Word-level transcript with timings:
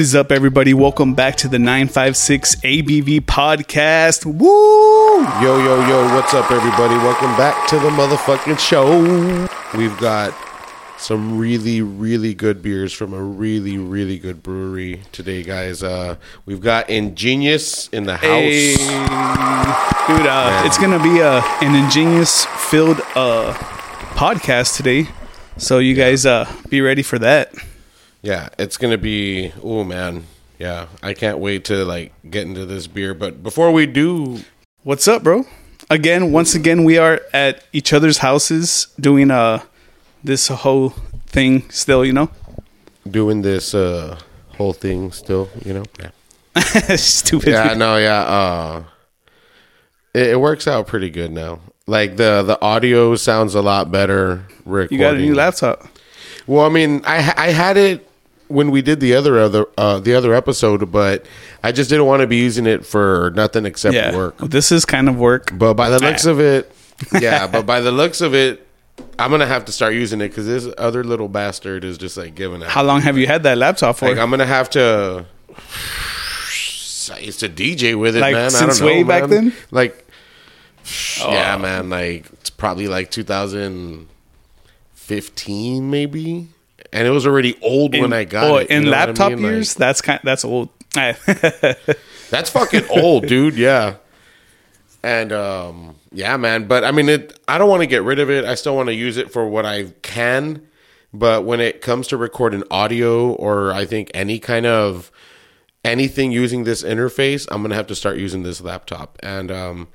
What 0.00 0.04
is 0.04 0.16
up, 0.16 0.32
everybody? 0.32 0.72
Welcome 0.72 1.12
back 1.12 1.36
to 1.36 1.46
the 1.46 1.58
956 1.58 2.56
ABV 2.62 3.20
podcast. 3.20 4.24
Woo! 4.24 5.20
Yo, 5.44 5.58
yo, 5.58 5.86
yo, 5.86 6.14
what's 6.14 6.32
up, 6.32 6.50
everybody? 6.50 6.94
Welcome 6.94 7.36
back 7.36 7.68
to 7.68 7.78
the 7.78 7.90
motherfucking 7.90 8.58
show. 8.58 9.02
We've 9.76 9.94
got 9.98 10.34
some 10.96 11.36
really, 11.36 11.82
really 11.82 12.32
good 12.32 12.62
beers 12.62 12.94
from 12.94 13.12
a 13.12 13.22
really, 13.22 13.76
really 13.76 14.18
good 14.18 14.42
brewery 14.42 15.02
today, 15.12 15.42
guys. 15.42 15.82
Uh, 15.82 16.16
we've 16.46 16.62
got 16.62 16.88
Ingenious 16.88 17.88
in 17.88 18.04
the 18.04 18.16
house. 18.16 18.22
Hey, 18.24 18.72
dude, 18.72 20.26
uh, 20.26 20.62
it's 20.64 20.78
gonna 20.78 21.02
be 21.02 21.20
a 21.20 21.42
an 21.60 21.74
ingenious 21.74 22.46
filled 22.46 23.02
uh, 23.14 23.52
podcast 24.14 24.78
today, 24.78 25.08
so 25.58 25.78
you 25.78 25.94
guys 25.94 26.24
uh, 26.24 26.50
be 26.70 26.80
ready 26.80 27.02
for 27.02 27.18
that. 27.18 27.49
Yeah, 28.22 28.48
it's 28.58 28.76
gonna 28.76 28.98
be. 28.98 29.52
Oh 29.62 29.84
man, 29.84 30.26
yeah, 30.58 30.86
I 31.02 31.14
can't 31.14 31.38
wait 31.38 31.64
to 31.66 31.84
like 31.84 32.12
get 32.28 32.46
into 32.46 32.66
this 32.66 32.86
beer. 32.86 33.14
But 33.14 33.42
before 33.42 33.72
we 33.72 33.86
do, 33.86 34.40
What's 34.82 35.06
up, 35.06 35.22
bro? 35.22 35.44
Again, 35.90 36.32
once 36.32 36.54
again, 36.54 36.84
we 36.84 36.96
are 36.96 37.20
at 37.34 37.62
each 37.70 37.92
other's 37.92 38.18
houses 38.18 38.86
doing 38.98 39.30
uh 39.30 39.62
this 40.24 40.48
whole 40.48 40.94
thing 41.26 41.68
still. 41.68 42.02
You 42.02 42.14
know, 42.14 42.30
doing 43.10 43.42
this 43.42 43.74
uh 43.74 44.18
whole 44.56 44.72
thing 44.72 45.12
still, 45.12 45.50
you 45.62 45.74
know. 45.74 45.84
Yeah. 45.98 46.96
stupid. 46.96 47.50
yeah, 47.50 47.74
no, 47.74 47.98
yeah. 47.98 48.20
Uh, 48.22 48.84
it, 50.14 50.28
it 50.28 50.40
works 50.40 50.66
out 50.66 50.86
pretty 50.86 51.10
good 51.10 51.30
now. 51.30 51.60
Like 51.86 52.16
the 52.16 52.42
the 52.42 52.58
audio 52.62 53.14
sounds 53.16 53.54
a 53.54 53.60
lot 53.60 53.92
better. 53.92 54.46
Recording. 54.64 54.98
You 54.98 55.04
got 55.04 55.16
a 55.16 55.18
new 55.18 55.34
laptop. 55.34 55.86
Well, 56.46 56.64
I 56.64 56.70
mean, 56.70 57.02
I 57.04 57.34
I 57.36 57.50
had 57.50 57.76
it 57.76 58.08
when 58.50 58.70
we 58.70 58.82
did 58.82 59.00
the 59.00 59.14
other 59.14 59.38
other 59.38 59.66
uh, 59.78 59.98
the 60.00 60.14
other 60.14 60.34
episode, 60.34 60.90
but 60.92 61.24
I 61.62 61.72
just 61.72 61.88
didn't 61.90 62.06
want 62.06 62.20
to 62.20 62.26
be 62.26 62.36
using 62.36 62.66
it 62.66 62.84
for 62.84 63.32
nothing 63.34 63.64
except 63.66 63.94
Yeah, 63.94 64.14
work. 64.16 64.36
This 64.38 64.70
is 64.72 64.84
kind 64.84 65.08
of 65.08 65.16
work. 65.18 65.50
But 65.56 65.74
by 65.74 65.88
the 65.90 65.98
looks 66.00 66.26
of 66.26 66.40
it, 66.40 66.70
yeah. 67.20 67.46
But 67.46 67.64
by 67.66 67.80
the 67.80 67.92
looks 67.92 68.20
of 68.20 68.34
it, 68.34 68.66
I'm 69.18 69.30
gonna 69.30 69.46
have 69.46 69.64
to 69.66 69.72
start 69.72 69.94
using 69.94 70.20
it 70.20 70.28
because 70.28 70.46
this 70.46 70.68
other 70.76 71.02
little 71.04 71.28
bastard 71.28 71.84
is 71.84 71.96
just 71.98 72.16
like 72.16 72.34
giving 72.34 72.62
out. 72.62 72.68
How 72.70 72.82
long 72.82 73.00
have 73.02 73.16
you 73.16 73.26
had 73.26 73.42
that 73.44 73.56
laptop 73.58 73.96
for? 73.96 74.08
Like 74.08 74.18
I'm 74.18 74.30
gonna 74.30 74.46
have 74.46 74.70
to. 74.70 75.26
I 77.12 77.18
used 77.18 77.40
to 77.40 77.48
DJ 77.48 77.98
with 77.98 78.14
it, 78.16 78.20
Like, 78.20 78.34
man. 78.34 78.44
I 78.44 78.48
since 78.48 78.78
don't 78.78 78.86
know, 78.86 78.94
way 78.94 79.02
back 79.02 79.28
then? 79.28 79.52
Like, 79.72 80.06
yeah, 81.18 81.56
Oh. 81.56 81.58
man. 81.58 81.90
Like 81.90 82.26
it's 82.34 82.50
probably 82.50 82.86
like 82.88 83.10
2015, 83.10 85.90
maybe. 85.90 86.46
And 86.92 87.06
it 87.06 87.10
was 87.10 87.26
already 87.26 87.56
old 87.62 87.96
when 87.96 88.12
I 88.12 88.24
got 88.24 88.50
oh, 88.50 88.56
it. 88.56 88.70
in 88.70 88.86
what 88.86 88.94
I 88.94 89.06
laptop 89.06 89.32
mean? 89.32 89.42
Like, 89.42 89.50
years, 89.52 89.74
that's 89.74 90.00
kind. 90.00 90.20
That's 90.24 90.44
old. 90.44 90.70
that's 90.94 92.50
fucking 92.50 92.88
old, 92.90 93.26
dude. 93.26 93.54
Yeah. 93.56 93.96
And 95.02 95.32
um, 95.32 95.96
yeah, 96.12 96.36
man. 96.36 96.66
But 96.66 96.84
I 96.84 96.90
mean, 96.90 97.08
it. 97.08 97.38
I 97.46 97.58
don't 97.58 97.68
want 97.68 97.82
to 97.82 97.86
get 97.86 98.02
rid 98.02 98.18
of 98.18 98.28
it. 98.28 98.44
I 98.44 98.54
still 98.54 98.74
want 98.74 98.88
to 98.88 98.94
use 98.94 99.16
it 99.16 99.32
for 99.32 99.48
what 99.48 99.64
I 99.64 99.92
can. 100.02 100.66
But 101.12 101.44
when 101.44 101.60
it 101.60 101.80
comes 101.80 102.06
to 102.08 102.16
recording 102.16 102.62
audio, 102.70 103.32
or 103.32 103.72
I 103.72 103.84
think 103.84 104.10
any 104.14 104.38
kind 104.38 104.66
of 104.66 105.10
anything 105.84 106.32
using 106.32 106.64
this 106.64 106.82
interface, 106.82 107.48
I'm 107.50 107.62
gonna 107.62 107.74
have 107.74 107.88
to 107.88 107.94
start 107.94 108.18
using 108.18 108.42
this 108.42 108.60
laptop, 108.60 109.18
and 109.22 109.50
um, 109.50 109.88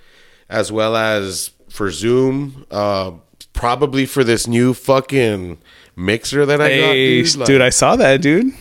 as 0.50 0.72
well 0.72 0.96
as 0.96 1.52
for 1.70 1.92
Zoom, 1.92 2.66
uh, 2.72 3.12
probably 3.54 4.06
for 4.06 4.24
this 4.24 4.48
new 4.48 4.74
fucking 4.74 5.58
mixer 5.96 6.46
that 6.46 6.62
I 6.62 6.78
got, 6.80 6.94
dude. 6.94 7.36
Like, 7.38 7.48
dude, 7.48 7.62
I 7.62 7.70
saw 7.70 7.96
that, 7.96 8.22
dude. 8.22 8.54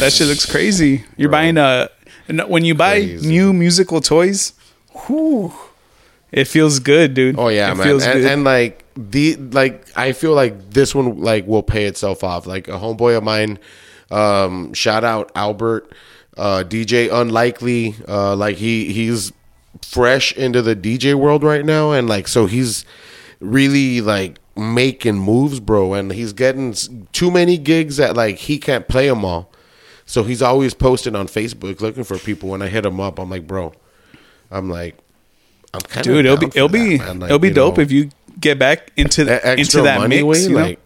That 0.00 0.12
shit 0.12 0.26
looks 0.28 0.44
crazy. 0.50 1.04
You're 1.16 1.30
buying 1.30 1.56
a 1.56 1.88
when 2.46 2.64
you 2.64 2.74
buy 2.74 2.94
Crazy. 3.00 3.26
new 3.28 3.52
musical 3.52 4.00
toys, 4.00 4.52
whew, 5.06 5.52
it 6.32 6.44
feels 6.44 6.78
good, 6.78 7.14
dude. 7.14 7.38
Oh 7.38 7.48
yeah, 7.48 7.72
it 7.72 7.76
man. 7.76 7.86
feels 7.86 8.04
And, 8.04 8.20
good. 8.20 8.30
and 8.30 8.44
like 8.44 8.84
the 8.96 9.36
like 9.36 9.86
I 9.96 10.12
feel 10.12 10.34
like 10.34 10.70
this 10.70 10.94
one 10.94 11.20
like 11.20 11.46
will 11.46 11.62
pay 11.62 11.84
itself 11.84 12.24
off. 12.24 12.46
Like 12.46 12.68
a 12.68 12.72
homeboy 12.72 13.16
of 13.16 13.22
mine, 13.24 13.58
um, 14.10 14.74
shout 14.74 15.04
out 15.04 15.30
Albert, 15.34 15.90
uh, 16.36 16.64
DJ 16.66 17.08
Unlikely. 17.12 17.94
Uh, 18.06 18.34
like 18.36 18.56
he 18.56 18.92
he's 18.92 19.32
fresh 19.82 20.32
into 20.32 20.60
the 20.60 20.74
DJ 20.76 21.14
world 21.14 21.44
right 21.44 21.64
now, 21.64 21.92
and 21.92 22.08
like 22.08 22.26
so 22.28 22.46
he's 22.46 22.84
really 23.40 24.00
like 24.00 24.38
making 24.58 25.16
moves, 25.16 25.60
bro. 25.60 25.94
And 25.94 26.12
he's 26.12 26.32
getting 26.32 26.74
too 27.12 27.30
many 27.30 27.56
gigs 27.56 27.96
that 27.96 28.16
like 28.16 28.36
he 28.36 28.58
can't 28.58 28.88
play 28.88 29.08
them 29.08 29.24
all. 29.24 29.50
So 30.04 30.22
he's 30.22 30.42
always 30.42 30.74
posting 30.74 31.14
on 31.14 31.26
Facebook 31.26 31.80
looking 31.80 32.04
for 32.04 32.18
people. 32.18 32.48
When 32.48 32.62
I 32.62 32.68
hit 32.68 32.84
him 32.84 32.98
up, 32.98 33.18
I'm 33.18 33.30
like, 33.30 33.46
bro, 33.46 33.74
I'm 34.50 34.70
like, 34.70 34.96
I'm 35.74 35.80
kind 35.80 36.04
dude, 36.04 36.24
it'll 36.24 36.38
be 36.38 36.46
it'll 36.46 36.68
be 36.68 36.94
it'll 36.94 37.38
be 37.38 37.50
dope 37.50 37.78
if 37.78 37.92
you 37.92 38.10
get 38.40 38.58
back 38.58 38.90
into 38.96 39.24
that 39.24 39.58
into 39.58 39.82
that 39.82 40.00
money 40.00 40.22
mix. 40.22 40.24
way, 40.24 40.42
you 40.42 40.48
know? 40.50 40.64
like 40.64 40.80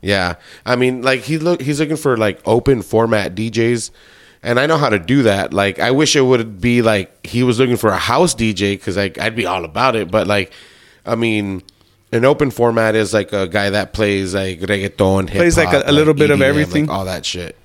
yeah 0.00 0.36
i 0.64 0.76
mean 0.76 1.02
like 1.02 1.22
he 1.22 1.38
look 1.38 1.60
he's 1.60 1.80
looking 1.80 1.96
for 1.96 2.16
like 2.16 2.40
open 2.46 2.82
format 2.82 3.34
djs 3.34 3.90
and 4.42 4.60
i 4.60 4.66
know 4.66 4.76
how 4.76 4.88
to 4.88 4.98
do 4.98 5.22
that 5.22 5.52
like 5.52 5.78
i 5.78 5.90
wish 5.90 6.14
it 6.14 6.20
would 6.20 6.60
be 6.60 6.82
like 6.82 7.26
he 7.26 7.42
was 7.42 7.58
looking 7.58 7.76
for 7.76 7.90
a 7.90 7.98
house 7.98 8.34
dj 8.34 8.72
because 8.72 8.96
like 8.96 9.18
i'd 9.18 9.34
be 9.34 9.46
all 9.46 9.64
about 9.64 9.96
it 9.96 10.10
but 10.10 10.26
like 10.26 10.52
i 11.04 11.14
mean 11.14 11.62
an 12.12 12.24
open 12.24 12.50
format 12.50 12.94
is 12.94 13.12
like 13.12 13.32
a 13.32 13.46
guy 13.46 13.70
that 13.70 13.92
plays 13.92 14.34
like 14.34 14.60
reggaeton 14.60 15.28
Plays, 15.30 15.56
like, 15.56 15.72
a- 15.72 15.84
a 15.90 15.92
little 15.92 16.14
bit 16.14 16.30
of 16.30 16.40
everything? 16.42 16.86
like, 16.86 16.96
all 16.96 17.04
that 17.04 17.24
shit 17.26 17.56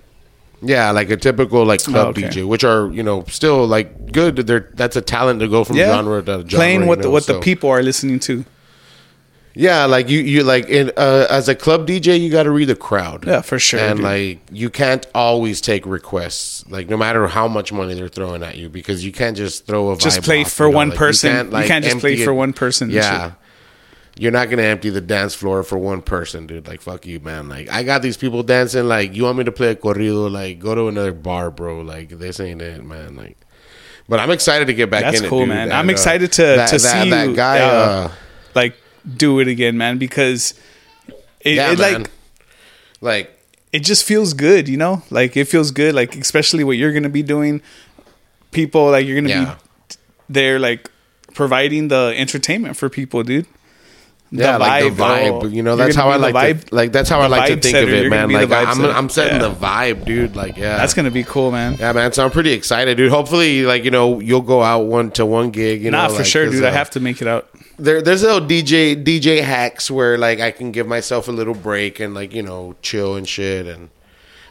yeah 0.66 0.92
like 0.92 1.10
a 1.10 1.18
typical 1.18 1.66
like 1.66 1.84
club 1.84 2.08
Oh, 2.08 2.10
okay. 2.12 2.24
dj 2.24 2.48
which 2.48 2.64
are 2.64 2.90
you 2.94 3.04
know 3.04 3.26
still 3.28 3.68
like 3.68 4.12
good 4.14 4.38
they're 4.38 4.70
that's 4.76 4.96
a 4.96 5.02
talent 5.02 5.42
to 5.42 5.48
go 5.50 5.64
from 5.66 5.76
yeah, 5.76 5.88
genre 5.94 6.22
to 6.24 6.32
genre 6.32 6.50
playing 6.50 6.86
what 6.88 7.00
you 7.00 7.04
the, 7.04 7.10
what 7.10 7.24
so. 7.26 7.34
the 7.34 7.40
people 7.42 7.70
are 7.70 7.84
listening 7.84 8.20
to. 8.22 8.46
Yeah, 9.56 9.86
like 9.86 10.10
you, 10.10 10.20
you 10.20 10.42
like 10.44 10.68
in 10.68 10.92
uh, 10.98 11.28
as 11.30 11.48
a 11.48 11.54
club 11.54 11.86
DJ, 11.88 12.20
you 12.20 12.32
got 12.32 12.44
to 12.44 12.50
read 12.52 12.66
the 12.70 12.76
crowd. 12.76 13.24
Yeah, 13.28 13.42
for 13.42 13.60
sure, 13.60 13.80
And 13.80 13.98
dude. 13.98 14.04
like 14.04 14.40
you 14.52 14.72
can't 14.72 15.06
always 15.14 15.62
take 15.62 15.86
requests, 15.86 16.68
like 16.72 16.90
no 16.90 16.98
matter 16.98 17.28
how 17.28 17.48
much 17.48 17.72
money 17.72 17.94
they're 17.94 18.08
throwing 18.08 18.42
at 18.42 18.58
you, 18.58 18.68
because 18.68 19.06
you 19.06 19.12
can't 19.12 19.38
just 19.38 19.68
throw 19.68 19.92
a 19.92 19.98
Just 19.98 20.24
play 20.24 20.42
off, 20.42 20.52
for 20.52 20.66
you 20.66 20.72
know? 20.72 20.76
one 20.78 20.90
Like, 20.90 20.98
person. 20.98 21.52
You 21.52 21.64
can't 21.68 21.86
just 21.86 22.00
play 22.00 22.14
empty 22.14 22.26
for 22.26 22.34
one 22.34 22.54
person 22.54 22.90
Yeah. 22.90 23.34
You're 24.16 24.32
not 24.32 24.50
gonna 24.50 24.62
empty 24.64 24.92
the 24.92 25.02
dance 25.02 25.34
floor 25.34 25.64
for 25.64 25.78
one 25.78 26.02
person, 26.04 26.46
dude. 26.46 26.68
Like 26.68 26.82
fuck 26.82 27.06
you, 27.06 27.20
man. 27.20 27.50
Like 27.50 27.70
I 27.70 27.82
got 27.84 28.02
these 28.04 28.16
people 28.18 28.44
dancing. 28.44 28.88
Like 28.88 29.16
you 29.16 29.24
want 29.24 29.40
me 29.40 29.44
to 29.46 29.52
play 29.52 29.70
a 29.72 29.76
corrido? 29.76 30.32
Like 30.32 30.60
go 30.60 30.76
to 30.76 30.88
another 30.88 31.14
bar, 31.14 31.50
bro. 31.50 31.82
Like 31.82 32.10
this 32.10 32.40
ain't 32.40 32.62
it, 32.62 32.84
man. 32.86 33.16
Like, 33.16 33.38
but 34.08 34.20
I'm 34.20 34.30
excited 34.30 34.66
to 34.68 34.74
get 34.76 34.92
back 34.92 35.02
That's 35.02 35.22
in 35.22 35.30
cool, 35.30 35.40
it, 35.40 35.46
dude. 35.46 35.50
man. 35.50 35.64
And, 35.64 35.74
I'm 35.74 35.90
uh, 35.90 35.92
excited 35.94 36.32
to 36.34 36.42
that, 36.44 36.68
to 36.70 36.78
that, 36.78 37.04
see 37.04 37.10
that 37.10 37.30
you, 37.30 37.36
guy. 37.36 37.60
uh, 37.62 37.68
uh, 37.68 38.12
like 38.54 38.76
do 39.18 39.40
it 39.40 39.48
again, 39.48 39.78
man, 39.78 39.98
because 39.98 40.54
it, 41.40 41.56
yeah, 41.56 41.72
it 41.72 41.80
man. 41.80 42.02
like 42.02 42.12
like 43.02 43.40
it 43.72 43.80
just 43.80 44.06
feels 44.06 44.34
good, 44.36 44.70
you 44.70 44.78
know? 44.78 45.02
Like 45.10 45.36
it 45.36 45.46
feels 45.46 45.72
good, 45.72 45.96
like 45.96 46.16
especially 46.16 46.64
what 46.64 46.78
you're 46.78 46.94
gonna 46.94 47.10
be 47.10 47.24
doing. 47.24 47.64
People 48.52 48.92
like 48.92 49.08
you're 49.08 49.16
gonna 49.20 49.30
Yeah. 49.30 49.56
be 49.90 49.96
there, 50.30 50.60
like 50.60 50.92
providing 51.34 51.88
the 51.88 52.14
entertainment 52.16 52.78
for 52.78 52.90
people, 52.90 53.24
dude. 53.24 53.48
The 54.34 54.46
yeah, 54.46 54.58
like 54.58 54.84
the 54.84 54.90
bro. 54.90 55.06
vibe. 55.06 55.54
You 55.54 55.62
know, 55.62 55.76
that's 55.76 55.96
how 55.96 56.10
I 56.10 56.16
like 56.16 56.34
to 56.68 56.76
like. 56.76 56.92
That's 56.92 57.08
how 57.08 57.20
I 57.20 57.28
like 57.28 57.50
to 57.50 57.54
think 57.54 57.76
setter. 57.76 57.88
of 57.88 57.94
it, 57.94 58.02
You're 58.02 58.10
man. 58.10 58.32
Like 58.32 58.50
I'm. 58.50 58.84
I'm 58.84 59.08
setting 59.08 59.40
Yeah. 59.40 59.48
the 59.50 59.54
vibe, 59.54 60.06
dude. 60.06 60.36
Like, 60.36 60.58
yeah, 60.58 60.76
That's 60.78 60.96
gonna 60.96 61.12
be 61.12 61.24
cool, 61.24 61.52
man. 61.52 61.78
yeah, 61.80 61.94
man. 61.94 62.14
So 62.14 62.26
I'm 62.26 62.32
pretty 62.32 62.52
excited, 62.52 62.98
dude. 62.98 63.12
Hopefully, 63.12 63.62
like 63.62 63.84
you 63.84 63.92
know, 63.92 64.20
you'll 64.20 64.42
go 64.42 64.64
out 64.64 64.88
one 64.88 65.12
to 65.12 65.26
one 65.28 65.52
gig. 65.52 65.84
You 65.84 65.92
nah, 65.92 66.08
know, 66.08 66.14
for 66.14 66.20
like, 66.20 66.26
sure, 66.26 66.50
dude. 66.50 66.64
I 66.64 66.70
uh, 66.70 66.72
have 66.72 66.90
to 66.92 67.00
make 67.00 67.22
it 67.22 67.28
out. 67.28 67.48
There, 67.78 68.02
there's 68.02 68.24
little 68.24 68.42
DJ 68.42 69.04
DJ 69.04 69.44
hacks 69.44 69.92
where 69.92 70.18
like 70.18 70.40
I 70.40 70.50
can 70.50 70.72
give 70.72 70.88
myself 70.88 71.28
a 71.28 71.32
little 71.32 71.54
break 71.54 72.00
and 72.00 72.16
like 72.16 72.34
you 72.34 72.42
know 72.42 72.76
chill 72.82 73.16
and 73.16 73.28
shit 73.30 73.68
and. 73.68 73.92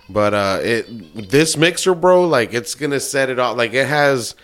But 0.08 0.34
uh, 0.34 0.58
it 0.62 1.28
this 1.30 1.56
mixer, 1.56 1.94
bro, 1.94 2.28
like 2.28 2.54
it's 2.54 2.76
gonna 2.76 3.00
set 3.00 3.30
it 3.30 3.40
off. 3.40 3.56
Like 3.56 3.72
it 3.72 3.88
has 3.88 4.36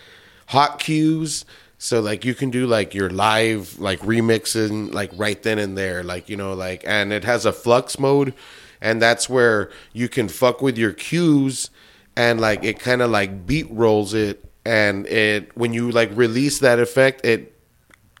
hot 0.47 0.79
cues, 0.79 1.45
so 1.81 2.01
like 2.01 2.25
you 2.25 2.35
can 2.35 2.49
do 2.49 2.67
like 2.67 2.93
your 2.93 3.09
live 3.09 3.79
like 3.79 4.01
remixing 4.01 4.93
like 4.93 5.09
right 5.15 5.41
then 5.41 5.57
and 5.57 5.77
there, 5.77 6.03
like 6.03 6.27
you 6.27 6.35
know, 6.35 6.53
like 6.53 6.83
and 6.85 7.13
it 7.13 7.23
has 7.23 7.45
a 7.45 7.53
flux 7.53 7.97
mode, 7.97 8.33
and 8.81 9.01
that's 9.01 9.29
where 9.29 9.71
you 9.93 10.09
can 10.09 10.27
fuck 10.27 10.61
with 10.61 10.77
your 10.77 10.91
cues, 10.91 11.69
and 12.17 12.41
like 12.41 12.65
it 12.65 12.79
kind 12.79 13.01
of 13.01 13.09
like 13.09 13.47
beat 13.47 13.67
rolls 13.71 14.13
it, 14.13 14.43
and 14.65 15.07
it 15.07 15.55
when 15.55 15.71
you 15.71 15.89
like 15.89 16.11
release 16.15 16.59
that 16.59 16.79
effect, 16.79 17.25
it 17.25 17.55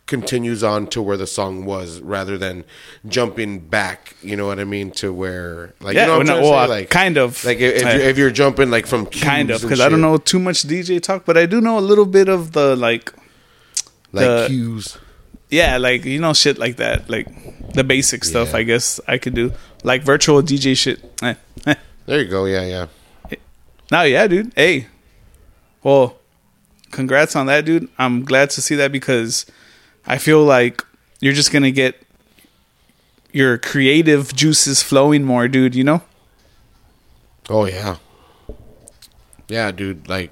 continues 0.07 0.63
on 0.63 0.87
to 0.87 1.01
where 1.01 1.17
the 1.17 1.27
song 1.27 1.65
was 1.65 1.99
rather 2.01 2.35
than 2.35 2.65
jumping 3.07 3.59
back 3.59 4.15
you 4.23 4.35
know 4.35 4.47
what 4.47 4.59
i 4.59 4.63
mean 4.63 4.89
to 4.89 5.13
where 5.13 5.71
like 5.81 5.93
Yeah, 5.93 6.01
you 6.01 6.07
know 6.07 6.17
what 6.17 6.21
I'm 6.21 6.25
no, 6.25 6.33
trying 6.33 6.43
to 6.43 6.49
well, 6.49 6.65
say? 6.65 6.69
like 6.71 6.89
kind 6.89 7.17
of. 7.17 7.45
like 7.45 7.59
if, 7.59 7.75
if, 7.75 7.81
you're, 7.83 8.09
if 8.09 8.17
you're 8.17 8.31
jumping 8.31 8.71
like 8.71 8.87
from 8.87 9.05
cues 9.05 9.23
Kind 9.23 9.51
of, 9.51 9.61
because 9.61 9.79
I 9.79 9.87
don't 9.87 10.01
know 10.01 10.17
too 10.17 10.39
much 10.39 10.63
DJ 10.63 10.99
talk, 10.99 11.25
but 11.25 11.37
I 11.37 11.45
do 11.45 11.61
know 11.61 11.77
a 11.77 11.85
little 11.91 12.07
bit 12.07 12.27
of 12.27 12.53
the 12.53 12.75
like, 12.75 13.13
like 14.11 14.25
the- 14.25 14.45
cues 14.47 14.97
yeah, 15.49 15.77
like 15.77 16.05
you 16.05 16.19
know, 16.19 16.33
shit 16.33 16.57
like 16.57 16.77
that, 16.77 17.09
like 17.09 17.27
the 17.73 17.83
basic 17.83 18.23
stuff. 18.23 18.51
Yeah. 18.51 18.57
I 18.57 18.63
guess 18.63 18.99
I 19.07 19.17
could 19.17 19.33
do 19.33 19.51
like 19.83 20.03
virtual 20.03 20.41
DJ 20.41 20.77
shit. 20.77 21.03
Eh, 21.23 21.33
eh. 21.65 21.75
there 22.05 22.21
you 22.21 22.27
go 22.27 22.45
yeah 22.45 22.65
yeah 22.65 23.37
Now, 23.91 24.03
yeah, 24.03 24.27
dude. 24.27 24.53
Hey, 24.55 24.87
well, 25.83 26.17
congrats 26.91 27.35
on 27.35 27.47
that, 27.47 27.65
dude. 27.65 27.89
I'm 27.97 28.23
glad 28.23 28.51
to 28.51 28.61
see 28.61 28.75
that 28.75 28.91
because 28.91 29.45
I 30.05 30.17
feel 30.19 30.43
like 30.43 30.85
you're 31.19 31.33
just 31.33 31.51
gonna 31.51 31.71
get 31.71 31.99
your 33.31 33.57
creative 33.57 34.35
juices 34.35 34.83
flowing 34.83 35.23
more, 35.23 35.47
dude. 35.47 35.73
You 35.73 35.83
know? 35.83 36.01
Oh 37.49 37.65
yeah. 37.65 37.97
Yeah, 39.47 39.71
dude, 39.71 40.07
like 40.07 40.29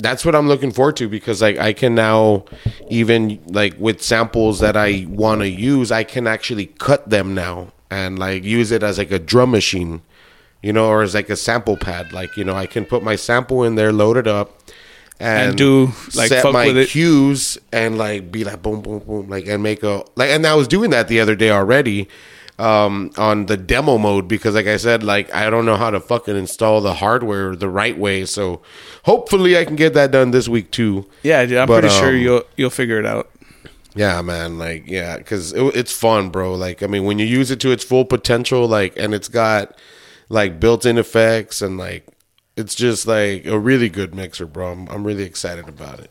that's 0.00 0.24
what 0.24 0.34
I'm 0.34 0.48
looking 0.48 0.72
forward 0.72 0.96
to 0.96 1.08
because 1.08 1.40
like 1.42 1.58
I 1.58 1.72
can 1.72 1.94
now 1.94 2.44
even 2.88 3.40
like 3.46 3.74
with 3.78 4.02
samples 4.02 4.60
that 4.60 4.76
I 4.76 5.06
want 5.08 5.40
to 5.42 5.48
use, 5.48 5.92
I 5.92 6.04
can 6.04 6.26
actually 6.26 6.66
cut 6.66 7.08
them 7.08 7.34
now 7.34 7.72
and 7.90 8.18
like 8.18 8.44
use 8.44 8.70
it 8.70 8.82
as 8.82 8.98
like 8.98 9.10
a 9.10 9.18
drum 9.18 9.50
machine, 9.50 10.02
you 10.62 10.72
know, 10.72 10.86
or 10.88 11.02
as 11.02 11.14
like 11.14 11.30
a 11.30 11.36
sample 11.36 11.76
pad. 11.76 12.12
Like, 12.12 12.36
you 12.36 12.44
know, 12.44 12.54
I 12.54 12.66
can 12.66 12.84
put 12.84 13.02
my 13.02 13.16
sample 13.16 13.62
in 13.64 13.74
there, 13.74 13.92
load 13.92 14.16
it 14.16 14.26
up 14.26 14.58
and, 15.18 15.50
And 15.50 15.58
do, 15.58 15.86
like, 16.14 16.28
set 16.28 16.42
fuck 16.42 16.52
my 16.52 16.66
with 16.66 16.78
it. 16.78 16.88
cues 16.88 17.58
and 17.72 17.98
like 17.98 18.32
be 18.32 18.42
like 18.44 18.62
boom 18.62 18.80
boom 18.80 19.00
boom 19.00 19.28
like 19.28 19.46
and 19.46 19.62
make 19.62 19.82
a 19.82 20.02
like 20.16 20.30
and 20.30 20.46
I 20.46 20.54
was 20.54 20.66
doing 20.66 20.90
that 20.90 21.08
the 21.08 21.20
other 21.20 21.34
day 21.36 21.50
already 21.50 22.08
um 22.60 23.10
on 23.16 23.46
the 23.46 23.56
demo 23.56 23.96
mode 23.98 24.28
because 24.28 24.54
like 24.54 24.66
I 24.66 24.76
said 24.76 25.02
like 25.02 25.32
I 25.34 25.48
don't 25.50 25.64
know 25.64 25.76
how 25.76 25.90
to 25.90 25.98
fucking 26.00 26.36
install 26.36 26.80
the 26.80 26.94
hardware 26.94 27.56
the 27.56 27.68
right 27.68 27.96
way 27.96 28.24
so 28.26 28.60
hopefully 29.04 29.56
I 29.56 29.64
can 29.64 29.76
get 29.76 29.94
that 29.94 30.10
done 30.10 30.30
this 30.30 30.48
week 30.48 30.70
too 30.70 31.06
Yeah, 31.22 31.44
dude. 31.46 31.58
I'm 31.58 31.66
But, 31.68 31.80
pretty 31.80 31.94
sure 31.94 32.10
um, 32.10 32.16
you'll 32.16 32.42
you'll 32.56 32.70
figure 32.70 32.98
it 32.98 33.06
out. 33.06 33.30
yeah 33.94 34.20
man 34.22 34.58
like 34.58 34.86
yeah 34.86 35.18
cuz 35.20 35.52
it, 35.52 35.62
it's 35.74 35.92
fun 35.92 36.30
bro 36.30 36.54
like 36.54 36.82
I 36.82 36.86
mean 36.86 37.04
when 37.04 37.18
you 37.18 37.26
use 37.26 37.50
it 37.50 37.60
to 37.60 37.70
its 37.72 37.82
full 37.84 38.04
potential 38.04 38.68
like 38.68 38.92
and 38.96 39.14
it's 39.14 39.28
got 39.28 39.74
like 40.28 40.60
built-in 40.60 40.98
effects 40.98 41.60
and 41.62 41.76
like 41.78 42.06
it's 42.56 42.74
just 42.74 43.06
like 43.06 43.46
a 43.46 43.58
really 43.58 43.88
good 43.88 44.14
mixer 44.14 44.46
bro 44.46 44.72
I'm, 44.72 44.86
I'm 44.88 45.04
really 45.06 45.24
excited 45.24 45.68
about 45.68 45.98
it 46.00 46.10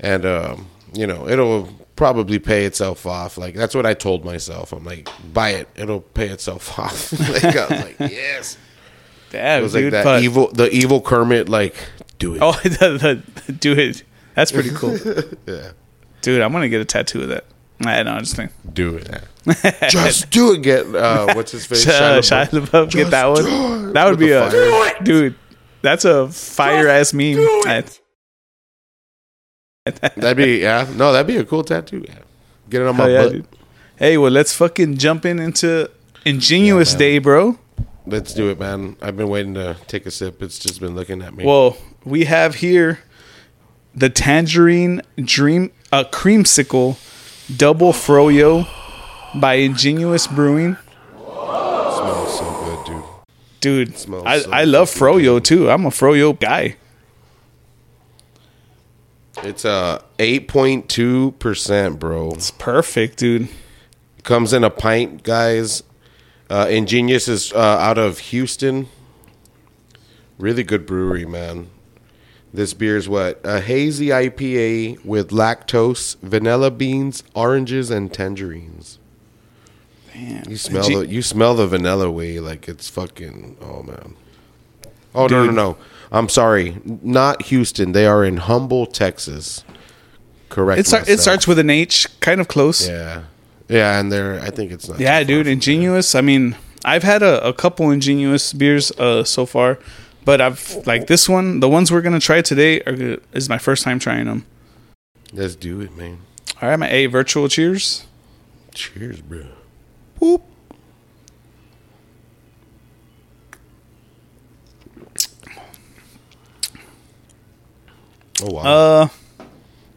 and 0.00 0.24
um, 0.26 0.66
you 0.94 1.06
know 1.06 1.28
it'll 1.28 1.68
probably 1.96 2.38
pay 2.38 2.64
itself 2.64 3.06
off. 3.06 3.36
Like 3.38 3.54
that's 3.54 3.74
what 3.74 3.86
I 3.86 3.94
told 3.94 4.24
myself. 4.24 4.72
I'm 4.72 4.84
like, 4.84 5.08
buy 5.32 5.50
it, 5.50 5.68
it'll 5.76 6.00
pay 6.00 6.28
itself 6.28 6.78
off. 6.78 7.12
like 7.30 7.44
I 7.44 7.66
was 7.68 7.84
like, 7.84 7.96
yes. 8.00 8.58
Yeah, 9.32 9.58
It 9.58 9.62
was 9.62 9.72
dude. 9.72 9.84
like 9.84 9.92
that 9.92 10.04
but- 10.04 10.22
evil, 10.22 10.48
the 10.52 10.68
evil 10.70 11.00
Kermit. 11.00 11.48
Like, 11.48 11.74
do 12.18 12.34
it. 12.34 12.40
Oh, 12.42 12.52
the, 12.62 13.22
the, 13.46 13.52
do 13.52 13.72
it. 13.72 14.02
That's 14.34 14.52
pretty 14.52 14.70
cool, 14.70 14.96
yeah, 15.46 15.72
dude. 16.22 16.40
I'm 16.42 16.52
gonna 16.52 16.68
get 16.68 16.80
a 16.80 16.84
tattoo 16.86 17.22
of 17.22 17.28
that. 17.28 17.44
I 17.84 18.02
know. 18.02 18.12
I'm 18.12 18.20
just 18.24 18.36
thinking. 18.36 18.54
do 18.72 18.96
it. 18.96 19.22
Just 19.90 20.30
do 20.30 20.52
it. 20.54 20.62
Get 20.62 20.86
uh, 20.94 21.34
what's 21.34 21.52
his 21.52 21.66
face? 21.66 21.84
Shia, 21.84 22.18
Shia 22.20 22.46
LaBeouf. 22.48 22.90
Get 22.92 23.10
that 23.10 23.26
one. 23.26 23.92
That 23.92 24.08
would 24.08 24.18
be 24.18 24.30
a 24.32 24.48
fire. 24.50 25.02
dude. 25.02 25.34
That's 25.82 26.04
a 26.04 26.28
fire 26.28 26.88
ass 26.88 27.12
meme. 27.12 27.38
That'd 29.84 30.36
be 30.36 30.58
yeah. 30.58 30.88
No, 30.94 31.12
that'd 31.12 31.26
be 31.26 31.38
a 31.38 31.44
cool 31.44 31.64
tattoo. 31.64 32.04
Yeah. 32.06 32.18
Get 32.70 32.82
it 32.82 32.86
on 32.86 32.96
my 32.96 33.08
yeah, 33.08 33.22
butt. 33.24 33.32
dude. 33.32 33.48
Hey, 33.96 34.16
well, 34.16 34.30
let's 34.30 34.54
fucking 34.54 34.96
jump 34.98 35.26
in 35.26 35.40
into 35.40 35.90
Ingenious 36.24 36.92
man. 36.92 36.98
Day, 37.00 37.18
bro. 37.18 37.58
Let's 38.06 38.32
do 38.32 38.48
it, 38.50 38.60
man. 38.60 38.96
I've 39.02 39.16
been 39.16 39.28
waiting 39.28 39.54
to 39.54 39.76
take 39.88 40.06
a 40.06 40.12
sip. 40.12 40.40
It's 40.40 40.60
just 40.60 40.78
been 40.78 40.94
looking 40.94 41.20
at 41.20 41.34
me. 41.34 41.44
Well, 41.44 41.76
we 42.04 42.26
have 42.26 42.56
here 42.56 43.00
the 43.92 44.08
Tangerine 44.08 45.02
Dream 45.16 45.72
a 45.92 45.96
uh, 45.96 46.04
Creamsicle 46.04 46.96
Double 47.56 47.92
Froyo 47.92 48.68
by 49.34 49.54
Ingenious 49.54 50.28
Brewing. 50.28 50.76
smells 51.16 52.38
so 52.38 52.44
good, 52.64 52.86
dude. 52.86 53.04
Dude, 53.60 53.98
Smells 53.98 54.24
I, 54.26 54.38
so 54.38 54.50
I 54.52 54.62
love 54.62 54.90
Froyo 54.90 55.42
too. 55.42 55.68
I'm 55.68 55.86
a 55.86 55.90
Froyo 55.90 56.38
guy. 56.38 56.76
It's 59.42 59.64
a 59.64 60.04
eight 60.18 60.48
point 60.48 60.88
two 60.88 61.32
percent, 61.32 61.98
bro. 61.98 62.30
It's 62.32 62.50
perfect, 62.50 63.18
dude. 63.18 63.48
Comes 64.22 64.52
in 64.52 64.62
a 64.62 64.70
pint, 64.70 65.24
guys. 65.24 65.82
Uh, 66.48 66.66
Ingenious 66.70 67.28
is 67.28 67.52
uh, 67.52 67.58
out 67.58 67.98
of 67.98 68.18
Houston. 68.18 68.88
Really 70.38 70.62
good 70.62 70.86
brewery, 70.86 71.26
man. 71.26 71.70
This 72.54 72.74
beer 72.74 72.96
is 72.96 73.08
what 73.08 73.40
a 73.44 73.60
hazy 73.60 74.08
IPA 74.08 75.04
with 75.04 75.30
lactose, 75.30 76.16
vanilla 76.20 76.70
beans, 76.70 77.24
oranges, 77.34 77.90
and 77.90 78.12
tangerines. 78.12 78.98
Damn. 80.12 80.42
You 80.48 80.56
smell 80.56 80.82
Ge- 80.82 80.94
the 80.94 81.06
you 81.06 81.22
smell 81.22 81.54
the 81.54 81.66
vanilla 81.66 82.10
way 82.10 82.38
like 82.40 82.68
it's 82.68 82.88
fucking. 82.90 83.56
Oh 83.60 83.82
man. 83.82 84.14
Oh 85.14 85.26
no 85.26 85.46
no 85.46 85.52
no! 85.52 85.76
I'm 86.12 86.28
sorry, 86.28 86.76
not 86.84 87.42
Houston. 87.44 87.92
They 87.92 88.06
are 88.06 88.22
in 88.22 88.36
Humble, 88.36 88.84
Texas. 88.84 89.64
Correct. 90.50 90.78
It, 90.80 90.86
start, 90.86 91.08
it 91.08 91.18
starts 91.18 91.48
with 91.48 91.58
an 91.58 91.70
H, 91.70 92.06
kind 92.20 92.38
of 92.38 92.48
close. 92.48 92.86
Yeah, 92.86 93.22
Yeah, 93.68 93.76
yeah, 93.76 93.98
and 93.98 94.12
they're. 94.12 94.38
I 94.38 94.50
think 94.50 94.70
it's 94.72 94.86
not. 94.86 95.00
too 95.20 95.26
dude. 95.28 95.46
from 95.46 95.52
Ingenious. 95.54 96.14
I 96.14 96.20
mean, 96.20 96.54
I've 96.84 97.02
had 97.02 97.22
a, 97.22 97.42
a 97.48 97.54
couple 97.54 97.90
Ingenious 97.90 98.52
beers 98.52 98.90
uh, 98.92 99.24
so 99.24 99.46
far, 99.46 99.78
but 100.26 100.42
I've 100.42 100.86
like 100.86 101.06
this 101.06 101.30
one. 101.30 101.60
The 101.60 101.68
ones 101.70 101.90
we're 101.90 102.02
gonna 102.02 102.20
try 102.20 102.42
today 102.42 102.82
are 102.82 103.18
is 103.32 103.48
my 103.48 103.58
first 103.58 103.82
time 103.82 103.98
trying 103.98 104.26
them. 104.26 104.44
Let's 105.32 105.56
do 105.56 105.80
it, 105.80 105.96
man. 105.96 106.18
All 106.60 106.68
right, 106.68 106.78
my 106.78 106.90
A 106.90 107.06
virtual 107.06 107.48
cheers. 107.48 108.04
Cheers, 108.74 109.22
bro. 109.22 109.46
Whoop. 110.20 110.42
Oh 118.42 118.50
wow, 118.64 119.02
Uh, 119.02 119.08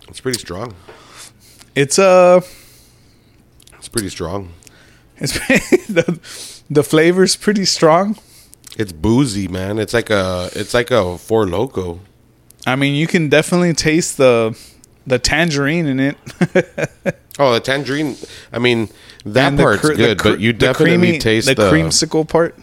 it's 0.07 0.19
pretty 0.19 0.39
strong. 0.39 0.73
it's 1.75 1.99
uh, 1.99 2.41
It's 3.77 3.87
pretty 3.89 4.09
strong. 4.09 4.51
it's 5.17 5.33
the 5.87 6.19
the 6.69 6.83
flavor's 6.83 7.35
pretty 7.35 7.65
strong. 7.65 8.17
It's 8.77 8.91
boozy, 8.91 9.47
man. 9.47 9.79
It's 9.79 9.93
like 9.93 10.09
a. 10.09 10.49
It's 10.53 10.73
like 10.73 10.91
a 10.91 11.17
four 11.17 11.47
loco. 11.47 11.99
I 12.67 12.75
mean, 12.75 12.95
you 12.95 13.07
can 13.07 13.29
definitely 13.29 13.73
taste 13.73 14.17
the 14.17 14.57
the 15.07 15.19
tangerine 15.19 15.85
in 15.85 15.99
it. 15.99 16.17
Oh, 17.37 17.51
the 17.53 17.59
tangerine. 17.59 18.15
I 18.53 18.59
mean, 18.59 18.87
that 19.25 19.49
And 19.49 19.57
part's 19.59 19.81
the 19.81 19.93
good, 19.95 20.19
cre- 20.19 20.29
but 20.29 20.39
you 20.39 20.53
the 20.53 20.57
definitely 20.57 20.97
creamy- 20.99 21.19
taste 21.19 21.47
the, 21.47 21.55
the, 21.55 21.69
creamsicle 21.69 22.29
part. 22.29 22.55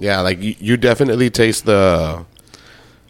Yeah, 0.00 0.22
like 0.22 0.42
you, 0.42 0.56
you 0.58 0.76
definitely 0.76 1.30
taste 1.30 1.66
the 1.66 2.24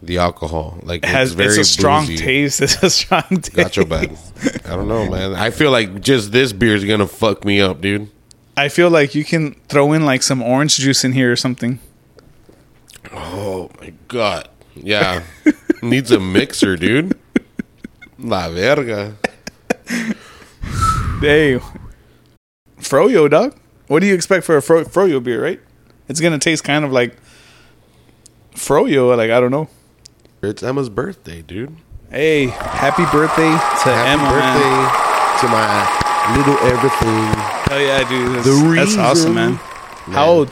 the 0.02 0.18
alcohol. 0.18 0.78
Like 0.82 1.04
It 1.04 1.08
has 1.08 1.34
it's 1.38 1.56
a 1.56 1.64
strong 1.64 2.06
boozy. 2.06 2.16
taste. 2.24 2.60
It's 2.60 2.82
a 2.82 2.90
strong 2.90 3.22
taste. 3.30 3.54
Gotcha, 3.54 3.84
bad. 3.84 4.16
I 4.64 4.70
don't 4.76 4.88
know, 4.88 5.08
man. 5.08 5.34
I 5.34 5.50
feel 5.50 5.70
like 5.70 6.00
just 6.00 6.32
this 6.32 6.52
beer 6.52 6.74
is 6.74 6.84
gonna 6.84 7.06
fuck 7.06 7.44
me 7.44 7.60
up, 7.60 7.80
dude. 7.80 8.10
I 8.56 8.68
feel 8.68 8.90
like 8.90 9.14
you 9.14 9.24
can 9.24 9.54
throw 9.68 9.92
in 9.92 10.04
like 10.04 10.22
some 10.22 10.42
orange 10.42 10.76
juice 10.76 11.04
in 11.04 11.12
here 11.12 11.32
or 11.32 11.36
something. 11.36 11.78
Oh 13.12 13.70
my 13.80 13.92
god. 14.08 14.48
Yeah. 14.74 15.22
Needs 15.82 16.10
a 16.10 16.20
mixer, 16.20 16.76
dude. 16.76 17.18
La 18.18 18.48
verga. 18.50 19.16
Hey, 21.20 21.60
Froyo, 22.80 23.30
dog. 23.30 23.56
What 23.86 24.00
do 24.00 24.06
you 24.06 24.14
expect 24.14 24.44
for 24.44 24.56
a 24.56 24.62
Fro- 24.62 24.84
Froyo 24.84 25.22
beer, 25.22 25.42
right? 25.42 25.60
It's 26.08 26.20
gonna 26.20 26.38
taste 26.38 26.64
kind 26.64 26.84
of 26.84 26.92
like 26.92 27.16
Froyo. 28.54 29.16
Like 29.16 29.30
I 29.30 29.40
don't 29.40 29.50
know. 29.50 29.68
It's 30.42 30.62
Emma's 30.62 30.88
birthday, 30.88 31.42
dude. 31.42 31.76
Hey, 32.10 32.46
happy 32.46 33.04
birthday 33.12 33.50
to 33.50 33.56
Happy 33.94 34.10
Emma, 34.10 34.28
birthday 34.28 34.70
man. 34.70 35.38
to 35.38 35.48
my 35.48 36.36
little 36.36 36.58
everything. 36.66 37.32
Hell 37.70 37.80
yeah, 37.80 38.08
dude. 38.08 38.44
That's, 38.44 38.46
that's 38.76 38.96
awesome, 38.98 39.30
reason- 39.30 39.34
man. 39.34 39.54
How 40.14 40.26
old? 40.26 40.50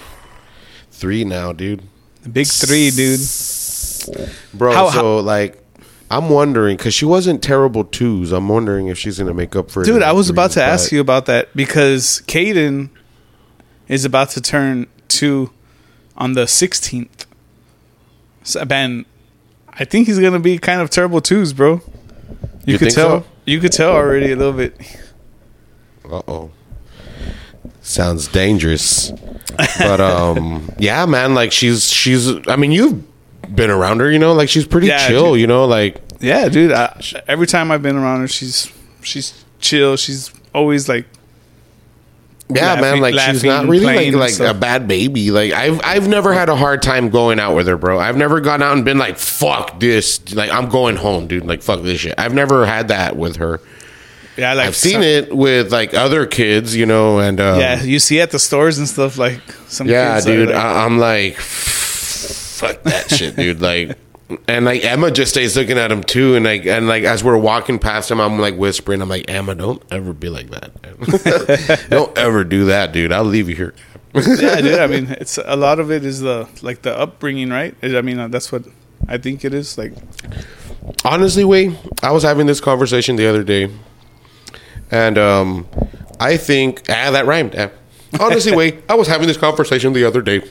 Three 0.92 1.24
now, 1.24 1.52
dude. 1.52 1.82
The 2.22 2.28
big 2.28 2.46
three, 2.46 2.90
dude. 2.90 3.20
Bro, 4.54 4.72
How- 4.74 4.90
so 4.90 5.18
like 5.18 5.60
I'm 6.10 6.28
wondering 6.30 6.76
because 6.76 6.94
she 6.94 7.04
wasn't 7.04 7.42
terrible 7.42 7.82
twos. 7.84 8.30
I'm 8.32 8.48
wondering 8.48 8.86
if 8.88 8.96
she's 8.98 9.18
gonna 9.18 9.34
make 9.34 9.56
up 9.56 9.70
for 9.70 9.82
it. 9.82 9.86
Dude, 9.86 10.02
I 10.02 10.12
was 10.12 10.30
about 10.30 10.52
to 10.52 10.62
ask 10.62 10.92
you 10.92 11.00
about 11.00 11.26
that 11.26 11.54
because 11.56 12.22
Caden 12.26 12.90
is 13.88 14.04
about 14.04 14.30
to 14.30 14.40
turn 14.40 14.86
two 15.08 15.50
on 16.16 16.34
the 16.34 16.44
16th. 16.44 17.26
So, 18.44 18.64
man, 18.64 19.04
I 19.80 19.84
think 19.84 20.06
he's 20.06 20.18
gonna 20.20 20.38
be 20.38 20.58
kind 20.58 20.80
of 20.80 20.90
terrible 20.90 21.20
twos, 21.20 21.52
bro. 21.52 21.80
You, 22.66 22.74
You 22.74 22.78
could 22.78 22.90
tell. 22.90 23.22
so? 23.22 23.26
You 23.46 23.58
could 23.58 23.72
tell 23.72 23.90
already 23.92 24.30
a 24.30 24.36
little 24.36 24.52
bit. 24.52 24.76
Uh 26.08 26.22
oh. 26.28 26.50
Sounds 27.82 28.28
dangerous. 28.28 29.10
but 29.78 30.00
um 30.00 30.70
yeah, 30.78 31.06
man, 31.06 31.34
like 31.34 31.50
she's 31.52 31.88
she's 31.90 32.28
I 32.46 32.56
mean, 32.56 32.70
you've 32.72 33.02
been 33.54 33.70
around 33.70 34.00
her, 34.00 34.10
you 34.10 34.18
know, 34.18 34.32
like 34.34 34.48
she's 34.48 34.66
pretty 34.66 34.88
Yeah, 34.88 35.08
chill, 35.08 35.32
dude. 35.32 35.40
you 35.40 35.46
know, 35.46 35.64
like 35.64 36.00
Yeah, 36.20 36.48
dude. 36.48 36.72
I, 36.72 37.00
every 37.26 37.46
time 37.46 37.70
I've 37.70 37.82
been 37.82 37.96
around 37.96 38.20
her, 38.20 38.28
she's 38.28 38.70
she's 39.02 39.44
chill. 39.60 39.96
She's 39.96 40.30
always 40.54 40.88
like 40.88 41.06
Yeah, 42.54 42.74
laughing- 42.74 42.80
man, 42.82 43.00
like 43.00 43.30
she's 43.30 43.44
not 43.44 43.66
really 43.66 44.10
like 44.10 44.38
like 44.38 44.50
a 44.50 44.54
bad 44.54 44.86
baby. 44.88 45.30
Like 45.30 45.52
I've 45.52 45.80
I've 45.84 46.08
never 46.08 46.32
had 46.32 46.48
a 46.48 46.56
hard 46.56 46.82
time 46.82 47.10
going 47.10 47.38
out 47.40 47.54
with 47.56 47.66
her, 47.66 47.76
bro. 47.76 47.98
I've 47.98 48.16
never 48.16 48.40
gone 48.40 48.62
out 48.62 48.72
and 48.74 48.84
been 48.84 48.98
like, 48.98 49.18
"Fuck 49.18 49.80
this!" 49.80 50.34
Like 50.34 50.50
I'm 50.50 50.68
going 50.68 50.96
home, 50.96 51.26
dude. 51.26 51.46
Like 51.46 51.62
fuck 51.62 51.82
this 51.82 52.00
shit. 52.00 52.14
I've 52.18 52.34
never 52.34 52.66
had 52.66 52.88
that 52.88 53.16
with 53.16 53.36
her. 53.36 53.60
yeah, 54.36 54.54
like 54.54 54.68
I've 54.68 54.76
seen 54.76 54.94
some- 54.94 55.02
it 55.02 55.34
with 55.36 55.72
like 55.72 55.92
other 55.94 56.26
kids, 56.26 56.74
you 56.76 56.86
know, 56.86 57.18
and 57.18 57.40
um, 57.40 57.58
Yeah, 57.60 57.82
you 57.82 57.98
see 57.98 58.20
at 58.20 58.30
the 58.30 58.38
stores 58.38 58.78
and 58.78 58.88
stuff 58.88 59.18
like 59.18 59.40
some. 59.68 59.86
yeah, 59.88 60.14
kids 60.14 60.26
dude. 60.26 60.48
like- 60.48 60.56
I, 60.56 60.84
I'm 60.84 60.98
like, 60.98 61.36
fuck 61.36 62.82
that 62.84 63.10
shit, 63.10 63.36
dude. 63.36 63.60
Like, 63.60 63.96
and 64.48 64.64
like 64.64 64.84
Emma 64.84 65.10
just 65.10 65.32
stays 65.32 65.56
looking 65.56 65.78
at 65.78 65.90
him 65.90 66.02
too, 66.02 66.34
and 66.34 66.44
like 66.44 66.66
and 66.66 66.86
like 66.88 67.04
as 67.04 67.22
we're 67.24 67.38
walking 67.38 67.78
past 67.78 68.10
him, 68.10 68.20
I'm 68.20 68.38
like 68.38 68.56
whispering, 68.56 69.02
I'm 69.02 69.08
like, 69.08 69.28
Emma, 69.28 69.54
don't 69.54 69.82
ever 69.90 70.12
be 70.12 70.28
like 70.28 70.50
that. 70.50 71.86
don't 71.90 72.16
ever 72.16 72.44
do 72.44 72.66
that, 72.66 72.92
dude. 72.92 73.12
I'll 73.12 73.24
leave 73.24 73.48
you 73.48 73.56
here. 73.56 73.74
yeah, 74.14 74.60
dude. 74.60 74.78
I 74.78 74.86
mean, 74.86 75.08
it's 75.20 75.38
a 75.38 75.56
lot 75.56 75.78
of 75.78 75.90
it 75.90 76.04
is 76.04 76.20
the 76.20 76.48
like 76.62 76.82
the 76.82 76.96
upbringing, 76.96 77.50
right? 77.50 77.74
I 77.82 78.00
mean, 78.02 78.18
uh, 78.18 78.28
that's 78.28 78.50
what 78.50 78.64
I 79.08 79.18
think 79.18 79.44
it 79.44 79.54
is. 79.54 79.78
Like, 79.78 79.92
Honestly, 81.04 81.44
Way, 81.44 81.76
I 82.02 82.10
was 82.10 82.22
having 82.22 82.46
this 82.46 82.60
conversation 82.60 83.16
the 83.16 83.26
other 83.26 83.44
day, 83.44 83.70
and 84.90 85.18
um, 85.18 85.68
I 86.18 86.36
think 86.36 86.82
ah, 86.88 87.10
that 87.10 87.26
rhymed. 87.26 87.54
ah. 87.56 87.70
Honestly, 88.18 88.52
Way, 88.52 88.82
I 88.88 88.94
was 88.94 89.06
having 89.06 89.28
this 89.28 89.36
conversation 89.36 89.92
the 89.92 90.04
other 90.04 90.22
day. 90.22 90.42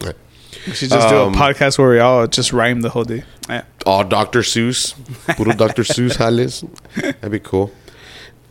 We 0.67 0.73
should 0.73 0.89
just 0.89 1.09
do 1.09 1.15
Um, 1.17 1.33
a 1.33 1.37
podcast 1.37 1.77
where 1.77 1.89
we 1.89 1.99
all 1.99 2.27
just 2.27 2.51
rhyme 2.53 2.81
the 2.81 2.89
whole 2.89 3.03
day. 3.03 3.23
Yeah. 3.49 3.63
all 3.85 4.03
Dr. 4.03 4.41
Seuss, 4.41 4.93
puro 5.35 5.53
Dr. 5.55 5.83
Seuss 5.83 6.17
jales. 6.17 6.63
That'd 6.95 7.31
be 7.31 7.39
cool. 7.39 7.71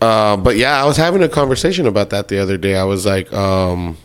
Uh, 0.00 0.37
but 0.37 0.57
yeah, 0.57 0.83
I 0.83 0.87
was 0.87 0.97
having 0.97 1.23
a 1.23 1.28
conversation 1.28 1.87
about 1.87 2.11
that 2.11 2.28
the 2.28 2.38
other 2.38 2.57
day. 2.57 2.76
I 2.76 2.85
was 2.85 3.05
like, 3.07 3.33
um, 3.33 3.97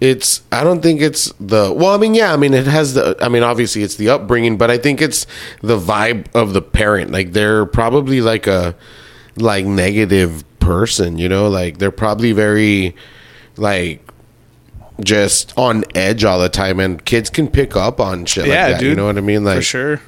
it's, 0.00 0.42
I 0.52 0.62
don't 0.62 0.80
think 0.82 1.00
it's 1.00 1.32
the, 1.40 1.72
well, 1.72 1.92
I 1.94 1.96
mean, 1.96 2.14
yeah, 2.14 2.32
I 2.32 2.36
mean, 2.36 2.54
it 2.54 2.66
has 2.66 2.94
the, 2.94 3.16
I 3.20 3.28
mean, 3.28 3.42
obviously 3.42 3.82
it's 3.82 3.96
the 3.96 4.10
upbringing, 4.10 4.56
but 4.56 4.70
I 4.70 4.78
think 4.78 5.00
it's 5.02 5.26
the 5.62 5.78
vibe 5.78 6.26
of 6.34 6.52
the 6.52 6.62
parent. 6.62 7.10
Like 7.10 7.32
they're 7.32 7.66
probably 7.66 8.20
like 8.20 8.46
a, 8.46 8.74
like 9.36 9.64
negative 9.64 10.44
person, 10.60 11.18
you 11.18 11.28
know, 11.28 11.48
like 11.48 11.78
they're 11.78 11.90
probably 11.90 12.32
very, 12.32 12.94
like, 13.56 14.07
just 15.02 15.56
on 15.56 15.84
edge 15.94 16.24
all 16.24 16.38
the 16.40 16.48
time, 16.48 16.80
and 16.80 17.04
kids 17.04 17.30
can 17.30 17.48
pick 17.48 17.76
up 17.76 18.00
on 18.00 18.24
shit 18.26 18.46
Yeah, 18.46 18.66
like 18.68 18.80
that. 18.80 18.82
You 18.84 18.94
know 18.94 19.06
what 19.06 19.16
I 19.18 19.20
mean? 19.20 19.44
Like, 19.44 19.56
For 19.58 19.62
sure. 19.62 20.00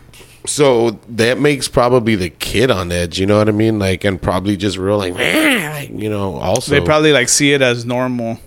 so 0.47 0.99
that 1.09 1.39
makes 1.39 1.69
probably 1.69 2.17
the 2.17 2.31
kid 2.31 2.71
on 2.71 2.91
edge, 2.91 3.19
you 3.21 3.27
know 3.27 3.39
what 3.39 3.49
I 3.49 3.53
mean? 3.53 3.79
Like, 3.79 4.05
and 4.05 4.21
probably 4.21 4.57
just 4.57 4.77
real 4.79 4.99
like, 4.99 5.15
like, 5.15 5.91
you 5.91 6.11
know, 6.11 6.37
also. 6.37 6.73
They 6.73 6.81
probably 6.81 7.13
like 7.13 7.29
see 7.29 7.53
it 7.53 7.63
as 7.63 7.85
normal. 7.85 8.39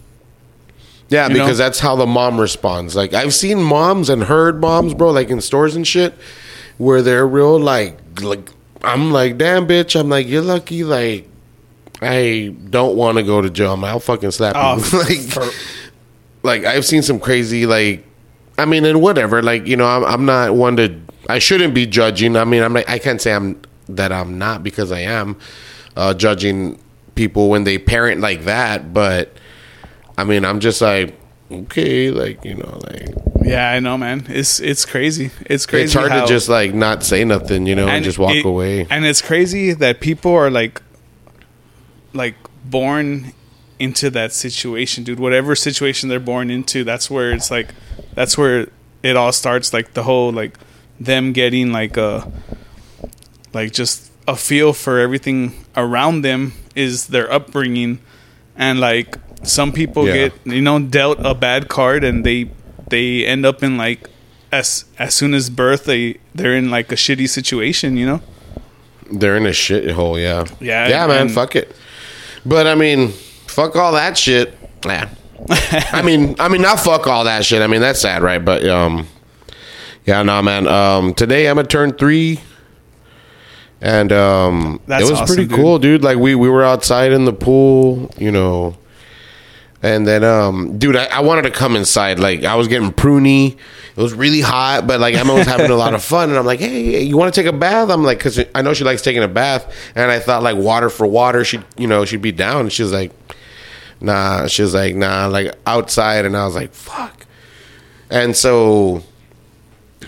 yeah, 1.10 1.28
you 1.28 1.36
know? 1.36 1.44
because 1.44 1.58
that's 1.58 1.80
how 1.80 1.96
the 1.96 2.06
mom 2.08 2.40
responds. 2.40 2.96
Like, 2.96 3.14
I've 3.14 3.34
seen 3.34 3.62
moms 3.64 4.10
and 4.10 4.24
heard 4.24 4.60
moms, 4.60 4.94
bro, 4.94 5.12
like 5.12 5.30
in 5.30 5.40
stores 5.42 5.76
and 5.76 5.88
shit, 5.88 6.14
where 6.78 7.02
they're 7.02 7.28
real 7.28 7.60
like, 7.60 7.98
like, 8.22 8.50
I'm 8.84 9.12
like, 9.12 9.38
damn, 9.38 9.66
bitch. 9.66 9.98
I'm 9.98 10.10
like, 10.10 10.28
you're 10.28 10.42
lucky. 10.42 10.84
Like, 10.84 11.30
I 12.02 12.54
don't 12.70 12.98
want 12.98 13.18
to 13.18 13.24
go 13.24 13.40
to 13.42 13.50
jail. 13.50 13.72
I'm 13.74 13.82
like, 13.82 13.92
I'll 13.92 14.00
fucking 14.02 14.32
slap 14.32 14.56
Oh, 14.58 14.76
you. 14.76 15.00
like, 15.00 15.20
for- 15.20 15.50
like 16.44 16.66
I've 16.66 16.86
seen 16.86 17.02
some 17.02 17.20
crazy 17.20 17.66
like 17.66 18.06
I 18.58 18.66
mean 18.66 18.86
and 18.86 19.02
whatever 19.02 19.42
like 19.42 19.66
you 19.66 19.76
know 19.78 19.86
I'm, 19.88 20.04
I'm 20.06 20.26
not 20.26 20.54
one 20.56 20.76
to 20.78 21.00
I 21.30 21.40
shouldn't 21.40 21.74
be 21.74 21.86
judging 21.88 22.36
I 22.36 22.44
mean 22.44 22.62
I'm 22.62 22.74
not, 22.74 22.88
I 22.90 23.00
can't 23.00 23.22
say 23.22 23.34
I'm 23.34 23.62
that 23.90 24.12
I'm 24.12 24.38
not 24.38 24.64
because 24.64 24.92
I 24.92 25.00
am 25.00 25.38
uh, 25.96 26.14
judging 26.14 26.80
people 27.16 27.50
when 27.50 27.64
they 27.64 27.78
parent 27.78 28.22
like 28.22 28.44
that 28.46 28.94
but 28.94 29.34
I 30.18 30.24
mean 30.24 30.44
I'm 30.46 30.60
just 30.60 30.82
like 30.82 31.18
okay 31.52 32.10
like 32.12 32.44
you 32.46 32.56
know 32.56 32.80
like 32.90 33.10
Yeah, 33.44 33.70
I 33.72 33.80
know, 33.80 33.98
man. 33.98 34.26
It's 34.30 34.60
it's 34.60 34.86
crazy. 34.86 35.30
It's 35.46 35.66
crazy. 35.66 35.84
it's 35.86 35.94
hard 35.94 36.12
how- 36.12 36.22
to 36.22 36.28
just 36.28 36.48
like 36.50 36.74
not 36.74 37.04
say 37.04 37.24
nothing 37.26 37.66
you 37.68 37.76
know 37.76 37.88
and, 37.88 38.04
just 38.04 38.18
walk 38.20 38.36
it- 38.36 38.46
away 38.46 38.88
And 38.90 39.06
it's 39.06 39.22
crazy 39.22 39.74
that 39.74 40.00
people 40.00 40.34
are 40.34 40.50
like, 40.50 40.82
like 42.14 42.36
born 42.66 43.34
into 43.84 44.10
that 44.12 44.32
situation, 44.34 45.04
dude. 45.04 45.20
Whatever 45.20 45.56
situation 45.56 46.10
they're 46.10 46.20
born 46.34 46.50
into, 46.50 46.84
that's 46.84 47.10
where 47.12 47.32
it's 47.32 47.50
like, 47.52 47.70
that's 48.16 48.38
where 48.38 48.68
it 49.04 49.16
all 49.16 49.32
starts. 49.32 49.74
Like 49.74 49.94
the 49.94 50.04
whole 50.04 50.32
like 50.32 50.58
them 51.00 51.34
getting 51.34 51.72
like 51.72 51.98
a, 51.98 52.32
like 53.54 53.72
just 53.74 54.12
a 54.28 54.36
feel 54.36 54.74
for 54.74 55.00
everything 55.00 55.66
around 55.76 56.22
them 56.24 56.54
is 56.76 57.08
their 57.08 57.32
upbringing, 57.32 58.00
and 58.56 58.80
like 58.80 59.18
some 59.44 59.72
people 59.72 60.08
Yeah. 60.08 60.14
get 60.14 60.34
you 60.46 60.62
know 60.62 60.80
dealt 60.80 61.20
a 61.20 61.34
bad 61.36 61.68
card 61.68 62.04
and 62.04 62.24
they 62.26 62.50
they 62.90 63.26
end 63.26 63.46
up 63.46 63.62
in 63.64 63.78
like 63.78 64.10
as 64.52 64.86
as 64.98 65.14
soon 65.14 65.34
as 65.34 65.50
birth 65.50 65.84
they 65.86 66.18
they're 66.34 66.56
in 66.56 66.70
like 66.72 66.92
a 66.92 66.96
shitty 66.96 67.28
situation 67.28 67.98
you 67.98 68.06
know 68.06 68.22
They're 69.12 69.36
in 69.36 69.46
a 69.46 69.50
shithole, 69.54 70.18
yeah. 70.22 70.46
Yeah, 70.62 70.88
Yeah, 70.88 71.08
man, 71.08 71.28
fuck 71.30 71.56
it. 71.56 71.76
But 72.46 72.66
I 72.68 72.76
mean, 72.76 73.12
fuck 73.54 73.76
all 73.76 73.94
that 73.94 74.18
shit. 74.18 74.58
Nah. 74.86 75.08
I 75.50 76.02
mean, 76.04 76.36
I 76.40 76.48
mean, 76.48 76.62
not 76.62 76.80
fuck 76.80 77.08
all 77.08 77.26
that 77.26 77.46
shit. 77.46 77.62
I 77.62 77.68
mean, 77.68 77.82
that's 77.82 78.02
sad, 78.02 78.22
right? 78.24 78.44
But 78.44 78.66
um, 78.66 79.08
yeah, 80.06 80.22
nah, 80.24 80.42
man. 80.42 80.68
Um, 80.68 81.14
today 81.14 81.50
I'm 81.50 81.56
gonna 81.56 81.68
turn 81.68 81.94
three, 81.94 82.40
and 83.82 84.12
um, 84.12 84.80
That's 84.88 85.04
it 85.04 85.10
was 85.10 85.20
awesome, 85.20 85.36
pretty 85.36 85.50
dude. 85.50 85.60
cool, 85.60 85.80
dude. 85.80 86.04
Like 86.04 86.18
we 86.18 86.36
we 86.36 86.50
were 86.50 86.64
outside 86.64 87.12
in 87.12 87.26
the 87.26 87.34
pool, 87.34 88.10
you 88.18 88.32
know. 88.32 88.78
And 89.82 90.08
then, 90.08 90.24
um, 90.24 90.78
dude, 90.78 90.96
I, 90.96 91.08
I 91.08 91.20
wanted 91.20 91.42
to 91.42 91.52
come 91.52 91.76
inside. 91.76 92.18
Like, 92.18 92.46
I 92.46 92.56
was 92.56 92.70
getting 92.70 92.94
pruny. 92.94 93.58
It 93.58 94.02
was 94.02 94.14
really 94.14 94.40
hot, 94.40 94.88
but 94.88 95.02
like 95.02 95.14
Emma 95.14 95.34
was 95.34 95.46
having 95.46 95.70
a 95.70 95.76
lot 95.76 95.94
of 95.94 96.02
fun. 96.06 96.30
And 96.30 96.40
I'm 96.40 96.46
like, 96.46 96.62
hey, 96.62 97.04
you 97.04 97.18
want 97.18 97.34
to 97.34 97.42
take 97.42 97.54
a 97.54 97.56
bath? 97.56 97.90
I'm 97.90 98.02
like, 98.02 98.18
because 98.18 98.40
I 98.56 98.62
know 98.62 98.74
she 98.74 98.86
likes 98.86 99.02
taking 99.02 99.24
a 99.24 99.28
bath. 99.28 99.76
And 99.94 100.10
I 100.10 100.20
thought, 100.20 100.42
like, 100.42 100.56
water 100.56 100.90
for 100.90 101.06
water, 101.06 101.44
she'd, 101.44 101.66
you 101.76 101.88
know, 101.88 102.06
she'd 102.06 102.22
be 102.22 102.32
down. 102.32 102.62
And 102.62 102.72
she 102.72 102.82
was 102.82 102.94
like, 102.94 103.12
nah. 104.04 104.48
She 104.48 104.62
was 104.62 104.74
like, 104.74 104.96
nah, 104.96 105.28
like 105.28 105.54
outside. 105.66 106.26
And 106.26 106.36
I 106.36 106.46
was 106.46 106.56
like, 106.56 106.74
fuck. 106.74 107.26
And 108.10 108.36
so 108.36 109.04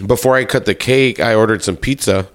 before 0.05 0.35
I 0.35 0.45
cut 0.45 0.65
the 0.65 0.75
cake, 0.75 1.19
I 1.19 1.33
ordered 1.33 1.63
some 1.63 1.77
pizza. 1.77 2.27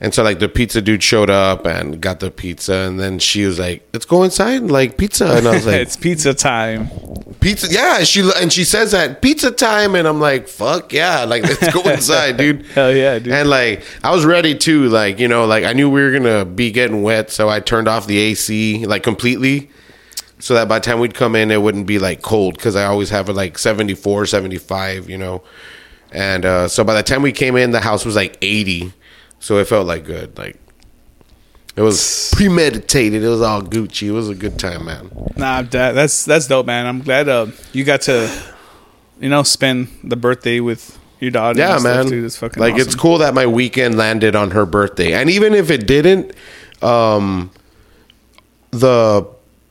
And 0.00 0.14
so 0.14 0.22
like 0.22 0.38
the 0.38 0.48
pizza 0.48 0.80
dude 0.80 1.02
showed 1.02 1.28
up 1.28 1.66
and 1.66 2.00
got 2.00 2.20
the 2.20 2.30
pizza 2.30 2.72
and 2.74 2.98
then 2.98 3.18
she 3.18 3.44
was 3.44 3.58
like, 3.58 3.86
"Let's 3.92 4.06
go 4.06 4.22
inside 4.22 4.62
like 4.62 4.96
pizza." 4.96 5.30
And 5.36 5.46
I 5.46 5.50
was 5.52 5.66
like, 5.66 5.74
it's 5.82 5.94
pizza 5.94 6.32
time 6.32 6.88
pizza 7.40 7.66
yeah 7.70 8.04
she 8.04 8.28
and 8.36 8.52
she 8.52 8.64
says 8.64 8.92
that 8.92 9.22
pizza 9.22 9.50
time 9.50 9.94
and 9.94 10.06
i'm 10.06 10.20
like 10.20 10.46
fuck 10.46 10.92
yeah 10.92 11.24
like 11.24 11.42
let's 11.42 11.72
go 11.72 11.80
inside 11.90 12.36
dude 12.36 12.64
Hell 12.66 12.94
yeah, 12.94 13.18
dude. 13.18 13.32
and 13.32 13.48
like 13.48 13.82
i 14.04 14.14
was 14.14 14.24
ready 14.24 14.54
too 14.54 14.88
like 14.88 15.18
you 15.18 15.26
know 15.26 15.46
like 15.46 15.64
i 15.64 15.72
knew 15.72 15.88
we 15.88 16.02
were 16.02 16.12
gonna 16.12 16.44
be 16.44 16.70
getting 16.70 17.02
wet 17.02 17.30
so 17.30 17.48
i 17.48 17.58
turned 17.58 17.88
off 17.88 18.06
the 18.06 18.18
ac 18.18 18.84
like 18.86 19.02
completely 19.02 19.70
so 20.40 20.54
that 20.54 20.68
by 20.68 20.78
the 20.78 20.84
time 20.84 20.98
we'd 20.98 21.14
come 21.14 21.36
in 21.36 21.50
it 21.50 21.60
wouldn't 21.62 21.86
be 21.86 21.98
like 21.98 22.22
cold 22.22 22.54
because 22.54 22.74
i 22.74 22.84
always 22.84 23.10
have 23.10 23.28
it 23.28 23.34
like 23.34 23.58
74 23.58 24.26
75 24.26 25.08
you 25.08 25.18
know? 25.18 25.42
And 26.12 26.44
uh 26.44 26.66
so 26.68 26.82
by 26.82 26.94
the 26.94 27.02
time 27.02 27.22
we 27.22 27.32
came 27.32 27.56
in 27.56 27.70
the 27.70 27.80
house 27.80 28.04
was 28.04 28.16
like 28.16 28.36
80 28.42 28.92
so 29.38 29.58
it 29.58 29.66
felt 29.66 29.86
like 29.86 30.04
good 30.04 30.36
like 30.36 30.58
it 31.76 31.82
was 31.82 32.32
premeditated 32.34 33.22
it 33.22 33.28
was 33.28 33.40
all 33.42 33.62
gucci 33.62 34.08
it 34.08 34.12
was 34.12 34.28
a 34.28 34.34
good 34.34 34.58
time 34.58 34.86
man. 34.86 35.10
Nah 35.36 35.62
that, 35.62 35.92
that's 35.92 36.24
that's 36.24 36.48
dope 36.48 36.66
man 36.66 36.86
i'm 36.86 37.00
glad 37.02 37.28
uh 37.28 37.46
you 37.72 37.84
got 37.84 38.02
to 38.02 38.28
you 39.20 39.28
know 39.28 39.42
spend 39.44 39.88
the 40.02 40.16
birthday 40.16 40.58
with 40.58 40.98
your 41.20 41.30
daughter 41.30 41.58
yeah 41.58 41.78
man. 41.78 42.06
dude 42.06 42.24
it's 42.24 42.36
fucking 42.36 42.60
like 42.60 42.76
it's 42.76 42.94
cool 42.94 43.18
that 43.18 43.34
my 43.34 43.46
weekend 43.46 43.96
landed 43.96 44.34
on 44.34 44.50
her 44.50 44.66
birthday 44.66 45.12
and 45.12 45.30
even 45.30 45.54
if 45.54 45.70
it 45.70 45.86
didn't 45.86 46.34
um 46.82 47.50
the 48.72 49.26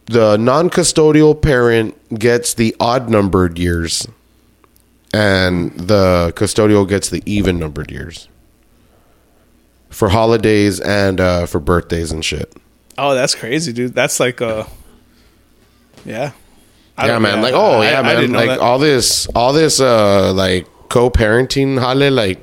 the 0.10 0.38
non-custodial 0.38 1.40
parent 1.40 1.96
gets 2.18 2.56
the 2.56 2.76
odd 2.80 3.10
numbered 3.12 3.60
years 3.60 4.08
and 5.14 5.72
the 5.80 6.34
custodial 6.36 6.88
gets 6.90 7.10
the 7.10 7.22
even 7.28 7.60
numbered 7.60 7.92
years 7.92 8.28
for 9.92 10.10
holidays 10.10 10.80
and 10.80 11.20
uh 11.22 11.46
for 11.46 11.60
birthdays 11.60 12.12
and 12.12 12.26
shit. 12.26 12.52
Oh 12.98 13.14
that's 13.14 13.36
crazy 13.36 13.72
dude. 13.72 13.94
That's 13.94 14.20
like 14.20 14.42
uh 14.42 14.66
yeah. 16.06 16.32
I 16.98 17.08
yeah 17.08 17.20
man. 17.20 17.42
like 17.42 17.54
oh 17.54 17.82
I- 17.82 17.92
yeah 17.92 18.00
I 18.00 18.04
man. 18.04 18.32
like 18.32 18.50
that. 18.50 18.60
all 18.60 18.80
this 18.80 19.28
all 19.36 19.54
this 19.54 19.80
uh 19.80 20.34
like 20.34 20.68
co-parenting 20.90 21.80
hale 21.80 22.12
like 22.12 22.40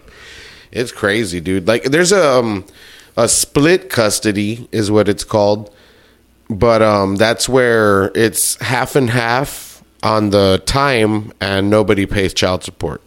it's 0.71 0.93
crazy 0.93 1.41
dude. 1.41 1.67
Like 1.67 1.85
there's 1.85 2.13
a 2.13 2.39
um, 2.39 2.65
a 3.17 3.29
split 3.29 3.91
custody 3.91 4.69
is 4.71 4.89
what 4.91 5.09
it's 5.09 5.25
called 5.25 5.71
but 6.51 6.83
um 6.83 7.17
that's 7.17 7.49
where 7.49 8.11
it's 8.15 8.61
half 8.63 8.95
and 8.97 9.11
half 9.11 9.83
on 10.03 10.31
the 10.31 10.63
time 10.67 11.33
and 11.41 11.69
nobody 11.71 12.07
pays 12.07 12.33
child 12.35 12.63
support 12.63 13.01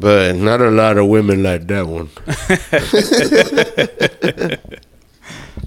but 0.00 0.34
not 0.36 0.60
a 0.60 0.70
lot 0.70 0.96
of 0.96 1.06
women 1.08 1.42
like 1.42 1.66
that 1.66 1.86
one 1.86 2.08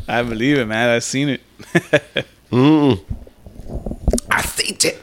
i 0.07 0.23
believe 0.23 0.57
it 0.57 0.65
man 0.65 0.89
i've 0.89 1.03
seen 1.03 1.29
it 1.29 1.41
Mm. 2.51 3.01
I 4.29 4.41
think 4.43 4.85
it. 4.85 4.99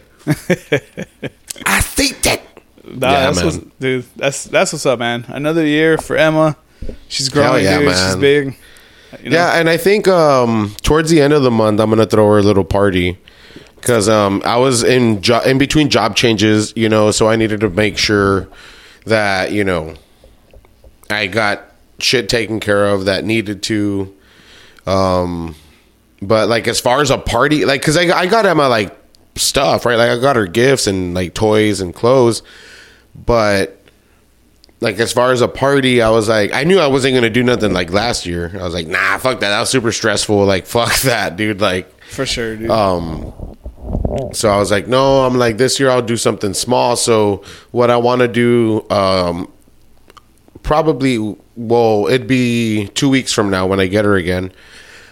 I 1.66 1.80
think 1.80 2.24
it. 2.24 2.40
Nah, 2.84 3.10
Yeah, 3.10 3.20
that's 3.26 3.36
man. 3.36 3.44
what's, 3.46 3.58
dude. 3.80 4.04
That's 4.16 4.44
that's 4.44 4.72
what's 4.72 4.86
up, 4.86 5.00
man. 5.00 5.24
Another 5.28 5.66
year 5.66 5.98
for 5.98 6.16
Emma. 6.16 6.56
She's 7.08 7.28
growing, 7.28 7.64
yeah, 7.64 7.78
dude. 7.78 7.88
man. 7.88 8.06
She's 8.06 8.16
big. 8.16 8.56
Know? 9.12 9.30
Yeah, 9.30 9.58
and 9.58 9.68
I 9.68 9.76
think 9.76 10.08
um, 10.08 10.74
towards 10.82 11.10
the 11.10 11.20
end 11.20 11.32
of 11.32 11.42
the 11.42 11.50
month, 11.50 11.80
I'm 11.80 11.90
gonna 11.90 12.06
throw 12.06 12.28
her 12.30 12.38
a 12.38 12.42
little 12.42 12.64
party 12.64 13.18
because 13.76 14.08
um, 14.08 14.42
I 14.44 14.56
was 14.56 14.82
in 14.82 15.20
jo- 15.22 15.42
in 15.42 15.58
between 15.58 15.90
job 15.90 16.16
changes, 16.16 16.72
you 16.76 16.88
know, 16.88 17.10
so 17.10 17.28
I 17.28 17.36
needed 17.36 17.60
to 17.60 17.70
make 17.70 17.98
sure 17.98 18.48
that 19.04 19.52
you 19.52 19.64
know 19.64 19.94
I 21.10 21.26
got 21.26 21.64
shit 21.98 22.28
taken 22.28 22.60
care 22.60 22.86
of 22.86 23.04
that 23.04 23.24
needed 23.24 23.62
to. 23.64 24.14
Um, 24.86 25.56
but 26.20 26.48
like 26.48 26.68
as 26.68 26.80
far 26.80 27.00
as 27.00 27.10
a 27.10 27.18
party, 27.18 27.64
like 27.64 27.80
because 27.80 27.96
I 27.96 28.16
I 28.16 28.26
got 28.26 28.46
Emma 28.46 28.68
like 28.68 28.96
stuff 29.34 29.84
right, 29.84 29.96
like 29.96 30.10
I 30.10 30.18
got 30.18 30.36
her 30.36 30.46
gifts 30.46 30.86
and 30.86 31.14
like 31.14 31.34
toys 31.34 31.80
and 31.80 31.94
clothes, 31.94 32.42
but 33.14 33.81
like 34.82 34.98
as 34.98 35.12
far 35.12 35.30
as 35.32 35.40
a 35.40 35.48
party, 35.48 36.02
I 36.02 36.10
was 36.10 36.28
like, 36.28 36.52
I 36.52 36.64
knew 36.64 36.78
I 36.78 36.88
wasn't 36.88 37.14
gonna 37.14 37.30
do 37.30 37.42
nothing 37.42 37.72
like 37.72 37.90
last 37.92 38.26
year. 38.26 38.50
I 38.54 38.62
was 38.64 38.74
like, 38.74 38.88
nah, 38.88 39.16
fuck 39.18 39.40
that. 39.40 39.48
That 39.50 39.60
was 39.60 39.70
super 39.70 39.92
stressful. 39.92 40.44
Like, 40.44 40.66
fuck 40.76 40.94
that, 41.02 41.36
dude. 41.36 41.60
Like, 41.60 41.88
for 42.04 42.26
sure, 42.26 42.56
dude. 42.56 42.70
um, 42.70 43.32
so 44.32 44.50
I 44.50 44.58
was 44.58 44.70
like, 44.70 44.88
no, 44.88 45.24
I'm 45.24 45.38
like, 45.38 45.56
this 45.56 45.78
year 45.80 45.88
I'll 45.88 46.02
do 46.02 46.16
something 46.16 46.52
small. 46.52 46.96
So 46.96 47.44
what 47.70 47.90
I 47.90 47.96
want 47.96 48.20
to 48.20 48.28
do, 48.28 48.84
um, 48.90 49.50
probably, 50.62 51.36
well, 51.56 52.06
it'd 52.08 52.26
be 52.26 52.88
two 52.88 53.08
weeks 53.08 53.32
from 53.32 53.50
now 53.50 53.66
when 53.66 53.80
I 53.80 53.86
get 53.86 54.04
her 54.04 54.16
again. 54.16 54.52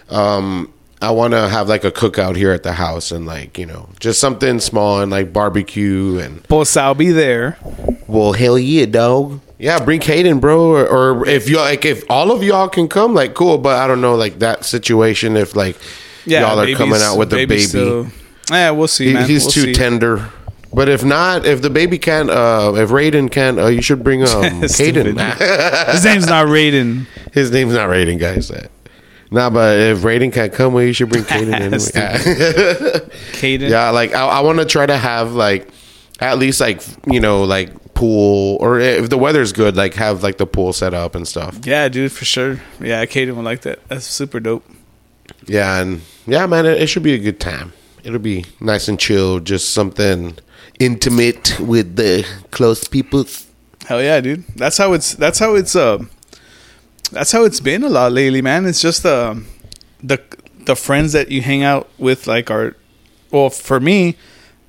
Um, 0.09 0.71
I 1.01 1.11
want 1.11 1.31
to 1.33 1.47
have 1.49 1.67
like 1.67 1.83
a 1.83 1.91
cookout 1.91 2.35
here 2.35 2.51
at 2.51 2.63
the 2.63 2.73
house 2.73 3.11
and 3.11 3.25
like, 3.25 3.57
you 3.57 3.65
know, 3.65 3.89
just 3.99 4.19
something 4.19 4.59
small 4.59 5.01
and 5.01 5.09
like 5.11 5.33
barbecue 5.33 6.19
and 6.19 6.45
Boss, 6.47 6.77
I'll 6.77 6.93
be 6.93 7.11
there. 7.11 7.57
well, 8.07 8.33
hell 8.33 8.59
yeah, 8.59 8.85
dog. 8.85 9.39
Yeah, 9.61 9.83
bring 9.85 9.99
Caden, 9.99 10.41
bro. 10.41 10.59
Or, 10.75 10.87
or 10.87 11.27
if 11.27 11.47
you 11.47 11.57
like, 11.57 11.85
if 11.85 12.03
all 12.09 12.31
of 12.31 12.41
y'all 12.43 12.67
can 12.67 12.87
come, 12.87 13.13
like, 13.13 13.35
cool. 13.35 13.57
But 13.59 13.77
I 13.77 13.85
don't 13.87 14.01
know, 14.01 14.15
like 14.15 14.39
that 14.39 14.65
situation. 14.65 15.37
If 15.37 15.55
like 15.55 15.77
Yeah, 16.25 16.41
y'all 16.41 16.59
are 16.59 16.73
coming 16.75 16.99
out 17.01 17.17
with 17.17 17.29
the 17.29 17.35
baby, 17.37 17.59
still- 17.59 18.07
yeah, 18.51 18.71
we'll 18.71 18.87
see, 18.87 19.07
he- 19.09 19.13
man. 19.13 19.29
he's 19.29 19.43
We'll 19.43 19.51
too 19.51 19.61
see. 19.65 19.73
tender. 19.73 20.29
But 20.73 20.87
if 20.89 21.03
not, 21.03 21.45
if 21.45 21.61
the 21.61 21.69
baby 21.69 21.97
can't, 21.99 22.29
uh, 22.29 22.73
if 22.75 22.89
Raiden 22.89 23.29
can't, 23.29 23.59
uh, 23.59 23.67
you 23.67 23.81
should 23.81 24.03
bring 24.03 24.23
um, 24.23 24.27
Caden. 24.61 25.15
His 25.91 26.05
name's 26.05 26.27
not 26.27 26.47
Raiden. 26.47 27.05
His 27.33 27.51
name's 27.51 27.73
not 27.73 27.89
Raiden, 27.89 28.17
guys. 28.17 28.49
Nah, 29.31 29.49
but 29.49 29.77
if 29.77 29.99
Raiden 29.99 30.31
can't 30.33 30.51
come, 30.53 30.73
well, 30.73 30.83
you 30.83 30.93
should 30.93 31.09
bring 31.09 31.23
Caden 31.23 31.53
anyway. 31.59 31.77
Caden. 33.33 33.69
Yeah, 33.69 33.89
like 33.89 34.13
I, 34.13 34.25
I 34.25 34.39
want 34.41 34.59
to 34.59 34.65
try 34.65 34.85
to 34.85 34.97
have 34.97 35.33
like 35.33 35.69
at 36.19 36.37
least 36.37 36.59
like 36.61 36.81
you 37.05 37.19
know 37.19 37.43
like 37.43 37.69
pool 38.01 38.57
or 38.59 38.79
if 38.79 39.11
the 39.11 39.17
weather's 39.17 39.53
good, 39.53 39.77
like 39.77 39.93
have 39.93 40.23
like 40.23 40.37
the 40.37 40.47
pool 40.47 40.73
set 40.73 40.93
up 40.93 41.13
and 41.13 41.27
stuff. 41.27 41.59
Yeah, 41.63 41.87
dude, 41.87 42.11
for 42.11 42.25
sure. 42.25 42.59
Yeah, 42.79 43.05
Caden 43.05 43.35
would 43.35 43.45
like 43.45 43.61
that. 43.61 43.87
That's 43.89 44.05
super 44.05 44.39
dope. 44.39 44.65
Yeah, 45.45 45.79
and 45.79 46.01
yeah, 46.25 46.47
man, 46.47 46.65
it, 46.65 46.81
it 46.81 46.87
should 46.87 47.03
be 47.03 47.13
a 47.13 47.19
good 47.19 47.39
time. 47.39 47.73
It'll 48.03 48.17
be 48.33 48.45
nice 48.59 48.87
and 48.87 48.99
chill, 48.99 49.39
just 49.39 49.69
something 49.71 50.35
intimate 50.79 51.59
with 51.59 51.95
the 51.95 52.25
close 52.49 52.87
people. 52.87 53.25
Hell 53.85 54.01
yeah, 54.01 54.19
dude. 54.19 54.45
That's 54.55 54.77
how 54.79 54.93
it's. 54.93 55.13
That's 55.13 55.37
how 55.37 55.53
it's. 55.53 55.75
Uh, 55.75 55.99
that's 57.11 57.31
how 57.31 57.45
it's 57.45 57.59
been 57.59 57.83
a 57.83 57.89
lot 57.89 58.11
lately, 58.13 58.41
man. 58.41 58.65
It's 58.65 58.81
just 58.81 59.05
um, 59.05 59.45
the 60.01 60.19
the 60.65 60.75
friends 60.75 61.13
that 61.13 61.29
you 61.29 61.43
hang 61.43 61.61
out 61.61 61.87
with, 61.99 62.25
like 62.25 62.49
are. 62.49 62.75
Well, 63.29 63.51
for 63.51 63.79
me, 63.79 64.17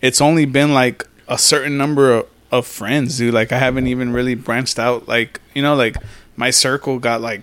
it's 0.03 0.21
only 0.21 0.45
been 0.45 0.75
like 0.75 1.07
a 1.29 1.39
certain 1.39 1.79
number 1.79 2.13
of, 2.13 2.27
of 2.53 2.67
friends, 2.67 3.19
dude. 3.19 3.35
Like 3.35 3.51
I 3.51 3.59
haven't 3.59 3.89
even 3.89 4.13
really 4.13 4.35
branched 4.37 4.79
out. 4.79 5.09
Like 5.09 5.41
you 5.55 5.63
know, 5.63 5.75
like 5.75 5.97
my 6.37 6.51
circle 6.51 6.99
got 7.01 7.21
like. 7.21 7.43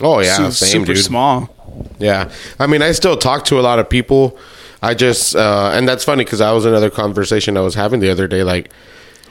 Oh 0.00 0.20
yeah, 0.20 0.34
su- 0.48 0.50
same 0.50 0.80
super 0.82 0.94
dude. 0.94 1.04
small. 1.04 1.54
Yeah, 1.98 2.30
I 2.58 2.66
mean, 2.66 2.80
I 2.82 2.92
still 2.92 3.16
talk 3.16 3.44
to 3.46 3.60
a 3.60 3.62
lot 3.62 3.78
of 3.78 3.88
people. 3.88 4.38
I 4.80 4.94
just, 4.94 5.36
uh, 5.36 5.72
and 5.74 5.86
that's 5.88 6.04
funny 6.04 6.24
because 6.24 6.40
I 6.40 6.52
was 6.52 6.64
another 6.64 6.88
conversation 6.88 7.56
I 7.56 7.60
was 7.60 7.74
having 7.74 8.00
the 8.00 8.10
other 8.10 8.26
day. 8.28 8.44
Like, 8.44 8.70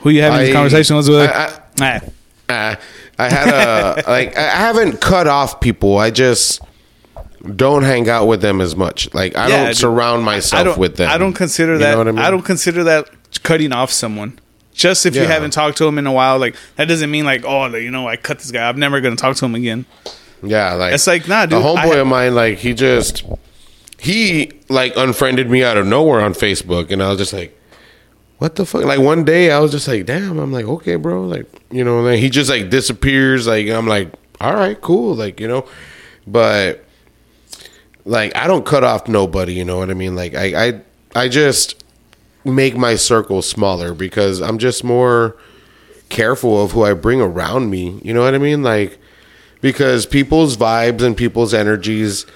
Who 0.00 0.10
you 0.10 0.22
having 0.22 0.38
this 0.40 0.50
I- 0.50 0.52
conversation 0.52 0.96
with? 0.96 1.08
I- 1.08 1.60
Ah. 1.80 2.00
uh, 2.48 2.76
I 3.18 3.28
had 3.30 3.48
a 3.48 4.04
like, 4.08 4.36
I 4.36 4.42
haven't 4.42 5.00
cut 5.00 5.26
off 5.26 5.60
people. 5.60 5.98
I 5.98 6.10
just 6.10 6.60
don't 7.56 7.82
hang 7.82 8.08
out 8.08 8.26
with 8.26 8.40
them 8.42 8.60
as 8.60 8.76
much. 8.76 9.12
Like, 9.14 9.36
I 9.36 9.48
Yeah, 9.48 9.56
don't 9.56 9.66
dude. 9.68 9.76
surround 9.78 10.22
I 10.22 10.24
myself 10.24 10.76
with 10.78 10.96
them. 10.96 11.10
I 11.10 11.18
don't 11.18 11.34
consider 11.34 11.72
You 11.74 11.78
that. 11.80 11.90
know 11.92 11.94
I, 11.94 11.98
what 11.98 12.08
I 12.08 12.12
mean? 12.12 12.30
don't 12.30 12.42
consider 12.44 12.84
that 12.84 13.08
cutting 13.42 13.72
off 13.72 13.90
someone. 13.90 14.38
Just 14.78 15.06
if 15.06 15.14
you 15.16 15.22
haven't 15.26 15.50
talked 15.50 15.76
to 15.78 15.86
him 15.88 15.98
in 15.98 16.06
a 16.06 16.12
while, 16.12 16.38
like 16.38 16.54
that 16.76 16.86
doesn't 16.86 17.10
mean 17.10 17.24
like 17.24 17.44
oh, 17.44 17.66
you 17.74 17.90
know, 17.90 18.06
I 18.06 18.16
cut 18.16 18.38
this 18.38 18.52
guy. 18.52 18.68
I'm 18.68 18.78
never 18.78 19.00
gonna 19.00 19.16
talk 19.16 19.36
to 19.36 19.44
him 19.44 19.54
again. 19.56 19.84
Yeah, 20.40 20.74
like 20.74 20.94
It's 20.94 21.08
like, 21.08 21.26
nah, 21.26 21.46
dude, 21.46 21.58
A 21.58 21.62
homeboy 21.64 21.96
I- 21.96 21.98
of 21.98 22.06
mine, 22.06 22.34
like 22.36 22.58
he 22.58 22.72
just 22.74 23.24
he 23.98 24.52
like 24.68 24.96
unfriended 24.96 25.50
me 25.50 25.64
out 25.64 25.76
of 25.76 25.84
nowhere 25.86 26.20
on 26.20 26.32
Facebook, 26.32 26.92
and 26.92 27.02
I 27.02 27.08
was 27.08 27.18
just 27.18 27.32
like, 27.32 27.58
"What 28.38 28.54
the 28.54 28.64
fuck?" 28.64 28.84
Like 28.84 29.00
one 29.00 29.24
day, 29.24 29.50
I 29.50 29.58
was 29.58 29.72
just 29.72 29.88
like, 29.88 30.06
"Damn!" 30.06 30.38
I'm 30.38 30.52
like, 30.52 30.64
"Okay, 30.66 30.94
bro," 30.94 31.24
like 31.24 31.46
you 31.72 31.82
know. 31.82 32.04
Then 32.04 32.16
he 32.18 32.30
just 32.30 32.48
like 32.48 32.70
disappears. 32.70 33.48
Like 33.48 33.66
I'm 33.68 33.88
like, 33.88 34.12
"All 34.40 34.54
right, 34.54 34.80
cool," 34.80 35.16
like 35.16 35.40
you 35.40 35.48
know. 35.48 35.66
But 36.24 36.84
like 38.04 38.36
I 38.36 38.46
don't 38.46 38.64
cut 38.64 38.84
off 38.84 39.08
nobody. 39.08 39.54
You 39.54 39.64
know 39.64 39.78
what 39.78 39.90
I 39.90 39.94
mean? 39.94 40.14
Like 40.14 40.36
I 40.36 40.66
I 40.68 40.80
I 41.16 41.28
just 41.28 41.82
make 42.44 42.76
my 42.76 42.94
circle 42.94 43.42
smaller 43.42 43.94
because 43.94 44.40
I'm 44.40 44.58
just 44.58 44.84
more 44.84 45.36
careful 46.08 46.62
of 46.62 46.72
who 46.72 46.84
I 46.84 46.94
bring 46.94 47.20
around 47.20 47.70
me. 47.70 48.00
You 48.02 48.14
know 48.14 48.22
what 48.22 48.34
I 48.34 48.38
mean? 48.38 48.62
Like 48.62 48.98
because 49.60 50.06
people's 50.06 50.56
vibes 50.56 51.02
and 51.02 51.16
people's 51.16 51.52
energies, 51.52 52.26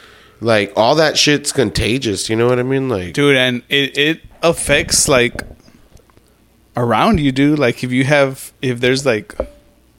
like 0.40 0.72
all 0.76 0.94
that 0.96 1.16
shit's 1.16 1.52
contagious. 1.52 2.28
You 2.28 2.36
know 2.36 2.46
what 2.46 2.58
I 2.58 2.62
mean? 2.62 2.88
Like, 2.88 3.14
dude, 3.14 3.36
and 3.36 3.62
it 3.68 3.96
it 3.96 4.20
affects 4.42 5.08
like 5.08 5.42
around 6.76 7.20
you, 7.20 7.32
dude. 7.32 7.58
Like 7.58 7.84
if 7.84 7.92
you 7.92 8.04
have 8.04 8.52
if 8.60 8.80
there's 8.80 9.06
like 9.06 9.34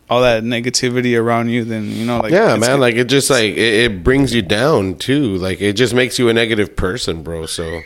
all 0.09 0.21
that 0.21 0.43
negativity 0.43 1.17
around 1.19 1.49
you, 1.49 1.63
then 1.63 1.89
you 1.89 2.05
know, 2.05 2.19
like 2.19 2.31
yeah, 2.31 2.55
man. 2.57 2.79
Like 2.79 2.95
it 2.95 3.05
just 3.05 3.29
like 3.29 3.53
it, 3.53 3.91
it 3.91 4.03
brings 4.03 4.33
you 4.33 4.41
down 4.41 4.95
too. 4.95 5.37
Like 5.37 5.61
it 5.61 5.73
just 5.73 5.93
makes 5.93 6.19
you 6.19 6.29
a 6.29 6.33
negative 6.33 6.75
person, 6.75 7.23
bro. 7.23 7.45
So. 7.45 7.81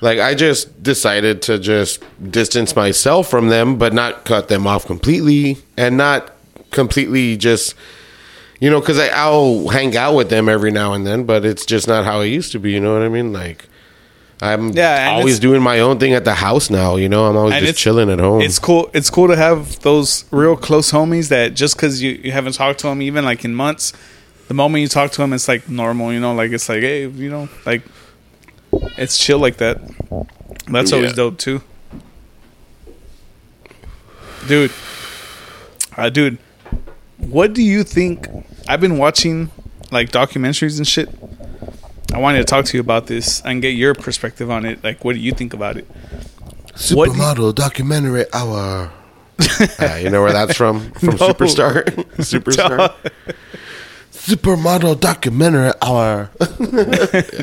Like 0.00 0.18
I 0.18 0.34
just 0.34 0.82
decided 0.82 1.42
to 1.42 1.58
just 1.58 2.02
distance 2.30 2.74
myself 2.74 3.28
from 3.28 3.48
them, 3.48 3.76
but 3.76 3.92
not 3.92 4.24
cut 4.24 4.48
them 4.48 4.66
off 4.66 4.86
completely, 4.86 5.58
and 5.76 5.96
not 5.96 6.32
completely 6.70 7.36
just, 7.36 7.74
you 8.60 8.70
know, 8.70 8.80
because 8.80 8.98
I'll 8.98 9.68
hang 9.68 9.96
out 9.96 10.14
with 10.14 10.30
them 10.30 10.48
every 10.48 10.70
now 10.70 10.94
and 10.94 11.06
then, 11.06 11.24
but 11.24 11.44
it's 11.44 11.66
just 11.66 11.86
not 11.86 12.04
how 12.04 12.20
it 12.20 12.28
used 12.28 12.52
to 12.52 12.58
be. 12.58 12.72
You 12.72 12.80
know 12.80 12.92
what 12.94 13.02
I 13.02 13.08
mean? 13.08 13.32
Like 13.32 13.66
I'm 14.42 14.70
Yeah, 14.70 15.10
always 15.16 15.38
doing 15.38 15.60
my 15.62 15.80
own 15.80 15.98
thing 15.98 16.14
at 16.14 16.24
the 16.24 16.34
house 16.34 16.70
now. 16.70 16.96
You 16.96 17.08
know, 17.08 17.26
I'm 17.26 17.36
always 17.36 17.60
just 17.60 17.78
chilling 17.78 18.08
at 18.10 18.20
home. 18.20 18.40
It's 18.40 18.58
cool. 18.58 18.90
It's 18.94 19.10
cool 19.10 19.28
to 19.28 19.36
have 19.36 19.80
those 19.80 20.24
real 20.30 20.56
close 20.56 20.90
homies 20.92 21.28
that 21.28 21.54
just 21.54 21.76
because 21.76 22.02
you, 22.02 22.12
you 22.12 22.32
haven't 22.32 22.54
talked 22.54 22.80
to 22.80 22.86
them 22.86 23.02
even 23.02 23.24
like 23.24 23.44
in 23.44 23.54
months, 23.54 23.92
the 24.48 24.54
moment 24.54 24.80
you 24.82 24.88
talk 24.88 25.10
to 25.12 25.18
them, 25.18 25.32
it's 25.34 25.46
like 25.46 25.68
normal. 25.68 26.12
You 26.12 26.20
know, 26.20 26.34
like 26.34 26.52
it's 26.52 26.68
like 26.68 26.80
hey, 26.80 27.06
you 27.06 27.28
know, 27.30 27.48
like 27.66 27.82
it's 28.72 29.18
chill 29.18 29.38
like 29.38 29.56
that. 29.58 29.80
That's 30.68 30.92
always 30.92 31.10
Yeah. 31.10 31.16
dope 31.16 31.38
too, 31.38 31.62
dude. 34.46 34.70
Uh, 35.96 36.08
dude, 36.08 36.38
what 37.18 37.52
do 37.52 37.62
you 37.62 37.82
think? 37.84 38.26
I've 38.68 38.80
been 38.80 38.98
watching 38.98 39.50
like 39.90 40.10
documentaries 40.12 40.78
and 40.78 40.86
shit. 40.86 41.08
I 42.12 42.18
wanted 42.18 42.38
to 42.38 42.44
talk 42.44 42.64
to 42.66 42.76
you 42.76 42.80
about 42.80 43.06
this 43.06 43.40
and 43.44 43.62
get 43.62 43.70
your 43.70 43.94
perspective 43.94 44.50
on 44.50 44.64
it. 44.64 44.82
Like, 44.82 45.04
what 45.04 45.14
do 45.14 45.20
you 45.20 45.32
think 45.32 45.54
about 45.54 45.76
it? 45.76 45.86
what 46.92 47.10
do 47.10 47.16
you- 47.16 47.20
Supermodel 47.22 47.54
documentary 47.54 48.24
hour. 48.32 48.92
Ah, 49.78 49.96
you 49.96 50.10
know 50.10 50.20
where 50.22 50.32
that's 50.32 50.54
from? 50.56 50.90
From 50.92 51.08
No. 51.10 51.16
Superstar. 51.16 51.84
Superstar. 52.18 52.92
Supermodel 54.26 55.00
documentary 55.00 55.72
hour. 55.82 56.30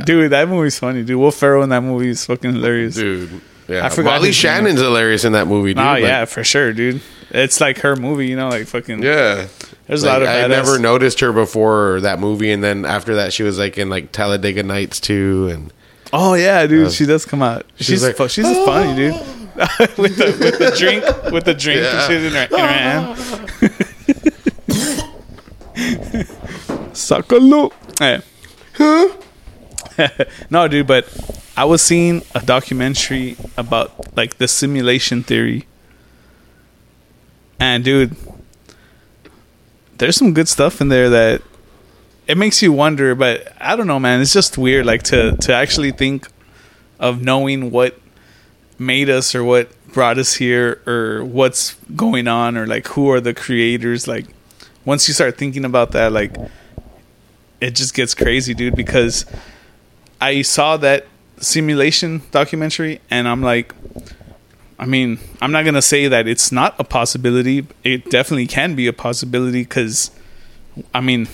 dude, 0.05 0.31
that 0.31 0.45
movie's 0.47 0.77
funny, 0.79 1.03
dude. 1.03 1.17
Will 1.19 1.31
Ferrell 1.31 1.63
in 1.63 1.69
that 1.69 1.81
movie 1.81 2.09
is 2.09 2.25
fucking 2.25 2.53
hilarious. 2.53 2.95
Dude. 2.95 3.41
Yeah. 3.67 3.85
I 3.85 3.89
forgot 3.89 4.17
Molly 4.17 4.27
his 4.29 4.43
name. 4.43 4.53
Shannon's 4.53 4.79
hilarious 4.79 5.25
in 5.25 5.33
that 5.33 5.47
movie, 5.47 5.73
dude. 5.73 5.83
Oh 5.83 5.87
Like, 5.93 6.03
yeah, 6.03 6.25
for 6.25 6.43
sure, 6.43 6.71
dude. 6.73 7.01
It's 7.31 7.59
like 7.59 7.79
her 7.79 7.95
movie, 7.95 8.27
you 8.27 8.35
know, 8.37 8.47
like 8.49 8.67
fucking. 8.67 9.01
Yeah. 9.03 9.47
There's 9.87 10.03
a 10.03 10.07
lot 10.07 10.21
of 10.21 10.27
I 10.29 10.43
badass- 10.43 10.49
never 10.49 10.79
noticed 10.79 11.19
her 11.21 11.33
before 11.33 11.99
that 12.01 12.19
movie, 12.19 12.51
and 12.51 12.63
then 12.63 12.85
after 12.85 13.15
that, 13.15 13.33
she 13.33 13.43
was 13.43 13.57
like 13.59 13.77
in 13.77 13.89
like 13.89 14.11
Talladega 14.11 14.63
Nights 14.63 14.99
too, 14.99 15.49
and 15.51 15.73
Oh 16.13 16.35
yeah, 16.35 16.65
dude. 16.67 16.87
Uh, 16.87 16.89
she 16.89 17.05
does 17.05 17.25
come 17.25 17.41
out. 17.41 17.65
She's 17.77 17.87
she's 17.87 18.03
she's, 18.05 18.19
like, 18.19 18.29
she's 18.29 18.45
just 18.45 18.65
funny, 18.65 18.95
dude. 18.95 19.13
Ah. 19.59 19.75
with 19.97 20.15
the 20.17 20.25
with 20.39 20.59
the 20.59 20.75
drink, 20.77 21.03
with 21.33 21.43
the 21.45 21.53
drink 21.53 21.81
and 21.81 21.97
Yeah. 21.97 22.07
shit 22.07 22.23
in 22.23 22.33
her, 22.33 22.47
in 22.51 22.59
her 22.59 22.67
hand. 22.67 23.17
Suck 26.97 27.31
a 27.31 27.35
look. 27.35 27.73
Hey. 27.99 28.21
no, 30.49 30.67
dude, 30.67 30.87
but 30.87 31.07
I 31.55 31.63
was 31.63 31.83
seeing 31.83 32.23
a 32.33 32.39
documentary 32.39 33.37
about 33.55 34.17
like 34.17 34.37
the 34.37 34.47
simulation 34.47 35.21
theory. 35.21 35.67
And 37.59 37.83
dude, 37.83 38.15
there's 39.99 40.15
some 40.15 40.33
good 40.33 40.47
stuff 40.47 40.81
in 40.81 40.89
there 40.89 41.09
that 41.09 41.43
it 42.27 42.35
makes 42.35 42.63
you 42.63 42.73
wonder, 42.73 43.13
but 43.13 43.53
I 43.61 43.75
don't 43.75 43.87
know, 43.87 43.99
man. 43.99 44.19
It's 44.19 44.33
just 44.33 44.57
weird 44.57 44.87
like 44.87 45.03
to 45.03 45.35
to 45.37 45.53
actually 45.53 45.91
think 45.91 46.27
of 46.99 47.21
knowing 47.21 47.69
what 47.69 47.99
made 48.79 49.07
us 49.07 49.35
or 49.35 49.43
what 49.43 49.69
brought 49.93 50.17
us 50.17 50.33
here 50.33 50.81
or 50.87 51.23
what's 51.23 51.75
going 51.95 52.27
on 52.27 52.57
or 52.57 52.65
like 52.65 52.87
who 52.89 53.09
are 53.09 53.21
the 53.21 53.33
creators 53.33 54.07
like 54.07 54.25
once 54.85 55.07
you 55.07 55.13
start 55.13 55.37
thinking 55.37 55.65
about 55.65 55.91
that 55.91 56.11
like 56.11 56.35
it 57.61 57.71
just 57.75 57.93
gets 57.93 58.13
crazy 58.13 58.53
dude 58.53 58.75
because 58.75 59.25
i 60.21 60.41
saw 60.41 60.77
that 60.77 61.05
simulation 61.39 62.21
documentary 62.31 62.99
and 63.09 63.27
i'm 63.27 63.41
like 63.41 63.73
i 64.79 64.85
mean 64.85 65.19
i'm 65.41 65.51
not 65.51 65.65
gonna 65.65 65.81
say 65.81 66.07
that 66.07 66.27
it's 66.27 66.51
not 66.51 66.75
a 66.79 66.83
possibility 66.83 67.65
it 67.83 68.09
definitely 68.09 68.47
can 68.47 68.75
be 68.75 68.87
a 68.87 68.93
possibility 68.93 69.63
because 69.63 70.11
i 70.93 71.01
mean 71.01 71.27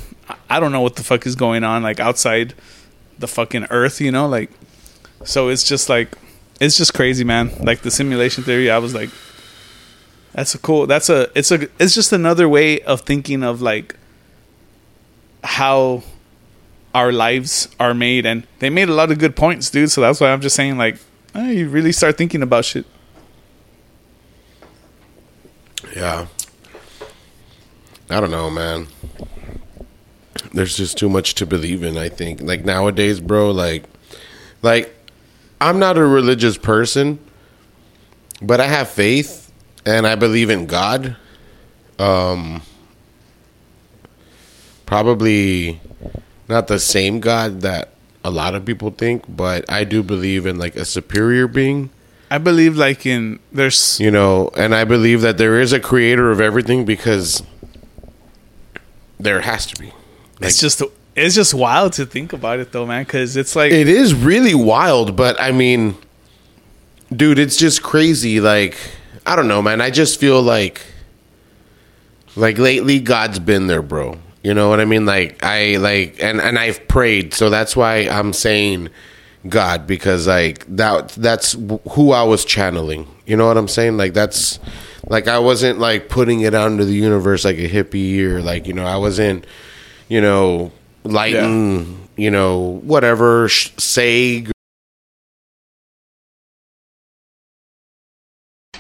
i 0.49 0.59
don't 0.59 0.71
know 0.71 0.81
what 0.81 0.95
the 0.95 1.03
fuck 1.03 1.25
is 1.25 1.35
going 1.35 1.63
on 1.63 1.83
like 1.83 1.99
outside 1.99 2.53
the 3.19 3.27
fucking 3.27 3.65
earth 3.69 4.01
you 4.01 4.11
know 4.11 4.27
like 4.27 4.49
so 5.23 5.49
it's 5.49 5.63
just 5.63 5.89
like 5.89 6.17
it's 6.59 6.77
just 6.77 6.93
crazy, 6.93 7.23
man. 7.23 7.51
Like 7.59 7.81
the 7.81 7.91
simulation 7.91 8.43
theory, 8.43 8.69
I 8.69 8.77
was 8.77 8.93
like, 8.93 9.09
that's 10.33 10.55
a 10.55 10.57
cool. 10.59 10.87
That's 10.87 11.09
a. 11.09 11.29
It's 11.35 11.51
a. 11.51 11.67
It's 11.79 11.93
just 11.93 12.13
another 12.13 12.47
way 12.47 12.81
of 12.81 13.01
thinking 13.01 13.43
of 13.43 13.61
like 13.61 13.95
how 15.43 16.03
our 16.93 17.11
lives 17.11 17.67
are 17.79 17.93
made, 17.93 18.25
and 18.25 18.45
they 18.59 18.69
made 18.69 18.89
a 18.89 18.93
lot 18.93 19.11
of 19.11 19.19
good 19.19 19.35
points, 19.35 19.69
dude. 19.69 19.91
So 19.91 20.01
that's 20.01 20.19
why 20.19 20.31
I'm 20.31 20.41
just 20.41 20.55
saying, 20.55 20.77
like, 20.77 20.97
eh, 21.35 21.51
you 21.51 21.69
really 21.69 21.91
start 21.91 22.17
thinking 22.17 22.41
about 22.41 22.65
shit. 22.65 22.85
Yeah. 25.95 26.27
I 28.09 28.19
don't 28.19 28.31
know, 28.31 28.49
man. 28.49 28.87
There's 30.53 30.77
just 30.77 30.97
too 30.97 31.09
much 31.09 31.35
to 31.35 31.45
believe 31.45 31.83
in, 31.83 31.97
I 31.97 32.09
think. 32.09 32.41
Like 32.41 32.63
nowadays, 32.63 33.19
bro, 33.19 33.51
like 33.51 33.85
like 34.61 34.93
I'm 35.59 35.79
not 35.79 35.97
a 35.97 36.05
religious 36.05 36.57
person, 36.57 37.19
but 38.41 38.59
I 38.59 38.67
have 38.67 38.89
faith 38.89 39.51
and 39.85 40.05
I 40.05 40.15
believe 40.15 40.49
in 40.49 40.67
God. 40.67 41.15
Um 41.97 42.61
probably 44.85 45.79
not 46.47 46.67
the 46.67 46.79
same 46.79 47.19
God 47.19 47.61
that 47.61 47.89
a 48.23 48.31
lot 48.31 48.55
of 48.55 48.65
people 48.65 48.91
think, 48.91 49.23
but 49.27 49.69
I 49.69 49.83
do 49.83 50.03
believe 50.03 50.45
in 50.45 50.57
like 50.57 50.75
a 50.75 50.85
superior 50.85 51.47
being. 51.47 51.89
I 52.31 52.37
believe 52.37 52.77
like 52.77 53.05
in 53.05 53.39
there's 53.51 53.99
you 53.99 54.09
know, 54.09 54.49
and 54.55 54.73
I 54.73 54.85
believe 54.85 55.21
that 55.21 55.37
there 55.37 55.59
is 55.59 55.73
a 55.73 55.79
creator 55.79 56.31
of 56.31 56.41
everything 56.41 56.85
because 56.85 57.43
there 59.19 59.41
has 59.41 59.65
to 59.67 59.79
be. 59.79 59.87
Like, 60.39 60.49
it's 60.49 60.59
just 60.59 60.81
it's 61.15 61.35
just 61.35 61.53
wild 61.53 61.93
to 61.93 62.05
think 62.05 62.33
about 62.33 62.59
it 62.59 62.71
though, 62.71 62.85
man, 62.85 63.03
because 63.03 63.37
it's 63.37 63.55
like 63.55 63.71
it 63.71 63.87
is 63.87 64.13
really 64.13 64.55
wild, 64.55 65.15
but 65.15 65.39
I 65.39 65.51
mean, 65.51 65.95
dude, 67.15 67.39
it's 67.39 67.57
just 67.57 67.83
crazy. 67.83 68.39
Like, 68.39 68.77
I 69.25 69.35
don't 69.35 69.47
know, 69.47 69.61
man. 69.61 69.81
I 69.81 69.89
just 69.89 70.19
feel 70.19 70.41
like, 70.41 70.81
like 72.35 72.57
lately, 72.57 72.99
God's 72.99 73.39
been 73.39 73.67
there, 73.67 73.83
bro. 73.83 74.17
You 74.43 74.53
know 74.53 74.69
what 74.69 74.79
I 74.79 74.85
mean? 74.85 75.05
Like, 75.05 75.43
I 75.43 75.77
like, 75.77 76.21
and 76.21 76.41
and 76.41 76.59
I've 76.59 76.87
prayed, 76.87 77.33
so 77.33 77.49
that's 77.49 77.75
why 77.75 78.09
I'm 78.09 78.33
saying 78.33 78.89
God 79.47 79.87
because 79.87 80.27
like 80.27 80.65
that 80.75 81.09
that's 81.09 81.53
who 81.91 82.11
I 82.11 82.23
was 82.23 82.45
channeling. 82.45 83.07
You 83.25 83.37
know 83.37 83.47
what 83.47 83.57
I'm 83.57 83.67
saying? 83.67 83.97
Like 83.97 84.13
that's 84.13 84.59
like 85.07 85.27
I 85.27 85.39
wasn't 85.39 85.79
like 85.79 86.09
putting 86.09 86.41
it 86.41 86.53
out 86.53 86.71
into 86.71 86.85
the 86.85 86.93
universe 86.93 87.43
like 87.43 87.57
a 87.57 87.69
hippie 87.69 88.19
or 88.21 88.41
like 88.41 88.67
you 88.67 88.73
know 88.73 88.85
I 88.85 88.97
wasn't 88.97 89.45
you 90.07 90.21
know 90.21 90.71
lighting 91.03 91.85
yeah. 92.15 92.23
you 92.23 92.31
know 92.31 92.79
whatever 92.83 93.49
sag 93.49 94.49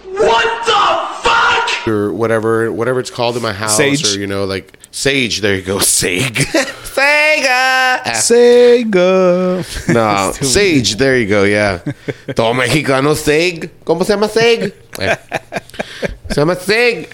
what 0.05 0.65
the 0.65 1.29
fuck 1.29 1.69
or 1.87 2.13
whatever 2.13 2.71
whatever 2.71 2.99
it's 2.99 3.09
called 3.09 3.35
in 3.35 3.41
my 3.41 3.53
house 3.53 3.77
sage. 3.77 4.15
or 4.15 4.19
you 4.19 4.27
know 4.27 4.45
like 4.45 4.77
sage 4.91 5.41
there 5.41 5.55
you 5.55 5.61
go 5.61 5.79
sag 5.99 6.35
Sega! 6.93 8.03
Sega. 8.03 9.93
No 9.93 10.31
sage 10.45 10.95
there 10.97 11.17
you 11.17 11.27
go 11.27 11.43
yeah. 11.43 11.79
Todo 12.35 12.53
mexicano 12.53 13.15
sag 13.15 13.71
como 13.83 14.03
se 14.03 14.13
llama 14.13 14.29
sag 14.29 14.71
se 14.95 16.35
llama 16.35 16.55
sag 16.55 17.09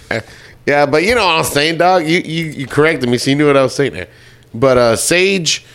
yeah 0.66 0.86
but 0.86 1.04
you 1.04 1.16
know 1.16 1.26
what 1.26 1.36
I'm 1.36 1.44
saying 1.46 1.78
dog. 1.78 2.06
You 2.06 2.20
you, 2.20 2.46
you 2.46 2.68
corrected 2.68 3.10
me 3.10 3.18
so 3.18 3.30
you 3.32 3.38
knew 3.38 3.48
what 3.48 3.56
I 3.56 3.64
was 3.64 3.74
saying 3.74 3.94
there 3.94 4.10
but 4.54 4.78
uh 4.78 4.96
sage 4.98 5.66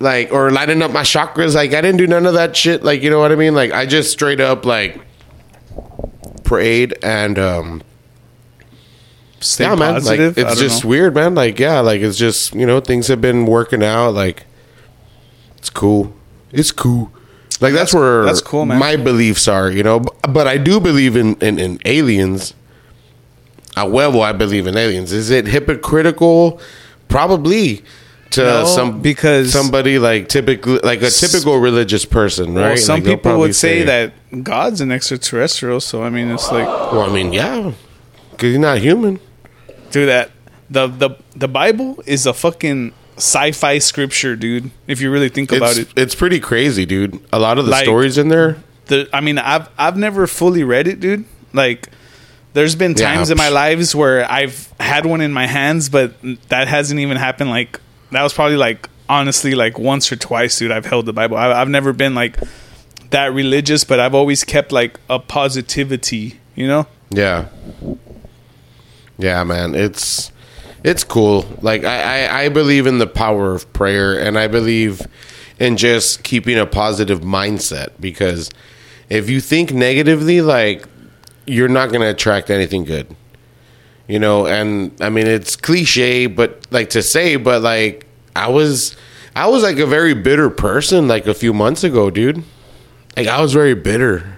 like 0.00 0.32
or 0.32 0.50
lighting 0.52 0.80
up 0.82 0.92
my 0.92 1.02
chakras 1.02 1.54
like 1.56 1.74
I 1.74 1.80
didn't 1.80 1.96
do 1.96 2.06
none 2.06 2.26
of 2.26 2.34
that 2.34 2.56
shit 2.56 2.84
like 2.84 3.02
you 3.02 3.10
know 3.10 3.18
what 3.18 3.32
I 3.32 3.36
mean? 3.36 3.54
Like 3.54 3.72
I 3.72 3.86
just 3.86 4.12
straight 4.12 4.40
up 4.40 4.64
like 4.64 5.00
prayed 6.44 6.96
and 7.02 7.38
um 7.38 7.82
Stay 9.40 9.64
yeah, 9.64 9.74
man. 9.76 9.94
positive. 9.94 10.36
Like 10.36 10.46
it's 10.46 10.60
just 10.60 10.84
know. 10.84 10.90
weird, 10.90 11.14
man. 11.14 11.34
Like 11.34 11.58
yeah, 11.58 11.80
like 11.80 12.00
it's 12.00 12.18
just 12.18 12.54
you 12.54 12.66
know 12.66 12.80
things 12.80 13.06
have 13.08 13.20
been 13.20 13.46
working 13.46 13.82
out. 13.82 14.10
Like 14.14 14.46
it's 15.56 15.70
cool. 15.70 16.12
It's 16.52 16.72
cool. 16.72 17.12
Like 17.60 17.72
that's, 17.72 17.92
That's- 17.92 17.94
where 17.94 18.24
that's 18.24 18.40
cool, 18.40 18.66
man. 18.66 18.78
my 18.78 18.96
beliefs 18.96 19.48
are. 19.48 19.70
You 19.70 19.82
know, 19.82 20.00
B- 20.00 20.08
but 20.28 20.46
I 20.46 20.58
do 20.58 20.80
believe 20.80 21.16
in 21.16 21.34
in, 21.36 21.58
in 21.58 21.78
aliens. 21.84 22.54
Uh, 23.76 23.82
a 23.86 23.90
huevo, 23.90 24.22
I 24.22 24.32
believe 24.32 24.66
in 24.66 24.76
aliens. 24.76 25.12
Is 25.12 25.30
it 25.30 25.46
hypocritical? 25.46 26.60
Probably 27.08 27.82
to 28.30 28.42
No, 28.42 28.64
some 28.66 29.00
because- 29.00 29.52
somebody 29.52 29.98
like 29.98 30.28
typically 30.28 30.78
like 30.82 31.00
a 31.02 31.10
typical 31.10 31.58
religious 31.58 32.04
person, 32.04 32.54
right? 32.54 32.62
Well, 32.70 32.76
some 32.76 33.02
Like, 33.02 33.04
people 33.04 33.38
would 33.38 33.54
say, 33.54 33.84
that 33.84 34.12
God's 34.42 34.80
an 34.80 34.90
extraterrestrial. 34.92 35.80
So 35.80 36.02
I 36.02 36.10
mean, 36.10 36.28
it's 36.30 36.50
like, 36.52 36.66
Well, 36.66 37.02
I 37.02 37.12
mean, 37.12 37.32
yeah, 37.32 37.72
because 38.32 38.50
you're 38.50 38.60
not 38.60 38.78
human. 38.78 39.20
Dude, 39.90 40.08
that 40.08 40.30
the 40.70 40.86
the 40.86 41.10
the 41.36 41.48
Bible 41.48 42.02
is 42.06 42.26
a 42.26 42.32
fucking 42.34 42.92
sci-fi 43.16 43.78
scripture, 43.78 44.36
dude. 44.36 44.70
If 44.86 45.00
you 45.00 45.10
really 45.10 45.28
think 45.28 45.50
about 45.52 45.76
It's, 45.76 45.90
it, 45.90 45.98
it's 45.98 46.14
pretty 46.14 46.38
crazy, 46.40 46.86
dude. 46.86 47.20
A 47.32 47.38
lot 47.38 47.58
of 47.58 47.64
the 47.64 47.72
Like- 47.72 47.84
stories 47.84 48.16
in 48.18 48.28
there. 48.28 48.58
the 48.86 49.08
I 49.12 49.20
mean, 49.20 49.38
I've 49.38 49.68
I've 49.78 49.96
never 49.96 50.26
fully 50.26 50.62
read 50.64 50.86
it, 50.88 51.00
dude. 51.00 51.24
Like, 51.52 51.88
there's 52.52 52.74
been 52.76 52.92
Yeah, 52.96 53.14
times 53.14 53.30
in 53.30 53.36
my 53.38 53.48
lives 53.48 53.94
where 53.94 54.30
I've 54.30 54.72
had 54.78 55.04
one 55.06 55.20
in 55.20 55.32
my 55.32 55.46
hands, 55.46 55.88
but 55.88 56.14
that 56.48 56.68
hasn't 56.68 57.00
even 57.00 57.16
happened. 57.16 57.50
Like, 57.50 57.80
that 58.12 58.22
was 58.22 58.32
probably 58.32 58.56
like 58.56 58.88
honestly 59.08 59.54
like 59.54 59.78
once 59.78 60.12
or 60.12 60.16
twice, 60.16 60.58
dude. 60.58 60.70
I've 60.70 60.86
held 60.86 61.06
the 61.06 61.12
Bible. 61.12 61.36
I, 61.36 61.52
I've 61.60 61.68
never 61.70 61.92
been 61.92 62.14
like 62.14 62.36
that 63.10 63.32
religious, 63.32 63.84
but 63.84 63.98
I've 64.00 64.14
always 64.14 64.44
kept 64.44 64.70
like 64.70 65.00
a 65.10 65.18
positivity, 65.18 66.38
you 66.54 66.66
know. 66.66 66.86
Yeah. 67.10 67.46
Yeah, 69.18 69.42
man. 69.44 69.74
It's 69.74 70.32
it's 70.84 71.04
cool. 71.04 71.44
Like 71.60 71.84
I, 71.84 72.26
I, 72.26 72.42
I 72.44 72.48
believe 72.48 72.86
in 72.86 72.98
the 72.98 73.06
power 73.06 73.52
of 73.52 73.70
prayer 73.72 74.18
and 74.18 74.38
I 74.38 74.46
believe 74.46 75.06
in 75.58 75.76
just 75.76 76.22
keeping 76.22 76.56
a 76.56 76.66
positive 76.66 77.20
mindset 77.20 77.88
because 78.00 78.48
if 79.10 79.28
you 79.28 79.40
think 79.40 79.72
negatively, 79.72 80.40
like 80.40 80.86
you're 81.46 81.68
not 81.68 81.90
gonna 81.90 82.08
attract 82.10 82.50
anything 82.50 82.84
good. 82.84 83.14
You 84.06 84.18
know, 84.18 84.46
and 84.46 84.92
I 85.00 85.10
mean 85.10 85.26
it's 85.26 85.56
cliche, 85.56 86.26
but 86.26 86.66
like 86.70 86.90
to 86.90 87.02
say, 87.02 87.36
but 87.36 87.60
like 87.62 88.06
I 88.36 88.48
was 88.48 88.96
I 89.34 89.48
was 89.48 89.62
like 89.62 89.78
a 89.78 89.86
very 89.86 90.14
bitter 90.14 90.48
person 90.48 91.08
like 91.08 91.26
a 91.26 91.34
few 91.34 91.52
months 91.52 91.82
ago, 91.84 92.08
dude. 92.10 92.44
Like 93.16 93.26
I 93.26 93.40
was 93.40 93.52
very 93.52 93.74
bitter. 93.74 94.37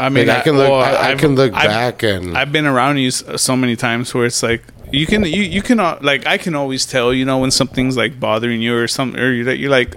I 0.00 0.08
mean, 0.08 0.26
Like, 0.26 0.38
I 0.38 0.40
can 0.42 0.56
look- 0.56 0.70
I- 0.70 1.12
I 1.12 1.14
can 1.14 1.34
look 1.36 1.52
I've- 1.54 1.68
back 1.68 2.02
and- 2.02 2.36
I've 2.36 2.50
been 2.52 2.66
around 2.66 2.98
you 2.98 3.10
so 3.10 3.56
many 3.56 3.76
times 3.76 4.12
where 4.14 4.26
it's 4.26 4.42
like 4.42 4.62
you 4.90 5.06
can 5.06 5.24
you 5.24 5.42
you 5.42 5.62
can 5.62 5.80
uh, 5.80 5.98
like 6.02 6.26
I 6.26 6.38
can 6.38 6.54
always 6.54 6.84
tell 6.86 7.12
you 7.14 7.24
know 7.24 7.38
when 7.38 7.50
something's 7.50 7.96
like 7.96 8.18
bothering 8.20 8.60
you 8.60 8.76
or 8.76 8.88
something 8.88 9.18
or 9.20 9.30
you're, 9.32 9.52
you're 9.52 9.70
like 9.70 9.94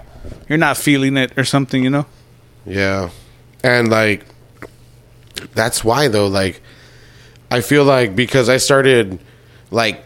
you're 0.48 0.58
not 0.58 0.76
feeling 0.76 1.16
it 1.16 1.32
or 1.36 1.44
something 1.44 1.82
you 1.84 1.90
know. 1.90 2.06
Yeah. 2.64 3.10
And 3.64 3.88
like 3.90 4.24
that's 5.54 5.84
why 5.84 6.08
though 6.08 6.28
like 6.28 6.60
I 7.50 7.60
feel 7.60 7.84
like 7.84 8.16
because 8.16 8.48
I 8.48 8.56
started 8.58 9.18
like 9.70 10.02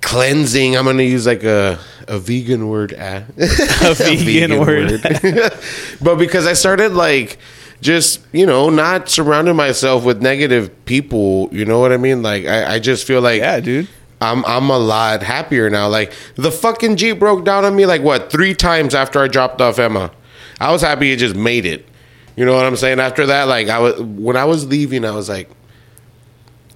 cleansing, 0.00 0.76
I'm 0.76 0.84
going 0.84 0.98
to 0.98 1.04
use 1.04 1.26
like 1.26 1.44
a 1.44 1.78
a 2.08 2.18
vegan 2.18 2.68
word 2.68 2.94
ah. 2.98 3.22
A 3.38 3.94
vegan 3.94 4.58
word. 4.60 5.00
but 6.00 6.16
because 6.16 6.46
I 6.46 6.52
started 6.52 6.92
like 6.92 7.38
just, 7.80 8.20
you 8.32 8.46
know, 8.46 8.70
not 8.70 9.08
surrounding 9.08 9.56
myself 9.56 10.04
with 10.04 10.22
negative 10.22 10.84
people, 10.86 11.48
you 11.52 11.64
know 11.64 11.78
what 11.78 11.92
I 11.92 11.96
mean? 11.96 12.22
Like 12.22 12.46
I, 12.46 12.74
I 12.74 12.78
just 12.78 13.06
feel 13.06 13.20
like 13.20 13.40
Yeah, 13.40 13.60
dude. 13.60 13.88
I'm 14.20 14.44
I'm 14.46 14.70
a 14.70 14.78
lot 14.78 15.22
happier 15.22 15.68
now. 15.68 15.88
Like 15.88 16.12
the 16.36 16.50
fucking 16.50 16.96
Jeep 16.96 17.18
broke 17.18 17.44
down 17.44 17.64
on 17.64 17.76
me 17.76 17.84
like 17.84 18.02
what 18.02 18.30
three 18.30 18.54
times 18.54 18.94
after 18.94 19.20
I 19.20 19.28
dropped 19.28 19.60
off 19.60 19.78
Emma. 19.78 20.10
I 20.58 20.72
was 20.72 20.80
happy 20.80 21.12
it 21.12 21.18
just 21.18 21.36
made 21.36 21.66
it. 21.66 21.86
You 22.34 22.44
know 22.44 22.54
what 22.54 22.64
I'm 22.64 22.76
saying? 22.76 23.00
After 23.00 23.26
that, 23.26 23.44
like 23.44 23.68
I 23.68 23.78
was 23.78 24.00
when 24.00 24.36
I 24.36 24.44
was 24.44 24.66
leaving, 24.66 25.04
I 25.04 25.10
was 25.10 25.28
like, 25.28 25.50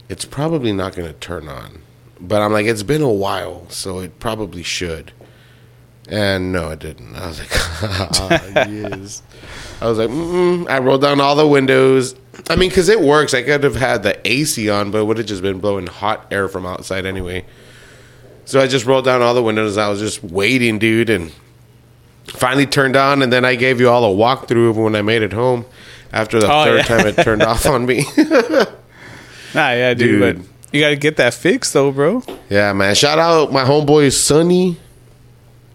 it's 0.08 0.24
probably 0.24 0.72
not 0.72 0.94
going 0.94 1.08
to 1.08 1.18
turn 1.18 1.48
on. 1.48 1.82
But 2.20 2.42
I'm 2.42 2.52
like, 2.52 2.66
it's 2.66 2.82
been 2.82 3.00
a 3.02 3.10
while, 3.10 3.68
so 3.70 4.00
it 4.00 4.18
probably 4.18 4.62
should. 4.62 5.12
And 6.10 6.52
no, 6.52 6.70
it 6.70 6.80
didn't. 6.80 7.14
I 7.14 7.26
was 7.28 7.38
like, 7.38 7.50
yes. 8.68 9.22
I 9.80 9.86
was 9.86 9.96
like, 9.98 10.10
mm 10.10 10.68
I 10.68 10.78
rolled 10.80 11.02
down 11.02 11.20
all 11.20 11.36
the 11.36 11.46
windows. 11.46 12.16
I 12.48 12.56
mean, 12.56 12.68
because 12.68 12.88
it 12.88 13.00
works. 13.00 13.32
I 13.32 13.42
could 13.42 13.62
have 13.62 13.76
had 13.76 14.02
the 14.02 14.18
AC 14.28 14.68
on, 14.68 14.90
but 14.90 14.98
it 14.98 15.04
would 15.04 15.18
have 15.18 15.26
just 15.26 15.40
been 15.42 15.60
blowing 15.60 15.86
hot 15.86 16.26
air 16.32 16.48
from 16.48 16.66
outside 16.66 17.06
anyway. 17.06 17.44
So 18.44 18.60
I 18.60 18.66
just 18.66 18.86
rolled 18.86 19.04
down 19.04 19.22
all 19.22 19.34
the 19.34 19.42
windows. 19.42 19.78
I 19.78 19.88
was 19.88 20.00
just 20.00 20.24
waiting, 20.24 20.78
dude, 20.80 21.10
and 21.10 21.32
finally 22.26 22.66
turned 22.66 22.96
on. 22.96 23.22
And 23.22 23.32
then 23.32 23.44
I 23.44 23.54
gave 23.54 23.78
you 23.80 23.88
all 23.88 24.04
a 24.04 24.16
walkthrough 24.16 24.70
of 24.70 24.76
when 24.76 24.96
I 24.96 25.02
made 25.02 25.22
it 25.22 25.32
home 25.32 25.64
after 26.12 26.40
the 26.40 26.52
Oh, 26.52 26.64
third 26.64 26.76
yeah. 26.78 26.82
time 26.82 27.06
it 27.06 27.16
turned 27.22 27.42
off 27.42 27.66
on 27.66 27.86
me. 27.86 28.04
Nah, 29.52 29.72
yeah, 29.72 29.94
dude, 29.94 30.20
Dude. 30.20 30.36
but 30.38 30.46
you 30.72 30.80
gotta 30.80 30.94
get 30.94 31.16
that 31.16 31.34
fixed 31.34 31.72
though, 31.72 31.90
bro. 31.90 32.22
Yeah, 32.48 32.72
man. 32.72 32.94
Shout 32.94 33.18
out 33.18 33.50
my 33.52 33.64
homeboy 33.64 34.12
Sonny. 34.12 34.76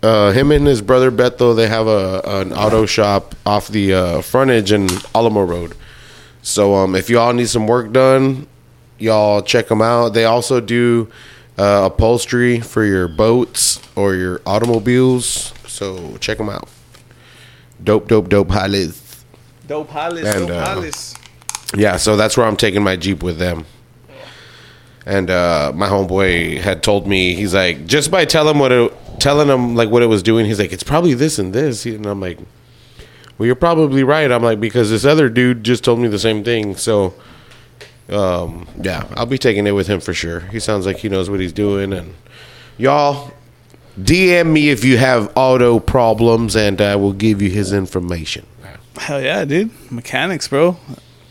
Uh, 0.01 0.31
him 0.31 0.51
and 0.51 0.67
his 0.67 0.81
brother 0.81 1.11
Beto, 1.11 1.55
they 1.55 1.67
have 1.67 1.87
a 1.87 2.21
an 2.25 2.53
auto 2.53 2.85
shop 2.85 3.33
off 3.45 3.67
the 3.69 3.93
uh, 3.93 4.21
frontage 4.21 4.71
in 4.71 4.87
Alamo 5.15 5.43
Road. 5.43 5.75
So 6.41 6.75
um, 6.75 6.95
if 6.95 7.09
y'all 7.09 7.33
need 7.33 7.49
some 7.49 7.65
work 7.65 7.91
done, 7.91 8.47
y'all 8.99 9.41
check 9.41 9.67
them 9.67 9.81
out. 9.81 10.09
They 10.09 10.25
also 10.25 10.59
do 10.59 11.09
uh, 11.57 11.89
upholstery 11.91 12.59
for 12.59 12.85
your 12.85 13.07
boats 13.07 13.81
or 13.95 14.13
your 14.15 14.41
automobiles. 14.45 15.53
So 15.65 16.17
check 16.17 16.37
them 16.37 16.49
out. 16.49 16.69
Dope, 17.83 18.07
dope, 18.07 18.29
dope. 18.29 18.49
Highlights. 18.49 19.25
Dope 19.67 19.89
Hollis, 19.89 20.25
And, 20.25 20.47
dope 20.47 20.57
uh, 20.57 20.65
Hollis. 20.65 21.15
Yeah, 21.75 21.97
so 21.97 22.15
that's 22.15 22.37
where 22.37 22.45
I'm 22.45 22.55
taking 22.55 22.83
my 22.83 22.95
Jeep 22.95 23.23
with 23.23 23.39
them. 23.39 23.65
And 25.05 25.29
uh, 25.29 25.71
my 25.75 25.87
homeboy 25.87 26.59
had 26.61 26.81
told 26.81 27.07
me, 27.07 27.35
he's 27.35 27.53
like, 27.53 27.85
just 27.85 28.09
by 28.09 28.25
telling 28.25 28.57
what 28.57 28.71
it, 28.71 28.93
telling 29.19 29.47
him 29.47 29.75
like 29.75 29.89
what 29.89 30.03
it 30.03 30.07
was 30.07 30.23
doing, 30.23 30.45
he's 30.45 30.59
like, 30.59 30.73
it's 30.73 30.83
probably 30.83 31.13
this 31.13 31.39
and 31.39 31.53
this. 31.53 31.85
And 31.85 32.05
I'm 32.05 32.19
like, 32.19 32.39
well, 33.37 33.45
you're 33.45 33.55
probably 33.55 34.03
right. 34.03 34.31
I'm 34.31 34.43
like, 34.43 34.59
because 34.59 34.89
this 34.89 35.05
other 35.05 35.29
dude 35.29 35.63
just 35.63 35.83
told 35.83 35.99
me 35.99 36.07
the 36.07 36.19
same 36.19 36.43
thing. 36.43 36.75
So, 36.75 37.13
um, 38.09 38.67
yeah, 38.81 39.07
I'll 39.15 39.25
be 39.25 39.37
taking 39.37 39.67
it 39.67 39.71
with 39.71 39.87
him 39.87 39.99
for 39.99 40.13
sure. 40.13 40.41
He 40.41 40.59
sounds 40.59 40.85
like 40.85 40.97
he 40.97 41.09
knows 41.09 41.29
what 41.29 41.39
he's 41.39 41.53
doing. 41.53 41.91
And 41.91 42.13
y'all, 42.77 43.31
DM 43.99 44.51
me 44.51 44.69
if 44.69 44.83
you 44.83 44.97
have 44.97 45.31
auto 45.35 45.79
problems, 45.79 46.55
and 46.55 46.81
I 46.81 46.95
will 46.95 47.13
give 47.13 47.41
you 47.41 47.49
his 47.49 47.73
information. 47.73 48.45
Hell 48.97 49.21
yeah, 49.21 49.43
dude. 49.45 49.71
Mechanics, 49.91 50.47
bro. 50.47 50.77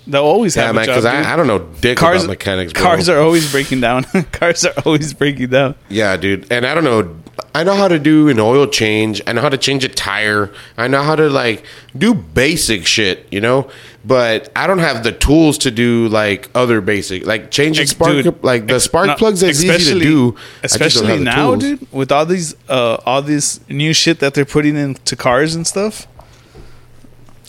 They'll 0.06 0.22
always 0.22 0.54
Yeah, 0.56 0.66
have 0.66 0.74
man, 0.74 0.84
a 0.84 0.86
job. 0.86 0.94
because. 0.96 1.04
I, 1.06 1.32
I 1.32 1.36
don't 1.36 1.46
know 1.46 1.60
dick 1.80 1.96
cars, 1.98 2.24
about 2.24 2.32
mechanics. 2.32 2.72
Bro. 2.72 2.82
cars 2.82 3.08
are 3.08 3.18
always 3.20 3.50
breaking 3.50 3.80
down. 3.80 4.04
cars 4.32 4.64
are 4.64 4.74
always 4.84 5.12
breaking 5.14 5.48
down. 5.48 5.74
Yeah, 5.88 6.16
dude. 6.16 6.50
And 6.52 6.66
I 6.66 6.74
don't 6.74 6.84
know. 6.84 7.16
I 7.56 7.64
know 7.64 7.74
how 7.74 7.88
to 7.88 7.98
do 7.98 8.28
an 8.28 8.38
oil 8.38 8.66
change. 8.66 9.20
I 9.26 9.32
know 9.32 9.40
how 9.40 9.48
to 9.48 9.58
change 9.58 9.84
a 9.84 9.88
tire. 9.88 10.52
I 10.76 10.88
know 10.88 11.02
how 11.02 11.16
to 11.16 11.28
like 11.30 11.64
do 11.96 12.12
basic 12.14 12.86
shit, 12.86 13.26
you 13.30 13.40
know. 13.40 13.70
But 14.04 14.52
I 14.54 14.66
don't 14.66 14.80
have 14.80 15.02
the 15.02 15.12
tools 15.12 15.56
to 15.58 15.70
do 15.70 16.08
like 16.08 16.50
other 16.54 16.80
basic, 16.82 17.24
like 17.26 17.50
changing 17.50 17.82
Ex- 17.82 17.92
spark, 17.92 18.22
dude, 18.22 18.44
like 18.44 18.66
the 18.66 18.74
ex- 18.74 18.84
spark 18.84 19.06
no, 19.06 19.14
plugs. 19.14 19.42
Is 19.42 19.64
easy 19.64 19.94
to 19.94 20.00
do. 20.00 20.28
I 20.62 20.66
just 20.66 20.78
don't 20.78 20.88
Especially 21.08 21.24
now, 21.24 21.50
tools. 21.50 21.62
dude, 21.62 21.92
with 21.92 22.12
all 22.12 22.26
these 22.26 22.54
uh 22.68 22.98
all 23.06 23.22
this 23.22 23.60
new 23.68 23.92
shit 23.94 24.18
that 24.20 24.34
they're 24.34 24.44
putting 24.44 24.76
into 24.76 25.16
cars 25.16 25.54
and 25.54 25.66
stuff. 25.66 26.06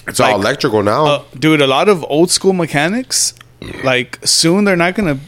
It's 0.08 0.20
all 0.20 0.36
electrical 0.36 0.84
now. 0.84 1.06
Uh, 1.06 1.24
dude, 1.38 1.62
a 1.62 1.68
lot 1.68 1.90
of 1.90 2.04
old 2.10 2.30
school 2.32 2.54
mechanics, 2.54 3.34
like 3.84 4.20
soon 4.24 4.66
they're 4.66 4.76
not 4.76 4.96
gonna, 4.96 5.20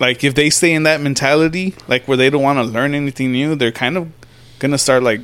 like 0.00 0.24
if 0.24 0.34
they 0.34 0.50
stay 0.50 0.72
in 0.72 0.84
that 0.84 1.00
mentality, 1.00 1.74
like 1.88 2.06
where 2.08 2.16
they 2.16 2.30
don't 2.30 2.42
want 2.42 2.58
to 2.58 2.64
learn 2.64 2.94
anything 2.94 3.32
new, 3.32 3.54
they're 3.54 3.72
kind 3.72 3.96
of 3.96 4.10
gonna 4.58 4.78
start 4.78 5.02
like 5.02 5.20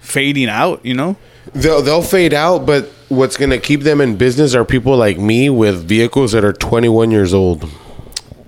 fading 0.00 0.48
out. 0.48 0.84
You 0.84 0.94
know? 0.94 1.16
they'll 1.54 1.82
they'll 1.82 2.02
fade 2.02 2.34
out, 2.34 2.66
but 2.66 2.86
what's 3.08 3.36
gonna 3.36 3.58
keep 3.58 3.82
them 3.82 4.00
in 4.00 4.16
business 4.16 4.54
are 4.54 4.64
people 4.64 4.96
like 4.96 5.18
me 5.18 5.50
with 5.50 5.86
vehicles 5.86 6.32
that 6.32 6.44
are 6.44 6.52
21 6.52 7.10
years 7.10 7.34
old. 7.34 7.68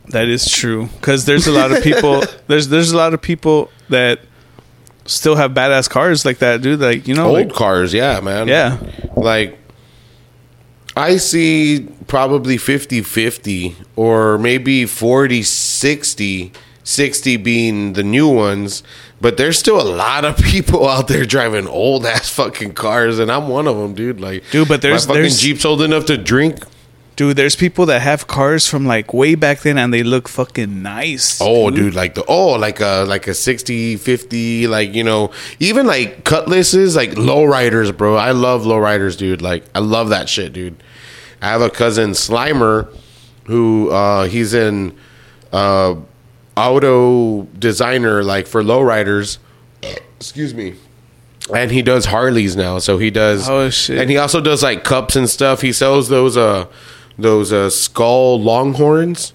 That 0.08 0.28
is 0.28 0.50
true 0.50 0.88
because 1.00 1.24
there's 1.24 1.46
a 1.46 1.52
lot 1.52 1.72
of 1.72 1.82
people. 1.82 2.22
there's 2.46 2.68
there's 2.68 2.92
a 2.92 2.96
lot 2.96 3.14
of 3.14 3.22
people 3.22 3.70
that 3.88 4.20
still 5.10 5.36
have 5.36 5.52
badass 5.52 5.88
cars 5.90 6.24
like 6.24 6.38
that, 6.38 6.62
dude. 6.62 6.80
Like 6.80 7.06
you 7.08 7.14
know, 7.14 7.26
Old 7.26 7.34
like, 7.34 7.52
cars, 7.52 7.92
yeah, 7.92 8.20
man. 8.20 8.48
yeah, 8.48 8.78
like 9.16 9.58
I 10.96 11.16
see 11.18 11.88
probably 12.08 12.56
50-50 12.56 13.74
or 13.96 14.38
maybe 14.38 14.82
40-60, 14.84 16.52
60 16.82 17.36
being 17.36 17.92
the 17.92 18.02
new 18.02 18.28
ones, 18.28 18.82
but 19.20 19.36
there's 19.36 19.58
still 19.58 19.80
a 19.80 19.86
lot 19.86 20.24
of 20.24 20.36
people 20.42 20.88
out 20.88 21.06
there 21.08 21.24
driving 21.24 21.66
old 21.68 22.04
ass 22.06 22.28
fucking 22.28 22.72
cars 22.74 23.18
and 23.18 23.30
I'm 23.30 23.48
one 23.48 23.68
of 23.68 23.76
them, 23.76 23.94
dude. 23.94 24.20
Like 24.20 24.42
Dude, 24.50 24.66
but 24.68 24.82
there's- 24.82 25.06
my 25.06 25.12
fucking 25.14 25.22
there's- 25.22 25.40
Jeep's 25.40 25.64
old 25.64 25.82
enough 25.82 26.06
to 26.06 26.16
drink. 26.18 26.64
Dude. 27.20 27.36
There's 27.36 27.54
people 27.54 27.84
that 27.84 28.00
have 28.00 28.26
cars 28.26 28.66
from 28.66 28.86
like 28.86 29.12
way 29.12 29.34
back 29.34 29.60
then, 29.60 29.76
and 29.76 29.92
they 29.92 30.02
look 30.02 30.26
fucking 30.26 30.80
nice. 30.82 31.38
Oh, 31.38 31.70
dude, 31.70 31.94
like 31.94 32.14
the 32.14 32.24
oh, 32.24 32.52
like 32.52 32.80
a 32.80 33.04
like 33.06 33.26
a 33.26 33.34
60, 33.34 33.96
50, 33.96 34.66
like 34.66 34.94
you 34.94 35.04
know, 35.04 35.30
even 35.58 35.86
like 35.86 36.24
cutlasses, 36.24 36.96
like 36.96 37.10
lowriders, 37.10 37.94
bro. 37.94 38.16
I 38.16 38.30
love 38.30 38.62
lowriders, 38.62 39.18
dude. 39.18 39.42
Like 39.42 39.64
I 39.74 39.80
love 39.80 40.08
that 40.08 40.30
shit, 40.30 40.54
dude. 40.54 40.82
I 41.42 41.48
have 41.48 41.60
a 41.60 41.68
cousin 41.68 42.12
Slimer, 42.12 42.88
who 43.44 43.90
uh, 43.90 44.24
he's 44.24 44.54
in 44.54 44.96
uh, 45.52 45.96
auto 46.56 47.42
designer, 47.58 48.22
like 48.22 48.46
for 48.46 48.62
lowriders. 48.62 49.36
Excuse 50.16 50.54
me. 50.54 50.76
And 51.54 51.70
he 51.70 51.82
does 51.82 52.06
Harleys 52.06 52.56
now, 52.56 52.78
so 52.78 52.96
he 52.96 53.10
does. 53.10 53.46
Oh, 53.48 53.68
shit. 53.68 53.98
And 53.98 54.08
he 54.08 54.16
also 54.16 54.40
does 54.40 54.62
like 54.62 54.84
cups 54.84 55.16
and 55.16 55.28
stuff. 55.28 55.60
He 55.60 55.72
sells 55.72 56.08
those 56.08 56.38
uh 56.38 56.66
those 57.20 57.52
uh 57.52 57.70
skull 57.70 58.40
longhorns 58.40 59.32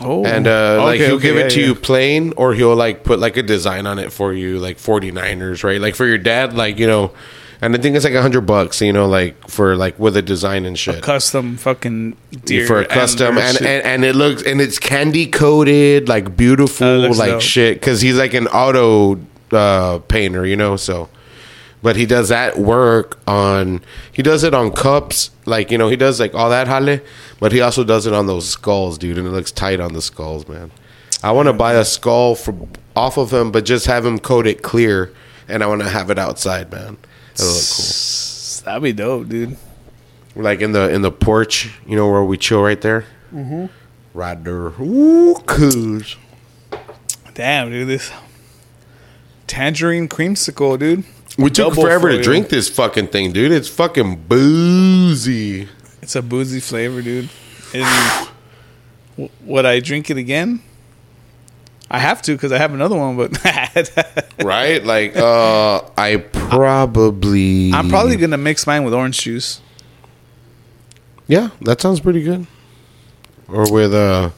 Oh, 0.00 0.24
and 0.24 0.46
uh, 0.46 0.82
like 0.82 0.98
he'll 0.98 1.16
okay, 1.16 1.22
give 1.22 1.36
it 1.36 1.50
to 1.50 1.60
yeah. 1.60 1.66
you 1.66 1.74
plain, 1.74 2.32
or 2.36 2.54
he'll 2.54 2.74
like 2.74 3.04
put 3.04 3.18
like 3.18 3.36
a 3.36 3.42
design 3.42 3.86
on 3.86 3.98
it 3.98 4.12
for 4.12 4.32
you, 4.32 4.58
like 4.58 4.78
49ers, 4.78 5.62
right? 5.62 5.80
Like 5.80 5.94
for 5.94 6.06
your 6.06 6.16
dad, 6.16 6.54
like 6.54 6.78
you 6.78 6.86
know, 6.86 7.12
and 7.60 7.74
I 7.74 7.78
think 7.78 7.96
it's 7.96 8.04
like 8.04 8.14
a 8.14 8.22
hundred 8.22 8.42
bucks, 8.42 8.80
you 8.80 8.94
know, 8.94 9.06
like 9.06 9.48
for 9.48 9.76
like 9.76 9.98
with 9.98 10.16
a 10.16 10.22
design 10.22 10.64
and 10.64 10.78
shit 10.78 11.02
custom 11.02 11.58
fucking 11.58 12.16
deer 12.44 12.66
for 12.66 12.80
a 12.80 12.86
custom, 12.86 13.36
and, 13.36 13.58
and 13.58 13.84
and 13.84 14.04
it 14.04 14.14
looks 14.14 14.42
and 14.42 14.60
it's 14.60 14.78
candy 14.78 15.26
coated, 15.26 16.08
like 16.08 16.34
beautiful, 16.34 16.98
looks 16.98 17.18
like 17.18 17.32
dope. 17.32 17.42
shit, 17.42 17.74
because 17.76 18.00
he's 18.00 18.16
like 18.16 18.32
an 18.32 18.46
auto 18.48 19.20
uh, 19.52 19.98
painter, 19.98 20.46
you 20.46 20.56
know, 20.56 20.76
so. 20.76 21.08
But 21.82 21.96
he 21.96 22.04
does 22.04 22.28
that 22.28 22.58
work 22.58 23.18
on. 23.26 23.82
He 24.12 24.22
does 24.22 24.44
it 24.44 24.52
on 24.52 24.70
cups, 24.72 25.30
like 25.46 25.70
you 25.70 25.78
know. 25.78 25.88
He 25.88 25.96
does 25.96 26.20
like 26.20 26.34
all 26.34 26.50
that 26.50 26.68
hale, 26.68 27.00
but 27.38 27.52
he 27.52 27.62
also 27.62 27.84
does 27.84 28.06
it 28.06 28.12
on 28.12 28.26
those 28.26 28.48
skulls, 28.48 28.98
dude, 28.98 29.16
and 29.16 29.26
it 29.26 29.30
looks 29.30 29.50
tight 29.50 29.80
on 29.80 29.94
the 29.94 30.02
skulls, 30.02 30.46
man. 30.46 30.70
I 31.22 31.32
want 31.32 31.46
to 31.48 31.52
buy 31.52 31.74
a 31.74 31.84
skull 31.84 32.34
from 32.34 32.70
off 32.94 33.16
of 33.16 33.32
him, 33.32 33.50
but 33.50 33.64
just 33.64 33.86
have 33.86 34.04
him 34.04 34.18
coat 34.18 34.46
it 34.46 34.62
clear, 34.62 35.14
and 35.48 35.62
I 35.62 35.66
want 35.66 35.80
to 35.82 35.88
have 35.88 36.10
it 36.10 36.18
outside, 36.18 36.70
man. 36.70 36.98
That'll 37.36 37.52
look 37.54 37.64
cool. 37.76 38.64
That'd 38.64 38.82
be 38.82 38.92
dope, 38.92 39.28
dude. 39.28 39.56
Like 40.36 40.60
in 40.60 40.72
the 40.72 40.90
in 40.90 41.00
the 41.02 41.10
porch, 41.10 41.74
you 41.86 41.96
know, 41.96 42.10
where 42.10 42.22
we 42.22 42.36
chill 42.36 42.62
right 42.62 42.80
there. 42.80 43.06
Mm-hmm. 43.32 43.66
Right 44.12 44.42
there. 44.44 44.72
Ooh, 44.80 45.34
cuz. 45.46 46.16
Damn, 47.32 47.70
dude, 47.70 47.88
this 47.88 48.10
tangerine 49.46 50.08
creamsicle, 50.08 50.78
dude. 50.78 51.04
We 51.40 51.50
took 51.50 51.70
Double 51.70 51.82
forever 51.82 52.08
to 52.10 52.16
foil. 52.16 52.22
drink 52.24 52.48
this 52.48 52.68
fucking 52.68 53.08
thing, 53.08 53.32
dude. 53.32 53.52
It's 53.52 53.68
fucking 53.68 54.24
boozy. 54.28 55.68
It's 56.02 56.16
a 56.16 56.22
boozy 56.22 56.60
flavor, 56.60 57.02
dude. 57.02 57.28
And 57.74 58.28
w- 59.16 59.30
would 59.42 59.64
I 59.66 59.80
drink 59.80 60.10
it 60.10 60.16
again? 60.16 60.62
I 61.90 61.98
have 61.98 62.22
to 62.22 62.32
because 62.32 62.52
I 62.52 62.58
have 62.58 62.72
another 62.72 62.96
one, 62.96 63.16
but 63.16 63.36
Right? 64.44 64.82
Like, 64.84 65.16
uh, 65.16 65.82
I 65.96 66.18
probably. 66.32 67.72
I'm 67.72 67.88
probably 67.88 68.16
gonna 68.16 68.38
mix 68.38 68.66
mine 68.66 68.84
with 68.84 68.94
orange 68.94 69.20
juice. 69.20 69.60
Yeah, 71.26 71.50
that 71.62 71.80
sounds 71.80 72.00
pretty 72.00 72.22
good. 72.22 72.46
Or 73.48 73.72
with, 73.72 73.92
uh, 73.94 74.30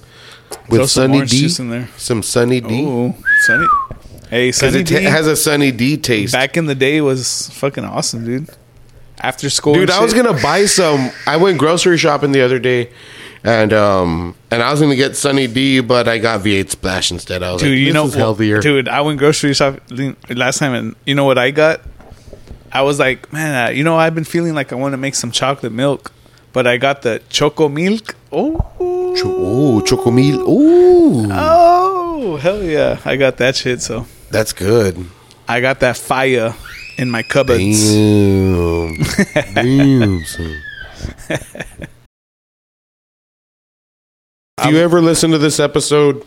with 0.69 0.81
some 0.83 0.89
Sunny 0.89 1.17
orange 1.19 1.31
D. 1.31 1.41
juice 1.41 1.59
in 1.59 1.69
there. 1.71 1.89
Some 1.97 2.23
Sunny 2.23 2.61
D. 2.61 2.83
Ooh, 2.85 3.15
Sunny. 3.47 3.67
Hey, 4.33 4.51
Sunny 4.51 4.79
it 4.81 4.87
D. 4.87 4.95
ta- 4.95 5.11
has 5.11 5.27
a 5.27 5.37
Sunny 5.37 5.73
D 5.73 5.99
taste. 5.99 6.33
back 6.33 6.57
in 6.57 6.65
the 6.65 6.75
day 6.75 7.03
was 7.03 7.51
fucking 7.53 7.85
awesome, 7.85 8.25
dude. 8.25 8.49
After 9.21 9.51
school, 9.51 9.75
Dude, 9.75 9.83
and 9.83 9.91
I 9.93 10.01
was 10.03 10.13
shit. 10.15 10.25
gonna 10.25 10.41
buy 10.43 10.65
some. 10.65 11.11
I 11.27 11.37
went 11.37 11.59
grocery 11.59 11.99
shopping 11.99 12.33
the 12.33 12.41
other 12.41 12.59
day, 12.59 12.91
and 13.45 13.73
um, 13.75 14.35
and 14.51 14.63
I 14.63 14.71
was 14.71 14.81
gonna 14.81 14.97
get 14.97 15.17
Sunny 15.17 15.47
D, 15.49 15.81
but 15.81 16.09
I 16.09 16.17
got 16.17 16.41
V8 16.41 16.71
Splash 16.71 17.11
instead. 17.13 17.43
I 17.43 17.53
was 17.53 17.61
Dude, 17.63 17.73
like, 17.73 17.87
you 17.87 17.93
know, 17.93 18.07
is 18.07 18.15
healthier. 18.15 18.61
Dude, 18.61 18.89
I 18.89 19.03
went 19.03 19.19
grocery 19.19 19.53
shopping 19.53 20.17
last 20.31 20.59
time, 20.61 20.73
and 20.73 20.97
you 21.05 21.15
know 21.15 21.25
what 21.27 21.37
I 21.37 21.51
got? 21.51 21.83
I 22.73 22.81
was 22.83 22.99
like, 22.99 23.31
man, 23.35 23.69
uh, 23.69 23.71
you 23.71 23.85
know, 23.85 23.97
I've 23.99 24.15
been 24.15 24.25
feeling 24.25 24.55
like 24.55 24.73
I 24.73 24.77
want 24.77 24.95
to 24.95 24.97
make 24.97 25.15
some 25.15 25.31
chocolate 25.31 25.73
milk, 25.73 26.11
but 26.55 26.67
I 26.67 26.79
got 26.79 27.03
the 27.03 27.21
choco 27.29 27.69
milk. 27.69 28.17
Oh, 28.33 28.57
Ooh, 28.81 29.83
chocomil. 29.85 30.39
Ooh, 30.49 31.29
oh, 31.31 32.39
hell 32.39 32.63
yeah! 32.63 32.99
I 33.05 33.17
got 33.17 33.37
that 33.37 33.57
shit. 33.57 33.83
So 33.83 34.07
that's 34.33 34.53
good. 34.53 35.07
I 35.49 35.61
got 35.61 35.81
that 35.81 35.97
fire 35.97 36.55
in 36.99 37.11
my 37.11 37.23
cupboards. 37.23 37.93
Damn. 37.93 38.95
Damn, 39.55 40.25
son. 40.25 40.57
If 44.59 44.71
you 44.71 44.79
ever 44.79 45.01
listen 45.01 45.31
to 45.33 45.39
this 45.39 45.59
episode, 45.59 46.25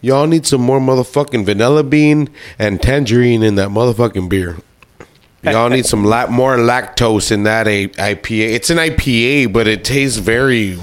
y'all 0.00 0.26
need 0.26 0.46
some 0.46 0.60
more 0.60 0.80
motherfucking 0.80 1.44
vanilla 1.44 1.84
bean 1.84 2.28
and 2.58 2.82
tangerine 2.82 3.42
in 3.42 3.54
that 3.56 3.68
motherfucking 3.68 4.28
beer. 4.28 4.56
Y'all 5.42 5.68
need 5.70 5.86
some 5.86 6.04
la- 6.04 6.26
more 6.26 6.56
lactose 6.56 7.30
in 7.32 7.44
that 7.44 7.66
a- 7.68 7.88
IPA. 7.88 8.50
It's 8.54 8.70
an 8.70 8.78
IPA, 8.78 9.52
but 9.52 9.66
it 9.66 9.84
tastes 9.84 10.18
very. 10.18 10.74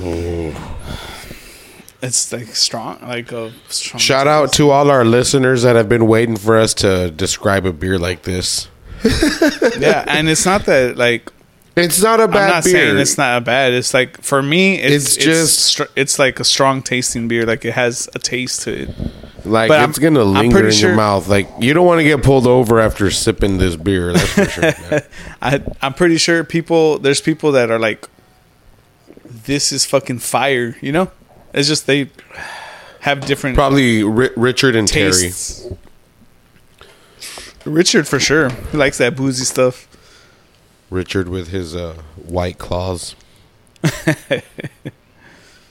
It's 2.07 2.31
like 2.31 2.55
strong, 2.55 2.99
like 3.01 3.31
a 3.31 3.51
strong. 3.69 3.99
Shout 3.99 4.27
out 4.27 4.53
to 4.53 4.69
all 4.69 4.89
our 4.89 5.03
listeners 5.05 5.63
that 5.63 5.75
have 5.75 5.89
been 5.89 6.07
waiting 6.07 6.37
for 6.37 6.57
us 6.57 6.73
to 6.75 7.11
describe 7.11 7.65
a 7.65 7.73
beer 7.73 7.99
like 7.99 8.23
this. 8.23 8.67
yeah, 9.77 10.03
and 10.07 10.29
it's 10.29 10.45
not 10.45 10.65
that 10.65 10.97
like 10.97 11.31
It's 11.75 12.01
not 12.01 12.19
a 12.19 12.23
I'm 12.23 12.31
not 12.31 12.63
beer. 12.63 12.73
saying 12.73 12.97
it's 12.97 13.17
not 13.17 13.37
a 13.37 13.41
bad. 13.41 13.73
It's 13.73 13.93
like 13.93 14.21
for 14.23 14.41
me, 14.41 14.75
it's, 14.79 15.05
It's 15.05 15.15
it's 15.17 15.25
just- 15.25 15.59
str- 15.59 15.91
it's 15.95 16.17
like 16.17 16.39
a 16.39 16.43
strong 16.43 16.81
tasting 16.81 17.27
beer. 17.27 17.45
Like 17.45 17.65
it 17.65 17.73
has 17.73 18.07
a 18.15 18.19
taste 18.19 18.61
to 18.63 18.83
it. 18.83 18.89
Like 19.45 19.67
But 19.69 19.79
I'm- 19.81 19.89
it's 19.89 19.99
gonna 19.99 20.23
linger 20.23 20.57
in 20.57 20.63
pretty 20.63 20.77
your 20.77 20.95
mouth. 20.95 21.27
Like 21.27 21.47
you 21.59 21.73
don't 21.73 21.85
want 21.85 21.99
to 21.99 22.03
get 22.03 22.23
pulled 22.23 22.47
over 22.47 22.79
after 22.79 23.11
sipping 23.11 23.57
this 23.59 23.75
beer. 23.75 24.13
That's 24.13 24.31
for 24.33 24.45
sure. 24.45 25.01
I 25.41 25.61
I'm 25.81 25.93
pretty 25.93 26.17
sure 26.17 26.43
people 26.43 26.99
there's 26.99 27.21
people 27.21 27.51
that 27.53 27.69
are 27.69 27.79
like, 27.79 28.07
this 29.25 29.71
is 29.71 29.85
fucking 29.85 30.19
fire. 30.19 30.75
You 30.81 30.91
know, 30.91 31.11
it's 31.57 31.67
just 31.67 31.87
they 31.87 32.09
have 33.01 33.25
different 33.25 33.55
Probably 33.55 34.03
Ri- 34.03 34.29
Richard 34.35 34.75
and 34.75 34.87
Terry. 34.87 35.31
Richard 37.65 38.07
for 38.07 38.19
sure. 38.19 38.49
He 38.49 38.77
likes 38.77 38.97
that 38.99 39.15
boozy 39.15 39.43
stuff. 39.43 39.87
Richard 40.89 41.27
with 41.27 41.49
his 41.49 41.75
uh, 41.75 42.01
white 42.15 42.57
claws. 42.57 43.15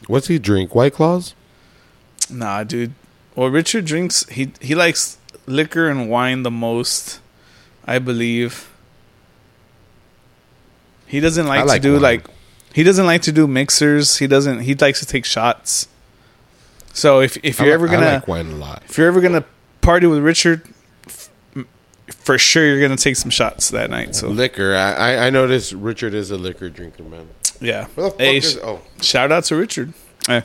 What's 0.07 0.27
he 0.27 0.38
drink? 0.38 0.75
White 0.75 0.92
claws? 0.94 1.35
Nah, 2.31 2.64
dude. 2.64 2.92
Well, 3.35 3.49
Richard 3.49 3.85
drinks. 3.87 4.29
He 4.29 4.53
he 4.61 4.75
likes 4.75 5.18
liquor 5.46 5.88
and 5.88 6.11
wine 6.11 6.42
the 6.42 6.51
most, 6.51 7.20
I 7.87 7.99
believe. 7.99 8.70
He 11.07 11.20
doesn't 11.20 11.46
like, 11.46 11.64
like 11.66 11.83
to 11.83 11.88
do 11.88 11.92
wine. 11.94 12.03
like. 12.03 12.27
He 12.77 12.83
doesn't 12.83 13.07
like 13.07 13.23
to 13.23 13.33
do 13.33 13.47
mixers. 13.47 14.19
He 14.19 14.27
doesn't. 14.27 14.61
He 14.61 14.75
likes 14.75 15.01
to 15.01 15.07
take 15.07 15.25
shots. 15.25 15.89
So 16.93 17.21
if 17.23 17.39
if 17.43 17.59
you're 17.59 17.69
li- 17.69 17.73
ever 17.73 17.87
gonna 17.89 18.12
like 18.17 18.29
wine 18.29 18.49
a 18.53 18.55
lot. 18.57 18.83
if 18.87 18.99
you're 18.99 19.07
ever 19.09 19.23
gonna 19.23 19.45
party 19.81 20.07
with 20.07 20.19
Richard, 20.19 20.61
f- 21.07 21.31
m- 21.55 21.67
for 22.09 22.37
sure 22.37 22.67
you're 22.67 22.81
gonna 22.87 22.99
take 22.99 23.17
some 23.17 23.31
shots 23.31 23.71
that 23.71 23.89
night. 23.89 24.15
So 24.15 24.29
Liquor. 24.29 24.75
I, 24.77 24.93
I 24.93 25.27
I 25.27 25.31
noticed 25.31 25.73
Richard 25.73 26.12
is 26.12 26.31
a 26.31 26.37
liquor 26.37 26.69
drinker, 26.69 27.03
man. 27.05 27.29
yeah. 27.62 27.87
Where 27.95 28.07
the 28.07 28.11
fuck 28.11 28.21
Hey, 28.21 28.37
is? 28.37 28.59
Oh, 28.62 28.83
shout 29.01 29.33
out 29.33 29.45
to 29.45 29.57
Richard. 29.57 29.95
Eh. 30.29 30.43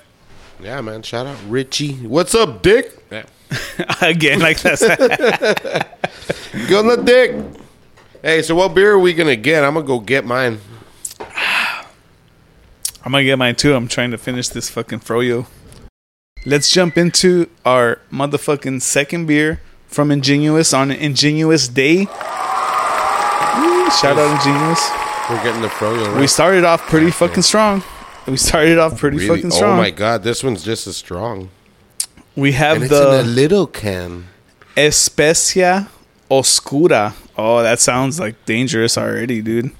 yeah, 0.63 0.79
man. 0.79 1.01
Shout 1.03 1.27
out 1.27 1.37
Richie. 1.49 1.95
What's 2.07 2.33
up, 2.33 2.61
Dick? 2.61 2.97
Yeah. 3.11 3.23
Again, 4.01 4.39
like 4.39 4.61
that's 4.61 4.81
Go 6.69 6.79
on 6.79 6.87
the 6.87 7.01
dick. 7.05 7.35
Hey, 8.21 8.41
so 8.41 8.55
what 8.55 8.73
beer 8.73 8.91
are 8.93 8.99
we 8.99 9.13
gonna 9.13 9.35
get? 9.35 9.65
I'm 9.65 9.73
gonna 9.73 9.85
go 9.85 9.99
get 9.99 10.23
mine. 10.25 10.59
I'm 13.03 13.11
gonna 13.11 13.23
get 13.23 13.37
mine 13.37 13.55
too. 13.55 13.73
I'm 13.73 13.87
trying 13.87 14.11
to 14.11 14.17
finish 14.17 14.49
this 14.49 14.69
fucking 14.69 14.99
froyo. 14.99 15.47
Let's 16.45 16.71
jump 16.71 16.97
into 16.97 17.49
our 17.65 17.99
motherfucking 18.11 18.81
second 18.81 19.25
beer 19.27 19.61
from 19.87 20.11
Ingenious 20.11 20.73
on 20.73 20.91
an 20.91 20.97
Ingenious 20.97 21.67
Day. 21.67 22.05
Shout 23.99 24.17
out 24.17 24.31
Ingenious. 24.37 24.89
We're 25.29 25.43
getting 25.43 25.61
the 25.61 25.67
froyo. 25.67 26.07
Right? 26.13 26.21
We 26.21 26.27
started 26.27 26.63
off 26.63 26.81
pretty 26.87 27.11
fucking 27.11 27.43
strong. 27.43 27.83
We 28.27 28.37
started 28.37 28.77
off 28.77 28.97
pretty 28.97 29.17
Really? 29.17 29.29
fucking 29.37 29.51
oh 29.51 29.55
strong. 29.55 29.73
Oh 29.79 29.81
my 29.81 29.91
god, 29.91 30.23
this 30.23 30.43
one's 30.43 30.63
just 30.63 30.87
as 30.87 30.95
strong. 30.97 31.49
we 32.35 32.53
have 32.53 32.77
And 32.77 32.85
it's 32.85 32.93
in 32.93 32.99
a 33.07 33.11
the 33.17 33.23
little 33.23 33.67
can. 33.67 34.27
Especia 34.77 35.87
Oscura. 36.29 37.13
Oh, 37.37 37.61
that 37.61 37.79
sounds 37.79 38.19
like 38.19 38.45
dangerous 38.45 38.97
already, 38.97 39.41
dude. 39.41 39.71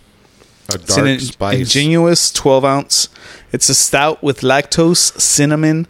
A 0.75 0.79
It's 0.79 0.97
an 0.97 1.19
spice. 1.19 1.60
Ingenious 1.60 2.31
12 2.31 2.65
ounce. 2.65 3.10
It's 3.51 3.69
a 3.69 3.75
stout 3.75 4.23
with 4.23 4.41
lactose, 4.41 5.19
cinnamon, 5.19 5.88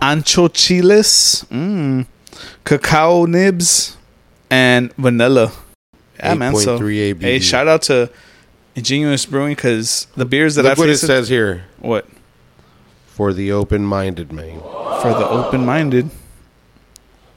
ancho 0.00 0.48
chiles, 0.52 1.44
mm, 1.50 2.06
cacao 2.64 3.26
nibs, 3.26 3.96
and 4.50 4.92
vanilla. 4.94 5.52
Yeah, 6.18 6.34
man. 6.34 6.54
So, 6.56 6.78
8.3 6.78 7.14
ABV. 7.14 7.20
hey, 7.22 7.38
shout 7.40 7.68
out 7.68 7.82
to 7.82 8.10
Ingenious 8.74 9.26
Brewing 9.26 9.54
because 9.54 10.06
the 10.16 10.24
beers 10.24 10.54
that 10.54 10.62
Look 10.62 10.72
I've 10.72 10.78
what 10.78 10.88
it 10.88 10.98
says 10.98 11.28
here. 11.28 11.64
What 11.78 12.06
For 13.06 13.32
the 13.32 13.50
open-minded 13.52 14.32
man. 14.32 14.60
for 14.60 15.10
the 15.10 15.28
open-minded? 15.28 16.10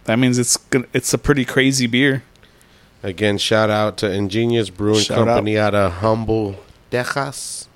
That 0.05 0.17
means 0.17 0.37
it's 0.39 0.57
it's 0.93 1.13
a 1.13 1.17
pretty 1.17 1.45
crazy 1.45 1.87
beer. 1.87 2.23
Again, 3.03 3.39
shout 3.39 3.71
out 3.71 3.97
to 3.97 4.11
Ingenious 4.11 4.69
Brewing 4.69 4.99
Shout 5.01 5.25
Company 5.25 5.57
out 5.57 5.73
of 5.73 5.91
Humble, 5.93 6.57
Texas. 6.91 7.67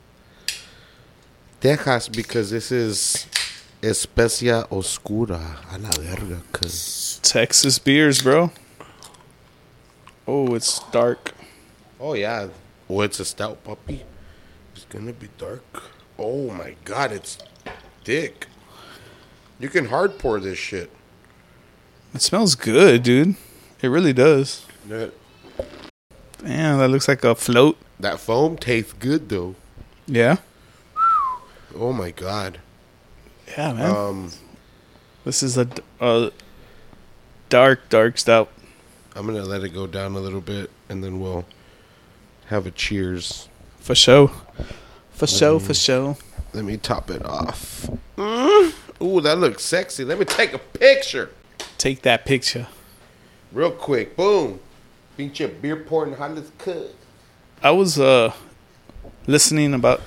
Texas, 1.60 2.10
because 2.10 2.52
this 2.52 2.72
is 2.72 3.26
Especia 3.82 4.68
Oscura. 4.70 5.58
A 5.72 5.80
la 5.80 5.90
verga. 5.90 6.42
cuz. 6.52 7.20
Texas 7.24 7.80
beers, 7.80 8.22
bro. 8.22 8.52
Oh, 10.28 10.54
it's 10.54 10.80
dark. 10.92 11.34
Oh, 12.00 12.14
yeah. 12.14 12.50
Oh, 12.88 13.02
it's 13.02 13.20
a 13.20 13.26
stout 13.26 13.64
puppy. 13.64 14.04
It's 14.76 14.86
going 14.86 15.08
to 15.08 15.14
be 15.14 15.30
dark. 15.40 15.84
Oh, 16.20 16.52
my 16.52 16.76
God. 16.84 17.12
It's 17.12 17.40
thick. 18.04 18.46
You 19.60 19.70
can 19.70 19.86
hard 19.86 20.20
pour 20.20 20.40
this 20.40 20.60
shit. 20.60 20.92
It 22.14 22.22
smells 22.22 22.54
good, 22.54 23.02
dude. 23.02 23.36
It 23.82 23.88
really 23.88 24.14
does. 24.14 24.65
That, 24.88 25.12
Damn, 26.44 26.80
that 26.80 26.90
looks 26.90 27.08
like 27.08 27.24
a 27.24 27.36
float. 27.36 27.78
that 28.00 28.20
foam 28.20 28.58
tastes 28.58 28.94
good, 28.94 29.30
though. 29.30 29.56
Yeah. 30.06 30.38
Oh, 31.76 31.92
my 31.92 32.12
God. 32.12 32.60
Yeah, 33.58 33.74
man. 33.74 33.96
Um, 33.96 34.32
this 35.24 35.42
is 35.42 35.58
a, 35.58 35.68
a 36.00 36.32
dark, 37.50 37.90
dark 37.90 38.18
stout. 38.18 38.52
I'm 39.16 39.26
going 39.26 39.38
to 39.42 39.46
let 39.48 39.64
it 39.64 39.70
go 39.70 39.88
down 39.88 40.14
a 40.16 40.20
little 40.20 40.42
bit, 40.42 40.70
and 40.90 41.04
then 41.04 41.20
we'll 41.20 41.46
have 42.48 42.68
a 42.68 42.72
cheers. 42.72 43.48
For 43.80 43.96
show. 43.96 44.32
For 45.12 45.28
show, 45.28 45.58
for 45.60 45.74
show. 45.74 46.18
Let 46.54 46.66
me 46.66 46.78
top 46.78 47.10
it 47.10 47.26
off. 47.26 47.90
Mm. 48.18 48.74
Ooh, 49.02 49.22
that 49.22 49.38
looks 49.38 49.64
sexy. 49.64 50.04
Let 50.06 50.20
me 50.20 50.26
take 50.26 50.54
a 50.54 50.58
picture 50.60 51.30
Take 51.78 52.02
that 52.04 52.26
picture. 52.26 52.68
real 53.52 53.72
quick. 53.72 54.16
Boom. 54.16 54.60
Pinche 55.18 55.62
beer 55.62 55.78
pouring 55.78 56.14
hot 56.14 56.38
as 56.38 56.52
cut. 56.58 56.94
I 57.64 57.72
was 57.72 58.00
uh 58.00 58.34
listening 59.28 59.74
about 59.74 60.02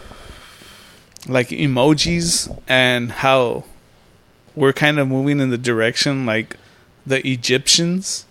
like 1.26 1.48
emojis 1.48 2.56
and 2.68 3.10
how 3.10 3.64
we're 4.54 4.72
kind 4.72 4.98
of 4.98 5.08
moving 5.08 5.40
in 5.40 5.50
the 5.50 5.58
direction 5.58 6.26
like 6.26 6.56
the 7.06 7.26
Egyptians 7.26 8.26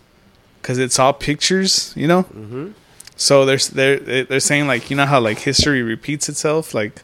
because 0.61 0.77
it's 0.77 0.99
all 0.99 1.13
pictures, 1.13 1.93
you 1.95 2.07
know. 2.07 2.23
Mm-hmm. 2.23 2.71
So 3.15 3.45
there's 3.45 3.69
they're 3.69 3.97
they're 4.25 4.39
saying 4.39 4.67
like 4.67 4.89
you 4.89 4.97
know 4.97 5.05
how 5.05 5.19
like 5.19 5.39
history 5.39 5.81
repeats 5.81 6.29
itself, 6.29 6.73
like 6.73 7.01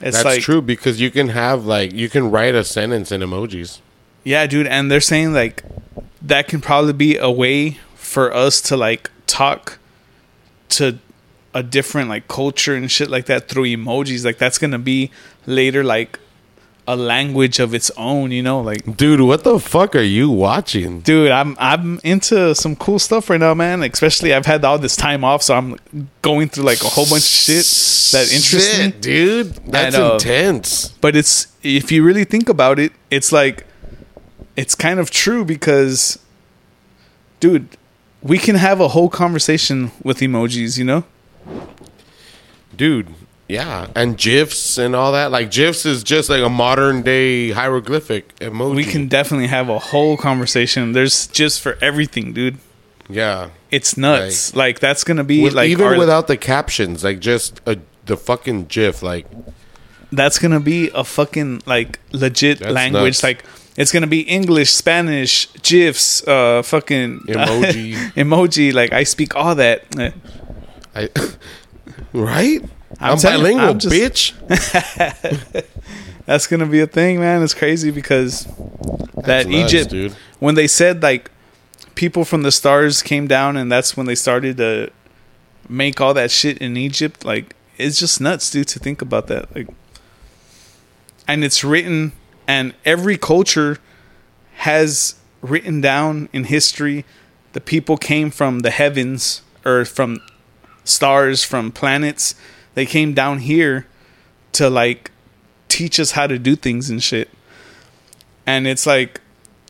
it's 0.00 0.16
That's 0.16 0.24
like 0.24 0.40
true 0.42 0.62
because 0.62 1.00
you 1.00 1.10
can 1.10 1.28
have 1.28 1.66
like 1.66 1.92
you 1.92 2.08
can 2.08 2.30
write 2.30 2.54
a 2.54 2.64
sentence 2.64 3.12
in 3.12 3.20
emojis. 3.20 3.80
Yeah, 4.24 4.46
dude, 4.46 4.66
and 4.66 4.90
they're 4.90 5.00
saying 5.00 5.34
like 5.34 5.62
that 6.22 6.48
can 6.48 6.60
probably 6.60 6.94
be 6.94 7.16
a 7.16 7.30
way 7.30 7.78
for 8.10 8.34
us 8.34 8.60
to 8.60 8.76
like 8.76 9.08
talk 9.28 9.78
to 10.68 10.98
a 11.54 11.62
different 11.62 12.08
like 12.08 12.26
culture 12.26 12.74
and 12.74 12.90
shit 12.90 13.08
like 13.08 13.26
that 13.26 13.48
through 13.48 13.66
emojis. 13.66 14.24
Like 14.24 14.38
that's 14.38 14.58
gonna 14.58 14.80
be 14.80 15.12
later 15.46 15.84
like 15.84 16.18
a 16.88 16.96
language 16.96 17.60
of 17.60 17.72
its 17.72 17.88
own, 17.96 18.32
you 18.32 18.42
know? 18.42 18.60
Like 18.60 18.96
Dude, 18.96 19.20
what 19.20 19.44
the 19.44 19.60
fuck 19.60 19.94
are 19.94 20.02
you 20.02 20.28
watching? 20.28 21.02
dude, 21.02 21.30
I'm 21.30 21.56
I'm 21.60 22.00
into 22.02 22.52
some 22.56 22.74
cool 22.74 22.98
stuff 22.98 23.30
right 23.30 23.38
now, 23.38 23.54
man. 23.54 23.84
Especially 23.84 24.34
I've 24.34 24.46
had 24.46 24.64
all 24.64 24.78
this 24.78 24.96
time 24.96 25.22
off, 25.22 25.44
so 25.44 25.54
I'm 25.54 25.78
going 26.20 26.48
through 26.48 26.64
like 26.64 26.82
a 26.82 26.88
whole 26.88 27.06
bunch 27.06 27.22
of 27.22 27.28
shit 27.46 27.66
that 28.10 28.26
interests 28.32 28.76
me. 28.76 28.90
Dude. 28.90 29.54
That's 29.66 29.96
know. 29.96 30.10
Uh, 30.10 30.14
intense. 30.14 30.88
but 31.00 31.14
it's 31.14 31.46
if 31.62 31.92
you 31.92 32.02
really 32.02 32.24
think 32.24 32.48
about 32.48 32.80
it, 32.80 32.90
it's 33.08 33.30
like 33.30 33.66
it's 34.56 34.74
kind 34.74 34.98
of 34.98 35.12
true 35.12 35.44
because 35.44 36.18
dude, 37.38 37.76
we 38.22 38.38
can 38.38 38.56
have 38.56 38.80
a 38.80 38.88
whole 38.88 39.08
conversation 39.08 39.90
with 40.02 40.18
emojis, 40.20 40.76
you 40.78 40.84
know? 40.84 41.04
dude. 42.76 43.08
Yeah, 43.48 43.88
and 43.96 44.16
gifs 44.16 44.78
and 44.78 44.94
all 44.94 45.10
that. 45.12 45.32
Like 45.32 45.50
gifs 45.50 45.84
is 45.84 46.04
just 46.04 46.30
like 46.30 46.40
a 46.42 46.48
modern 46.48 47.02
day 47.02 47.50
hieroglyphic 47.50 48.36
emoji. 48.36 48.76
We 48.76 48.84
can 48.84 49.08
definitely 49.08 49.48
have 49.48 49.68
a 49.68 49.80
whole 49.80 50.16
conversation. 50.16 50.92
There's 50.92 51.26
just 51.26 51.60
for 51.60 51.76
everything, 51.82 52.32
dude. 52.32 52.58
yeah. 53.08 53.50
It's 53.72 53.96
nuts. 53.96 54.54
Like, 54.56 54.78
that's 54.80 55.02
gonna 55.04 55.22
be 55.24 55.42
With- 55.42 55.52
like 55.54 55.68
even 55.70 55.86
our- 55.86 55.96
without 55.98 56.26
the 56.28 56.36
captions, 56.36 57.02
like 57.04 57.18
just 57.20 57.60
a, 57.66 57.78
the 58.06 58.16
fucking 58.16 58.66
gif, 58.66 59.02
like 59.02 59.26
that's 60.12 60.38
gonna 60.38 60.58
be 60.60 60.90
a 60.94 61.02
fucking 61.04 61.62
like 61.66 61.98
legit 62.12 62.60
language. 62.60 63.02
nuts. 63.14 63.22
Like 63.24 63.44
it's 63.76 63.92
gonna 63.92 64.06
be 64.06 64.20
English, 64.22 64.70
Spanish, 64.72 65.48
GIFs, 65.62 66.26
uh, 66.26 66.62
fucking 66.62 67.20
Emoji. 67.28 67.94
emoji. 68.14 68.72
Like 68.74 68.92
I 68.92 69.04
speak 69.04 69.34
all 69.36 69.54
that. 69.56 69.84
I, 70.94 71.08
right? 72.12 72.62
I'm 72.98 73.12
I'm, 73.12 73.18
telling 73.18 73.38
bilingual, 73.56 73.68
I'm 73.70 73.78
just- 73.78 73.94
bitch. 73.94 75.64
That's 76.26 76.46
gonna 76.46 76.66
be 76.66 76.80
a 76.80 76.86
thing, 76.86 77.18
man. 77.18 77.42
It's 77.42 77.54
crazy 77.54 77.90
because 77.90 78.44
that 79.24 79.46
nuts, 79.48 79.72
Egypt, 79.74 79.90
dude. 79.90 80.12
when 80.38 80.54
they 80.54 80.66
said 80.68 81.02
like 81.02 81.30
people 81.94 82.24
from 82.24 82.42
the 82.42 82.52
stars 82.52 83.02
came 83.02 83.26
down, 83.26 83.56
and 83.56 83.70
that's 83.72 83.96
when 83.96 84.06
they 84.06 84.14
started 84.14 84.56
to 84.58 84.90
make 85.68 86.00
all 86.00 86.14
that 86.14 86.30
shit 86.30 86.58
in 86.58 86.76
Egypt. 86.76 87.24
Like 87.24 87.56
it's 87.78 87.98
just 87.98 88.20
nuts, 88.20 88.48
dude, 88.50 88.68
to 88.68 88.78
think 88.78 89.02
about 89.02 89.26
that. 89.26 89.52
Like, 89.56 89.68
and 91.26 91.42
it's 91.42 91.64
written, 91.64 92.12
and 92.50 92.74
every 92.84 93.16
culture 93.16 93.78
has 94.68 95.14
written 95.40 95.80
down 95.80 96.28
in 96.32 96.44
history 96.44 97.04
the 97.52 97.60
people 97.60 97.96
came 97.96 98.30
from 98.30 98.60
the 98.60 98.70
heavens 98.70 99.42
or 99.64 99.84
from 99.84 100.20
stars, 100.84 101.44
from 101.44 101.72
planets. 101.72 102.34
They 102.74 102.86
came 102.86 103.12
down 103.14 103.40
here 103.40 103.86
to 104.52 104.70
like 104.70 105.10
teach 105.68 105.98
us 105.98 106.12
how 106.12 106.26
to 106.26 106.38
do 106.38 106.56
things 106.56 106.90
and 106.90 107.02
shit. 107.02 107.28
And 108.46 108.66
it's 108.66 108.86
like 108.86 109.20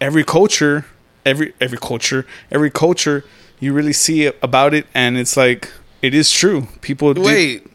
every 0.01 0.25
culture, 0.25 0.87
every 1.25 1.55
every 1.61 1.79
culture, 1.79 2.27
every 2.51 2.71
culture, 2.71 3.25
you 3.59 3.73
really 3.73 3.93
see 3.93 4.27
about 4.27 4.75
it, 4.75 4.87
and 4.95 5.19
it's 5.19 5.37
like 5.37 5.71
it 6.03 6.15
is 6.15 6.31
true. 6.31 6.69
People 6.81 7.13
Wait, 7.15 7.67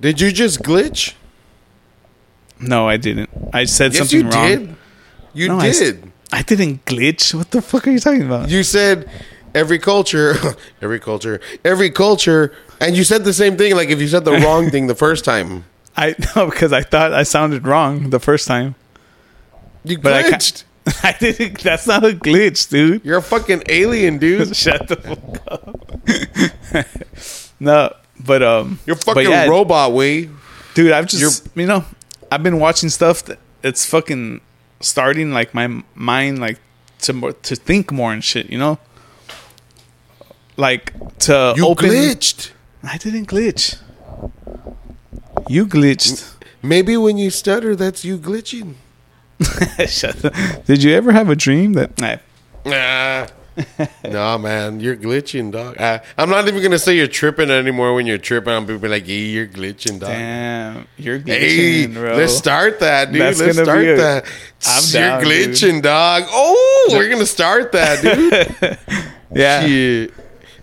did 0.00 0.20
you 0.20 0.32
just 0.32 0.62
glitch? 0.62 1.14
No, 2.60 2.88
I 2.88 2.96
didn't. 2.96 3.30
I 3.52 3.64
said 3.64 3.92
Yes, 3.94 3.98
something 4.10 4.18
you 4.26 4.28
wrong. 4.30 4.48
did. 4.48 4.76
You 5.34 5.48
No, 5.48 5.58
I 5.58 5.70
did. 5.72 6.10
I 6.32 6.42
didn't 6.42 6.84
glitch. 6.84 7.34
What 7.34 7.50
the 7.50 7.62
fuck 7.62 7.86
are 7.86 7.90
you 7.90 7.98
talking 8.00 8.22
about? 8.22 8.48
You 8.50 8.62
said 8.62 9.08
every 9.54 9.78
culture, 9.78 10.34
every 10.82 10.98
culture, 11.00 11.40
every 11.64 11.90
culture, 11.90 12.52
and 12.80 12.96
you 12.96 13.04
said 13.04 13.24
the 13.24 13.32
same 13.32 13.56
thing. 13.56 13.74
Like 13.76 13.88
if 13.90 14.00
you 14.00 14.08
said 14.08 14.24
the 14.24 14.32
wrong 14.44 14.70
thing 14.70 14.86
the 14.88 14.94
first 14.94 15.24
time, 15.24 15.64
I 15.96 16.14
no 16.36 16.46
because 16.50 16.72
I 16.72 16.82
thought 16.82 17.12
I 17.12 17.22
sounded 17.22 17.66
wrong 17.66 18.10
the 18.10 18.20
first 18.20 18.46
time. 18.46 18.74
you 19.84 19.98
But 19.98 20.12
I 20.12 20.22
glitched. 20.24 20.64
I 21.02 21.12
didn't. 21.18 21.60
That's 21.62 21.86
not 21.86 22.04
a 22.04 22.10
glitch, 22.12 22.68
dude. 22.70 23.04
You're 23.04 23.18
a 23.18 23.22
fucking 23.22 23.62
alien, 23.68 24.18
dude. 24.18 24.56
Shut 24.56 24.88
the 24.88 24.96
fuck 24.96 25.42
up. 25.48 26.84
no, 27.60 27.92
but 28.24 28.42
um, 28.42 28.78
You're 28.86 28.96
fucking 28.96 29.30
yeah, 29.30 29.46
robot, 29.46 29.92
way. 29.92 30.28
dude. 30.74 30.92
I've 30.92 31.06
just 31.06 31.48
you 31.54 31.66
know, 31.66 31.84
I've 32.30 32.42
been 32.42 32.58
watching 32.58 32.88
stuff 32.88 33.24
that 33.24 33.38
it's 33.62 33.84
fucking 33.86 34.40
starting 34.80 35.32
like 35.32 35.54
my 35.54 35.82
mind 35.94 36.38
like 36.38 36.58
to 37.00 37.12
more, 37.12 37.32
to 37.32 37.56
think 37.56 37.90
more 37.92 38.12
and 38.12 38.22
shit. 38.22 38.50
You 38.50 38.58
know, 38.58 38.78
like 40.56 40.92
to 41.20 41.54
You 41.56 41.66
open. 41.66 41.90
glitched. 41.90 42.50
I 42.82 42.96
didn't 42.98 43.26
glitch. 43.26 43.78
You 45.48 45.66
glitched. 45.66 46.34
Maybe 46.62 46.96
when 46.96 47.16
you 47.18 47.30
stutter, 47.30 47.74
that's 47.76 48.04
you 48.04 48.18
glitching. 48.18 48.74
Did 50.66 50.82
you 50.82 50.92
ever 50.94 51.12
have 51.12 51.30
a 51.30 51.36
dream 51.36 51.74
that? 51.74 51.98
Nah. 52.00 52.16
Nah. 52.64 53.26
nah, 54.04 54.38
man, 54.38 54.80
you're 54.80 54.96
glitching, 54.96 55.50
dog. 55.52 55.78
I, 55.78 56.00
I'm 56.16 56.30
not 56.30 56.46
even 56.48 56.62
gonna 56.62 56.78
say 56.78 56.96
you're 56.96 57.06
tripping 57.06 57.50
anymore. 57.50 57.94
When 57.94 58.06
you're 58.06 58.18
tripping, 58.18 58.52
I'm 58.52 58.66
gonna 58.66 58.78
be 58.78 58.88
like, 58.88 59.06
"Yeah, 59.08 59.14
you're 59.16 59.46
glitching, 59.46 59.98
dog." 60.00 60.10
Damn, 60.10 60.86
you're 60.96 61.18
Hey, 61.18 61.86
glitching, 61.86 61.94
bro. 61.94 62.16
let's 62.16 62.36
start 62.36 62.80
that, 62.80 63.12
dude. 63.12 63.20
That's 63.22 63.40
let's 63.40 63.58
start 63.58 63.84
a- 63.84 63.96
that. 63.96 64.24
I'm 64.66 64.82
you're 64.84 65.02
down, 65.02 65.22
dude. 65.24 65.50
glitching, 65.50 65.82
dog. 65.82 66.24
Oh, 66.28 66.86
we're 66.92 67.08
gonna 67.10 67.26
start 67.26 67.72
that, 67.72 68.02
dude. 68.02 68.78
Yeah, 69.34 69.66
Shit. 69.66 70.14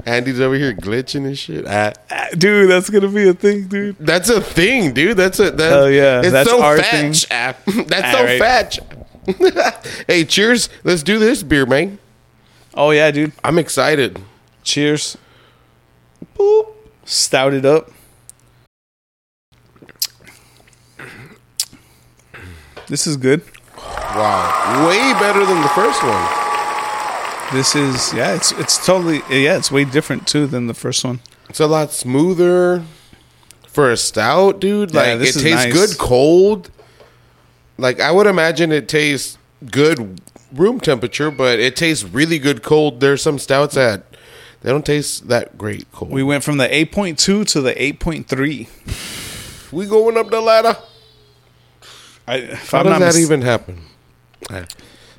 Andy's 0.07 0.39
over 0.39 0.55
here 0.55 0.73
glitching 0.73 1.25
and 1.25 1.37
shit. 1.37 1.65
Ah, 1.67 1.93
Ah, 2.09 2.27
dude, 2.37 2.69
that's 2.69 2.89
gonna 2.89 3.07
be 3.07 3.27
a 3.27 3.33
thing, 3.33 3.67
dude. 3.67 3.95
that's 3.99 4.29
a 4.29 4.39
thing, 4.41 4.93
dude. 4.93 5.17
That's 5.17 5.39
a 5.39 5.51
that, 5.51 5.69
Hell 5.71 5.89
yeah, 5.91 6.19
It's 6.21 6.31
that's 6.31 6.49
so 6.49 6.61
our 6.63 6.77
fetch. 6.77 7.25
Ah, 7.31 7.55
that's 7.87 8.11
so 8.11 8.17
Alright. 8.19 8.39
fetch. 8.39 8.79
hey, 10.07 10.23
cheers. 10.25 10.69
Let's 10.83 11.03
do 11.03 11.19
this 11.19 11.43
beer, 11.43 11.65
man. 11.65 11.97
Oh 12.75 12.91
yeah, 12.91 13.11
dude. 13.11 13.31
I'm 13.43 13.57
excited. 13.57 14.21
Cheers. 14.63 15.17
Boop. 16.37 16.73
Stout 17.05 17.53
it 17.53 17.65
up. 17.65 17.89
This 22.87 23.07
is 23.07 23.17
good. 23.17 23.41
Wow, 23.77 24.85
way 24.87 25.13
better 25.19 25.45
than 25.45 25.61
the 25.61 25.69
first 25.69 26.01
one. 26.03 26.27
This 27.53 27.75
is 27.75 28.13
yeah. 28.13 28.33
It's 28.35 28.51
it's 28.53 28.83
totally 28.85 29.21
yeah. 29.29 29.57
It's 29.57 29.71
way 29.71 29.85
different 29.85 30.27
too 30.27 30.47
than 30.47 30.67
the 30.67 30.73
first 30.73 31.03
one. 31.03 31.19
It's 31.49 31.59
a 31.59 31.67
lot 31.67 31.91
smoother 31.91 32.83
for 33.67 33.91
a 33.91 33.97
stout, 33.97 34.59
dude. 34.59 34.93
Yeah, 34.93 35.01
Like 35.01 35.19
it 35.21 35.33
tastes 35.33 35.43
nice. 35.65 35.73
good 35.73 35.97
cold. 35.97 36.71
Like 37.77 37.99
I 37.99 38.11
would 38.11 38.27
imagine 38.27 38.71
it 38.71 38.87
tastes 38.87 39.37
good 39.71 40.21
room 40.55 40.79
temperature, 40.79 41.29
but 41.31 41.59
it 41.59 41.75
tastes 41.75 42.03
really 42.03 42.39
good 42.39 42.63
cold. 42.63 42.99
There's 42.99 43.21
some 43.21 43.39
stouts 43.39 43.75
that 43.75 44.03
they 44.61 44.69
don't 44.71 44.85
taste 44.85 45.27
that 45.27 45.57
great 45.57 45.85
cold. 45.91 46.11
We 46.11 46.23
We, 46.23 46.29
went 46.29 46.43
from 46.43 46.57
the 46.57 46.73
eight 46.73 46.91
point 46.91 47.19
two 47.19 47.43
to 47.45 47.61
the 47.61 47.79
eight 47.81 47.99
point 47.99 48.27
three. 48.27 48.67
We 49.71 49.85
going 49.85 50.17
up 50.17 50.29
the 50.29 50.41
ladder. 50.41 50.77
I, 52.27 52.37
if 52.37 52.71
How 52.71 52.79
I'm 52.79 52.85
does 52.85 52.99
that 52.99 53.05
mis- 53.19 53.19
even 53.25 53.41
happen? 53.41 53.81
I- 54.49 54.65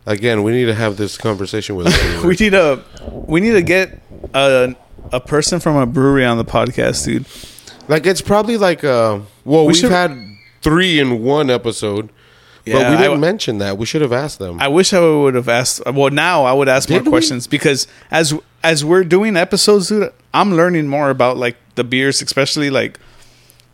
Again, 0.08 0.44
we 0.44 0.52
need 0.52 0.66
to 0.66 0.74
have 0.74 0.96
this 0.96 1.18
conversation 1.18 1.74
with. 1.74 1.86
we 2.24 2.36
need 2.36 2.54
a 2.54 2.80
we 3.26 3.40
need 3.40 3.52
to 3.54 3.62
get 3.62 4.00
a 4.32 4.76
a 5.12 5.18
person 5.20 5.58
from 5.58 5.74
a 5.74 5.84
brewery 5.84 6.24
on 6.24 6.36
the 6.38 6.44
podcast, 6.44 7.04
dude. 7.04 7.26
like 7.88 8.06
it's 8.06 8.20
probably 8.20 8.56
like 8.56 8.84
uh 8.84 9.18
well 9.44 9.66
We 9.66 9.76
have 9.80 9.90
had 9.90 10.16
three 10.62 11.00
in 11.00 11.24
one 11.24 11.50
episode, 11.50 12.10
but 12.66 12.72
Yeah, 12.72 12.90
we 12.90 12.96
didn't 12.96 13.12
I- 13.18 13.20
mention 13.20 13.58
that. 13.58 13.78
We 13.78 13.86
should 13.86 14.02
have 14.02 14.12
asked 14.12 14.38
them. 14.40 14.60
I 14.60 14.68
wish 14.68 14.92
I 14.92 15.00
would 15.00 15.34
have 15.36 15.48
asked. 15.48 15.80
Well, 15.86 16.10
now 16.10 16.44
I 16.44 16.52
would 16.52 16.68
ask 16.68 16.90
more 16.90 17.00
we? 17.00 17.08
questions 17.08 17.46
because 17.46 17.86
as 18.10 18.34
as 18.64 18.84
we're 18.84 19.04
doing 19.04 19.36
episodes, 19.36 19.88
dude, 19.88 20.12
I'm 20.34 20.54
learning 20.54 20.88
more 20.88 21.08
about 21.10 21.36
like 21.36 21.56
the 21.76 21.84
beers, 21.84 22.20
especially 22.20 22.68
like 22.70 22.98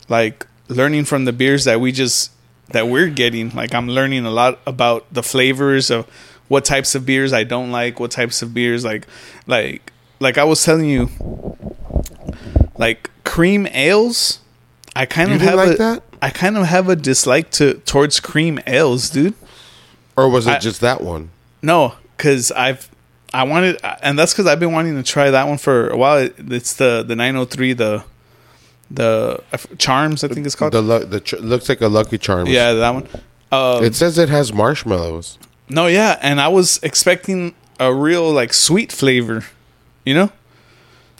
like 0.09 0.45
learning 0.67 1.05
from 1.05 1.25
the 1.25 1.33
beers 1.33 1.63
that 1.65 1.81
we 1.81 1.91
just 1.91 2.31
that 2.69 2.87
we're 2.87 3.07
getting. 3.09 3.49
Like 3.49 3.73
I'm 3.73 3.89
learning 3.89 4.25
a 4.25 4.31
lot 4.31 4.59
about 4.67 5.11
the 5.11 5.23
flavors 5.23 5.89
of 5.89 6.05
what 6.47 6.63
types 6.65 6.93
of 6.93 7.05
beers 7.05 7.33
I 7.33 7.43
don't 7.43 7.71
like, 7.71 7.99
what 7.99 8.11
types 8.11 8.41
of 8.43 8.53
beers 8.53 8.85
like 8.85 9.07
like 9.47 9.91
like 10.19 10.37
I 10.37 10.43
was 10.43 10.63
telling 10.63 10.87
you, 10.89 11.09
like 12.77 13.09
cream 13.23 13.67
ales. 13.71 14.39
I 14.95 15.05
kind 15.07 15.29
You 15.29 15.35
of 15.37 15.41
have 15.41 15.55
like 15.55 15.71
a, 15.71 15.77
that? 15.77 16.03
I 16.23 16.29
kind 16.29 16.57
of 16.57 16.65
have 16.65 16.87
a 16.89 16.95
dislike 16.95 17.51
to 17.51 17.75
towards 17.85 18.19
cream 18.19 18.59
ales, 18.65 19.09
dude. 19.09 19.33
or 20.15 20.29
was 20.29 20.47
it 20.47 20.51
I- 20.51 20.59
just 20.59 20.79
that 20.81 21.01
one? 21.01 21.29
No, 21.61 21.95
because 22.17 22.51
I've 22.51 22.89
I 23.33 23.43
wanted, 23.43 23.79
and 24.03 24.17
that's 24.17 24.31
because 24.33 24.45
I've 24.47 24.59
been 24.59 24.71
wanting 24.71 24.95
to 24.95 25.03
try 25.03 25.31
that 25.31 25.47
one 25.47 25.57
for 25.57 25.89
a 25.89 25.97
while. 25.97 26.17
It- 26.19 26.35
It's 26.49 26.73
the 26.73 27.03
the 27.07 27.15
903, 27.15 27.73
the 27.73 28.03
the 28.91 29.39
charms, 29.77 30.23
I 30.23 30.27
think 30.27 30.45
it's 30.45 30.55
called. 30.55 30.73
The 30.73 30.81
the 31.09 31.19
ch- 31.19 31.39
looks 31.39 31.67
like 31.69 31.81
a 31.81 31.87
Lucky 31.87 32.17
Charms. 32.17 32.49
yeah, 32.49 32.73
that 32.73 32.93
one. 32.93 33.07
Um, 33.51 33.83
It 33.83 33.95
says 33.95 34.17
it 34.17 34.29
has 34.29 34.53
marshmallows. 34.53 35.37
no, 35.69 35.87
yeah, 35.87 36.17
and 36.21 36.39
I 36.41 36.47
was 36.47 36.79
expecting 36.83 37.53
a 37.79 37.93
real 37.93 38.31
like 38.31 38.53
sweet 38.53 38.91
flavor, 38.91 39.45
you 40.05 40.13
know, 40.13 40.29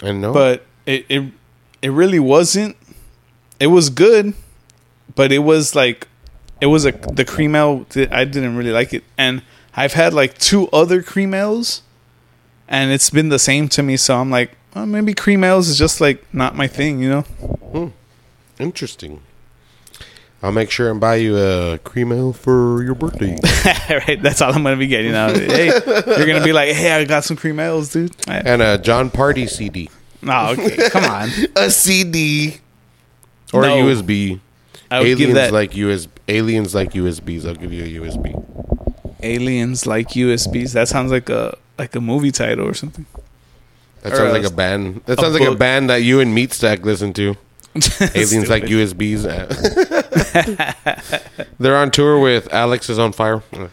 I 0.03 0.11
know. 0.11 0.33
but 0.33 0.65
it 0.85 1.05
it 1.09 1.23
it 1.81 1.89
really 1.91 2.19
wasn't. 2.19 2.75
It 3.59 3.67
was 3.67 3.89
good, 3.89 4.33
but 5.15 5.31
it 5.31 5.39
was 5.39 5.75
like 5.75 6.07
it 6.61 6.67
was 6.67 6.85
a 6.85 6.91
the 6.91 7.25
cream 7.25 7.55
ale. 7.55 7.85
I 8.11 8.23
didn't 8.25 8.55
really 8.55 8.71
like 8.71 8.93
it, 8.93 9.03
and 9.17 9.41
I've 9.75 9.93
had 9.93 10.13
like 10.13 10.37
two 10.37 10.67
other 10.69 11.01
cream 11.01 11.33
ales, 11.33 11.81
and 12.67 12.91
it's 12.91 13.09
been 13.09 13.29
the 13.29 13.39
same 13.39 13.67
to 13.69 13.83
me. 13.83 13.97
So 13.97 14.17
I'm 14.17 14.29
like, 14.31 14.51
well, 14.75 14.85
maybe 14.85 15.13
cream 15.13 15.43
ales 15.43 15.67
is 15.69 15.77
just 15.77 15.99
like 16.01 16.23
not 16.33 16.55
my 16.55 16.67
thing, 16.67 17.01
you 17.01 17.09
know? 17.09 17.21
Hmm. 17.21 17.87
Interesting. 18.59 19.21
I'll 20.41 20.51
make 20.51 20.69
sure 20.71 20.91
and 20.91 20.99
buy 20.99 21.15
you 21.15 21.37
a 21.37 21.77
cream 21.79 22.11
ale 22.11 22.33
for 22.33 22.83
your 22.83 22.95
birthday. 22.95 23.37
right, 23.89 24.21
that's 24.21 24.41
all 24.41 24.53
I'm 24.53 24.61
gonna 24.61 24.75
be 24.75 24.87
getting 24.87 25.13
now. 25.13 25.29
Hey, 25.33 25.67
you're 25.67 26.25
gonna 26.27 26.43
be 26.43 26.51
like, 26.51 26.73
hey, 26.75 26.91
I 26.91 27.05
got 27.05 27.23
some 27.23 27.37
cream 27.37 27.59
ales, 27.61 27.93
dude. 27.93 28.13
and 28.27 28.61
a 28.61 28.77
John 28.77 29.09
Party 29.09 29.47
CD. 29.47 29.89
No, 30.21 30.49
okay, 30.51 30.89
come 30.89 31.03
on. 31.05 31.29
A 31.57 31.69
CD 31.69 32.57
or 33.53 33.61
No. 33.63 33.73
a 33.89 33.93
USB. 33.93 34.39
I 34.93 34.99
would 34.99 35.07
aliens 35.07 35.19
give 35.33 35.35
that 35.35 35.51
like 35.53 35.75
US 35.75 36.07
aliens 36.27 36.73
like 36.75 36.91
USBs. 36.93 37.45
I'll 37.47 37.55
give 37.55 37.73
you 37.73 37.83
a 37.83 38.01
USB. 38.05 38.25
aliens 39.23 39.85
like 39.85 40.09
USBs. 40.09 40.73
That 40.73 40.87
sounds 40.87 41.11
like 41.11 41.29
a 41.29 41.57
like 41.77 41.95
a 41.95 42.01
movie 42.01 42.31
title 42.31 42.67
or 42.67 42.73
something. 42.73 43.05
That 44.01 44.13
Or 44.13 44.15
sounds 44.17 44.33
like 44.33 44.43
a 44.45 44.53
band. 44.53 45.01
That 45.05 45.17
a 45.17 45.21
sounds 45.21 45.33
like 45.39 45.47
a 45.47 45.51
book. 45.51 45.59
band 45.59 45.89
that 45.89 46.03
you 46.03 46.19
and 46.19 46.35
Meatstack 46.37 46.83
listen 46.83 47.13
to. 47.13 47.35
Aliens 48.15 48.49
like 48.49 48.63
USBs. 48.65 49.23
They're 51.59 51.75
on 51.77 51.89
tour 51.91 52.19
with 52.19 52.53
Alex 52.53 52.89
is 52.89 52.99
on 52.99 53.11
fire. 53.13 53.41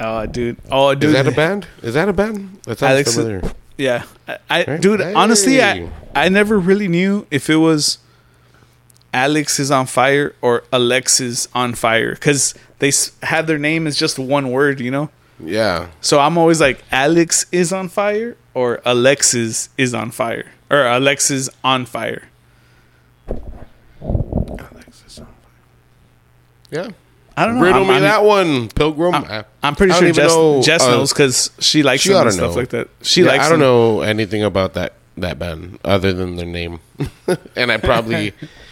Oh, 0.00 0.26
dude. 0.26 0.58
Oh, 0.70 0.94
dude. 0.94 1.08
Is 1.10 1.12
that 1.14 1.26
a 1.26 1.32
band? 1.32 1.66
Is 1.82 1.94
that 1.94 2.08
a 2.08 2.12
band? 2.12 2.60
That 2.66 2.78
sounds 2.78 2.92
Alex- 2.92 3.14
familiar. 3.16 3.42
Yeah, 3.76 4.04
I, 4.28 4.38
I 4.48 4.62
Hey. 4.62 4.78
dude. 4.78 5.00
Honestly, 5.00 5.60
I 5.60 5.74
Hey. 5.74 5.88
I 6.14 6.28
never 6.28 6.56
really 6.56 6.86
knew 6.86 7.26
if 7.32 7.50
it 7.50 7.56
was 7.56 7.98
Alex 9.14 9.58
is 9.58 9.70
on 9.70 9.86
fire 9.86 10.34
or 10.42 10.64
Alexis 10.72 11.48
on 11.54 11.74
fire 11.74 12.12
because 12.14 12.54
they 12.78 12.88
s- 12.88 13.12
had 13.22 13.46
their 13.46 13.58
name 13.58 13.86
as 13.86 13.96
just 13.96 14.18
one 14.18 14.50
word, 14.50 14.80
you 14.80 14.90
know. 14.90 15.10
Yeah. 15.42 15.88
So 16.00 16.18
I'm 16.20 16.36
always 16.36 16.60
like 16.60 16.82
Alex 16.92 17.46
is 17.52 17.72
on 17.72 17.88
fire 17.88 18.36
or 18.54 18.80
Alexis 18.84 19.68
is 19.78 19.94
on 19.94 20.10
fire 20.10 20.50
or 20.70 20.84
Alexis 20.86 21.48
on 21.64 21.86
fire. 21.86 22.24
Alex 24.00 25.02
is 25.06 25.18
on 25.20 25.26
fire. 25.26 25.32
Yeah. 26.70 26.88
I 27.36 27.46
don't 27.46 27.56
know. 27.56 27.62
Riddle 27.62 27.82
I'm, 27.82 27.86
me 27.86 27.92
I'm- 27.94 28.02
that 28.02 28.24
one, 28.24 28.68
Pilgrim. 28.68 29.14
I'm, 29.14 29.44
I'm 29.62 29.74
pretty 29.76 29.92
sure 29.94 30.10
Jess, 30.12 30.32
know, 30.32 30.60
Jess 30.62 30.82
uh, 30.82 30.90
knows 30.90 31.12
because 31.12 31.50
she 31.60 31.82
likes 31.82 32.02
she 32.02 32.12
and 32.12 32.32
stuff 32.32 32.50
know. 32.52 32.56
like 32.56 32.70
that. 32.70 32.88
She 33.02 33.22
Yeah, 33.22 33.28
likes. 33.28 33.44
I 33.44 33.48
don't 33.48 33.60
them. 33.60 33.68
know 33.68 34.00
anything 34.00 34.42
about 34.42 34.74
that 34.74 34.94
that 35.16 35.38
band 35.38 35.78
other 35.84 36.12
than 36.12 36.36
their 36.36 36.46
name, 36.46 36.78
and 37.56 37.70
I 37.72 37.76
probably 37.78 38.32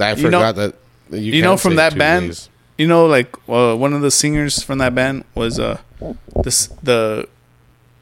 I 0.00 0.12
You 0.14 0.30
know- 0.30 0.38
forgot 0.38 0.56
that 0.56 0.74
you, 1.10 1.32
You 1.34 1.42
know, 1.42 1.56
from 1.56 1.76
that 1.76 1.96
band, 1.98 2.28
ways. 2.28 2.48
you 2.78 2.86
know, 2.86 3.06
like 3.06 3.34
uh, 3.48 3.74
one 3.76 3.92
of 3.92 4.00
the 4.02 4.10
singers 4.10 4.62
from 4.62 4.78
that 4.78 4.94
band 4.94 5.24
was 5.34 5.58
uh 5.58 5.78
this 6.42 6.68
the 6.82 7.28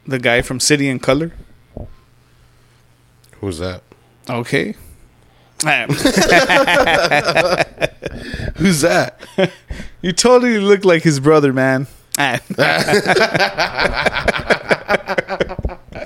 the 0.07 0.19
guy 0.19 0.41
from 0.41 0.59
City 0.59 0.89
and 0.89 1.01
Colour. 1.01 1.31
Who's 3.41 3.57
that? 3.59 3.81
Okay. 4.29 4.75
Ah, 5.65 5.85
Who's 8.57 8.81
that? 8.87 9.19
you 10.01 10.11
totally 10.11 10.59
look 10.59 10.83
like 10.85 11.03
his 11.03 11.19
brother, 11.19 11.53
man. 11.53 11.87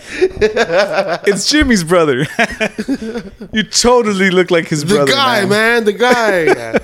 It's 1.28 1.50
Jimmy's 1.50 1.84
brother. 1.84 2.20
you 3.54 3.64
totally 3.64 4.30
look 4.32 4.52
like 4.52 4.68
his 4.68 4.84
brother. 4.86 5.06
The 5.06 5.12
brother, 5.12 5.12
guy, 5.12 5.40
man. 5.46 5.50
man. 5.50 5.86
The 5.86 5.94
guy. 5.94 6.80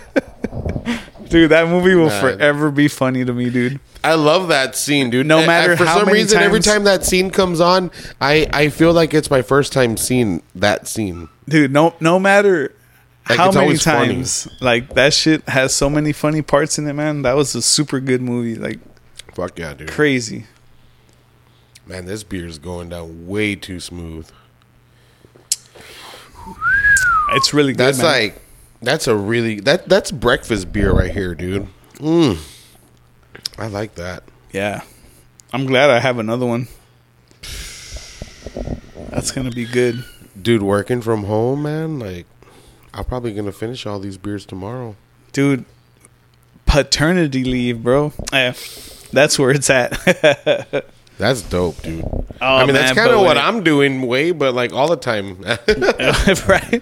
Dude, 1.29 1.49
that 1.49 1.67
movie 1.67 1.95
will 1.95 2.09
Man. 2.09 2.21
forever 2.37 2.69
be 2.69 2.87
funny 2.87 3.25
to 3.25 3.33
me, 3.33 3.49
dude. 3.49 3.79
I 4.03 4.13
love 4.13 4.49
that 4.49 4.75
scene, 4.75 5.09
dude. 5.09 5.25
No 5.25 5.37
And- 5.37 5.45
uh, 5.45 5.47
matter 5.47 5.71
and 5.71 5.79
for 5.79 5.85
how 5.85 5.99
some 5.99 6.09
reason, 6.09 6.39
every 6.43 6.59
time 6.59 6.83
that 6.83 7.03
scene 7.05 7.31
comes 7.31 7.59
on, 7.59 7.89
I 8.21 8.47
I 8.53 8.69
feel 8.69 8.93
like 8.93 9.15
it's 9.15 9.31
my 9.31 9.41
first 9.41 9.73
time 9.73 9.97
seeing 9.97 10.43
that 10.53 10.87
scene. 10.87 11.29
dude 11.49 11.71
no 11.73 11.95
no 11.99 12.19
matter 12.19 12.75
Like, 13.27 13.39
how 13.39 13.47
many 13.51 13.61
always 13.65 13.83
funny. 13.83 14.13
times 14.15 14.47
like 14.61 14.93
that 14.93 15.11
shit 15.13 15.47
has 15.49 15.73
so 15.73 15.89
many 15.89 16.11
funny 16.13 16.41
parts 16.43 16.77
in 16.77 16.87
it 16.87 16.93
man 16.93 17.23
that 17.23 17.35
was 17.35 17.55
a 17.55 17.61
super 17.63 17.99
good 17.99 18.21
movie 18.21 18.55
like 18.55 18.79
Fuck 19.33 19.57
yeah, 19.57 19.73
dude. 19.73 19.89
crazy 19.89 20.45
Man, 21.93 22.05
this 22.05 22.23
beer 22.23 22.47
is 22.47 22.57
going 22.57 22.89
down 22.89 23.27
way 23.27 23.53
too 23.55 23.79
smooth. 23.79 24.27
it's 27.33 27.53
really 27.53 27.73
good 27.73 27.77
That's 27.77 27.99
man. 27.99 28.07
like 28.07 28.41
that's 28.81 29.05
a 29.07 29.15
really 29.15 29.59
that 29.59 29.87
that's 29.87 30.11
breakfast 30.11 30.71
beer 30.73 30.91
right 30.91 31.11
here, 31.11 31.35
dude. 31.35 31.67
Mm. 31.97 32.39
I 33.59 33.67
like 33.67 33.93
that. 33.95 34.23
yeah 34.51 34.81
i'm 35.53 35.67
glad 35.67 35.91
i 35.91 35.99
have 35.99 36.17
another 36.17 36.47
one 36.47 36.67
that's 39.11 39.31
gonna 39.31 39.51
be 39.51 39.65
good 39.65 40.03
Dude, 40.41 40.63
working 40.63 40.99
from 41.03 41.25
home, 41.25 41.61
man, 41.61 41.99
like 41.99 42.25
I'm 42.91 43.05
probably 43.05 43.33
gonna 43.35 43.51
finish 43.51 43.85
all 43.85 43.99
these 43.99 44.17
beers 44.17 44.47
tomorrow. 44.47 44.95
dude 45.31 45.65
paternity 46.65 47.43
leave 47.43 47.83
bro 47.83 48.11
Eh, 48.33 48.53
that's 49.11 49.37
where 49.37 49.51
it's 49.51 49.69
at 49.69 49.91
That's 51.17 51.41
dope, 51.41 51.81
dude. 51.81 52.03
oh, 52.03 52.25
I 52.41 52.65
mean, 52.65 52.73
that's 52.73 52.97
kind 52.97 53.11
of 53.11 53.21
what 53.21 53.37
I'm 53.37 53.63
doing, 53.63 54.01
way, 54.01 54.31
but 54.31 54.53
like 54.53 54.73
all 54.73 54.89
the 54.89 54.97
time. 54.97 55.41
right 56.47 56.81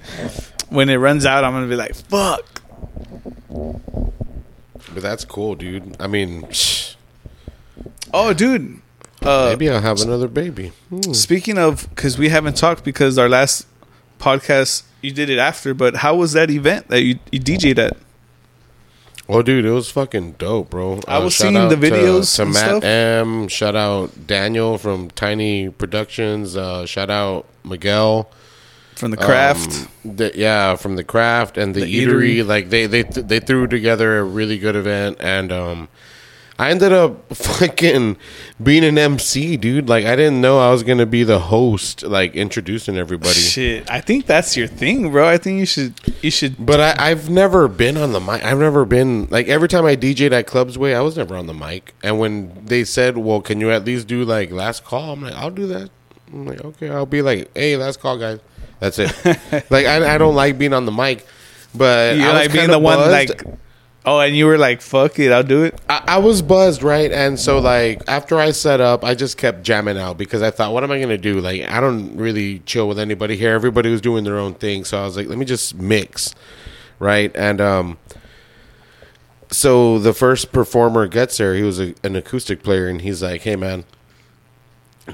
when 0.70 0.88
it 0.90 0.96
runs 0.96 1.26
out 1.26 1.44
i'm 1.44 1.52
gonna 1.52 1.68
be 1.68 1.76
like 1.76 1.94
fuck 1.94 2.62
but 4.94 5.04
that's 5.04 5.26
cool, 5.26 5.56
dude. 5.56 5.96
I 6.00 6.08
mean, 6.08 6.48
oh 8.14 8.34
dude 8.34 8.82
uh 9.22 9.48
maybe 9.50 9.70
I'll 9.70 9.82
have 9.82 10.02
another 10.02 10.28
baby. 10.28 10.74
Hmm. 10.90 11.14
Speaking 11.14 11.58
of, 11.58 11.88
because 11.90 12.18
we 12.18 12.30
haven't 12.30 12.58
talked 12.58 12.84
because 12.84 13.18
our 13.18 13.30
last 13.30 13.68
podcast 14.20 14.84
you 15.02 15.12
did 15.12 15.30
it 15.30 15.38
after, 15.38 15.74
but 15.74 15.98
how 15.98 16.16
was 16.16 16.34
that 16.34 16.50
event 16.50 16.88
that 16.90 17.04
you, 17.04 17.20
you 17.32 17.40
DJ'd 17.40 17.80
at? 17.80 17.98
Oh, 19.34 19.42
dude, 19.42 19.64
it 19.66 19.72
was 19.72 19.90
fucking 19.90 20.34
dope, 20.34 20.70
bro. 20.72 21.00
I 21.08 21.20
was 21.20 21.34
shout 21.34 21.54
seeing 21.54 21.70
the 21.70 21.76
to- 21.76 21.82
videos 21.82 22.36
to, 22.36 22.42
and 22.44 22.52
Matt 22.54 22.66
stuff. 22.66 22.84
M. 22.84 23.48
Shout 23.48 23.76
out 23.76 24.28
Daniel 24.28 24.78
from 24.78 25.10
Tiny 25.12 25.70
Productions. 25.70 26.58
Uh, 26.58 26.86
shout 26.86 27.10
out 27.10 27.46
Miguel. 27.64 28.30
From 28.96 29.12
the 29.12 29.18
craft. 29.18 29.88
Um, 30.06 30.16
the, 30.18 30.32
yeah, 30.36 30.76
from 30.76 30.96
the 30.98 31.04
craft 31.04 31.58
and 31.58 31.74
the, 31.74 31.82
The 31.82 32.06
eatery. 32.06 32.36
eatery. 32.40 32.46
Like 32.48 32.70
they 32.70 32.86
they 32.88 33.04
th- 33.04 33.26
they 33.26 33.40
threw 33.40 33.68
together 33.68 34.20
a 34.20 34.24
really 34.24 34.58
good 34.60 34.76
event, 34.76 35.18
and 35.22 35.52
um, 35.52 35.88
I 36.62 36.70
ended 36.70 36.94
up 36.94 37.28
fucking 37.36 38.18
being 38.62 38.84
an 38.84 38.96
MC, 38.96 39.58
dude. 39.58 39.90
Like 39.90 40.06
I 40.06 40.16
didn't 40.16 40.42
know 40.42 40.60
I 40.60 40.70
was 40.70 40.84
gonna 40.84 41.08
be 41.08 41.24
the 41.24 41.40
host, 41.40 42.04
like 42.04 42.36
introducing 42.36 42.98
everybody. 42.98 43.34
Shit, 43.34 43.90
I 43.90 44.00
think 44.00 44.28
that's 44.28 44.56
your 44.56 44.68
thing, 44.68 45.12
bro. 45.12 45.28
I 45.28 45.40
think 45.40 45.58
you 45.58 45.66
should 45.66 45.96
you 46.22 46.30
should. 46.30 46.64
But 46.64 46.80
I, 46.80 47.10
I've 47.10 47.32
never 47.32 47.68
been 47.68 47.98
on 47.98 48.12
the 48.12 48.20
mic. 48.20 48.46
I've 48.46 48.60
never 48.60 48.86
been 48.86 49.28
like 49.32 49.48
every 49.48 49.68
time 49.70 49.86
I 49.86 49.96
DJ'd 49.96 50.34
at 50.34 50.46
Clubs 50.46 50.78
Way, 50.78 50.94
I 50.94 51.02
was 51.02 51.18
never 51.18 51.36
on 51.36 51.48
the 51.48 51.54
mic. 51.56 51.96
And 52.04 52.20
when 52.20 52.64
they 52.64 52.84
said, 52.84 53.18
"Well, 53.18 53.42
can 53.42 53.60
you 53.60 53.72
at 53.72 53.84
least 53.84 54.06
do 54.06 54.24
like 54.24 54.52
last 54.52 54.86
call?" 54.86 55.14
I'm 55.14 55.24
like, 55.24 55.34
"I'll 55.34 55.50
do 55.50 55.66
that." 55.66 55.90
I'm 56.32 56.46
like, 56.46 56.64
"Okay." 56.64 56.92
I'll 56.92 57.08
be 57.08 57.24
like, 57.24 57.50
"Hey, 57.58 57.76
last 57.76 58.00
call, 58.00 58.20
guys." 58.20 58.40
That's 58.80 59.00
it. 59.00 59.12
like 59.72 59.88
I, 59.88 60.14
I 60.14 60.20
don't 60.20 60.36
like 60.36 60.60
being 60.60 60.74
on 60.74 60.86
the 60.86 60.92
mic, 60.92 61.26
but 61.74 62.18
You're 62.18 62.28
I 62.28 62.34
like 62.34 62.54
being 62.54 62.70
the 62.70 62.78
one 62.78 63.00
like. 63.00 63.48
Oh, 64.04 64.20
and 64.20 64.36
you 64.36 64.48
were 64.48 64.58
like, 64.58 64.82
"Fuck 64.82 65.20
it, 65.20 65.32
I'll 65.32 65.44
do 65.44 65.64
it." 65.64 65.80
I, 65.88 66.04
I 66.08 66.18
was 66.18 66.42
buzzed, 66.42 66.82
right? 66.82 67.12
And 67.12 67.40
so 67.40 67.60
like 67.60 68.02
after 68.08 68.40
I 68.40 68.52
set 68.52 68.82
up, 68.82 69.04
I 69.04 69.14
just 69.14 69.38
kept 69.38 69.62
jamming 69.62 69.98
out 69.98 70.18
because 70.18 70.42
I 70.42 70.50
thought, 70.50 70.74
what 70.74 70.84
am 70.84 70.92
I 70.92 71.00
gonna 71.00 71.20
do? 71.20 71.40
Like 71.40 71.70
I 71.70 71.80
don't 71.80 72.18
really 72.18 72.60
chill 72.60 72.88
with 72.88 72.98
anybody 72.98 73.38
here. 73.38 73.54
Everybody 73.54 73.92
was 73.92 74.02
doing 74.02 74.24
their 74.24 74.40
own 74.40 74.56
thing, 74.56 74.86
so 74.86 75.00
I 75.00 75.04
was 75.04 75.16
like, 75.16 75.28
let 75.28 75.38
me 75.38 75.46
just 75.46 75.76
mix, 75.76 76.34
right? 76.98 77.32
And 77.36 77.62
um, 77.62 78.00
so 79.52 80.00
the 80.00 80.14
first 80.14 80.52
performer 80.52 81.08
gets 81.08 81.38
there. 81.38 81.54
He 81.54 81.62
was 81.62 81.80
a, 81.80 81.94
an 82.04 82.16
acoustic 82.16 82.64
player, 82.64 82.88
and 82.88 83.02
he's 83.02 83.22
like, 83.22 83.42
hey 83.42 83.56
man. 83.56 83.86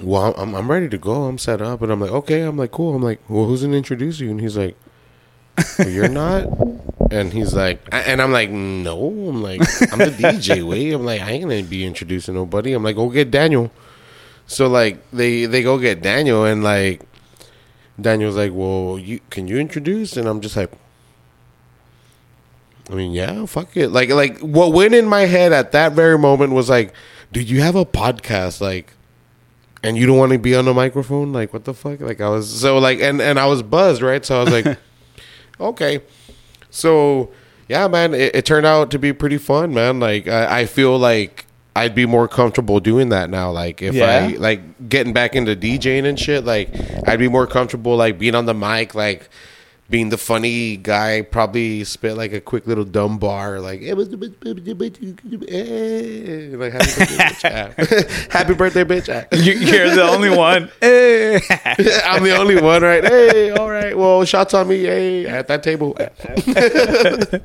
Well, 0.02 0.34
I'm 0.38 0.54
I'm 0.56 0.70
ready 0.72 0.88
to 0.90 0.98
go. 0.98 1.24
I'm 1.26 1.38
set 1.38 1.62
up, 1.62 1.82
and 1.82 1.92
I'm 1.92 2.00
like, 2.00 2.12
okay. 2.12 2.42
I'm 2.42 2.58
like, 2.58 2.72
cool. 2.72 2.96
I'm 2.96 3.02
like, 3.02 3.20
well, 3.30 3.46
who's 3.46 3.64
gonna 3.64 3.76
introduce 3.76 4.20
you? 4.22 4.30
And 4.30 4.40
he's 4.40 4.56
like, 4.56 4.78
well, 5.78 5.90
you're 5.90 6.08
not. 6.08 6.48
And 7.10 7.32
he's 7.32 7.54
like, 7.54 7.88
and 7.92 8.22
I'm 8.22 8.32
like, 8.32 8.50
no. 8.50 9.08
I'm 9.30 9.42
like, 9.42 9.62
I'm 9.92 10.00
the 10.00 10.14
DJ. 10.18 10.64
Wait, 10.68 10.92
I'm 10.92 11.06
like, 11.06 11.22
I 11.22 11.32
ain't 11.32 11.44
gonna 11.44 11.64
be 11.64 11.86
introducing 11.86 12.36
nobody. 12.36 12.74
I'm 12.74 12.84
like, 12.84 12.96
go 12.96 13.10
get 13.10 13.32
Daniel. 13.32 13.72
So 14.46 14.68
like, 14.68 15.00
they 15.12 15.46
they 15.46 15.64
go 15.64 15.78
get 15.78 16.02
Daniel, 16.02 16.46
and 16.46 16.64
like, 16.64 17.02
Daniel's 18.00 18.36
like, 18.36 18.52
well, 18.54 19.00
you 19.00 19.20
can 19.30 19.48
you 19.48 19.58
introduce? 19.58 20.18
And 20.18 20.28
I'm 20.28 20.42
just 20.42 20.56
like, 20.56 20.72
I 22.90 22.96
mean, 22.96 23.12
yeah, 23.12 23.46
fuck 23.46 23.76
it. 23.76 23.90
Like 23.90 24.10
like 24.10 24.40
what 24.40 24.74
went 24.74 24.94
in 24.94 25.08
my 25.08 25.22
head 25.22 25.54
at 25.54 25.72
that 25.72 25.94
very 25.94 26.18
moment 26.18 26.54
was 26.54 26.70
like, 26.70 26.94
dude, 27.32 27.50
you 27.50 27.62
have 27.62 27.76
a 27.76 27.86
podcast, 27.86 28.62
like. 28.62 28.94
And 29.84 29.96
you 29.96 30.08
don't 30.08 30.18
want 30.18 30.32
to 30.32 30.40
be 30.40 30.56
on 30.56 30.66
the 30.66 30.74
microphone, 30.74 31.32
like 31.32 31.54
what 31.54 31.64
the 31.64 31.74
fuck? 31.74 32.02
Like 32.02 32.20
I 32.20 32.28
was 32.30 32.50
so 32.50 32.80
like, 32.80 33.00
and 33.00 33.22
and 33.22 33.40
I 33.40 33.46
was 33.46 33.62
buzzed, 33.62 34.02
right? 34.02 34.26
So 34.26 34.40
I 34.42 34.44
was 34.44 34.52
like, 34.52 34.78
okay. 35.60 36.02
So 36.70 37.32
yeah, 37.68 37.88
man, 37.88 38.14
it, 38.14 38.36
it 38.36 38.46
turned 38.46 38.66
out 38.66 38.92
to 38.92 39.00
be 39.00 39.14
pretty 39.14 39.38
fun, 39.38 39.74
man. 39.74 40.00
Like 40.00 40.28
I, 40.28 40.62
I 40.62 40.66
feel 40.66 40.98
like 40.98 41.46
I'd 41.76 41.94
be 41.94 42.06
more 42.06 42.28
comfortable 42.28 42.80
doing 42.80 43.10
that 43.10 43.30
now. 43.30 43.52
Like 43.52 43.82
if 43.82 43.94
I 44.02 44.28
like 44.38 44.90
getting 44.90 45.14
back 45.14 45.36
into 45.36 45.56
DJing 45.56 46.06
and 46.06 46.20
shit, 46.20 46.44
like 46.44 46.70
I'd 47.08 47.20
be 47.20 47.28
more 47.28 47.46
comfortable 47.46 47.96
like 47.96 48.18
being 48.18 48.36
on 48.36 48.46
the 48.46 48.54
mic, 48.54 48.96
like 48.96 49.30
being 49.90 50.10
the 50.10 50.18
funny 50.18 50.76
guy, 50.76 51.22
probably 51.22 51.84
spit 51.86 52.18
like 52.18 52.34
a 52.34 52.42
quick 52.42 52.68
little 52.68 52.84
dumb 52.84 53.18
bar, 53.20 53.60
like 53.62 53.82
"Eh, 53.82 53.94
like 53.96 54.10
happy 56.74 56.94
birthday, 56.98 57.18
bitch. 57.18 57.44
ah. 57.46 57.72
happy 58.38 58.54
birthday, 58.54 58.84
bitch. 58.84 59.08
ah. 59.14 59.26
You, 59.36 59.54
you're 59.54 59.96
the 59.96 60.04
only 60.04 60.30
one. 60.30 60.70
Hey. 60.82 61.36
I'm 62.06 62.24
the 62.24 62.36
only 62.38 62.62
one, 62.62 62.82
right? 62.82 63.04
Hey, 63.04 63.52
all 63.52 63.70
right. 63.70 63.98
Well, 63.98 64.26
shots 64.26 64.54
on 64.54 64.68
me. 64.68 64.84
Hey, 64.84 65.26
at 65.26 65.48
that 65.48 65.64
table, 65.64 65.94
the 65.94 67.42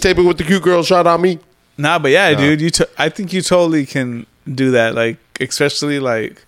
table 0.00 0.24
with 0.24 0.38
the 0.38 0.44
cute 0.44 0.62
girl 0.62 0.82
shot 0.82 1.06
on 1.06 1.20
me. 1.20 1.38
Nah, 1.76 1.98
but 1.98 2.10
yeah, 2.10 2.34
dude, 2.34 2.60
you. 2.60 2.70
T- 2.70 2.84
I 2.96 3.08
think 3.08 3.32
you 3.32 3.42
totally 3.42 3.86
can 3.86 4.26
do 4.52 4.70
that. 4.72 4.94
Like, 4.94 5.18
especially 5.40 6.00
like 6.00 6.44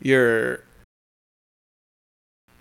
you're 0.00 0.60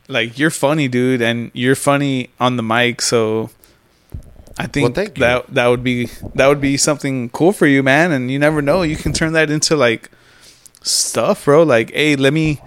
like 0.08 0.38
you're 0.40 0.50
funny, 0.52 0.88
dude, 0.88 1.22
and 1.22 1.52
you're 1.54 1.76
funny 1.76 2.30
on 2.40 2.58
the 2.58 2.64
mic. 2.64 3.02
So 3.02 3.50
I 4.58 4.68
think 4.68 4.96
Well, 4.96 5.08
that 5.16 5.54
that 5.54 5.68
would 5.68 5.84
be 5.84 6.10
that 6.36 6.48
would 6.48 6.62
be 6.62 6.78
something 6.78 7.30
cool 7.30 7.52
for 7.52 7.68
you, 7.68 7.84
man. 7.84 8.12
And 8.12 8.32
you 8.32 8.40
never 8.40 8.62
know, 8.62 8.82
you 8.82 8.96
can 8.96 9.14
turn 9.14 9.34
that 9.34 9.50
into 9.50 9.76
like 9.76 10.10
stuff, 10.82 11.46
bro. 11.46 11.64
Like, 11.64 11.92
hey, 11.92 12.16
let 12.16 12.34
me 12.34 12.60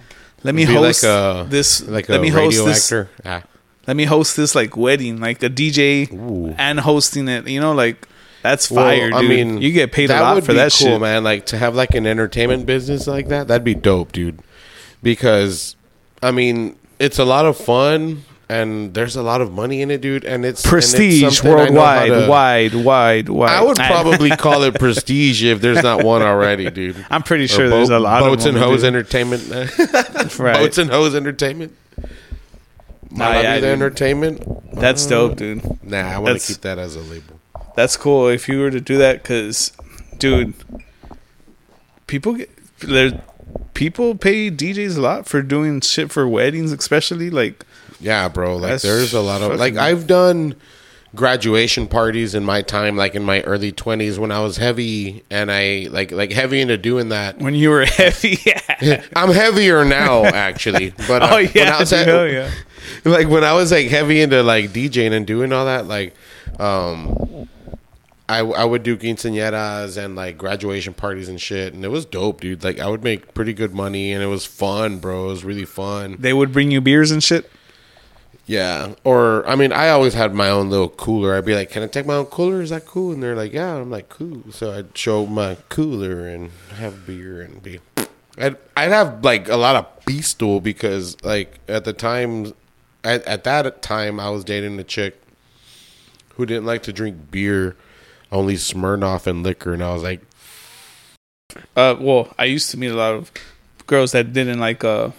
let 0.43 0.55
me 0.55 0.65
host 0.65 1.03
like 1.03 1.11
a 1.11 1.47
this. 1.49 1.83
like 1.87 2.09
let 2.09 2.21
a 2.21 2.23
me 2.23 2.31
radio 2.31 2.65
host 2.65 2.67
this. 2.67 2.93
actor. 2.93 3.11
Ah. 3.25 3.43
Let 3.87 3.97
me 3.97 4.05
host 4.05 4.37
this 4.37 4.55
like 4.55 4.77
wedding, 4.77 5.21
like 5.21 5.43
a 5.43 5.49
DJ 5.51 6.13
Ooh. 6.13 6.55
and 6.59 6.79
hosting 6.81 7.29
it. 7.29 7.49
You 7.49 7.61
know, 7.61 7.73
like 7.73 8.07
that's 8.43 8.71
Well, 8.71 8.85
fire, 8.85 9.11
dude. 9.11 9.15
I 9.15 9.23
mean, 9.23 9.61
you 9.61 9.73
get 9.73 9.91
paid 9.91 10.11
a 10.11 10.21
lot 10.21 10.41
for 10.45 10.53
be 10.53 10.59
that 10.59 10.73
cool, 10.73 10.87
shit. 10.93 11.01
man. 11.01 11.25
Like 11.25 11.47
to 11.47 11.59
have 11.59 11.75
like 11.75 11.95
an 11.95 12.07
entertainment 12.07 12.67
business 12.67 13.07
like 13.07 13.29
that, 13.29 13.49
that'd 13.49 13.65
be 13.65 13.75
dope, 13.75 14.13
dude. 14.13 14.41
Because 15.03 15.77
I 16.23 16.31
mean, 16.31 16.77
it's 17.01 17.19
a 17.19 17.25
lot 17.25 17.47
of 17.47 17.57
fun 17.57 18.23
and 18.51 18.95
there's 18.95 19.15
a 19.15 19.23
lot 19.23 19.41
of 19.41 19.53
money 19.53 19.81
in 19.81 19.93
it, 19.93 20.01
dude. 20.01 20.25
And 20.25 20.45
it's 20.45 20.65
and 20.65 20.75
it's 20.75 20.91
Prestige 20.93 21.39
something 21.39 21.53
I 21.53 21.55
know 21.69 21.81
how 21.81 21.97
worldwide, 22.07 22.11
to- 22.11 22.29
wide, 22.29 22.75
wide, 22.75 23.29
wide. 23.29 23.51
I 23.51 23.63
would 23.63 23.77
probably 23.77 24.31
call 24.37 24.65
it 24.65 24.75
prestige 24.75 25.45
if 25.45 25.61
there's 25.61 25.83
not 25.83 26.05
one 26.05 26.21
already, 26.23 26.69
dude. 26.69 27.05
I'm 27.11 27.23
pretty 27.23 27.47
sure 27.47 27.69
there's 27.69 27.91
a 27.91 28.01
lot 28.01 28.21
boats 28.23 28.45
of 28.45 28.55
and 28.55 28.57
them, 28.57 28.69
hose 28.69 28.85
entertainment. 28.85 29.49
Right. 30.39 30.57
Boats 30.57 30.79
and 30.79 30.91
hose 30.91 31.15
entertainment. 31.15 31.77
Nah, 33.11 33.41
yeah, 33.41 33.55
entertainment. 33.55 34.43
That's 34.73 35.07
uh, 35.07 35.11
dope, 35.11 35.37
dude. 35.37 35.83
Nah, 35.85 35.99
I 35.99 36.19
want 36.19 36.41
to 36.41 36.47
keep 36.47 36.63
that 36.63 36.79
as 36.79 36.95
a 36.95 37.01
label. 37.01 37.41
That's 37.75 37.97
cool 37.97 38.29
if 38.29 38.49
you 38.49 38.61
were 38.61 38.71
to 38.71 38.81
do 38.81 38.99
that, 38.99 39.23
because, 39.23 39.73
dude, 40.19 40.55
people 42.07 42.35
get 42.35 42.51
there. 42.79 43.23
People 43.75 44.15
pay 44.15 44.51
DJs 44.51 44.97
a 44.97 45.01
lot 45.01 45.27
for 45.27 45.43
doing 45.43 45.81
shit 45.81 46.11
for 46.13 46.29
weddings, 46.29 46.73
especially 46.73 47.31
like 47.31 47.65
Yeah, 48.01 48.29
bro. 48.29 48.57
Like 48.57 48.81
there's 48.83 49.13
a 49.15 49.21
lot 49.21 49.43
of 49.43 49.59
like 49.59 49.77
I've 49.77 50.07
done 50.07 50.55
graduation 51.15 51.89
parties 51.89 52.35
in 52.35 52.45
my 52.45 52.63
time, 52.63 52.97
like 52.97 53.15
in 53.15 53.25
my 53.25 53.41
early 53.43 53.73
twenties 53.73 54.19
when 54.19 54.31
I 54.31 54.41
was 54.41 54.59
heavy 54.59 55.25
and 55.31 55.51
I 55.51 55.89
like 55.91 56.13
like 56.13 56.31
heavy 56.33 56.61
into 56.61 56.77
doing 56.77 57.09
that. 57.09 57.39
when 57.39 57.55
you 57.55 57.71
were 57.71 57.85
heavy. 57.85 58.39
Yeah. 58.83 59.05
I'm 59.17 59.31
heavier 59.31 59.85
now, 59.85 60.25
actually. 60.25 60.95
But 61.07 61.23
uh, 61.23 61.29
oh 61.33 61.39
yeah, 61.39 61.79
at- 61.81 61.89
hell 61.91 62.27
yeah. 62.29 62.51
like 63.05 63.29
when 63.29 63.45
I 63.45 63.53
was 63.53 63.71
like 63.73 63.89
heavy 63.89 64.21
into 64.23 64.43
like 64.43 64.71
DJing 64.71 65.13
and 65.13 65.27
doing 65.27 65.53
all 65.53 65.67
that, 65.67 65.87
like 65.87 66.15
um 66.59 67.47
I 68.31 68.39
I 68.39 68.65
would 68.65 68.83
do 68.83 68.97
quinceañeras 68.97 69.97
and 70.03 70.15
like 70.15 70.39
graduation 70.39 70.95
parties 70.95 71.29
and 71.29 71.41
shit, 71.41 71.75
and 71.75 71.85
it 71.85 71.89
was 71.89 72.05
dope, 72.05 72.41
dude. 72.41 72.63
Like 72.63 72.79
I 72.79 72.89
would 72.89 73.03
make 73.03 73.35
pretty 73.35 73.53
good 73.53 73.75
money, 73.75 74.13
and 74.13 74.23
it 74.23 74.27
was 74.27 74.47
fun, 74.47 74.99
bro. 74.99 75.25
It 75.25 75.29
was 75.29 75.45
really 75.45 75.65
fun. 75.65 76.17
They 76.19 76.33
would 76.33 76.53
bring 76.53 76.71
you 76.71 76.81
beers 76.81 77.11
and 77.11 77.23
shit. 77.23 77.51
Yeah. 78.47 78.95
Or 79.05 79.47
I 79.49 79.57
mean, 79.57 79.73
I 79.73 79.91
always 79.91 80.15
had 80.15 80.35
my 80.35 80.49
own 80.49 80.71
little 80.71 80.89
cooler. 80.89 81.37
I'd 81.37 81.45
be 81.45 81.55
like, 81.55 81.71
"Can 81.71 81.83
I 81.83 81.87
take 81.89 82.07
my 82.07 82.15
own 82.15 82.27
cooler? 82.27 82.63
Is 82.63 82.71
that 82.71 82.87
cool?" 82.87 83.13
And 83.13 83.23
they're 83.23 83.37
like, 83.37 83.53
"Yeah." 83.53 83.77
I'm 83.77 83.91
like, 83.91 84.09
"Cool." 84.09 84.43
So 84.51 84.73
I'd 84.73 84.97
show 84.97 85.27
my 85.27 85.57
cooler 85.69 86.27
and 86.27 86.51
have 86.77 87.07
beer 87.07 87.43
and 87.43 87.63
be. 87.63 87.81
I'd 88.39 88.57
I'd 88.77 88.91
have 88.91 89.25
like 89.25 89.49
a 89.49 89.57
lot 89.57 89.77
of 89.77 89.87
beastal 90.05 90.61
because 90.61 91.17
like 91.25 91.59
at 91.69 91.85
the 91.85 91.93
time, 91.93 92.55
at 93.05 93.25
at 93.27 93.45
that 93.45 93.83
time 93.83 94.19
I 94.21 94.31
was 94.31 94.45
dating 94.45 94.79
a 94.79 94.85
chick 94.85 95.21
who 96.35 96.47
didn't 96.47 96.67
like 96.67 96.83
to 96.85 96.93
drink 96.93 97.31
beer, 97.31 97.77
only 98.33 98.55
Smirnoff 98.55 99.27
and 99.27 99.43
liquor, 99.43 99.73
and 99.73 99.83
I 99.83 99.93
was 99.93 100.03
like, 100.03 100.21
Uh, 101.77 101.97
well, 101.99 102.33
I 102.39 102.45
used 102.45 102.71
to 102.71 102.77
meet 102.79 102.89
a 102.91 102.95
lot 102.95 103.15
of 103.15 103.31
girls 103.87 104.13
that 104.13 104.33
didn't 104.33 104.61
like 104.61 104.85
uh 104.85 105.11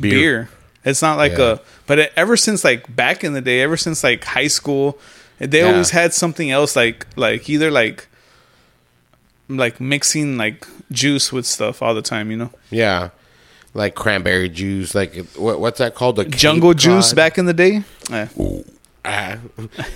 "Beer." 0.00 0.10
beer. 0.10 0.48
It's 0.84 1.02
not 1.02 1.18
like 1.18 1.38
Yeah. 1.38 1.52
a, 1.52 1.58
but 1.86 1.98
it, 1.98 2.12
ever 2.16 2.36
since 2.36 2.64
like 2.64 2.94
back 2.94 3.22
in 3.24 3.32
the 3.32 3.40
day, 3.40 3.60
ever 3.60 3.76
since 3.76 4.02
like 4.02 4.24
high 4.24 4.48
school, 4.48 4.98
they 5.38 5.60
Yeah. 5.60 5.66
always 5.70 5.90
had 5.90 6.12
something 6.14 6.50
else 6.50 6.74
like 6.76 7.06
like 7.16 7.48
either 7.48 7.70
like 7.70 8.06
like 9.48 9.80
mixing 9.80 10.36
like 10.36 10.66
juice 10.90 11.32
with 11.32 11.46
stuff 11.46 11.80
all 11.82 11.94
the 11.94 12.02
time, 12.02 12.30
you 12.30 12.36
know. 12.36 12.50
Yeah. 12.70 13.10
Like 13.74 13.94
cranberry 13.94 14.48
juice, 14.48 14.94
like 14.94 15.14
what, 15.36 15.60
what's 15.60 15.78
that 15.78 15.94
called? 15.94 16.16
The 16.16 16.24
Jungle 16.24 16.74
juice 16.74 17.12
back 17.12 17.38
in 17.38 17.46
the 17.46 17.54
day. 17.54 17.82
Eh. 18.10 18.26
Ah, 19.04 19.38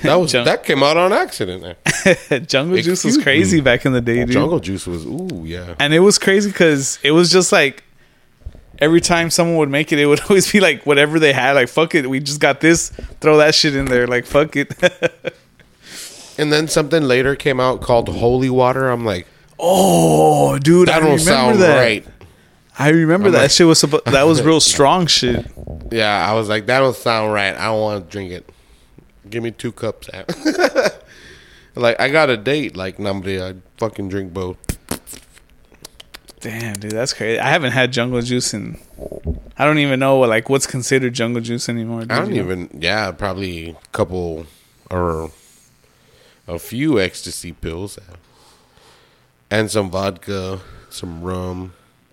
that 0.03 0.15
was 0.15 0.33
Jung- 0.33 0.45
that 0.45 0.65
came 0.65 0.83
out 0.83 0.97
on 0.97 1.13
accident. 1.13 1.77
Jungle 2.49 2.81
juice 2.81 3.05
was 3.05 3.19
crazy 3.19 3.57
me. 3.57 3.63
back 3.63 3.85
in 3.85 3.93
the 3.93 4.01
day, 4.01 4.25
dude. 4.25 4.31
Jungle 4.31 4.61
juice 4.61 4.87
was 4.87 5.05
ooh 5.05 5.43
yeah. 5.45 5.75
and 5.79 5.93
it 5.93 6.01
was 6.01 6.19
crazy 6.19 6.51
because 6.51 6.99
it 7.03 7.11
was 7.11 7.31
just 7.31 7.53
like 7.53 7.83
every 8.79 9.01
time 9.01 9.29
someone 9.31 9.57
would 9.59 9.69
make 9.71 9.93
it, 9.93 9.99
it 9.99 10.07
would 10.07 10.21
always 10.31 10.51
be 10.51 10.61
like 10.61 10.87
whatever 10.87 11.19
they 11.19 11.33
had. 11.33 11.53
Like 11.53 11.69
fuck 11.69 11.95
it, 11.95 12.09
we 12.09 12.21
just 12.21 12.41
got 12.41 12.61
this. 12.61 12.89
Throw 13.21 13.37
that 13.39 13.55
shit 13.55 13.75
in 13.77 13.85
there. 13.87 14.07
Like 14.07 14.25
fuck 14.27 14.57
it. 14.57 14.73
And 16.39 16.51
then 16.51 16.67
something 16.67 17.03
later 17.03 17.37
came 17.37 17.61
out 17.61 17.83
called 17.83 18.09
holy 18.09 18.49
water. 18.49 18.89
I'm 18.89 19.05
like, 19.05 19.27
oh, 19.59 20.59
dude, 20.59 20.89
that 20.89 20.97
I 20.97 21.01
don't 21.01 21.19
remember 21.19 21.23
sound 21.31 21.61
that. 21.61 21.79
right. 21.79 22.07
I 22.79 22.89
remember 22.89 23.27
I'm 23.27 23.33
that 23.35 23.43
like- 23.43 23.51
shit 23.51 23.67
was 23.67 23.83
suppo- 23.83 24.03
that 24.05 24.23
was 24.23 24.41
real 24.43 24.59
strong 24.61 25.07
shit. 25.07 25.47
Yeah, 25.91 26.27
I 26.27 26.33
was 26.33 26.49
like, 26.49 26.65
that 26.67 26.81
don't 26.81 26.97
sound 26.97 27.35
right. 27.35 27.55
I 27.55 27.67
don't 27.67 27.81
want 27.83 28.05
to 28.07 28.11
drink 28.11 28.33
it. 28.33 28.49
Give 29.33 29.43
me 29.43 29.51
two 29.51 29.73
cups. 29.73 30.11
like 31.75 31.99
I 31.99 32.11
got 32.11 32.29
a 32.29 32.37
date. 32.37 32.77
Like 32.77 32.99
number, 32.99 33.31
I 33.43 33.55
fucking 33.79 34.11
drink 34.11 34.35
both. 34.35 34.59
Damn, 36.41 36.75
dude, 36.75 36.91
that's 36.91 37.15
crazy. 37.15 37.39
I 37.41 37.49
haven't 37.49 37.73
had 37.73 37.93
jungle 37.95 38.21
juice 38.21 38.53
in. 38.53 38.79
I 39.57 39.65
don't 39.65 39.79
even 39.79 39.99
know 40.01 40.17
what 40.17 40.29
like 40.29 40.51
what's 40.51 40.67
considered 40.67 41.15
jungle 41.15 41.41
juice 41.41 41.71
anymore. 41.71 42.01
dude, 42.03 42.13
I 42.13 42.19
don't 42.19 42.35
you 42.35 42.43
know? 42.43 42.53
even. 42.53 42.71
Yeah, 42.79 43.11
probably 43.13 43.71
a 43.71 43.77
couple 43.93 44.45
or 44.91 45.31
a 46.47 46.59
few 46.59 47.01
ecstasy 47.01 47.53
pills 47.53 47.99
and 49.51 49.71
some 49.71 49.91
vodka, 49.91 50.61
some 50.91 51.23
rum. 51.23 51.73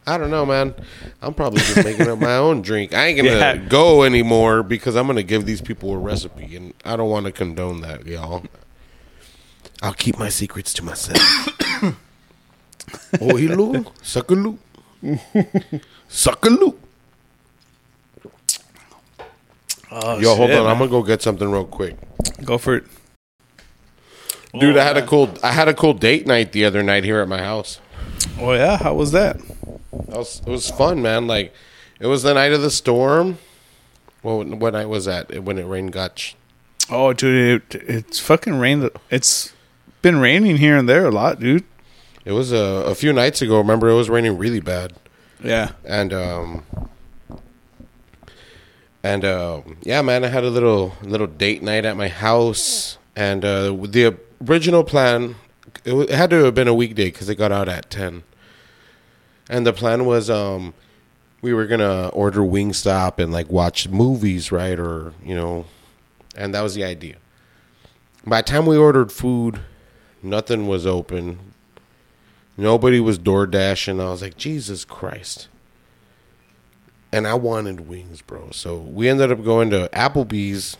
I 0.09 0.17
don't 0.17 0.31
know, 0.31 0.43
man. 0.45 0.73
I'm 1.21 1.33
probably 1.35 1.59
just 1.59 1.83
making 1.85 2.07
up 2.07 2.17
my 2.19 2.35
own 2.37 2.61
drink. 2.63 2.93
I 2.95 3.07
ain't 3.07 3.17
gonna 3.17 3.29
Yeah. 3.37 3.55
go 3.57 4.01
anymore 4.03 4.63
because 4.63 4.95
I'm 4.95 5.05
gonna 5.05 5.21
give 5.23 5.45
these 5.45 5.61
people 5.61 5.93
a 5.93 5.97
recipe, 5.97 6.55
and 6.55 6.73
I 6.83 6.95
don't 6.95 7.09
want 7.09 7.27
to 7.27 7.31
condone 7.31 7.81
that, 7.81 8.05
y'all. 8.07 8.43
I'll 9.83 9.93
keep 9.93 10.17
my 10.17 10.29
secrets 10.29 10.73
to 10.73 10.83
myself. 10.83 11.19
oh, 13.21 13.37
hello, 13.37 13.73
suckaloo, 14.01 14.57
suckaloo. 16.09 16.75
Oh, 19.91 20.19
Yo, 20.19 20.35
hold 20.35 20.49
shit, 20.49 20.59
on. 20.59 20.67
I'm 20.67 20.77
gonna 20.77 20.89
go 20.89 21.01
get 21.03 21.21
something 21.21 21.49
real 21.49 21.65
quick. 21.65 21.95
go 22.43 22.57
for 22.57 22.75
it, 22.75 22.83
Dude, 24.59 24.77
Oh, 24.77 24.81
I 24.81 24.83
had 24.83 24.97
a 24.97 25.03
oh, 25.03 25.07
cool 25.07 25.29
I 25.43 25.51
had 25.51 25.67
a 25.67 25.73
cool 25.73 25.93
date 25.93 26.25
night 26.27 26.51
the 26.51 26.65
other 26.65 26.81
night 26.83 27.03
here 27.03 27.19
at 27.21 27.27
my 27.27 27.39
house. 27.41 27.79
Oh 28.39 28.53
yeah, 28.53 28.77
how 28.77 28.93
was 28.93 29.11
that? 29.11 29.37
That 29.91 30.17
was, 30.17 30.39
it 30.45 30.49
was 30.49 30.69
fun, 30.69 31.01
man. 31.01 31.27
Like 31.27 31.53
it 31.99 32.07
was 32.07 32.23
the 32.23 32.33
night 32.33 32.53
of 32.53 32.61
the 32.61 32.71
storm. 32.71 33.37
Well, 34.23 34.43
what 34.43 34.73
night 34.73 34.87
was 34.87 35.05
that? 35.05 35.43
When 35.43 35.57
it 35.57 35.63
rained 35.65 35.91
gotch. 35.93 36.35
Oh, 36.91 37.13
dude, 37.13 37.61
it, 37.73 37.83
it's 37.87 38.19
fucking 38.19 38.55
rained. 38.59 38.89
It's 39.09 39.53
been 40.01 40.19
raining 40.19 40.57
here 40.57 40.75
and 40.77 40.89
there 40.89 41.05
a 41.05 41.11
lot, 41.11 41.39
dude. 41.39 41.63
It 42.25 42.31
was 42.33 42.51
a, 42.51 42.57
a 42.85 42.95
few 42.95 43.13
nights 43.13 43.41
ago. 43.41 43.57
Remember, 43.57 43.89
it 43.89 43.95
was 43.95 44.09
raining 44.09 44.37
really 44.37 44.59
bad, 44.59 44.93
Yeah. 45.43 45.71
and 45.85 46.13
um, 46.13 46.63
and 49.03 49.23
um, 49.23 49.77
yeah, 49.81 50.01
man, 50.01 50.23
I 50.23 50.27
had 50.27 50.43
a 50.43 50.49
little 50.49 50.93
little 51.01 51.27
date 51.27 51.63
night 51.63 51.85
at 51.85 51.95
my 51.95 52.07
house, 52.09 52.97
and 53.15 53.45
uh, 53.45 53.71
the 53.71 54.17
original 54.47 54.83
plan 54.83 55.35
it 55.85 56.09
had 56.09 56.29
to 56.31 56.43
have 56.45 56.55
been 56.55 56.67
a 56.67 56.73
weekday 56.73 57.05
because 57.05 57.29
it 57.29 57.35
got 57.35 57.51
out 57.51 57.69
at 57.69 57.89
ten, 57.89 58.23
and 59.49 59.65
the 59.67 59.73
plan 59.73 60.05
was 60.05 60.29
um, 60.29 60.73
we 61.41 61.53
were 61.53 61.65
gonna 61.67 62.09
order 62.09 62.41
Wingstop 62.41 63.19
and 63.19 63.31
like 63.33 63.49
watch 63.49 63.89
movies, 63.89 64.51
right, 64.51 64.79
or 64.79 65.13
you 65.23 65.35
know, 65.35 65.65
and 66.35 66.53
that 66.53 66.61
was 66.61 66.75
the 66.75 66.83
idea. 66.83 67.17
By 68.25 68.41
the 68.41 68.47
time 68.47 68.65
we 68.65 68.77
ordered 68.77 69.11
food, 69.11 69.59
nothing 70.23 70.67
was 70.67 70.85
open. 70.85 71.39
Nobody 72.57 72.99
was 72.99 73.17
door 73.17 73.47
dashing. 73.47 73.99
I 74.01 74.05
was 74.11 74.21
like, 74.21 74.37
Jesus 74.37 74.85
Christ. 74.85 75.47
and 77.11 77.27
I 77.27 77.33
wanted 77.33 77.87
wings, 77.87 78.21
bro. 78.21 78.49
So 78.51 78.77
we 78.77 79.09
ended 79.09 79.31
up 79.31 79.43
going 79.43 79.69
to 79.71 79.89
Applebee's 79.93 80.77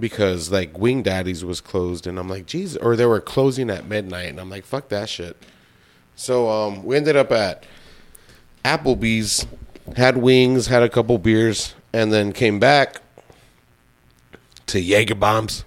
because 0.00 0.50
like 0.50 0.78
Wing 0.78 1.02
Daddies 1.02 1.44
was 1.44 1.60
closed, 1.60 2.06
and 2.06 2.18
I'm 2.18 2.28
like, 2.28 2.46
Jesus, 2.46 2.76
or 2.82 2.96
they 2.96 3.06
were 3.06 3.20
closing 3.20 3.68
at 3.70 3.86
midnight, 3.86 4.28
and 4.28 4.40
I'm 4.40 4.50
like, 4.50 4.64
fuck 4.64 4.88
that 4.88 5.08
shit. 5.08 5.36
So 6.18 6.50
um, 6.50 6.82
we 6.82 6.96
ended 6.96 7.14
up 7.14 7.30
at 7.30 7.64
Applebee's, 8.64 9.46
had 9.96 10.16
wings, 10.16 10.66
had 10.66 10.82
a 10.82 10.88
couple 10.88 11.16
beers, 11.16 11.76
and 11.92 12.12
then 12.12 12.32
came 12.32 12.58
back 12.58 13.00
to 14.66 14.80
Jaeger 14.80 15.14
bombs. 15.14 15.64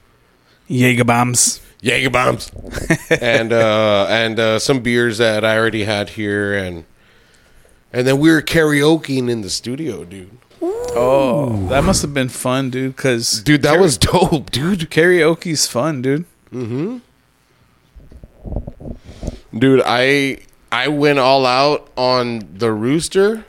Jaeger 0.68 1.06
bombs. 1.06 1.62
Jaeger 1.82 2.10
bombs, 2.10 2.52
and 3.10 3.54
uh, 3.54 4.08
and 4.10 4.40
uh, 4.40 4.60
some 4.60 4.82
beers 4.82 5.20
that 5.20 5.46
I 5.46 5.58
already 5.58 5.86
had 5.86 6.10
here, 6.10 6.54
and 6.54 6.84
and 7.94 8.06
then 8.06 8.20
we 8.20 8.30
were 8.30 8.42
karaokeing 8.42 9.30
in 9.30 9.40
the 9.42 9.50
studio, 9.50 10.04
dude. 10.04 10.38
Oh, 10.62 11.66
that 11.70 11.86
must 11.86 12.02
have 12.02 12.14
been 12.14 12.28
fun, 12.30 12.70
dude. 12.70 12.98
Cause 12.98 13.42
Dude, 13.42 13.62
that 13.62 13.80
was 13.80 13.98
dope, 14.10 14.52
dude. 14.52 14.92
karaoke's 14.92 15.66
fun, 15.66 16.02
dude. 16.02 16.26
Dude, 19.54 19.82
I 19.86 20.40
I 20.72 20.88
went 20.88 21.20
all 21.20 21.46
out 21.46 21.90
on 21.98 22.48
the 22.54 22.72
rooster 22.72 23.44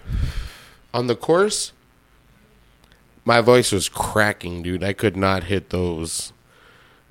on 0.92 1.06
the 1.06 1.14
course. 1.14 1.72
My 3.24 3.40
voice 3.40 3.70
was 3.70 3.88
cracking, 3.88 4.62
dude. 4.62 4.82
I 4.82 4.92
could 4.92 5.16
not 5.16 5.44
hit 5.44 5.70
those 5.70 6.32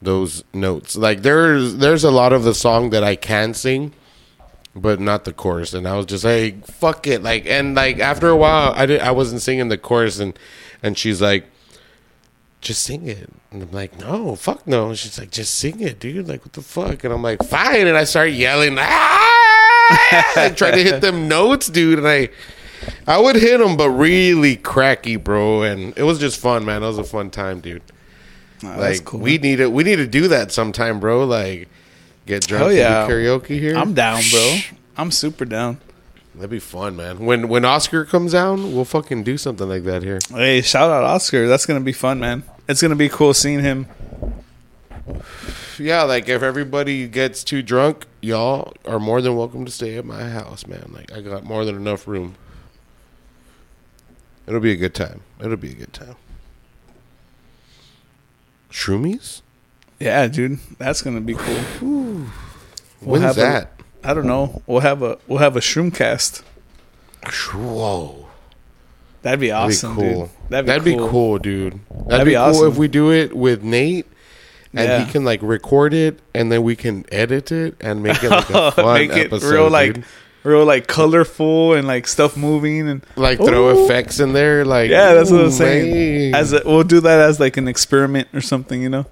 those 0.02 0.44
notes. 0.54 0.96
Like 0.96 1.22
there's 1.22 1.78
there's 1.78 2.04
a 2.04 2.12
lot 2.12 2.34
of 2.34 2.44
the 2.44 2.54
song 2.54 2.90
that 2.90 3.04
I 3.04 3.16
can 3.16 3.54
sing, 3.54 3.94
but 4.76 5.00
not 5.00 5.24
the 5.24 5.34
chorus. 5.34 5.74
And 5.74 5.88
I 5.88 5.96
was 5.96 6.08
just 6.08 6.24
like, 6.26 6.66
fuck 6.66 7.08
it. 7.08 7.24
Like 7.24 7.46
and 7.46 7.76
like 7.76 8.00
after 8.00 8.28
a 8.28 8.36
while 8.36 8.74
I 8.76 8.86
did 8.86 9.02
I 9.02 9.12
wasn't 9.12 9.42
singing 9.42 9.70
the 9.70 9.78
chorus 9.78 10.20
and 10.20 10.38
and 10.84 10.98
she's 10.98 11.22
like 11.22 11.46
just 12.62 12.84
sing 12.84 13.08
it. 13.08 13.30
And 13.52 13.64
I'm 13.64 13.72
like, 13.72 14.00
no, 14.00 14.36
fuck 14.36 14.66
no. 14.66 14.90
And 14.90 14.98
she's 14.98 15.20
like, 15.20 15.32
just 15.32 15.56
sing 15.56 15.82
it, 15.82 16.00
dude. 16.00 16.28
Like, 16.28 16.46
what 16.46 16.54
the 16.54 16.62
fuck? 16.62 17.04
And 17.04 17.14
I'm 17.14 17.22
like, 17.22 17.44
fine. 17.44 17.88
And 17.88 17.98
I 17.98 18.06
start 18.06 18.32
yelling, 18.32 18.78
ah! 18.80 19.28
I 20.38 20.54
try 20.56 20.72
to 20.72 20.84
hit 20.84 21.02
them 21.02 21.28
notes, 21.28 21.68
dude. 21.68 22.00
And 22.00 22.08
I, 22.08 22.30
I 23.08 23.20
would 23.20 23.36
hit 23.36 23.58
them, 23.58 23.76
but 23.76 23.90
really 23.90 24.56
cracky, 24.56 25.16
bro. 25.18 25.64
And 25.64 25.98
it 25.98 26.04
was 26.04 26.20
just 26.20 26.40
fun, 26.40 26.64
man. 26.64 26.84
It 26.84 26.88
was 26.88 27.00
a 27.00 27.04
fun 27.04 27.32
time, 27.32 27.60
dude. 27.60 27.82
Oh, 28.64 28.76
like, 28.78 29.04
cool. 29.04 29.20
we 29.20 29.40
need 29.40 29.58
to, 29.58 29.68
we 29.70 29.84
need 29.84 29.98
to 29.98 30.08
do 30.08 30.28
that 30.30 30.52
sometime, 30.52 31.00
bro. 31.00 31.26
Like, 31.26 31.68
get 32.28 32.46
drunk 32.48 32.66
and 32.66 32.78
yeah. 32.78 33.08
do 33.08 33.14
karaoke 33.14 33.60
here. 33.60 33.76
I'm 33.76 33.94
down, 33.96 34.22
bro. 34.32 34.60
I'm 34.98 35.10
super 35.10 35.46
down. 35.46 35.80
That'd 36.36 36.50
be 36.50 36.60
fun, 36.60 36.96
man. 36.96 37.26
When 37.26 37.50
when 37.50 37.66
Oscar 37.66 38.06
comes 38.06 38.32
down, 38.32 38.74
we'll 38.74 38.86
fucking 38.86 39.24
do 39.24 39.38
something 39.38 39.68
like 39.68 39.84
that 39.84 40.02
here. 40.02 40.20
Hey, 40.30 40.62
shout 40.62 40.90
out 40.90 41.04
Oscar. 41.04 41.48
That's 41.48 41.66
gonna 41.66 41.82
be 41.82 41.92
fun, 41.92 42.22
man. 42.22 42.44
It's 42.68 42.82
gonna 42.82 42.96
be 42.96 43.10
cool 43.10 43.34
seeing 43.34 43.60
him. 43.60 43.88
yeah, 45.78 46.04
like 46.04 46.30
if 46.30 46.42
everybody 46.44 47.08
gets 47.08 47.44
too 47.44 47.62
drunk, 47.62 48.06
y'all 48.22 48.74
are 48.86 49.00
more 49.00 49.22
than 49.22 49.36
welcome 49.36 49.66
to 49.66 49.72
stay 49.72 49.98
at 49.98 50.06
my 50.06 50.30
house, 50.30 50.68
man. 50.68 50.92
Like 50.94 51.12
I 51.12 51.22
got 51.22 51.44
more 51.44 51.66
than 51.66 51.76
enough 51.76 52.08
room. 52.08 52.36
It'll 54.48 54.60
be 54.60 54.72
a 54.72 54.76
good 54.78 54.94
time. 54.94 55.22
It'll 55.40 55.58
be 55.58 55.72
a 55.72 55.76
good 55.76 55.94
time. 55.94 56.16
Shroomies? 58.72 59.42
Yeah, 60.00 60.28
dude, 60.28 60.60
that's 60.78 61.02
gonna 61.02 61.22
be 61.22 61.36
cool. 61.36 61.62
We'll 61.82 62.26
When's 63.02 63.24
have 63.24 63.36
that? 63.36 63.72
I 64.04 64.14
don't 64.14 64.26
know. 64.28 64.62
We'll 64.66 64.80
have 64.82 65.04
a 65.04 65.18
we'll 65.28 65.40
have 65.40 65.56
a 65.56 65.60
shroom 65.60 65.94
cast. 65.94 66.44
Whoa. 67.54 68.21
That'd 69.24 69.40
be 69.40 69.52
awesome. 69.52 69.96
That'd 69.96 70.04
be 70.04 70.16
cool. 70.16 70.26
dude. 70.26 70.50
That'd 70.50 70.66
be 70.66 70.72
That'd 70.72 70.84
cool. 70.84 71.06
be 71.08 71.12
cool, 71.12 71.38
dude. 71.40 71.74
That'd, 71.90 72.08
That'd 72.10 72.26
be, 72.26 72.32
be 72.32 72.36
cool 72.36 72.44
awesome. 72.44 72.72
if 72.72 72.78
we 72.78 72.88
do 72.88 73.12
it 73.12 73.36
with 73.36 73.64
Nate 73.64 74.08
and 74.74 74.88
Yeah. 74.90 75.06
he 75.06 75.12
can 75.12 75.24
like 75.26 75.42
record 75.44 75.94
it 75.94 76.20
and 76.34 76.52
then 76.52 76.64
we 76.64 76.76
can 76.76 77.06
edit 77.12 77.52
it 77.52 77.76
and 77.82 78.02
make 78.02 78.24
it 78.24 78.30
like 78.32 78.50
a 78.50 78.72
fun 78.72 78.94
Make 78.96 79.12
it 79.12 79.28
episode. 79.28 79.52
real 79.54 79.70
like 79.70 79.94
dude. 79.96 80.06
real 80.44 80.66
like 80.66 80.88
colorful 80.88 81.74
and 81.74 81.86
like 81.88 82.08
stuff 82.08 82.36
moving 82.36 82.88
and 82.88 83.06
like 83.16 83.38
throw 83.38 83.70
Ooh. 83.70 83.86
effects 83.86 84.20
in 84.20 84.34
there 84.34 84.66
like 84.66 84.90
Yeah, 84.90 85.14
that's 85.14 85.30
what 85.30 85.42
I'm 85.42 85.52
saying. 85.52 86.32
man. 86.32 86.36
As 86.42 86.54
a, 86.54 86.62
we'll 86.66 86.84
do 86.84 87.00
that 87.02 87.20
as 87.20 87.40
like 87.40 87.58
an 87.58 87.68
experiment 87.68 88.28
or 88.34 88.42
something, 88.42 88.82
you 88.82 88.90
know. 88.90 89.06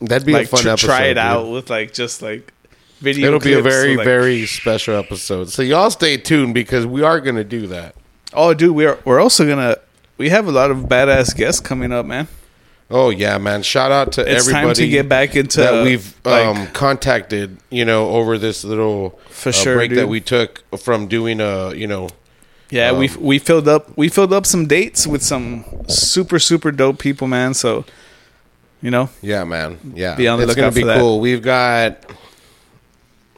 That'd 0.00 0.26
be 0.26 0.32
like 0.34 0.46
a 0.46 0.48
fun 0.48 0.60
tr- 0.60 0.68
episode. 0.70 0.86
try 0.86 1.02
it 1.04 1.08
dude. 1.14 1.18
out 1.18 1.48
with 1.50 1.70
like 1.70 1.94
just 1.94 2.20
like 2.20 2.52
video. 3.00 3.28
It'll 3.28 3.40
be 3.40 3.54
a 3.54 3.62
very, 3.62 3.96
like- 3.96 4.04
very 4.04 4.44
special 4.46 4.96
episode. 4.96 5.48
So 5.48 5.62
y'all 5.62 5.88
stay 5.90 6.18
tuned 6.18 6.52
because 6.52 6.84
we 6.86 7.02
are 7.02 7.18
gonna 7.20 7.44
do 7.44 7.68
that. 7.68 7.94
Oh, 8.34 8.54
dude, 8.54 8.74
we're 8.74 8.98
we're 9.04 9.20
also 9.20 9.46
gonna 9.46 9.76
we 10.18 10.28
have 10.30 10.46
a 10.46 10.52
lot 10.52 10.70
of 10.70 10.78
badass 10.78 11.36
guests 11.36 11.60
coming 11.60 11.92
up, 11.92 12.06
man. 12.06 12.28
Oh 12.90 13.10
yeah, 13.10 13.38
man! 13.38 13.62
Shout 13.62 13.90
out 13.90 14.12
to 14.12 14.20
It's 14.20 14.46
everybody 14.46 14.66
time 14.66 14.74
to 14.74 14.88
get 14.88 15.08
back 15.08 15.36
into 15.36 15.60
that 15.60 15.84
we've 15.84 16.14
like, 16.24 16.44
um, 16.44 16.66
contacted. 16.68 17.56
You 17.70 17.84
know, 17.84 18.10
over 18.10 18.36
this 18.38 18.62
little 18.64 19.18
For 19.30 19.48
uh, 19.48 19.52
sure, 19.52 19.76
break 19.76 19.92
that 19.92 20.08
we 20.08 20.20
took 20.20 20.62
from 20.78 21.08
doing 21.08 21.40
a 21.40 21.74
you 21.74 21.86
know 21.86 22.08
yeah, 22.70 22.92
we 22.92 23.08
um, 23.08 23.22
we 23.22 23.38
filled 23.38 23.68
up 23.68 23.96
we 23.96 24.08
filled 24.08 24.32
up 24.32 24.46
some 24.46 24.66
dates 24.66 25.06
with 25.06 25.22
some 25.22 25.64
super 25.88 26.38
super 26.38 26.72
dope 26.72 26.98
people, 26.98 27.26
man. 27.28 27.54
So, 27.54 27.84
you 28.82 28.90
know, 28.90 29.10
Yeah, 29.22 29.44
man. 29.44 29.78
Yeah, 29.94 30.14
Be 30.16 30.28
on 30.28 30.38
the 30.38 30.44
it's 30.44 30.54
gonna 30.54 30.66
lookout 30.68 30.74
be 30.74 30.80
for 30.82 30.86
that. 30.88 30.98
cool. 30.98 31.20
We've 31.20 31.42
got. 31.42 32.04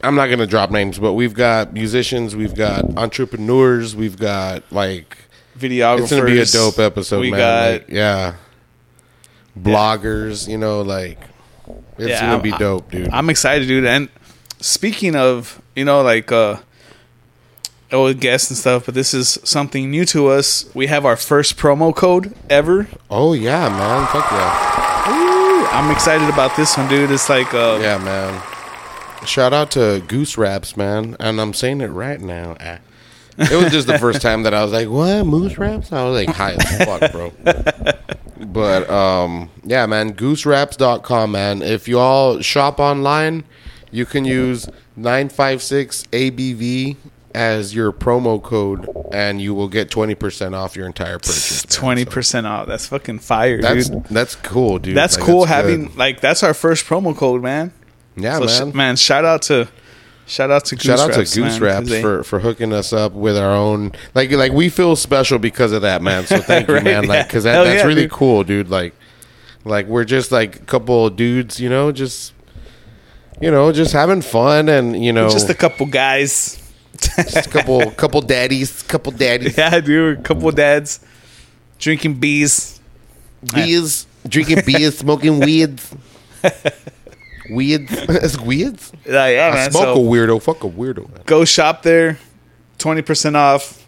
I'm 0.03 0.15
not 0.15 0.27
gonna 0.29 0.45
drop 0.47 0.69
names, 0.71 0.99
but 0.99 1.13
we've 1.13 1.33
got 1.33 1.73
musicians, 1.73 2.35
we've 2.35 2.55
got 2.55 2.97
entrepreneurs, 2.97 3.95
we've 3.95 4.17
got 4.17 4.63
like 4.71 5.17
videographers. 5.57 5.99
it's 6.01 6.11
gonna 6.11 6.25
be 6.25 6.39
a 6.39 6.45
dope 6.45 6.77
episode, 6.79 7.19
We 7.21 7.31
man. 7.31 7.39
got 7.39 7.71
Like, 7.71 7.89
yeah, 7.89 8.35
bloggers, 9.59 10.47
you 10.47 10.57
know, 10.57 10.81
like 10.81 11.19
it's 11.97 12.09
Yeah, 12.09 12.21
gonna 12.31 12.43
be 12.43 12.51
dope, 12.51 12.91
dude. 12.91 13.09
I'm 13.09 13.29
excited, 13.29 13.67
dude. 13.67 13.85
And 13.85 14.09
speaking 14.59 15.15
of, 15.15 15.61
you 15.75 15.83
know, 15.85 16.01
like 16.03 16.31
uh 16.31 16.57
oh 17.91 18.13
guests 18.13 18.49
and 18.51 18.57
stuff, 18.57 18.85
but 18.85 18.93
this 18.93 19.13
is 19.13 19.39
something 19.43 19.89
new 19.89 20.05
to 20.05 20.27
us. 20.27 20.69
We 20.75 20.87
have 20.87 21.05
our 21.05 21.15
first 21.17 21.57
promo 21.57 21.95
code 21.95 22.33
ever. 22.49 22.87
oh 23.09 23.33
yeah, 23.33 23.67
man, 23.69 24.05
fuck 24.07 24.29
yeah, 24.31 25.09
Ooh, 25.09 25.65
I'm 25.67 25.89
excited 25.91 26.29
about 26.29 26.55
this 26.55 26.77
one, 26.77 26.87
dude. 26.87 27.09
It's 27.11 27.29
like 27.29 27.51
uh 27.53 27.79
yeah, 27.81 27.97
man. 27.97 28.41
Shout 29.27 29.53
out 29.53 29.71
to 29.71 30.03
Goose 30.07 30.37
Wraps, 30.37 30.75
man, 30.77 31.15
and 31.19 31.39
I'm 31.39 31.53
saying 31.53 31.81
it 31.81 31.87
right 31.87 32.19
now. 32.19 32.55
Ah. 32.59 32.79
It 33.39 33.61
was 33.63 33.71
just 33.71 33.85
the 33.85 33.99
first 33.99 34.21
time 34.21 34.43
that 34.43 34.53
I 34.55 34.63
was 34.63 34.71
like, 34.71 34.87
"What 34.89 35.23
Moose 35.25 35.57
Raps?" 35.59 35.91
I 35.91 36.03
was 36.07 36.25
like, 36.25 36.35
"High 36.35 36.53
as 36.53 36.85
fuck, 36.85 37.11
bro." 37.11 37.31
But 38.39 38.89
um, 38.89 39.49
yeah, 39.63 39.85
man, 39.87 40.13
goosewraps.com, 40.13 41.31
man. 41.31 41.61
If 41.61 41.87
you 41.87 41.99
all 41.99 42.39
shop 42.41 42.79
online, 42.79 43.43
you 43.91 44.05
can 44.05 44.25
use 44.25 44.67
956 44.95 46.03
ABV 46.11 46.95
as 47.35 47.75
your 47.75 47.91
promo 47.91 48.41
code 48.41 48.87
and 49.11 49.41
you 49.41 49.53
will 49.53 49.67
get 49.67 49.89
20% 49.89 50.53
off 50.53 50.75
your 50.75 50.85
entire 50.87 51.17
purchase. 51.19 51.63
twenty 51.63 52.03
So 52.05 52.11
percent 52.11 52.47
off. 52.47 52.67
That's 52.67 52.87
fucking 52.87 53.19
fire, 53.19 53.61
that's 53.61 53.89
dude. 53.89 54.03
that's 54.05 54.35
cool, 54.35 54.79
dude. 54.79 54.95
That's 54.95 55.17
Like, 55.17 55.25
cool 55.25 55.41
good. 55.41 55.49
having 55.49 55.95
like 55.95 56.21
that's 56.21 56.41
our 56.43 56.53
first 56.53 56.85
promo 56.85 57.15
code, 57.15 57.41
man. 57.43 57.73
Yeah, 58.17 58.39
So 58.39 58.45
man. 58.65 58.71
sh- 58.71 58.75
man, 58.75 58.95
shout 58.95 59.25
out 59.25 59.41
to 59.43 59.67
shout 60.25 60.51
out 60.51 60.65
to 60.65 60.75
Goose 60.75 60.83
Shout 60.85 60.99
out 60.99 61.15
Raps, 61.15 61.31
to 61.31 61.39
Goose 61.41 61.53
man, 61.53 61.61
Raps 61.61 61.89
they- 61.89 62.01
for, 62.01 62.23
for 62.23 62.39
hooking 62.39 62.73
us 62.73 62.91
up 62.91 63.13
with 63.13 63.37
our 63.37 63.51
own 63.53 63.91
like 64.15 64.31
like 64.31 64.51
we 64.51 64.69
feel 64.69 64.95
special 64.95 65.39
because 65.39 65.71
of 65.71 65.83
that 65.83 66.01
man. 66.01 66.25
So 66.25 66.37
thank 66.41 66.67
you, 66.67 66.81
man. 66.81 67.05
Like 67.07 67.27
because 67.27 67.43
that, 67.45 67.53
Hell 67.53 67.63
that's 67.65 67.81
yeah, 67.81 67.87
really 67.87 68.01
dude. 68.03 68.11
cool, 68.11 68.43
dude. 68.43 68.69
Like 68.69 68.93
like 69.65 69.85
we're 69.87 70.03
just 70.05 70.31
like 70.31 70.55
a 70.57 70.59
couple 70.65 71.05
of 71.07 71.15
dudes, 71.15 71.59
you 71.59 71.69
know, 71.69 71.91
just 71.91 72.33
you 73.39 73.51
know, 73.51 73.71
just 73.71 73.93
having 73.93 74.21
fun 74.21 74.67
and 74.67 75.03
you 75.03 75.13
know, 75.13 75.29
just 75.29 75.49
a 75.49 75.53
couple 75.53 75.85
guys. 75.85 76.61
just 76.97 77.45
a 77.45 77.49
couple 77.49 77.91
couple 78.01 78.21
daddies, 78.21 78.81
couple 78.83 79.11
daddies, 79.11 79.55
yeah, 79.57 79.79
dude, 79.79 80.17
a 80.19 80.21
couple 80.23 80.49
dads 80.51 80.99
drinking 81.77 82.15
bees. 82.15 82.79
beers, 83.53 84.07
drinking 84.27 84.61
beers, 84.65 84.97
smoking 84.97 85.39
weeds. 85.39 85.93
Weeds, 87.49 87.91
it's 87.91 88.39
weeds. 88.39 88.91
Yeah, 89.05 89.27
yeah, 89.27 89.47
I 89.49 89.53
man. 89.55 89.71
smoke 89.71 89.83
So 89.83 89.93
a 89.95 89.97
weirdo. 89.97 90.41
Fuck 90.41 90.63
a 90.63 90.69
weirdo, 90.69 91.09
man. 91.09 91.21
go 91.25 91.45
shop 91.45 91.83
there, 91.83 92.17
twenty 92.77 93.01
percent 93.01 93.35
off 93.35 93.85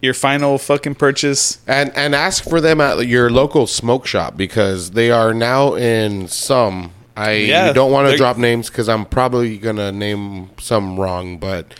your 0.00 0.14
final 0.14 0.58
fucking 0.58 0.94
purchase. 0.96 1.58
And 1.66 1.90
and 1.96 2.14
ask 2.14 2.42
for 2.44 2.60
them 2.60 2.80
at 2.80 3.06
your 3.06 3.30
local 3.30 3.66
smoke 3.66 4.06
shop 4.06 4.36
because 4.36 4.92
they 4.92 5.10
are 5.10 5.32
now 5.32 5.74
in 5.74 6.28
some. 6.28 6.92
I 7.16 7.32
Yeah, 7.32 7.72
don't 7.72 7.92
want 7.92 8.10
to 8.10 8.16
drop 8.16 8.38
names 8.38 8.68
because 8.68 8.88
I'm 8.88 9.04
probably 9.04 9.58
gonna 9.58 9.92
name 9.92 10.50
some 10.58 10.98
wrong, 10.98 11.38
but 11.38 11.74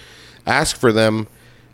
ask 0.47 0.77
for 0.77 0.93
them 0.93 1.27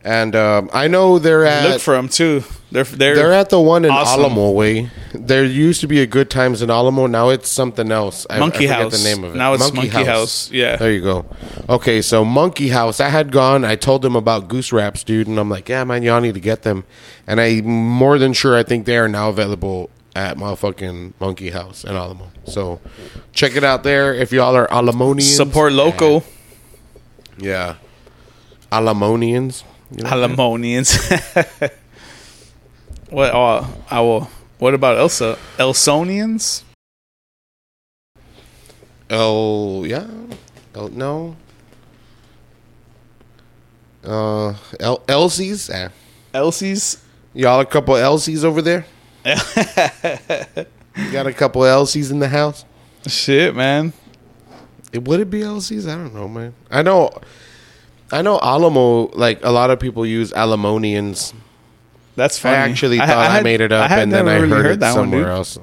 And 0.08 0.34
um, 0.34 0.70
I 0.72 0.88
know 0.88 1.18
they're 1.18 1.44
at 1.44 1.68
Look 1.68 1.82
for 1.82 1.94
them 1.94 2.08
too. 2.08 2.42
They're 2.72 2.84
they're, 2.84 3.14
they're 3.14 3.32
at 3.34 3.50
the 3.50 3.60
one 3.60 3.84
in 3.84 3.90
awesome. 3.90 4.20
Alamo 4.20 4.52
way. 4.52 4.90
There 5.12 5.44
used 5.44 5.82
to 5.82 5.86
be 5.86 6.00
a 6.00 6.06
Good 6.06 6.30
Times 6.30 6.62
in 6.62 6.70
Alamo. 6.70 7.06
Now 7.06 7.28
it's 7.28 7.50
something 7.50 7.92
else. 7.92 8.26
I, 8.30 8.38
Monkey 8.38 8.70
I 8.70 8.72
House. 8.72 9.02
The 9.02 9.04
name 9.06 9.22
of 9.22 9.34
it. 9.34 9.36
Now 9.36 9.52
it's 9.52 9.70
Monkey 9.70 9.88
House. 9.88 10.50
Yeah. 10.50 10.76
There 10.76 10.90
you 10.90 11.02
go. 11.02 11.26
Okay, 11.68 12.00
so 12.00 12.24
Monkey 12.24 12.68
House. 12.68 13.00
I 13.00 13.10
had 13.10 13.30
gone. 13.32 13.66
I 13.66 13.76
told 13.76 14.00
them 14.00 14.16
about 14.16 14.48
goose 14.48 14.72
wraps, 14.72 15.04
dude, 15.04 15.26
and 15.26 15.38
I'm 15.38 15.50
like, 15.50 15.68
yeah, 15.68 15.84
man, 15.84 16.02
y'all 16.02 16.22
need 16.22 16.34
to 16.34 16.40
get 16.40 16.62
them. 16.62 16.84
And 17.26 17.38
I'm 17.38 17.66
more 17.66 18.18
than 18.18 18.32
sure. 18.32 18.56
I 18.56 18.62
think 18.62 18.86
they 18.86 18.96
are 18.96 19.08
now 19.08 19.28
available 19.28 19.90
at 20.16 20.38
motherfucking 20.38 21.12
Monkey 21.20 21.50
House 21.50 21.84
in 21.84 21.94
Alamo. 21.94 22.30
So 22.46 22.80
check 23.34 23.56
it 23.56 23.62
out 23.64 23.82
there 23.82 24.14
if 24.14 24.32
y'all 24.32 24.56
are 24.56 24.68
Alamonians. 24.68 25.36
support 25.36 25.74
local 25.74 26.24
Yeah. 27.36 27.74
Alamonians. 28.72 29.64
You 29.90 30.04
know? 30.04 30.10
Alamonians. 30.10 30.96
what? 33.10 33.34
Uh, 33.34 33.66
I 33.90 34.00
will. 34.00 34.30
What 34.58 34.74
about 34.74 34.98
Elsa? 34.98 35.38
Elsonians? 35.56 36.62
Oh 39.10 39.84
yeah. 39.84 40.06
Oh 40.74 40.88
no. 40.88 41.36
Uh, 44.04 44.54
El- 44.78 45.02
Elsie's. 45.08 45.70
Eh. 45.70 45.88
Elsie's? 46.34 47.02
Y'all 47.34 47.60
a 47.60 47.66
couple 47.66 47.94
Elsies 47.94 48.44
over 48.44 48.62
there? 48.62 48.86
you 49.24 51.12
got 51.12 51.26
a 51.26 51.32
couple 51.32 51.62
Elsies 51.62 52.10
in 52.10 52.18
the 52.18 52.28
house? 52.28 52.64
Shit, 53.06 53.54
man. 53.54 53.92
It, 54.92 55.04
would 55.04 55.20
it 55.20 55.30
be 55.30 55.40
Elsies? 55.40 55.88
I 55.88 55.94
don't 55.96 56.14
know, 56.14 56.28
man. 56.28 56.54
I 56.70 56.82
know. 56.82 57.10
I 58.12 58.22
know 58.22 58.38
Alamo. 58.40 59.08
Like 59.16 59.44
a 59.44 59.50
lot 59.50 59.70
of 59.70 59.78
people 59.80 60.04
use 60.06 60.32
Alamonians. 60.32 61.34
That's 62.16 62.38
funny. 62.38 62.56
I 62.56 62.60
actually 62.60 62.98
thought 62.98 63.08
I, 63.10 63.26
had- 63.30 63.44
made 63.44 63.60
it 63.60 63.70
up, 63.72 63.90
and 63.90 64.12
then 64.12 64.28
I 64.28 64.36
really 64.38 64.50
heard, 64.62 64.66
it 64.72 64.80
that 64.80 64.94
somewhere 64.94 65.20
dude. 65.20 65.28
else. 65.28 65.58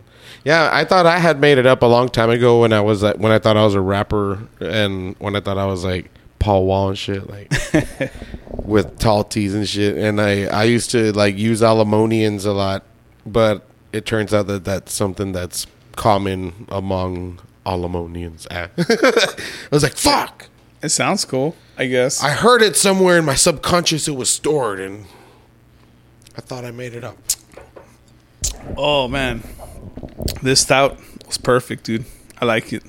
Yeah, 0.46 0.70
I 0.72 0.86
thought 0.86 1.06
I 1.08 1.18
had 1.18 1.40
made 1.42 1.58
it 1.58 1.66
up 1.66 1.82
a 1.82 1.88
long 1.88 2.08
time 2.08 2.30
ago 2.30 2.62
when 2.62 2.72
I 2.72 2.80
was 2.80 3.02
like, 3.02 3.18
when 3.18 3.32
I 3.32 3.40
thought 3.40 3.58
I 3.58 3.64
was 3.66 3.74
a 3.74 3.82
rapper, 3.82 4.48
and 4.60 5.16
when 5.20 5.36
I 5.36 5.40
thought 5.42 5.58
I 5.58 5.66
was 5.66 5.84
like 5.84 6.12
Paul 6.40 6.66
Wall 6.68 6.90
and 6.90 6.98
shit, 6.98 7.28
like 7.30 7.52
with 8.52 9.00
tall 9.00 9.24
tees 9.24 9.54
and 9.56 9.68
shit. 9.68 9.98
And 9.98 10.22
I 10.22 10.46
I 10.46 10.64
used 10.66 10.92
to 10.92 11.12
like 11.14 11.36
use 11.38 11.62
Alamonians 11.62 12.46
a 12.46 12.52
lot, 12.52 12.84
but 13.26 13.66
it 13.92 14.06
turns 14.06 14.34
out 14.34 14.48
that 14.48 14.64
that's 14.66 14.94
something 14.94 15.32
that's 15.32 15.66
common 15.96 16.68
among 16.70 17.40
Alamonians. 17.66 18.46
I 18.52 18.70
was 19.72 19.82
like, 19.84 19.98
fuck. 19.98 20.48
It 20.86 20.90
sounds 20.90 21.26
cool. 21.26 21.56
I 21.80 21.88
guess. 21.88 22.24
I 22.24 22.30
heard 22.30 22.62
it 22.62 22.76
somewhere 22.76 23.18
in 23.18 23.26
my 23.26 23.34
subconscious. 23.34 24.08
It 24.08 24.12
was 24.12 24.30
stored, 24.30 24.80
and 24.80 25.06
I 26.38 26.42
thought 26.42 26.64
I 26.64 26.70
made 26.70 26.94
it 26.94 27.04
up. 27.04 27.18
oh 28.78 29.08
man, 29.08 29.42
this 30.44 30.62
stout 30.62 31.00
was 31.26 31.40
perfect, 31.40 31.86
dude. 31.86 32.06
I 32.40 32.46
like 32.46 32.72
it. 32.72 32.84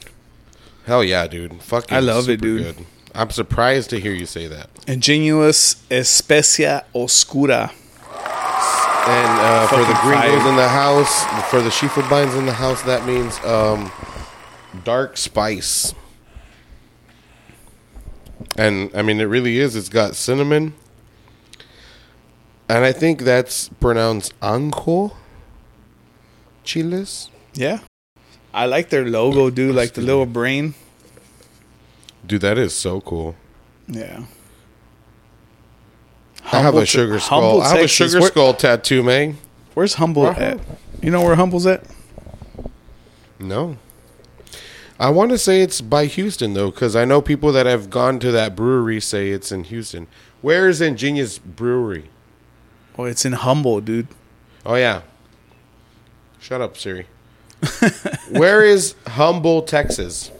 Hell 0.84 1.02
yeah, 1.02 1.26
dude! 1.26 1.62
Fucking, 1.62 1.96
I 1.96 2.00
love 2.00 2.28
it, 2.28 2.42
dude. 2.42 2.76
Good. 2.76 2.86
I'm 3.14 3.30
surprised 3.30 3.88
to 3.90 3.98
hear 3.98 4.12
you 4.12 4.26
say 4.26 4.46
that. 4.46 4.68
Ingenious 4.86 5.76
Especia 5.90 6.84
Oscura. 6.94 7.72
And 9.08 9.40
uh, 9.40 9.66
for 9.68 9.78
the 9.78 9.98
gringos 10.02 10.42
fire. 10.42 10.50
in 10.50 10.56
the 10.56 10.68
house, 10.68 11.24
for 11.48 11.62
the 11.62 11.70
Schiefelbeins 11.70 12.36
in 12.36 12.44
the 12.44 12.52
house, 12.52 12.82
that 12.82 13.06
means 13.06 13.38
um, 13.42 13.90
dark 14.84 15.16
spice. 15.16 15.94
And 18.56 18.90
I 18.94 19.02
mean, 19.02 19.20
it 19.20 19.24
really 19.24 19.58
is. 19.58 19.76
It's 19.76 19.88
got 19.88 20.14
cinnamon, 20.16 20.74
and 22.68 22.84
I 22.84 22.92
think 22.92 23.20
that's 23.22 23.68
pronounced 23.80 24.38
anjo 24.40 25.12
chiles. 26.64 27.30
Yeah. 27.54 27.80
I 28.54 28.64
like 28.64 28.88
their 28.88 29.04
logo, 29.06 29.50
dude. 29.50 29.74
Like 29.74 29.92
the 29.92 30.00
little 30.00 30.24
brain. 30.24 30.74
Dude, 32.26 32.40
that 32.40 32.56
is 32.56 32.74
so 32.74 33.00
cool. 33.02 33.36
Yeah. 33.86 34.24
I 36.52 36.60
have 36.60 36.74
a 36.74 36.86
sugar 36.86 37.18
skull. 37.20 37.40
Humble, 37.40 37.62
I 37.62 37.68
have 37.68 37.84
a 37.84 37.88
sugar 37.88 38.20
Where- 38.20 38.28
skull 38.30 38.54
tattoo, 38.54 39.02
man. 39.02 39.36
Where's 39.74 39.94
Humble 39.94 40.28
at? 40.28 40.58
You 41.02 41.10
know 41.10 41.22
where 41.22 41.34
Humble's 41.34 41.66
at? 41.66 41.84
No. 43.38 43.76
I 44.98 45.10
want 45.10 45.30
to 45.30 45.38
say 45.38 45.60
it's 45.60 45.80
by 45.80 46.06
Houston 46.06 46.54
though, 46.54 46.70
because 46.70 46.96
I 46.96 47.04
know 47.04 47.20
people 47.20 47.52
that 47.52 47.66
have 47.66 47.90
gone 47.90 48.18
to 48.20 48.32
that 48.32 48.56
brewery 48.56 49.00
say 49.00 49.30
it's 49.30 49.52
in 49.52 49.64
Houston. 49.64 50.06
Where 50.40 50.68
is 50.68 50.80
Ingenious 50.80 51.38
Brewery? 51.38 52.10
Oh, 52.98 53.04
it's 53.04 53.24
in 53.24 53.32
Humble, 53.32 53.80
dude. 53.80 54.08
Oh 54.64 54.74
yeah. 54.76 55.02
Shut 56.40 56.60
up, 56.60 56.76
Siri. 56.76 57.06
Where 58.30 58.64
is 58.64 58.94
Humble, 59.06 59.62
Texas? 59.62 60.30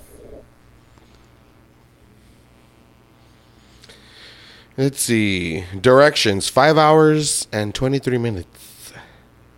Let's 4.77 5.01
see. 5.01 5.65
Directions: 5.81 6.49
five 6.49 6.77
hours 6.79 7.47
and 7.53 7.75
twenty-three 7.75 8.19
minutes. 8.19 8.93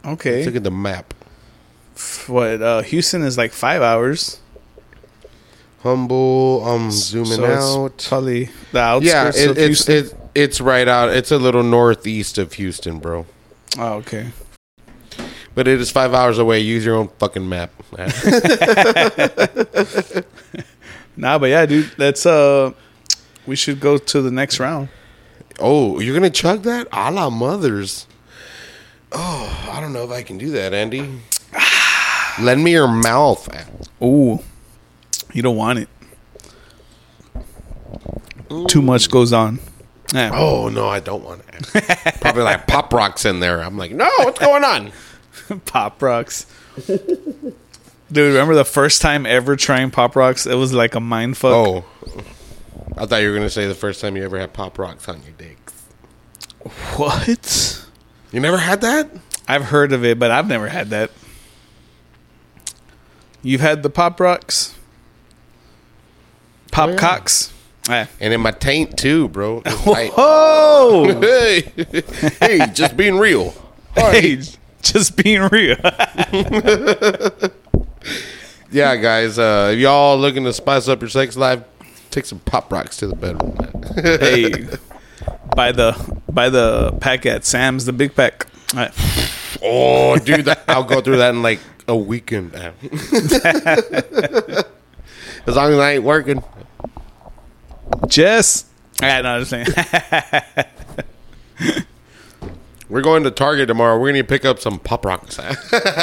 Okay. 0.05 0.36
Let's 0.36 0.46
look 0.46 0.57
at 0.57 0.64
the 0.64 0.70
map. 0.70 1.12
what? 2.26 2.62
Uh, 2.62 2.82
Houston 2.82 3.22
is 3.22 3.36
like 3.36 3.53
five 3.53 3.82
hours. 3.82 4.40
Humble. 5.83 6.64
Um, 6.66 6.91
zooming 6.91 7.37
so 7.39 7.85
out. 7.87 8.05
probably 8.09 8.47
the 8.72 8.99
Yeah, 9.03 9.24
outskirts 9.24 9.39
it, 9.39 9.51
of 9.51 9.59
it's 9.59 9.87
Houston. 9.87 9.95
it, 9.97 10.14
it's 10.35 10.61
right 10.61 10.89
out. 10.89 11.11
It's 11.11 11.31
a 11.31 11.39
little 11.39 11.62
northeast 11.62 12.39
of 12.39 12.55
Houston, 12.55 12.99
bro. 12.99 13.26
oh, 13.79 13.93
okay. 13.95 14.29
But 15.55 15.66
it 15.66 15.81
is 15.81 15.91
five 15.91 16.14
hours 16.14 16.39
away. 16.39 16.61
Use 16.61 16.85
your 16.85 16.97
own 16.97 17.09
fucking 17.18 17.49
map. 17.49 17.70
Nah, 21.16 21.37
but 21.39 21.47
yeah, 21.51 21.66
dude. 21.66 21.91
That's 21.97 22.24
uh, 22.26 22.72
we 23.45 23.57
should 23.57 23.81
go 23.81 23.99
to 23.99 24.22
the 24.22 24.31
next 24.31 24.61
round. 24.61 24.89
oh, 25.59 25.99
you're 25.99 26.14
gonna 26.14 26.31
chug 26.31 26.62
that? 26.62 26.87
A 26.93 27.11
la 27.11 27.29
mothers. 27.29 28.07
Oh, 29.11 29.68
I 29.72 29.81
don't 29.81 29.93
know 29.93 30.05
if 30.05 30.12
I 30.12 30.22
can 30.22 30.39
do 30.39 30.51
that, 30.51 30.72
Andy. 30.72 31.18
Lend 32.41 32.62
me 32.62 32.70
your 32.70 32.87
mouth. 32.87 33.49
Ooh, 34.01 34.39
you 35.33 35.43
don't 35.43 35.57
want 35.57 35.79
it. 35.81 35.89
Too 38.68 38.83
much 38.83 39.11
goes 39.11 39.33
on. 39.33 39.61
Yeah. 40.14 40.31
Oh 40.33 40.68
no, 40.68 40.89
I 40.89 41.01
don't 41.01 41.22
want 41.22 41.43
it. 41.53 42.20
Probably 42.20 42.43
like 42.43 42.66
pop 42.66 42.93
rocks 42.93 43.24
in 43.24 43.41
there. 43.41 43.62
I'm 43.62 43.76
like, 43.76 43.93
no, 43.93 44.09
what's 44.18 44.39
going 44.39 44.64
on? 44.64 44.93
Pop 45.66 46.01
rocks. 46.03 46.47
Dude, 46.87 47.55
remember 48.11 48.55
the 48.55 48.64
first 48.64 49.03
time 49.03 49.26
ever 49.26 49.55
trying 49.57 49.91
Pop 49.91 50.16
Rocks? 50.16 50.47
It 50.47 50.55
was 50.55 50.72
like 50.72 50.95
a 50.95 51.01
mind 51.01 51.37
fuck. 51.37 51.53
Oh, 51.53 51.85
I 52.97 53.05
thought 53.07 53.20
you 53.22 53.29
were 53.29 53.35
gonna 53.35 53.51
say 53.51 53.66
the 53.66 53.74
first 53.74 54.01
time 54.01 54.16
you 54.16 54.24
ever 54.24 54.39
had 54.39 54.53
pop 54.53 54.79
rocks 54.79 55.09
on 55.09 55.22
your 55.22 55.33
dicks. 55.33 55.72
What? 56.97 57.87
You 58.33 58.41
never 58.41 58.59
had 58.59 58.81
that? 58.81 59.11
I've 59.47 59.64
heard 59.64 59.93
of 59.93 60.05
it, 60.05 60.18
but 60.18 60.31
I've 60.31 60.49
never 60.49 60.68
had 60.68 60.91
that. 60.91 61.11
You've 63.43 63.61
had 63.62 63.83
the 63.83 63.91
Pop 63.91 64.20
Rocks? 64.20 64.78
Pop 66.79 66.91
Oh, 66.91 66.93
yeah. 66.93 66.99
cocks? 66.99 67.53
Eh. 67.91 68.07
And 68.20 68.33
in 68.33 68.41
my 68.41 68.53
taint 68.53 68.97
too, 68.97 69.26
bro. 69.29 69.62
It's 69.66 69.83
tight. 69.85 70.12
Oh! 70.16 71.18
hey, 71.20 71.62
hey, 72.39 72.61
just 72.72 72.97
being 72.97 73.18
real. 73.18 73.53
hey, 73.97 74.41
just 74.83 75.16
being 75.16 75.43
real. 75.51 75.76
Yeah, 78.70 78.97
guys, 78.97 79.39
uh, 79.39 79.70
if 79.72 79.79
y'all 79.79 80.18
looking 80.18 80.45
to 80.45 80.53
spice 80.53 80.89
up 80.89 81.01
your 81.01 81.09
sex 81.09 81.39
life, 81.39 81.62
take 82.11 82.26
some 82.26 82.39
pop 82.41 82.70
rocks 82.70 82.99
to 82.99 83.07
the 83.07 83.16
bedroom. 83.16 83.57
hey, 83.95 84.66
by 85.57 85.72
the 85.72 85.97
by 86.29 86.51
the 86.51 86.93
pack 87.01 87.24
at 87.24 87.47
Sam's, 87.47 87.87
the 87.87 87.95
big 87.95 88.14
pack. 88.14 88.47
Eh. 88.76 88.91
oh, 89.62 90.18
dude, 90.18 90.45
that, 90.45 90.64
I'll 90.68 90.85
go 90.85 91.01
through 91.01 91.16
that 91.16 91.31
in 91.31 91.43
like 91.43 91.61
a 91.89 91.97
weekend. 91.97 92.55
as 92.55 92.76
long 95.47 95.72
as 95.72 95.79
I 95.79 95.93
ain't 95.93 96.05
working. 96.05 96.43
Jess. 98.07 98.64
I 99.01 99.22
know. 99.22 99.45
Just 99.45 99.51
saying. 99.51 99.66
We're 102.89 103.03
going 103.03 103.22
to 103.24 103.30
Target 103.30 103.68
tomorrow. 103.68 103.99
We're 103.99 104.12
going 104.12 104.22
to 104.22 104.28
pick 104.28 104.47
up 104.47 104.59
some 104.59 104.78
pop 104.78 105.05
rocks. 105.05 105.39
I 105.41 105.53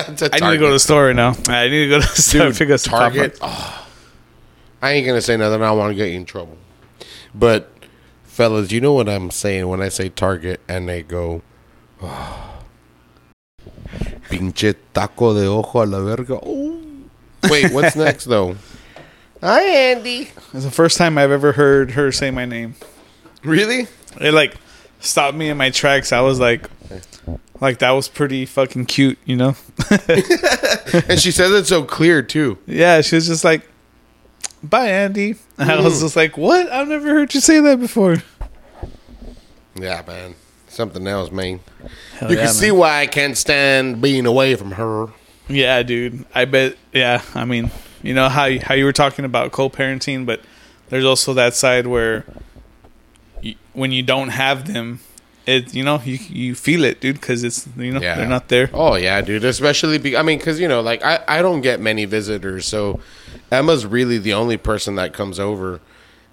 need 0.09 0.17
to 0.19 0.57
go 0.57 0.67
to 0.67 0.73
the 0.73 0.79
store 0.79 1.07
right 1.07 1.15
now. 1.15 1.35
I 1.47 1.67
need 1.67 1.85
to 1.85 1.89
go 1.89 1.99
to 1.99 2.07
the 2.07 2.21
store 2.21 2.47
and 2.47 2.55
pick 2.55 2.69
up 2.69 2.79
some 2.79 2.91
Pop 2.91 2.99
Target. 3.13 3.39
Rocks. 3.39 3.39
oh, 3.41 3.87
I 4.81 4.91
ain't 4.91 5.05
going 5.05 5.17
to 5.17 5.21
say 5.21 5.35
nothing. 5.35 5.63
I 5.63 5.67
don't 5.67 5.79
want 5.79 5.91
to 5.91 5.95
get 5.95 6.11
you 6.11 6.17
in 6.17 6.25
trouble. 6.25 6.57
But, 7.33 7.71
fellas, 8.23 8.71
you 8.71 8.81
know 8.81 8.93
what 8.93 9.09
I'm 9.09 9.31
saying 9.31 9.67
when 9.67 9.81
I 9.81 9.89
say 9.89 10.09
Target 10.09 10.61
and 10.67 10.87
they 10.87 11.01
go, 11.01 11.41
oh, 12.03 12.61
pinche 14.29 14.75
taco 14.93 15.33
de 15.33 15.47
ojo 15.47 15.83
a 15.83 15.85
la 15.85 15.99
verga. 16.01 16.39
Oh. 16.41 16.81
Wait, 17.49 17.71
what's 17.73 17.95
next, 17.95 18.25
though? 18.25 18.55
Hi, 19.41 19.63
Andy. 19.63 20.29
It's 20.53 20.63
the 20.65 20.71
first 20.71 20.97
time 20.97 21.17
I've 21.17 21.31
ever 21.31 21.51
heard 21.51 21.91
her 21.91 22.11
say 22.11 22.31
my 22.31 22.45
name. 22.45 22.75
Really? 23.43 23.87
It 24.19 24.33
like 24.33 24.55
stopped 24.99 25.37
me 25.37 25.49
in 25.49 25.57
my 25.57 25.69
tracks. 25.69 26.11
I 26.11 26.21
was 26.21 26.39
like, 26.39 26.69
like 27.59 27.79
that 27.79 27.91
was 27.91 28.07
pretty 28.07 28.45
fucking 28.45 28.85
cute, 28.85 29.19
you 29.25 29.35
know? 29.35 29.55
and 31.07 31.19
she 31.19 31.31
says 31.31 31.51
it 31.51 31.65
so 31.67 31.83
clear 31.83 32.21
too. 32.21 32.57
yeah, 32.65 33.01
she 33.01 33.15
was 33.15 33.27
just 33.27 33.43
like, 33.43 33.67
"Bye, 34.63 34.87
Andy." 34.89 35.35
And 35.57 35.71
I 35.71 35.77
Mm. 35.77 35.83
was 35.83 36.01
just 36.01 36.15
like, 36.15 36.37
"What? 36.37 36.71
I've 36.71 36.87
never 36.87 37.07
heard 37.09 37.33
you 37.33 37.39
say 37.41 37.59
that 37.59 37.79
before." 37.79 38.23
Yeah, 39.75 40.01
man. 40.07 40.35
Something 40.69 41.05
else, 41.07 41.31
man. 41.31 41.59
Hell 42.17 42.31
you 42.31 42.37
yeah, 42.37 42.45
can 42.45 42.45
man. 42.45 42.53
see 42.53 42.71
why 42.71 43.01
I 43.01 43.07
can't 43.07 43.37
stand 43.37 44.01
being 44.01 44.25
away 44.25 44.55
from 44.55 44.71
her. 44.71 45.07
Yeah, 45.47 45.83
dude. 45.83 46.25
I 46.33 46.45
bet. 46.45 46.75
Yeah, 46.93 47.21
I 47.35 47.45
mean, 47.45 47.69
you 48.05 48.13
know 48.13 48.29
how 48.29 48.45
you, 48.45 48.59
how 48.61 48.73
you 48.75 48.85
were 48.85 48.93
talking 48.93 49.25
about 49.25 49.51
co-parenting, 49.51 50.25
but 50.25 50.39
there's 50.89 51.05
also 51.05 51.33
that 51.33 51.53
side 51.55 51.87
where 51.87 52.23
you, 53.41 53.55
when 53.73 53.91
you 53.91 54.03
don't 54.03 54.29
have 54.29 54.71
them, 54.71 54.99
it 55.45 55.73
you 55.75 55.83
know 55.83 56.01
you 56.05 56.17
you 56.29 56.55
feel 56.55 56.83
it, 56.83 56.99
dude, 57.01 57.15
because 57.19 57.43
it's 57.43 57.67
you 57.77 57.91
know 57.91 57.99
Yeah. 58.01 58.15
they're 58.15 58.27
not 58.27 58.47
there. 58.49 58.69
Oh 58.73 58.95
yeah, 58.95 59.21
dude. 59.21 59.43
Especially, 59.43 59.97
be- 59.97 60.17
I 60.17 60.21
mean, 60.23 60.37
because 60.39 60.59
you 60.59 60.67
know, 60.67 60.81
like 60.81 61.03
I, 61.03 61.23
I 61.27 61.41
don't 61.41 61.61
get 61.61 61.79
many 61.79 62.05
visitors, 62.05 62.65
so 62.65 62.99
Emma's 63.51 63.85
really 63.85 64.17
the 64.17 64.33
only 64.33 64.57
person 64.57 64.95
that 64.95 65.13
comes 65.13 65.39
over, 65.39 65.79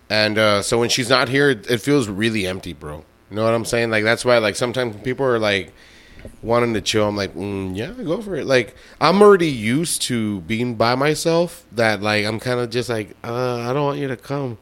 and 0.08 0.38
uh, 0.38 0.62
so 0.62 0.78
when 0.78 0.88
she's 0.88 1.10
not 1.10 1.28
here, 1.28 1.50
it, 1.50 1.70
it 1.70 1.78
feels 1.80 2.08
really 2.08 2.46
empty, 2.46 2.72
bro. 2.72 3.04
You 3.30 3.36
know 3.36 3.44
what 3.44 3.54
I'm 3.54 3.64
saying? 3.64 3.90
Like 3.90 4.04
that's 4.04 4.24
why, 4.24 4.38
like 4.38 4.56
sometimes 4.56 4.96
people 5.02 5.26
are 5.26 5.38
like 5.38 5.72
wanting 6.42 6.74
to 6.74 6.80
chill. 6.80 7.08
I'm 7.08 7.16
like, 7.16 7.34
mm, 7.34 7.76
yeah, 7.76 7.92
go 7.92 8.20
for 8.20 8.36
it. 8.36 8.46
Like 8.46 8.74
I'm 9.00 9.22
already 9.22 9.48
used 9.50 10.02
to 10.02 10.40
being 10.42 10.74
by 10.74 10.94
myself. 10.94 11.64
That 11.72 12.02
like 12.02 12.24
I'm 12.24 12.40
kind 12.40 12.60
of 12.60 12.70
just 12.70 12.88
like, 12.88 13.16
uh, 13.24 13.58
I 13.60 13.72
don't 13.72 13.84
want 13.84 13.98
you 13.98 14.08
to 14.08 14.16
come. 14.16 14.58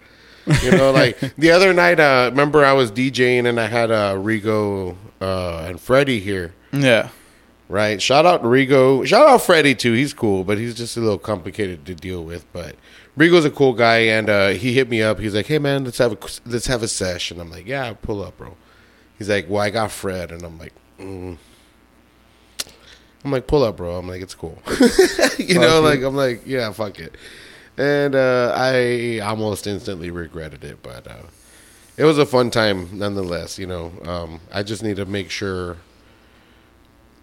You 0.62 0.72
know, 0.72 0.90
like 0.90 1.18
the 1.38 1.50
other 1.50 1.72
night, 1.72 2.00
uh, 2.00 2.28
remember 2.30 2.64
I 2.64 2.72
was 2.72 2.90
DJing 2.90 3.46
and 3.46 3.60
I 3.60 3.66
had 3.66 3.90
uh, 3.90 4.14
Rigo 4.14 4.96
uh, 5.20 5.64
and 5.68 5.80
Freddie 5.80 6.20
here 6.20 6.54
Yeah, 6.72 7.10
right? 7.68 8.00
Shout 8.00 8.26
out 8.26 8.42
to 8.42 8.48
Rigo. 8.48 9.06
Shout 9.06 9.28
out 9.28 9.42
Freddie 9.42 9.74
too. 9.74 9.92
He's 9.92 10.12
cool, 10.12 10.44
but 10.44 10.58
he's 10.58 10.74
just 10.74 10.96
a 10.96 11.00
little 11.00 11.18
complicated 11.18 11.84
to 11.86 11.94
deal 11.94 12.24
with. 12.24 12.50
But 12.52 12.76
Rigo's 13.18 13.44
a 13.44 13.50
cool 13.50 13.74
guy, 13.74 13.98
and 13.98 14.30
uh, 14.30 14.48
he 14.48 14.72
hit 14.72 14.88
me 14.88 15.02
up. 15.02 15.18
He's 15.18 15.34
like, 15.34 15.46
"Hey 15.46 15.58
man, 15.58 15.84
let's 15.84 15.98
have 15.98 16.12
a 16.12 16.18
let's 16.46 16.66
have 16.66 16.82
a 16.82 16.88
session." 16.88 17.40
I'm 17.40 17.50
like, 17.50 17.66
"Yeah, 17.66 17.92
pull 18.00 18.22
up, 18.22 18.38
bro." 18.38 18.56
He's 19.18 19.28
like, 19.28 19.46
"Well, 19.48 19.62
I 19.62 19.70
got 19.70 19.90
Fred," 19.90 20.32
and 20.32 20.42
I'm 20.42 20.58
like, 20.58 20.72
mm. 20.98 21.36
"I'm 23.24 23.30
like, 23.30 23.46
pull 23.46 23.62
up, 23.64 23.76
bro." 23.76 23.96
I'm 23.96 24.08
like, 24.08 24.22
"It's 24.22 24.34
cool," 24.34 24.58
you 25.38 25.58
know. 25.58 25.78
it. 25.78 25.88
Like 25.88 26.02
I'm 26.02 26.16
like, 26.16 26.42
"Yeah, 26.46 26.70
fuck 26.72 26.98
it." 26.98 27.14
And 27.76 28.14
uh, 28.14 28.52
I 28.56 29.20
almost 29.20 29.66
instantly 29.66 30.10
regretted 30.10 30.64
it, 30.64 30.82
but 30.82 31.06
uh, 31.06 31.22
it 31.96 32.04
was 32.04 32.18
a 32.18 32.26
fun 32.26 32.50
time 32.50 32.88
nonetheless. 32.98 33.58
You 33.58 33.66
know, 33.66 33.92
um, 34.04 34.40
I 34.52 34.62
just 34.62 34.82
need 34.82 34.96
to 34.96 35.06
make 35.06 35.30
sure 35.30 35.76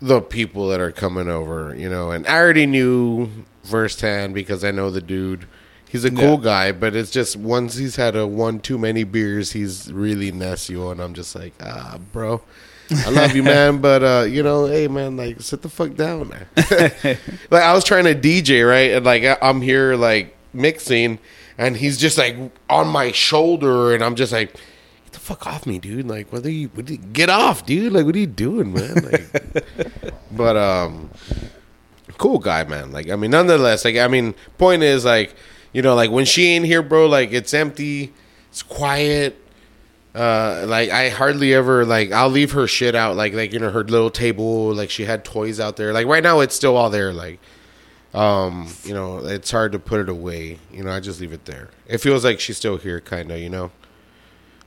the 0.01 0.21
people 0.21 0.67
that 0.69 0.79
are 0.79 0.91
coming 0.91 1.27
over, 1.27 1.75
you 1.75 1.89
know, 1.89 2.11
and 2.11 2.25
I 2.27 2.37
already 2.37 2.65
knew 2.67 3.29
firsthand 3.63 4.33
because 4.35 4.63
I 4.63 4.71
know 4.71 4.89
the 4.89 5.01
dude. 5.01 5.45
He's 5.89 6.03
a 6.05 6.11
cool 6.11 6.35
Yeah. 6.37 6.43
guy, 6.43 6.71
but 6.73 6.95
it's 6.95 7.09
just 7.11 7.35
once 7.37 7.77
he's 7.77 7.95
had 7.95 8.15
a 8.15 8.27
one 8.27 8.59
too 8.59 8.77
many 8.77 9.03
beers, 9.05 9.53
he's 9.53 9.91
really 9.91 10.31
Nesio, 10.33 10.91
and 10.91 10.99
I'm 11.01 11.13
just 11.13 11.33
like, 11.33 11.53
ah, 11.61 11.97
bro, 12.11 12.41
I 12.91 13.09
love 13.09 13.35
you, 13.35 13.43
man, 13.55 13.79
but 13.79 14.03
uh, 14.03 14.25
you 14.27 14.43
know, 14.43 14.65
hey, 14.65 14.87
man, 14.87 15.17
like, 15.17 15.41
sit 15.41 15.61
the 15.61 15.69
fuck 15.69 15.95
down, 15.95 16.29
man. 16.29 16.45
like, 17.49 17.63
I 17.63 17.73
was 17.73 17.83
trying 17.83 18.05
to 18.05 18.15
DJ, 18.15 18.67
right, 18.67 18.91
and 18.91 19.05
like, 19.05 19.37
I'm 19.41 19.61
here 19.61 19.95
like 19.95 20.35
mixing, 20.53 21.19
and 21.57 21.77
he's 21.77 21.97
just 21.97 22.17
like 22.17 22.35
on 22.69 22.87
my 22.87 23.11
shoulder, 23.11 23.93
and 23.93 24.03
I'm 24.03 24.15
just 24.15 24.31
like. 24.31 24.55
Get 25.05 25.13
the 25.13 25.19
fuck 25.19 25.47
off 25.47 25.65
me, 25.65 25.79
dude! 25.79 26.05
Like, 26.05 26.33
what 26.33 26.45
are 26.45 26.51
you? 26.51 26.67
What 26.73 26.89
are 26.89 26.91
you 26.91 26.97
get 26.97 27.29
off, 27.29 27.65
dude! 27.65 27.93
Like, 27.93 28.05
what 28.05 28.13
are 28.13 28.19
you 28.19 28.27
doing, 28.27 28.73
man? 28.73 28.95
Like, 28.95 30.03
but 30.33 30.57
um, 30.57 31.09
cool 32.17 32.39
guy, 32.39 32.65
man. 32.65 32.91
Like, 32.91 33.09
I 33.09 33.15
mean, 33.15 33.31
nonetheless, 33.31 33.85
like, 33.85 33.95
I 33.95 34.09
mean, 34.09 34.35
point 34.57 34.83
is, 34.83 35.05
like, 35.05 35.33
you 35.71 35.81
know, 35.81 35.95
like 35.95 36.11
when 36.11 36.25
she 36.25 36.47
ain't 36.47 36.65
here, 36.65 36.81
bro, 36.81 37.07
like 37.07 37.31
it's 37.31 37.53
empty, 37.53 38.11
it's 38.49 38.63
quiet. 38.63 39.39
Uh, 40.17 40.65
like 40.67 40.89
I 40.89 41.09
hardly 41.09 41.53
ever 41.53 41.85
like 41.85 42.11
I'll 42.11 42.29
leave 42.29 42.53
her 42.53 42.65
shit 42.65 42.95
out, 42.95 43.15
like 43.15 43.35
like 43.35 43.53
you 43.53 43.59
know 43.59 43.69
her 43.69 43.83
little 43.83 44.09
table, 44.09 44.73
like 44.73 44.89
she 44.89 45.05
had 45.05 45.23
toys 45.23 45.59
out 45.59 45.77
there. 45.77 45.93
Like 45.93 46.07
right 46.07 46.23
now, 46.23 46.39
it's 46.39 46.55
still 46.55 46.75
all 46.75 46.89
there. 46.89 47.13
Like, 47.13 47.39
um, 48.15 48.67
you 48.83 48.95
know, 48.95 49.19
it's 49.19 49.51
hard 49.51 49.73
to 49.73 49.79
put 49.79 49.99
it 49.99 50.09
away. 50.09 50.57
You 50.73 50.83
know, 50.83 50.89
I 50.89 51.01
just 51.01 51.21
leave 51.21 51.33
it 51.33 51.45
there. 51.45 51.69
It 51.85 51.99
feels 51.99 52.25
like 52.25 52.39
she's 52.39 52.57
still 52.57 52.77
here, 52.77 52.99
kind 52.99 53.29
of. 53.29 53.37
You 53.37 53.51
know, 53.51 53.71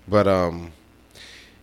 but 0.06 0.28
um, 0.28 0.70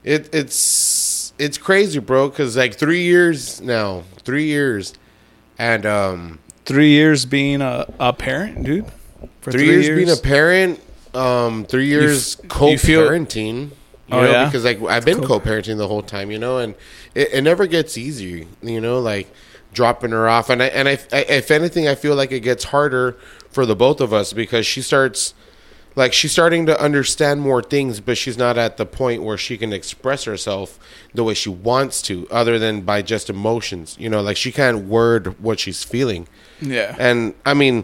it 0.03 0.35
it's 0.35 1.31
it's 1.39 1.57
crazy, 1.57 1.99
bro. 1.99 2.27
Because 2.27 2.57
like 2.57 2.75
three 2.75 3.03
years 3.03 3.61
now, 3.61 4.03
three 4.17 4.47
years, 4.47 4.95
and 5.57 5.85
um, 5.85 6.39
three 6.65 6.89
years 6.89 7.25
being 7.25 7.61
a, 7.61 7.85
a 8.01 8.11
parent, 8.11 8.65
dude. 8.65 8.85
For 9.39 9.53
three, 9.53 9.63
years, 9.63 9.87
being 9.87 10.09
a 10.09 10.21
parent, 10.21 10.81
um, 11.15 11.65
three 11.65 11.87
years 11.87 12.37
f- 12.39 12.43
you 12.69 12.77
feel- 12.77 13.07
co-parenting. 13.07 13.71
You 14.09 14.13
Oh, 14.15 14.21
know, 14.21 14.31
yeah? 14.31 14.45
because 14.45 14.63
like 14.63 14.81
I've 14.83 15.03
been 15.03 15.21
co-parenting 15.21 15.77
the 15.77 15.87
whole 15.89 16.01
time, 16.01 16.31
you 16.31 16.39
know, 16.39 16.59
and 16.59 16.75
it, 17.13 17.27
it 17.33 17.41
never 17.41 17.67
gets 17.67 17.97
easy, 17.97 18.47
you 18.61 18.79
know, 18.79 18.99
like 18.99 19.27
dropping 19.73 20.11
her 20.11 20.29
off, 20.29 20.49
and 20.49 20.63
I 20.63 20.67
and 20.67 20.87
I, 20.87 20.97
I, 21.11 21.25
if 21.27 21.51
anything, 21.51 21.89
I 21.89 21.95
feel 21.95 22.15
like 22.15 22.31
it 22.31 22.39
gets 22.39 22.63
harder 22.65 23.17
for 23.49 23.65
the 23.65 23.75
both 23.75 23.99
of 23.99 24.13
us 24.13 24.31
because 24.31 24.65
she 24.65 24.81
starts, 24.81 25.33
like, 25.97 26.13
she's 26.13 26.31
starting 26.31 26.65
to 26.67 26.81
understand 26.81 27.41
more 27.41 27.61
things, 27.61 27.99
but 27.99 28.17
she's 28.17 28.37
not 28.37 28.57
at 28.57 28.77
the 28.77 28.85
point 28.85 29.23
where 29.23 29.37
she 29.37 29.57
can 29.57 29.73
express 29.73 30.23
herself 30.23 30.79
the 31.13 31.25
way 31.25 31.33
she 31.33 31.49
wants 31.49 32.01
to, 32.03 32.27
other 32.31 32.57
than 32.57 32.81
by 32.81 33.01
just 33.01 33.29
emotions, 33.29 33.97
you 33.99 34.07
know, 34.07 34.21
like 34.21 34.37
she 34.37 34.53
can't 34.53 34.85
word 34.85 35.37
what 35.43 35.59
she's 35.59 35.83
feeling. 35.83 36.29
yeah, 36.61 36.95
And 36.97 37.33
I 37.45 37.53
mean, 37.53 37.83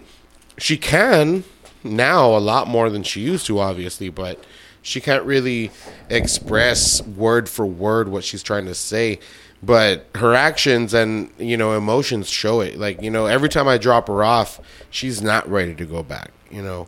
she 0.57 0.77
can 0.77 1.43
now 1.83 2.35
a 2.35 2.39
lot 2.39 2.67
more 2.67 2.89
than 2.89 3.03
she 3.03 3.21
used 3.21 3.45
to, 3.47 3.59
obviously, 3.59 4.09
but 4.09 4.43
she 4.81 4.99
can't 4.99 5.23
really 5.23 5.71
express 6.09 7.01
word 7.01 7.49
for 7.49 7.65
word 7.65 8.09
what 8.09 8.23
she's 8.23 8.43
trying 8.43 8.65
to 8.65 8.75
say. 8.75 9.19
But 9.61 10.07
her 10.15 10.33
actions 10.33 10.93
and 10.93 11.31
you 11.37 11.55
know 11.55 11.73
emotions 11.73 12.29
show 12.29 12.59
it. 12.61 12.77
Like 12.77 13.01
you 13.01 13.09
know, 13.09 13.25
every 13.25 13.49
time 13.49 13.67
I 13.67 13.77
drop 13.77 14.07
her 14.07 14.23
off, 14.23 14.59
she's 14.89 15.21
not 15.21 15.49
ready 15.49 15.73
to 15.75 15.85
go 15.85 16.03
back. 16.03 16.31
You 16.51 16.61
know, 16.61 16.87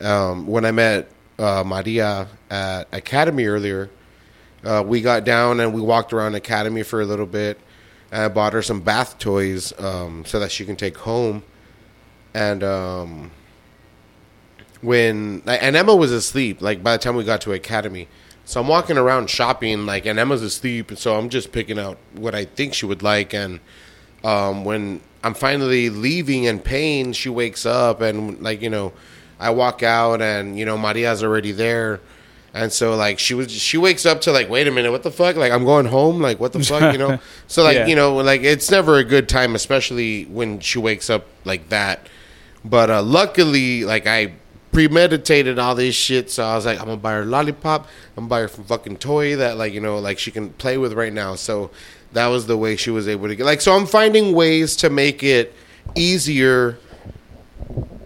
um, 0.00 0.46
when 0.46 0.64
I 0.64 0.72
met 0.72 1.08
uh, 1.38 1.62
Maria 1.64 2.26
at 2.50 2.88
Academy 2.92 3.46
earlier, 3.46 3.90
uh, 4.64 4.82
we 4.84 5.00
got 5.00 5.24
down 5.24 5.60
and 5.60 5.72
we 5.72 5.80
walked 5.80 6.12
around 6.12 6.34
Academy 6.34 6.82
for 6.82 7.00
a 7.00 7.04
little 7.04 7.26
bit. 7.26 7.58
And 8.12 8.22
I 8.22 8.28
bought 8.28 8.52
her 8.54 8.62
some 8.62 8.80
bath 8.80 9.18
toys 9.18 9.72
um, 9.78 10.24
so 10.24 10.40
that 10.40 10.50
she 10.50 10.64
can 10.64 10.74
take 10.74 10.98
home. 10.98 11.44
And 12.34 12.64
um, 12.64 13.30
when 14.82 15.42
and 15.46 15.76
Emma 15.76 15.94
was 15.94 16.12
asleep, 16.12 16.60
like 16.62 16.82
by 16.82 16.92
the 16.92 16.98
time 17.02 17.16
we 17.16 17.24
got 17.24 17.40
to 17.42 17.52
Academy, 17.52 18.08
so 18.44 18.60
I'm 18.60 18.68
walking 18.68 18.98
around 18.98 19.30
shopping, 19.30 19.86
like, 19.86 20.06
and 20.06 20.18
Emma's 20.18 20.42
asleep, 20.42 20.90
and 20.90 20.98
so 20.98 21.16
I'm 21.16 21.28
just 21.28 21.52
picking 21.52 21.78
out 21.78 21.98
what 22.14 22.34
I 22.34 22.44
think 22.46 22.74
she 22.74 22.86
would 22.86 23.02
like. 23.02 23.32
And 23.34 23.60
um, 24.24 24.64
when 24.64 25.00
I'm 25.22 25.34
finally 25.34 25.88
leaving 25.90 26.46
and 26.46 26.62
paying, 26.64 27.12
she 27.12 27.28
wakes 27.28 27.64
up, 27.66 28.00
and 28.00 28.40
like 28.42 28.62
you 28.62 28.70
know, 28.70 28.92
I 29.38 29.50
walk 29.50 29.82
out, 29.82 30.20
and 30.22 30.58
you 30.58 30.64
know, 30.64 30.76
Maria's 30.78 31.22
already 31.22 31.52
there. 31.52 32.00
And 32.52 32.72
so 32.72 32.96
like 32.96 33.20
she 33.20 33.34
was 33.34 33.52
she 33.52 33.78
wakes 33.78 34.04
up 34.04 34.22
to 34.22 34.32
like 34.32 34.50
wait 34.50 34.66
a 34.66 34.72
minute 34.72 34.90
what 34.90 35.04
the 35.04 35.10
fuck 35.12 35.36
like 35.36 35.52
I'm 35.52 35.64
going 35.64 35.86
home 35.86 36.20
like 36.20 36.40
what 36.40 36.52
the 36.52 36.58
fuck 36.60 36.92
you 36.92 36.98
know 36.98 37.20
so 37.46 37.62
like 37.62 37.76
Yeah. 37.76 37.86
you 37.86 37.94
know 37.94 38.16
like 38.16 38.40
it's 38.42 38.72
never 38.72 38.96
a 38.96 39.04
good 39.04 39.28
time 39.28 39.54
especially 39.54 40.24
when 40.24 40.58
she 40.58 40.80
wakes 40.80 41.08
up 41.08 41.26
like 41.44 41.68
that 41.68 42.08
but 42.64 42.90
uh, 42.90 43.02
luckily 43.04 43.84
like 43.84 44.08
I 44.08 44.32
premeditated 44.72 45.58
all 45.58 45.74
this 45.74 45.94
shit 45.94 46.30
so 46.30 46.44
I 46.44 46.54
was 46.54 46.64
like 46.66 46.78
I'm 46.78 46.84
gonna 46.86 46.96
buy 46.98 47.12
her 47.12 47.22
a 47.22 47.24
lollipop 47.24 47.86
I'm 48.16 48.22
gonna 48.22 48.28
buy 48.28 48.40
her 48.42 48.48
some 48.48 48.64
fucking 48.64 48.98
toy 48.98 49.36
that 49.36 49.56
like 49.56 49.72
you 49.72 49.80
know 49.80 49.98
like 49.98 50.18
she 50.18 50.30
can 50.30 50.50
play 50.50 50.78
with 50.78 50.92
right 50.92 51.12
now 51.12 51.34
so 51.34 51.70
that 52.12 52.28
was 52.28 52.46
the 52.46 52.56
way 52.56 52.76
she 52.76 52.90
was 52.90 53.08
able 53.08 53.26
to 53.28 53.34
get 53.34 53.46
like 53.46 53.60
so 53.60 53.72
I'm 53.74 53.86
finding 53.86 54.32
ways 54.34 54.76
to 54.76 54.90
make 54.90 55.22
it 55.24 55.54
easier 55.96 56.78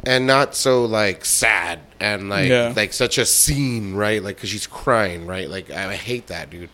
and 0.07 0.27
not 0.27 0.55
so 0.55 0.85
like 0.85 1.25
sad 1.25 1.81
and 2.01 2.29
like 2.29 2.49
Yeah. 2.49 2.73
like 2.77 2.93
such 2.93 3.17
a 3.19 3.25
scene, 3.25 3.95
right? 3.95 4.23
Like 4.23 4.37
because 4.37 4.51
she's 4.51 4.67
crying, 4.67 5.27
right? 5.27 5.49
Like 5.49 5.71
I, 5.71 5.93
I 5.93 5.95
hate 5.97 6.27
that, 6.27 6.51
dude. 6.51 6.69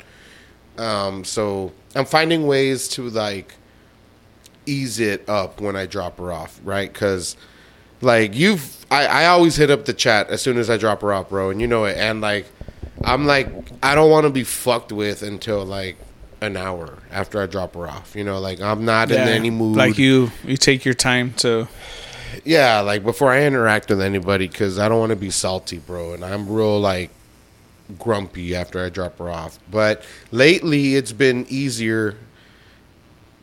Um, 0.78 1.24
so 1.24 1.72
I'm 1.94 2.04
finding 2.06 2.46
ways 2.46 2.88
to 2.90 3.08
like 3.08 3.54
ease 4.66 4.98
it 4.98 5.28
up 5.28 5.60
when 5.60 5.76
I 5.76 5.86
drop 5.86 6.18
her 6.18 6.32
off, 6.32 6.60
right? 6.64 6.92
Because 6.92 7.36
like 8.00 8.34
you've, 8.34 8.84
I, 8.90 9.06
I 9.06 9.26
always 9.26 9.56
hit 9.56 9.70
up 9.70 9.84
the 9.84 9.92
chat 9.92 10.28
as 10.30 10.42
soon 10.42 10.56
as 10.56 10.70
I 10.70 10.76
drop 10.76 11.02
her 11.02 11.12
off, 11.12 11.28
bro, 11.28 11.50
and 11.50 11.60
you 11.60 11.66
know 11.66 11.84
it. 11.84 11.96
And 11.96 12.20
like 12.20 12.46
I'm 13.04 13.26
like 13.26 13.48
I 13.82 13.94
don't 13.94 14.10
want 14.10 14.24
to 14.24 14.30
be 14.30 14.44
fucked 14.44 14.92
with 14.92 15.22
until 15.22 15.64
like 15.64 15.96
an 16.40 16.56
hour 16.56 16.98
after 17.10 17.40
I 17.40 17.46
drop 17.46 17.74
her 17.74 17.86
off. 17.86 18.14
You 18.14 18.24
know, 18.24 18.38
like 18.40 18.60
I'm 18.60 18.84
not 18.84 19.10
in 19.10 19.18
any 19.18 19.50
mood. 19.50 19.76
Like 19.76 19.98
you, 19.98 20.30
you 20.44 20.56
take 20.56 20.84
your 20.84 20.94
time 20.94 21.34
to. 21.34 21.68
Yeah, 22.44 22.80
like 22.80 23.02
before 23.02 23.30
I 23.32 23.42
interact 23.44 23.90
with 23.90 24.00
anybody, 24.00 24.48
because 24.48 24.78
I 24.78 24.88
don't 24.88 25.00
want 25.00 25.10
to 25.10 25.16
be 25.16 25.30
salty, 25.30 25.78
bro. 25.78 26.14
And 26.14 26.24
I'm 26.24 26.48
real 26.48 26.78
like 26.80 27.10
grumpy 27.98 28.54
after 28.54 28.84
I 28.84 28.88
drop 28.88 29.18
her 29.18 29.28
off. 29.28 29.58
But 29.70 30.04
lately, 30.30 30.94
it's 30.94 31.12
been 31.12 31.46
easier. 31.48 32.16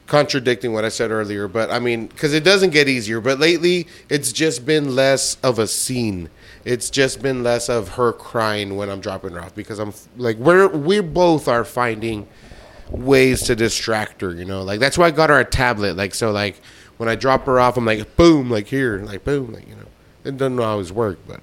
Contradicting 0.08 0.72
what 0.72 0.86
I 0.86 0.90
said 0.90 1.12
earlier, 1.12 1.48
but 1.50 1.70
I 1.70 1.80
mean, 1.80 2.08
because 2.08 2.34
it 2.34 2.44
doesn't 2.44 2.70
get 2.70 2.88
easier. 2.88 3.20
But 3.20 3.40
lately, 3.40 3.88
it's 4.10 4.32
just 4.32 4.66
been 4.66 4.96
less 4.96 5.36
of 5.44 5.60
a 5.60 5.68
scene. 5.68 6.30
It's 6.64 6.90
just 6.90 7.22
been 7.22 7.44
less 7.44 7.70
of 7.70 7.90
her 7.90 8.14
crying 8.14 8.78
when 8.78 8.90
I'm 8.90 9.02
dropping 9.02 9.34
her 9.34 9.42
off 9.42 9.54
because 9.54 9.80
I'm 9.80 9.94
like 10.16 10.38
we're 10.38 10.70
we 10.70 11.02
both 11.02 11.50
are 11.50 11.66
finding 11.66 12.28
ways 12.90 13.44
to 13.44 13.56
distract 13.56 14.22
her. 14.22 14.34
You 14.34 14.46
know, 14.46 14.64
like 14.64 14.80
that's 14.80 14.98
why 14.98 15.08
I 15.08 15.12
got 15.12 15.30
her 15.30 15.40
a 15.40 15.46
tablet. 15.46 15.98
Like 15.98 16.16
so, 16.16 16.32
like 16.32 16.62
when 16.98 17.10
I 17.10 17.16
drop 17.16 17.46
her 17.46 17.60
off, 17.60 17.76
I'm 17.78 17.86
like 17.86 18.16
boom, 18.16 18.50
like 18.50 18.68
here, 18.68 19.00
like 19.00 19.24
boom, 19.24 19.54
like 19.54 19.68
you 19.68 19.76
know. 19.76 19.88
It 20.24 20.38
doesn't 20.38 20.60
always 20.60 20.92
work, 20.92 21.20
but 21.28 21.42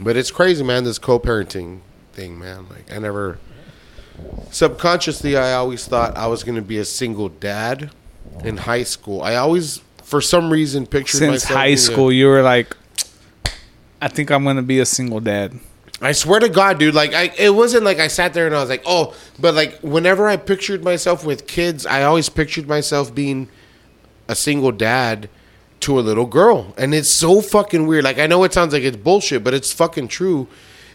but 0.00 0.16
it's 0.16 0.30
crazy, 0.30 0.64
man. 0.64 0.84
This 0.84 0.98
co-parenting 0.98 1.80
thing, 2.12 2.38
man. 2.38 2.66
Like 2.68 2.92
I 2.92 2.98
never 2.98 3.38
subconsciously, 4.50 5.36
I 5.36 5.54
always 5.54 5.86
thought 5.86 6.16
I 6.16 6.26
was 6.26 6.44
going 6.44 6.56
to 6.56 6.62
be 6.62 6.78
a 6.78 6.84
single 6.84 7.28
dad 7.28 7.90
in 8.44 8.56
high 8.58 8.82
school. 8.82 9.22
I 9.22 9.36
always, 9.36 9.80
for 10.02 10.20
some 10.20 10.50
reason, 10.50 10.86
pictured 10.86 11.18
Since 11.18 11.44
myself 11.44 11.58
high 11.58 11.66
being 11.66 11.74
a- 11.74 11.78
school, 11.78 12.12
you 12.12 12.26
were 12.26 12.42
like, 12.42 12.76
I 14.02 14.08
think 14.08 14.30
I'm 14.30 14.44
gonna 14.44 14.62
be 14.62 14.78
a 14.80 14.86
single 14.86 15.20
dad. 15.20 15.58
I 16.00 16.12
swear 16.12 16.40
to 16.40 16.48
God, 16.48 16.78
dude. 16.78 16.94
Like, 16.94 17.12
I 17.12 17.32
it 17.36 17.50
wasn't 17.50 17.84
like 17.84 17.98
I 17.98 18.08
sat 18.08 18.32
there 18.32 18.46
and 18.46 18.54
I 18.54 18.60
was 18.60 18.70
like, 18.70 18.82
oh, 18.86 19.14
but 19.38 19.54
like 19.54 19.78
whenever 19.80 20.26
I 20.26 20.38
pictured 20.38 20.82
myself 20.82 21.24
with 21.24 21.46
kids, 21.46 21.84
I 21.84 22.04
always 22.04 22.30
pictured 22.30 22.66
myself 22.66 23.14
being 23.14 23.48
a 24.26 24.34
single 24.34 24.72
dad 24.72 25.28
to 25.80 25.98
a 25.98 26.00
little 26.00 26.24
girl, 26.26 26.74
and 26.78 26.94
it's 26.94 27.10
so 27.10 27.40
fucking 27.42 27.86
weird. 27.86 28.04
Like, 28.04 28.18
I 28.18 28.26
know 28.26 28.42
it 28.44 28.54
sounds 28.54 28.72
like 28.72 28.82
it's 28.82 28.96
bullshit, 28.96 29.44
but 29.44 29.52
it's 29.52 29.72
fucking 29.72 30.08
true. 30.08 30.46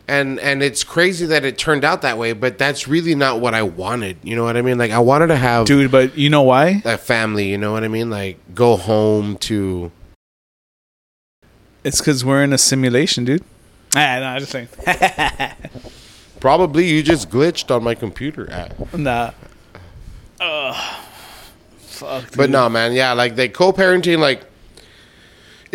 And 0.08 0.39
and 0.39 0.62
it's 0.62 0.84
crazy 0.84 1.26
that 1.26 1.43
it 1.45 1.58
turned 1.58 1.84
out 1.84 2.03
that 2.03 2.18
way, 2.20 2.34
but 2.34 2.58
that's 2.60 2.88
really 2.88 3.16
not 3.16 3.41
what 3.41 3.56
I 3.56 3.64
wanted. 3.64 4.18
You 4.22 4.36
know 4.36 4.43
what 4.43 4.56
I 4.56 4.62
mean? 4.62 4.78
Like, 4.78 4.91
I 4.91 4.99
wanted 4.99 5.28
to 5.28 5.36
have 5.36 5.66
Dude, 5.66 5.89
but 5.91 6.16
you 6.18 6.30
know 6.30 6.43
why? 6.43 6.82
a 6.86 6.97
family. 6.97 7.49
You 7.49 7.58
know 7.58 7.72
what 7.72 7.84
I 7.84 7.88
mean? 7.88 8.10
Like, 8.12 8.38
go 8.53 8.76
home 8.78 9.38
to. 9.38 9.91
It's 11.84 11.99
because 11.99 12.24
we're 12.24 12.43
in 12.43 12.53
a 12.53 12.58
simulation, 12.58 13.26
dude. 13.26 13.43
Ah, 13.95 14.20
no, 14.20 14.26
I'm 14.26 14.39
just 14.39 14.51
saying. 14.51 14.68
Probably 16.39 16.86
you 16.88 17.01
just 17.01 17.30
glitched 17.30 17.74
on 17.76 17.84
my 17.84 17.95
computer. 17.95 18.51
app. 18.51 18.93
nah. 18.93 19.32
Ugh. 20.39 20.95
Fuck. 21.80 22.26
But 22.36 22.43
dude. 22.47 22.51
no, 22.51 22.70
man, 22.70 22.93
yeah, 22.93 23.14
like 23.14 23.36
they 23.36 23.47
co-parenting, 23.49 24.20
like 24.20 24.41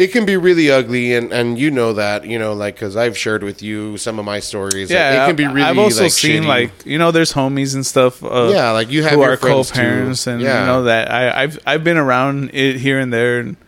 it 0.00 0.12
can 0.12 0.24
be 0.24 0.38
really 0.38 0.70
ugly, 0.70 1.14
and 1.14 1.30
and 1.30 1.58
you 1.58 1.70
know 1.70 1.92
that, 1.92 2.24
you 2.24 2.38
know, 2.38 2.54
like 2.54 2.76
because 2.76 2.96
I've 2.96 3.18
shared 3.18 3.42
with 3.42 3.60
you 3.60 3.98
some 3.98 4.18
of 4.18 4.24
my 4.24 4.40
stories. 4.40 4.90
Yeah, 4.90 5.24
it 5.24 5.26
can 5.26 5.36
be 5.36 5.46
really. 5.46 5.62
I've 5.62 5.78
also 5.78 6.04
like, 6.04 6.12
seen 6.12 6.44
shitty. 6.44 6.46
like 6.46 6.86
you 6.86 6.96
know, 6.96 7.10
there's 7.10 7.34
homies 7.34 7.74
and 7.74 7.84
stuff. 7.84 8.24
Uh, 8.24 8.50
yeah, 8.50 8.70
like 8.70 8.88
you 8.90 9.02
have 9.02 9.12
who 9.12 9.20
your 9.20 9.32
are 9.32 9.36
co-parents, 9.36 10.24
too. 10.24 10.30
and 10.30 10.40
yeah. 10.40 10.60
you 10.60 10.66
know 10.66 10.84
that 10.84 11.10
I, 11.10 11.42
I've 11.42 11.58
I've 11.66 11.84
been 11.84 11.98
around 11.98 12.50
it 12.54 12.76
here 12.76 12.98
and 12.98 13.12
there, 13.12 13.40
and 13.40 13.58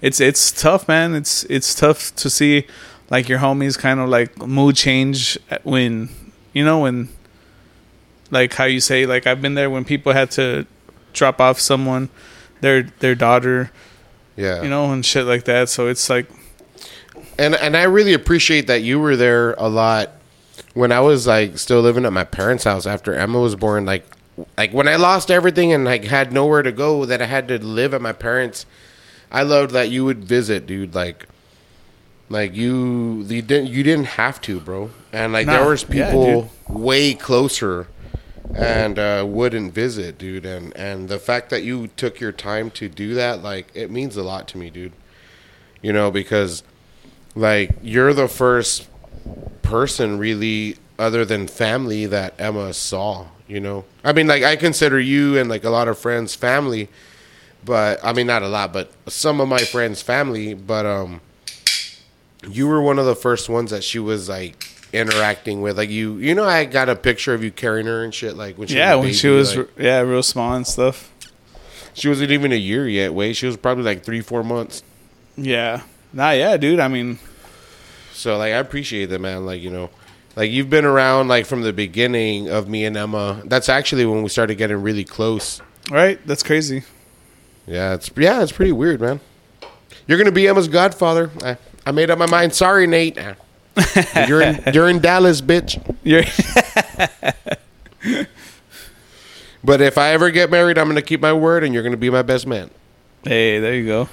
it's 0.00 0.18
it's 0.18 0.50
tough, 0.50 0.88
man. 0.88 1.14
It's 1.14 1.44
it's 1.44 1.74
tough 1.74 2.14
to 2.16 2.30
see 2.30 2.66
like 3.10 3.28
your 3.28 3.40
homies 3.40 3.78
kind 3.78 4.00
of 4.00 4.08
like 4.08 4.38
mood 4.38 4.76
change 4.76 5.38
when 5.62 6.08
you 6.54 6.64
know 6.64 6.80
when 6.80 7.10
like 8.30 8.54
how 8.54 8.64
you 8.64 8.80
say 8.80 9.04
like 9.04 9.26
I've 9.26 9.42
been 9.42 9.56
there 9.56 9.68
when 9.68 9.84
people 9.84 10.14
had 10.14 10.30
to 10.32 10.66
drop 11.12 11.38
off 11.38 11.60
someone 11.60 12.08
their 12.62 12.84
their 13.00 13.14
daughter, 13.14 13.70
yeah, 14.36 14.62
you 14.62 14.68
know, 14.68 14.92
and 14.92 15.04
shit 15.04 15.26
like 15.26 15.44
that. 15.44 15.68
So 15.68 15.88
it's 15.88 16.08
like 16.08 16.26
and 17.38 17.54
and 17.54 17.76
I 17.76 17.84
really 17.84 18.14
appreciate 18.14 18.66
that 18.66 18.82
you 18.82 19.00
were 19.00 19.16
there 19.16 19.54
a 19.54 19.68
lot 19.68 20.10
when 20.74 20.92
I 20.92 21.00
was 21.00 21.26
like 21.26 21.58
still 21.58 21.80
living 21.80 22.04
at 22.04 22.12
my 22.12 22.24
parents' 22.24 22.64
house 22.64 22.86
after 22.86 23.14
Emma 23.14 23.40
was 23.40 23.56
born. 23.56 23.84
Like, 23.84 24.04
like 24.56 24.72
when 24.72 24.88
I 24.88 24.96
lost 24.96 25.30
everything 25.30 25.72
and 25.72 25.84
like 25.84 26.04
had 26.04 26.32
nowhere 26.32 26.62
to 26.62 26.72
go, 26.72 27.04
that 27.04 27.22
I 27.22 27.26
had 27.26 27.48
to 27.48 27.58
live 27.58 27.94
at 27.94 28.00
my 28.00 28.12
parents. 28.12 28.66
I 29.30 29.42
loved 29.42 29.72
that 29.72 29.90
you 29.90 30.04
would 30.04 30.24
visit, 30.24 30.66
dude. 30.66 30.94
Like, 30.94 31.26
like 32.28 32.54
you, 32.54 33.22
you 33.22 33.42
didn't 33.42 33.68
you 33.68 33.82
didn't 33.82 34.06
have 34.06 34.40
to, 34.42 34.60
bro. 34.60 34.90
And 35.12 35.32
like 35.32 35.46
Nah, 35.46 35.58
there 35.58 35.68
was 35.68 35.86
yeah, 35.88 36.10
people 36.10 36.50
way 36.68 37.14
closer 37.14 37.88
and 38.54 38.98
uh, 38.98 39.24
wouldn't 39.26 39.72
visit, 39.72 40.18
dude. 40.18 40.44
And 40.46 40.76
and 40.76 41.08
the 41.08 41.18
fact 41.18 41.50
that 41.50 41.62
you 41.62 41.88
took 41.88 42.20
your 42.20 42.32
time 42.32 42.70
to 42.72 42.88
do 42.88 43.14
that, 43.14 43.42
like, 43.42 43.68
it 43.74 43.90
means 43.90 44.16
a 44.16 44.22
lot 44.22 44.48
to 44.48 44.58
me, 44.58 44.70
dude. 44.70 44.92
You 45.80 45.92
know, 45.92 46.10
because 46.10 46.62
like 47.34 47.70
you're 47.82 48.12
the 48.12 48.28
first 48.28 48.88
person 49.62 50.18
really 50.18 50.76
other 50.98 51.24
than 51.24 51.46
family 51.46 52.06
that 52.06 52.34
Emma 52.38 52.72
saw, 52.72 53.26
you 53.48 53.60
know. 53.60 53.84
I 54.04 54.12
mean 54.12 54.26
like 54.26 54.42
I 54.42 54.56
consider 54.56 55.00
you 55.00 55.38
and 55.38 55.48
like 55.48 55.64
a 55.64 55.70
lot 55.70 55.88
of 55.88 55.98
friends 55.98 56.34
family, 56.34 56.88
but 57.64 58.00
I 58.04 58.12
mean 58.12 58.26
not 58.26 58.42
a 58.42 58.48
lot, 58.48 58.72
but 58.72 58.92
some 59.08 59.40
of 59.40 59.48
my 59.48 59.58
friends 59.58 60.02
family, 60.02 60.54
but 60.54 60.86
um 60.86 61.20
you 62.48 62.66
were 62.66 62.82
one 62.82 62.98
of 62.98 63.06
the 63.06 63.14
first 63.16 63.48
ones 63.48 63.70
that 63.70 63.84
she 63.84 63.98
was 63.98 64.28
like 64.28 64.68
interacting 64.92 65.62
with 65.62 65.78
like 65.78 65.88
you 65.90 66.16
you 66.16 66.34
know 66.34 66.44
I 66.44 66.64
got 66.66 66.88
a 66.88 66.94
picture 66.96 67.32
of 67.34 67.42
you 67.42 67.50
carrying 67.50 67.86
her 67.86 68.04
and 68.04 68.12
shit 68.14 68.36
like 68.36 68.58
when 68.58 68.68
she 68.68 68.76
yeah, 68.76 68.94
was 68.94 69.04
when 69.04 69.12
she 69.14 69.28
was 69.28 69.56
like- 69.56 69.68
yeah 69.78 70.00
real 70.00 70.22
small 70.22 70.52
and 70.54 70.66
stuff. 70.66 71.10
she 71.94 72.08
wasn't 72.08 72.30
even 72.30 72.52
a 72.52 72.56
year 72.56 72.86
yet 72.88 73.14
wait 73.14 73.34
she 73.34 73.46
was 73.46 73.56
probably 73.56 73.84
like 73.84 74.04
3 74.04 74.20
4 74.20 74.42
months 74.44 74.82
Yeah, 75.36 75.82
nah, 76.12 76.32
yeah, 76.32 76.58
dude. 76.58 76.78
I 76.78 76.88
mean, 76.88 77.18
So 78.12 78.36
like 78.36 78.52
I 78.52 78.58
appreciate 78.58 79.06
that 79.06 79.18
man. 79.18 79.46
Like, 79.46 79.62
you 79.62 79.70
know, 79.70 79.88
like 80.36 80.50
you've 80.50 80.68
been 80.68 80.84
around 80.84 81.28
like 81.28 81.46
from 81.46 81.62
the 81.62 81.72
beginning 81.72 82.50
of 82.50 82.68
me 82.68 82.84
and 82.84 82.94
Emma. 82.96 83.40
That's 83.46 83.70
actually 83.70 84.04
when 84.04 84.22
we 84.22 84.28
started 84.28 84.56
getting 84.56 84.82
really 84.82 85.04
close. 85.04 85.62
right? 85.90 86.20
That's 86.26 86.42
crazy. 86.42 86.82
Yeah, 87.66 87.94
it's 87.94 88.10
yeah, 88.14 88.42
it's 88.42 88.52
pretty 88.52 88.72
weird, 88.72 89.00
man. 89.00 89.20
You're 90.06 90.18
gonna 90.18 90.32
be 90.32 90.46
Emma's 90.48 90.68
godfather. 90.68 91.30
I, 91.42 91.56
I 91.86 91.92
made 91.92 92.10
up 92.10 92.18
my 92.18 92.26
mind. 92.26 92.54
Sorry, 92.54 92.86
Nate. 92.86 93.16
You're 94.28 94.42
in 94.42 94.62
you're 94.74 94.88
in 94.88 95.00
Dallas, 95.00 95.40
bitch. 95.40 95.80
You're 96.02 96.24
But 99.64 99.80
if 99.80 99.96
I 99.96 100.08
ever 100.10 100.30
get 100.30 100.50
married, 100.50 100.76
I'm 100.76 100.88
gonna 100.88 101.02
keep 101.02 101.20
my 101.20 101.32
word, 101.32 101.62
and 101.62 101.72
you're 101.72 101.84
gonna 101.84 101.96
be 101.96 102.10
my 102.10 102.22
best 102.22 102.46
man. 102.46 102.70
hey, 103.22 103.60
there 103.60 103.74
you 103.74 103.86
go. 103.86 104.08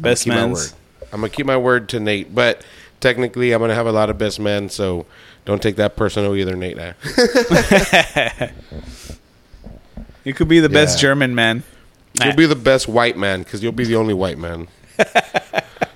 Best 0.00 0.24
keep 0.24 0.32
my 0.32 0.46
man's. 0.46 0.72
word. 0.72 0.78
I'm 1.12 1.20
gonna 1.20 1.28
keep 1.28 1.46
my 1.46 1.58
word 1.58 1.90
to 1.90 2.00
Nate, 2.00 2.34
but 2.34 2.64
technically, 3.00 3.52
I'm 3.52 3.60
gonna 3.60 3.74
have 3.74 3.86
a 3.86 3.92
lot 3.92 4.08
of 4.08 4.16
best 4.16 4.40
men. 4.40 4.70
So 4.70 5.04
don't 5.44 5.60
take 5.62 5.76
that 5.76 5.94
personal 5.96 6.34
either, 6.34 6.56
Nate. 6.56 6.78
You 10.24 10.32
could 10.32 10.46
be 10.46 10.60
the 10.60 10.68
best 10.68 10.98
Yeah. 10.98 11.08
German 11.08 11.34
man. 11.34 11.64
You'll 12.22 12.36
be 12.36 12.46
the 12.46 12.54
best 12.54 12.86
white 12.86 13.16
man 13.18 13.42
because 13.42 13.60
you'll 13.60 13.72
be 13.72 13.84
the 13.84 13.96
only 13.96 14.14
white 14.14 14.38
man. 14.38 14.68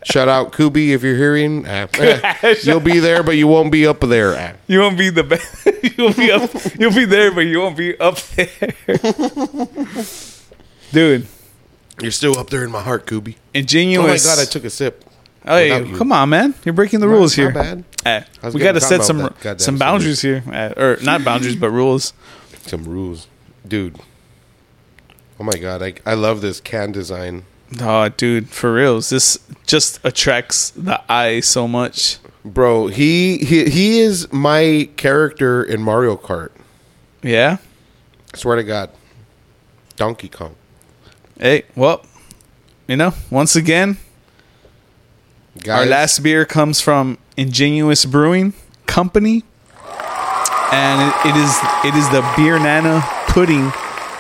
Shout 0.09 0.29
out 0.29 0.53
Kubi 0.53 0.93
if 0.93 1.03
you're 1.03 1.17
hearing. 1.17 1.67
Ah. 1.67 1.89
you'll 2.63 2.79
be 2.79 3.01
there, 3.01 3.25
but 3.25 3.33
you 3.33 3.49
won't 3.49 3.73
be 3.73 3.85
up 3.89 3.99
there. 4.01 4.35
Ah. 4.39 4.53
You 4.69 4.79
won't 4.79 4.97
be 4.97 5.11
the 5.11 5.25
best. 5.25 5.67
you'll 5.99 6.13
be 6.15 6.31
up. 6.31 6.49
You'll 6.79 6.95
be 6.95 7.05
there, 7.07 7.33
but 7.33 7.41
you 7.41 7.59
won't 7.61 7.77
be 7.77 7.99
up 7.99 8.17
there, 8.37 8.49
dude. 10.93 11.27
You're 12.01 12.13
still 12.13 12.39
up 12.39 12.51
there 12.51 12.63
in 12.63 12.71
my 12.71 12.83
heart, 12.83 13.07
Kubi. 13.07 13.37
Ingenious! 13.53 13.99
Oh 13.99 14.03
my 14.03 14.09
Ingenious. 14.13 14.37
god, 14.37 14.43
I 14.43 14.45
took 14.45 14.65
a 14.65 14.71
sip. 14.71 15.03
Hey, 15.43 15.71
without 15.73 15.89
you. 15.89 15.97
come 15.97 16.13
on, 16.13 16.29
man! 16.29 16.55
You're 16.65 16.73
breaking 16.73 17.01
the 17.01 17.07
No, 17.07 17.13
rules 17.13 17.33
it's 17.37 17.39
not 17.55 17.65
here. 17.65 17.75
bad. 17.77 17.85
Eh, 18.05 18.25
I 18.43 18.47
was 18.47 18.55
we 18.55 18.61
getting 18.61 18.75
got 18.75 18.81
to 18.81 18.87
set 18.87 18.97
caught 18.99 19.07
some 19.07 19.21
about 19.21 19.35
that 19.39 19.43
goddamn 19.43 19.59
some 19.65 19.79
boundaries 19.79 20.21
here, 20.23 20.45
Eh, 20.53 20.73
or 20.77 20.99
not 21.03 21.25
boundaries, 21.25 21.57
but 21.57 21.71
rules. 21.71 22.13
Some 22.67 22.85
rules, 22.85 23.27
dude. 23.67 23.99
Oh 25.41 25.45
my 25.45 25.57
god, 25.59 25.83
I 25.83 25.95
I 26.05 26.15
love 26.15 26.43
this 26.43 26.61
can 26.61 26.93
design. 26.93 27.45
Oh, 27.81 28.09
dude, 28.09 28.49
for 28.49 28.73
reals, 28.75 29.11
this 29.11 29.39
just 29.67 29.99
attracts 30.05 30.71
the 30.71 31.01
eye 31.11 31.41
so 31.41 31.67
much. 31.67 32.19
Bro, 32.45 32.89
he 32.89 33.39
he 33.39 33.65
he 33.69 33.99
is 33.99 34.33
my 34.33 34.89
character 34.97 35.65
in 35.65 35.83
Mario 35.83 36.17
Kart. 36.17 36.51
Yeah. 37.23 37.57
I 38.33 38.37
swear 38.37 38.57
to 38.57 38.63
God, 38.63 38.91
Donkey 39.97 40.29
Kong. 40.29 40.55
Hey, 41.41 41.65
well, 41.75 42.05
you 42.87 42.97
know, 42.97 43.15
once 43.31 43.57
again, 43.57 43.97
Guys, 45.63 45.81
Our 45.81 45.87
last 45.87 46.23
beer 46.23 46.45
comes 46.45 46.81
from 46.81 47.19
Ingenious 47.37 48.05
Brewing 48.05 48.53
Company, 48.87 49.43
and 50.71 51.11
it, 51.11 51.31
it 51.31 51.37
is 51.37 51.59
it 51.85 51.95
is 51.95 52.09
the 52.11 52.23
Beer 52.37 52.59
Nana 52.59 53.03
Pudding, 53.29 53.73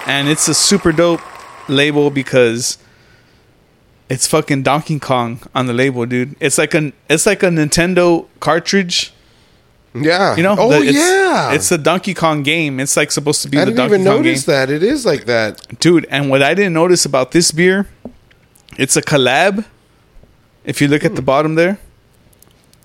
and 0.06 0.28
it's 0.28 0.48
a 0.48 0.54
super 0.54 0.92
dope 0.92 1.20
label 1.68 2.10
because 2.10 2.78
it's 4.08 4.26
fucking 4.26 4.62
Donkey 4.62 4.98
Kong 4.98 5.40
on 5.54 5.66
the 5.66 5.72
label, 5.72 6.06
dude. 6.06 6.36
It's 6.40 6.58
like 6.58 6.74
an 6.74 6.92
it's 7.08 7.26
like 7.26 7.42
a 7.42 7.48
Nintendo 7.48 8.26
cartridge, 8.40 9.12
yeah, 9.94 10.36
you 10.36 10.42
know? 10.42 10.54
Oh 10.58 10.68
The- 10.68 10.88
it's, 10.88 10.98
yeah, 10.98 11.52
it's 11.52 11.70
a 11.72 11.78
Donkey 11.78 12.14
Kong 12.14 12.42
game. 12.42 12.78
It's 12.80 12.96
like 12.96 13.10
supposed 13.10 13.42
to 13.42 13.48
be 13.48 13.58
the 13.58 13.66
Donkey 13.66 13.76
Kong. 13.76 13.84
I 13.84 13.88
the 13.88 13.96
didn't 13.98 14.04
Donkey 14.04 14.12
even 14.12 14.12
Kong 14.12 14.22
game, 14.22 14.32
notice 14.32 14.44
that. 14.44 14.70
It 14.70 14.82
is 14.82 15.06
like 15.06 15.24
that. 15.26 15.78
dude. 15.80 16.06
And 16.10 16.30
what 16.30 16.42
I 16.42 16.54
didn't 16.54 16.74
notice 16.74 17.04
about 17.04 17.32
this 17.32 17.50
beer, 17.50 17.88
it's 18.78 18.96
a 18.96 19.02
collab. 19.02 19.64
If 20.64 20.80
you 20.80 20.88
look 20.88 21.04
at 21.04 21.14
the 21.14 21.22
hmm. 21.22 21.26
bottom 21.26 21.54
there, 21.54 21.78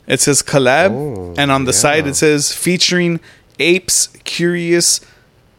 It 0.07 0.19
says 0.19 0.41
collab, 0.43 0.91
Oh, 0.91 1.33
and 1.37 1.51
on 1.51 1.65
the 1.65 1.73
side 1.73 2.05
it 2.07 2.15
says 2.15 2.53
featuring 2.53 3.19
Apes 3.59 4.07
Curious 4.23 4.99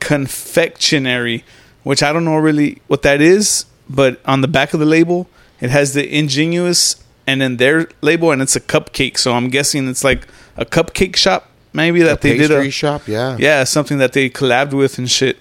Confectionery, 0.00 1.44
which 1.84 2.02
I 2.02 2.12
don't 2.12 2.24
know 2.24 2.36
really 2.36 2.82
what 2.86 3.02
that 3.02 3.20
is, 3.20 3.64
but 3.88 4.20
on 4.26 4.40
the 4.40 4.48
back 4.48 4.74
of 4.74 4.80
the 4.80 4.86
label 4.86 5.28
it 5.62 5.70
has 5.70 5.94
the 5.94 6.04
Ingenious 6.14 6.96
and 7.24 7.40
then 7.40 7.56
their 7.56 7.88
label, 8.00 8.32
and 8.32 8.42
it's 8.42 8.56
a 8.56 8.60
cupcake. 8.60 9.16
So 9.16 9.32
I'm 9.32 9.48
guessing 9.48 9.88
it's 9.88 10.02
like 10.02 10.26
a 10.56 10.66
cupcake 10.66 11.14
shop, 11.14 11.48
maybe 11.72 12.02
that 12.02 12.20
they 12.20 12.36
did 12.36 12.50
a 12.50 12.68
shop, 12.68 13.06
yeah. 13.06 13.36
yeah 13.38 13.62
something 13.62 13.98
that 13.98 14.12
they 14.12 14.28
collabed 14.28 14.72
with 14.74 14.98
and 14.98 15.08
shit. 15.08 15.38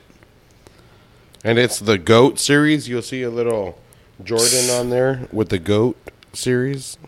And 1.43 1.57
it's 1.57 1.79
the 1.79 1.97
Goat 1.97 2.37
series. 2.37 2.87
You'll 2.87 3.01
see 3.01 3.23
a 3.23 3.31
little 3.31 3.79
Jordan 4.23 4.69
on 4.69 4.91
there 4.91 5.27
with 5.31 5.49
the 5.49 5.57
Goat 5.57 5.97
series. 6.33 6.99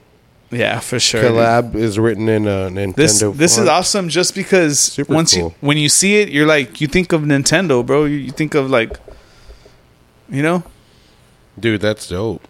Yeah, 0.49 0.79
for 0.79 0.99
sure. 0.99 1.23
Collab 1.23 1.75
is 1.75 1.99
written 1.99 2.27
in 2.27 2.47
a 2.47 2.69
Nintendo. 2.71 2.95
This 2.95 3.19
this 3.21 3.57
is 3.59 3.67
awesome 3.67 4.09
just 4.09 4.33
because 4.33 4.79
Super 4.79 5.13
once 5.13 5.35
cool. 5.35 5.49
you 5.49 5.55
when 5.61 5.77
you 5.77 5.87
see 5.87 6.15
it, 6.15 6.29
you're 6.29 6.47
like 6.47 6.81
you 6.81 6.87
think 6.87 7.13
of 7.13 7.21
Nintendo, 7.21 7.85
bro. 7.85 8.05
You, 8.05 8.17
you 8.17 8.31
think 8.31 8.55
of 8.55 8.71
like, 8.71 8.97
you 10.29 10.41
know, 10.41 10.63
Dude, 11.59 11.81
that's 11.81 12.07
dope. 12.07 12.47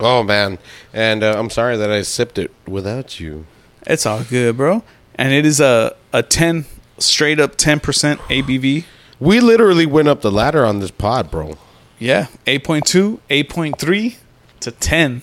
Oh 0.00 0.22
man, 0.22 0.58
and 0.92 1.22
uh, 1.22 1.38
I'm 1.38 1.50
sorry 1.50 1.76
that 1.76 1.90
I 1.90 2.02
sipped 2.02 2.38
it 2.38 2.50
without 2.66 3.20
you. 3.20 3.46
it's 3.86 4.06
all 4.06 4.22
good, 4.24 4.56
bro. 4.56 4.82
And 5.14 5.32
it 5.32 5.46
is 5.46 5.60
a 5.60 5.94
a 6.12 6.22
ten 6.22 6.64
straight 6.98 7.38
up 7.38 7.56
ten 7.56 7.80
percent 7.80 8.20
ABV. 8.22 8.84
We 9.20 9.40
literally 9.40 9.86
went 9.86 10.08
up 10.08 10.20
the 10.22 10.32
ladder 10.32 10.64
on 10.66 10.80
this 10.80 10.90
pod, 10.90 11.30
bro. 11.30 11.56
Yeah, 12.00 12.26
8.2, 12.46 13.20
8.3 13.30 14.16
to 14.60 14.70
ten. 14.72 15.22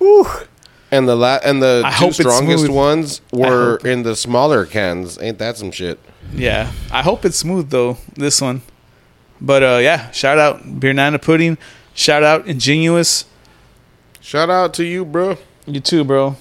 Woo. 0.00 0.26
And 0.90 1.08
the 1.08 1.14
la- 1.14 1.38
and 1.44 1.62
the 1.62 1.82
I 1.84 1.96
two 1.98 2.12
strongest 2.12 2.68
ones 2.68 3.20
were 3.32 3.76
in 3.78 4.02
the 4.02 4.14
smaller 4.16 4.66
cans. 4.66 5.18
Ain't 5.22 5.38
that 5.38 5.56
some 5.56 5.70
shit? 5.70 5.98
Yeah, 6.34 6.72
I 6.90 7.02
hope 7.02 7.24
it's 7.24 7.36
smooth 7.36 7.70
though. 7.70 7.98
This 8.14 8.40
one, 8.40 8.62
but 9.40 9.62
uh, 9.62 9.78
yeah. 9.80 10.10
Shout 10.10 10.38
out 10.38 10.80
Beer 10.80 10.92
Nana 10.92 11.18
Pudding. 11.20 11.56
Shout 11.94 12.22
out 12.24 12.46
Ingenious. 12.46 13.24
Shout 14.26 14.50
out 14.50 14.74
to 14.74 14.84
you, 14.84 15.04
bro. 15.04 15.38
You 15.68 15.78
too, 15.78 16.02
bro. 16.02 16.34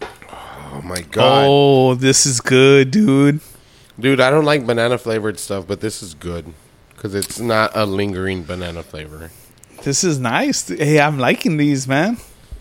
Oh 0.00 0.80
my 0.82 1.02
god, 1.02 1.44
Oh, 1.46 1.94
this 1.94 2.24
is 2.24 2.40
good, 2.40 2.90
dude. 2.90 3.40
dude, 4.00 4.20
I 4.20 4.30
don't 4.30 4.46
like 4.46 4.64
banana 4.64 4.96
flavored 4.96 5.38
stuff, 5.38 5.66
but 5.66 5.82
this 5.82 6.02
is 6.02 6.14
good 6.14 6.54
because 6.96 7.14
it's 7.14 7.38
not 7.38 7.72
a 7.74 7.84
lingering 7.84 8.44
banana 8.44 8.82
flavor. 8.82 9.30
This 9.82 10.02
is 10.02 10.18
nice. 10.18 10.68
Hey, 10.68 10.98
I'm 11.00 11.18
liking 11.18 11.58
these, 11.58 11.86
man. 11.86 12.16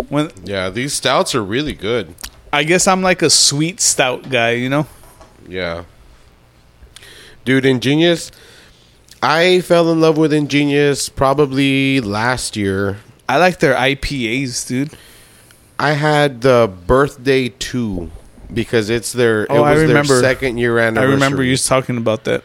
When 0.10 0.32
Yeah, 0.44 0.70
these 0.70 0.92
stouts 0.92 1.34
are 1.34 1.42
really 1.42 1.72
good. 1.72 2.14
I 2.52 2.66
guess 2.66 2.90
I'm 2.90 3.02
like 3.02 3.22
a 3.22 3.30
sweet 3.30 3.80
stout 3.80 4.30
guy, 4.30 4.52
you 4.52 4.68
know. 4.68 4.86
Yeah. 5.48 5.86
Dude, 7.46 7.66
Ingenious. 7.66 8.34
I 9.24 9.62
fell 9.62 9.90
in 9.90 10.02
love 10.02 10.18
with 10.18 10.34
Ingenious 10.34 11.08
probably 11.08 12.02
last 12.02 12.58
year. 12.58 12.98
I 13.30 13.38
like 13.38 13.60
their 13.60 13.74
IPAs, 13.74 14.68
dude. 14.68 14.98
I 15.80 15.94
had 15.94 16.42
the 16.42 16.70
birthday 16.86 17.48
two 17.48 18.12
because 18.54 18.90
it's 18.90 19.14
their 19.14 19.48
Oh, 19.50 19.64
it 19.64 19.68
I 19.68 19.74
was 19.76 19.84
remember. 19.84 20.20
their 20.20 20.22
second 20.22 20.58
year 20.58 20.78
anniversary. 20.78 21.10
I 21.10 21.14
remember 21.14 21.42
you 21.42 21.56
talking 21.56 21.96
about 21.96 22.26
that. 22.26 22.44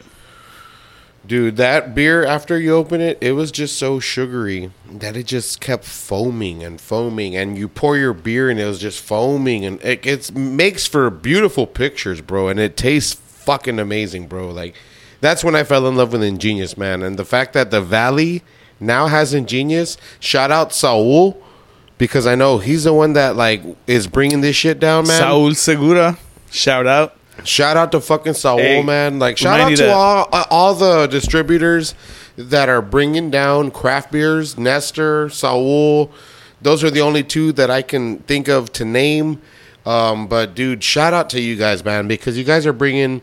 Dude, 1.27 1.57
that 1.57 1.93
beer 1.93 2.25
after 2.25 2.57
you 2.57 2.73
open 2.73 3.01
it, 3.01 3.17
it 3.19 3.33
was 3.33 3.51
just 3.51 3.77
so 3.77 3.99
sugary 3.99 4.71
that 4.89 5.17
it 5.17 5.27
just 5.27 5.59
kept 5.59 5.83
foaming 5.83 6.63
and 6.63 6.79
foaming 6.79 7.35
and 7.35 7.57
you 7.57 7.67
pour 7.67 7.97
your 7.97 8.13
beer 8.13 8.49
and 8.49 8.57
it 8.57 8.65
was 8.65 8.79
just 8.79 9.03
foaming 9.03 9.65
and 9.65 9.83
it 9.83 10.05
it's, 10.05 10.31
makes 10.31 10.87
for 10.87 11.09
beautiful 11.09 11.67
pictures, 11.67 12.21
bro, 12.21 12.47
and 12.47 12.57
it 12.57 12.77
tastes 12.77 13.15
fucking 13.15 13.79
amazing, 13.79 14.27
bro. 14.27 14.49
Like 14.49 14.75
that's 15.21 15.43
when 15.43 15.55
I 15.55 15.63
fell 15.63 15.87
in 15.87 15.95
love 15.95 16.11
with 16.13 16.23
Ingenious, 16.23 16.77
man. 16.77 17.03
And 17.03 17.17
the 17.17 17.25
fact 17.25 17.53
that 17.53 17.71
the 17.71 17.81
Valley 17.81 18.43
now 18.79 19.07
has 19.07 19.33
Ingenious, 19.33 19.97
shout 20.19 20.51
out 20.51 20.73
Saul 20.73 21.41
because 21.97 22.25
I 22.25 22.35
know 22.35 22.59
he's 22.59 22.85
the 22.85 22.93
one 22.93 23.13
that 23.13 23.35
like 23.35 23.61
is 23.87 24.07
bringing 24.07 24.41
this 24.41 24.55
shit 24.55 24.79
down, 24.79 25.07
man. 25.07 25.19
Saul 25.19 25.53
Segura, 25.53 26.17
shout 26.51 26.87
out. 26.87 27.15
Shout 27.45 27.77
out 27.77 27.93
to 27.93 28.01
fucking 28.01 28.33
Saul, 28.33 28.57
Hey, 28.57 28.83
man. 28.83 29.17
Like, 29.17 29.37
shout 29.37 29.61
out 29.61 29.69
to 29.69 29.83
that- 29.83 29.89
all 29.93 30.27
uh, 30.33 30.43
all 30.49 30.73
the 30.75 31.07
distributors 31.07 31.95
that 32.35 32.67
are 32.67 32.81
bringing 32.81 33.29
down 33.29 33.71
craft 33.71 34.11
beers. 34.11 34.57
Nestor, 34.57 35.29
Saul, 35.29 36.11
those 36.61 36.83
are 36.83 36.89
the 36.89 36.99
only 37.01 37.23
two 37.23 37.51
that 37.53 37.69
I 37.69 37.81
can 37.81 38.19
think 38.19 38.49
of 38.49 38.73
to 38.73 38.83
name. 38.85 39.41
Um, 39.85 40.27
but 40.27 40.53
dude, 40.53 40.83
shout 40.83 41.13
out 41.13 41.29
to 41.31 41.39
you 41.39 41.55
guys, 41.55 41.83
man, 41.85 42.07
because 42.09 42.37
you 42.37 42.43
guys 42.43 42.65
are 42.65 42.73
bringing 42.73 43.21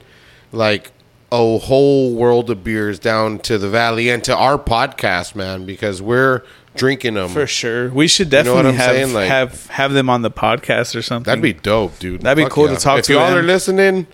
like 0.50 0.92
a 1.32 1.58
whole 1.58 2.14
world 2.14 2.50
of 2.50 2.62
beers 2.62 2.98
down 2.98 3.38
to 3.40 3.58
the 3.58 3.68
valley 3.68 4.08
and 4.08 4.22
to 4.24 4.34
our 4.36 4.58
podcast, 4.58 5.34
man, 5.34 5.66
because 5.66 6.00
we're 6.00 6.42
drinking 6.76 7.14
them. 7.14 7.28
For 7.30 7.46
sure, 7.46 7.88
we 7.90 8.06
should 8.06 8.30
definitely 8.30 8.70
I'm 8.70 8.74
have? 8.76 9.12
Like- 9.12 9.28
have 9.28 9.66
have 9.68 9.92
them 9.92 10.08
on 10.08 10.22
the 10.22 10.30
podcast 10.30 10.94
or 10.94 11.02
something. 11.02 11.24
That'd 11.30 11.42
be 11.42 11.52
dope, 11.54 11.98
dude. 11.98 12.22
That'd 12.22 12.36
be 12.36 12.44
Fuck 12.44 12.52
cool 12.52 12.68
to 12.68 12.76
talk 12.76 13.00
if 13.00 13.06
to 13.06 13.14
y'all 13.14 13.28
them. 13.30 13.38
are 13.38 13.42
listening, 13.42 14.06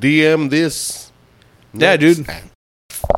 DM 0.00 0.50
this. 0.50 1.10
Yeah, 1.74 1.96
dude. 1.96 2.26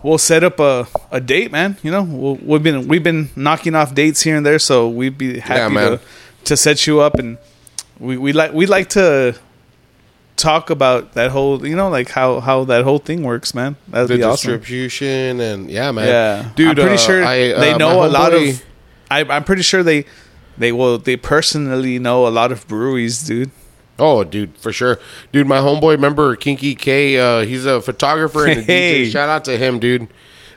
we'll 0.03 0.19
set 0.19 0.43
up 0.43 0.59
a, 0.61 0.89
a 1.13 1.21
date, 1.21 1.53
man. 1.53 1.77
You 1.83 1.91
know, 1.91 2.03
we'll, 2.03 2.37
we've 2.37 2.63
been 2.63 2.89
we've 2.89 3.03
been 3.05 3.29
knocking 3.37 3.75
off 3.75 3.95
dates 3.95 4.23
here 4.23 4.37
and 4.37 4.45
there, 4.47 4.59
so 4.59 4.89
we'd 4.89 5.19
be 5.19 5.39
happy 5.39 5.75
man. 5.75 5.99
to 5.99 6.01
to 6.47 6.57
set 6.57 6.87
you 6.87 7.01
up, 7.01 7.15
and 7.17 7.39
we 8.01 8.17
we 8.17 8.33
like 8.33 8.53
we 8.53 8.67
like 8.67 8.89
to 8.91 9.37
talk 10.37 10.71
about 10.71 11.13
that 11.15 11.31
whole, 11.31 11.67
you 11.67 11.75
know, 11.75 11.89
like 11.89 12.11
how 12.11 12.41
how 12.41 12.65
that 12.65 12.85
whole 12.85 12.99
thing 12.99 13.23
works, 13.23 13.55
man. 13.55 13.77
That'd 13.89 14.09
the 14.09 14.17
be 14.17 14.23
awesome. 14.23 14.53
distribution 14.59 15.41
and 15.41 15.71
yeah, 15.71 15.91
man. 15.93 16.07
Yeah, 16.07 16.51
dude. 16.55 16.69
I'm 16.69 16.75
pretty 16.77 16.95
uh, 16.95 16.99
sure 16.99 17.25
I, 17.25 17.51
uh, 17.53 17.61
they 17.61 17.77
know 17.77 18.05
a 18.05 18.09
lot 18.09 18.33
homeboy- 18.33 18.55
of. 18.55 18.65
I, 19.11 19.25
I'm 19.25 19.45
pretty 19.45 19.63
sure 19.63 19.83
they 19.83 20.05
they 20.59 20.73
will 20.73 20.99
they 20.99 21.17
personally 21.17 21.99
know 21.99 22.27
a 22.27 22.31
lot 22.31 22.53
of 22.53 22.67
breweries, 22.69 23.23
dude. 23.23 23.51
Oh, 23.99 24.25
dude, 24.25 24.57
for 24.59 24.73
sure, 24.73 24.99
dude. 25.33 25.47
My 25.47 25.59
homeboy, 25.59 25.93
remember 25.93 26.37
Kinky 26.37 26.75
K? 26.75 27.19
Uh, 27.19 27.47
he's 27.47 27.65
a 27.65 27.81
photographer 27.81 28.47
and 28.47 28.61
a 28.61 28.63
Hey. 28.65 29.07
DJ. 29.07 29.13
Shout 29.13 29.29
out 29.29 29.45
to 29.47 29.57
him, 29.57 29.79
dude. 29.79 30.09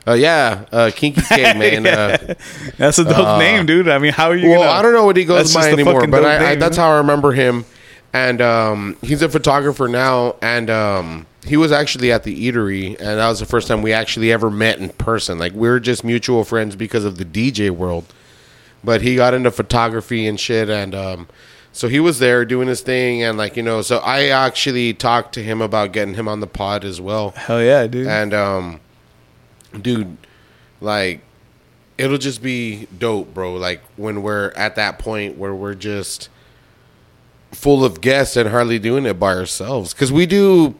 Uh, 0.06 0.12
yeah, 0.12 0.64
uh, 0.72 0.90
Kinky 0.94 1.22
K, 1.22 1.42
man. 1.58 1.86
Uh, 1.86 2.34
That's 2.76 2.98
a 2.98 3.04
dope 3.04 3.38
name, 3.38 3.64
dude. 3.66 3.88
I 3.88 3.98
mean, 3.98 4.12
how 4.12 4.28
are 4.28 4.36
you? 4.36 4.50
well, 4.50 4.60
gonna, 4.60 4.70
I 4.70 4.82
don't 4.82 4.92
know 4.92 5.04
what 5.04 5.16
he 5.16 5.24
goes 5.24 5.54
by 5.54 5.70
anymore, 5.70 6.06
but 6.06 6.24
I, 6.24 6.50
I, 6.50 6.54
that's 6.56 6.76
how 6.76 6.90
I 6.90 6.98
remember 6.98 7.32
him. 7.32 7.64
And 8.12 8.40
um, 8.40 8.96
he's 9.02 9.22
a 9.22 9.28
photographer 9.28 9.86
now, 9.86 10.36
and 10.42 10.68
um, 10.68 11.26
he 11.44 11.56
was 11.56 11.70
actually 11.70 12.10
at 12.10 12.24
the 12.24 12.50
eatery, 12.50 12.88
and 12.98 13.18
that 13.18 13.28
was 13.28 13.38
the 13.38 13.46
first 13.46 13.68
time 13.68 13.82
we 13.82 13.92
actually 13.92 14.32
ever 14.32 14.50
met 14.50 14.78
in 14.78 14.88
person. 14.90 15.38
Like 15.38 15.52
we 15.52 15.68
were 15.68 15.78
just 15.78 16.02
mutual 16.02 16.44
friends 16.44 16.74
because 16.74 17.04
of 17.04 17.18
the 17.18 17.24
DJ 17.24 17.70
world. 17.70 18.06
But 18.82 19.02
he 19.02 19.14
got 19.14 19.34
into 19.34 19.50
photography 19.50 20.26
and 20.26 20.40
shit, 20.40 20.68
and 20.70 20.94
um, 20.94 21.28
so 21.72 21.88
he 21.88 22.00
was 22.00 22.18
there 22.18 22.44
doing 22.44 22.68
his 22.68 22.80
thing, 22.80 23.22
and 23.22 23.38
like 23.38 23.56
you 23.56 23.62
know, 23.62 23.82
so 23.82 23.98
I 23.98 24.28
actually 24.28 24.92
talked 24.92 25.34
to 25.34 25.42
him 25.42 25.60
about 25.60 25.92
getting 25.92 26.14
him 26.14 26.26
on 26.28 26.40
the 26.40 26.46
pod 26.46 26.84
as 26.84 27.00
well. 27.00 27.30
Hell 27.30 27.62
yeah, 27.62 27.86
dude. 27.86 28.06
And 28.06 28.34
um 28.34 28.80
dude, 29.80 30.16
like 30.80 31.20
it'll 31.96 32.18
just 32.18 32.42
be 32.42 32.88
dope, 32.98 33.32
bro. 33.32 33.54
Like 33.54 33.82
when 33.96 34.22
we're 34.22 34.52
at 34.56 34.74
that 34.76 34.98
point 34.98 35.36
where 35.38 35.54
we're 35.54 35.74
just 35.74 36.28
full 37.52 37.84
of 37.84 38.00
guests 38.00 38.36
and 38.36 38.48
hardly 38.48 38.78
doing 38.78 39.04
it 39.06 39.18
by 39.18 39.34
ourselves 39.34 39.92
cuz 39.92 40.10
we 40.12 40.24
do 40.26 40.74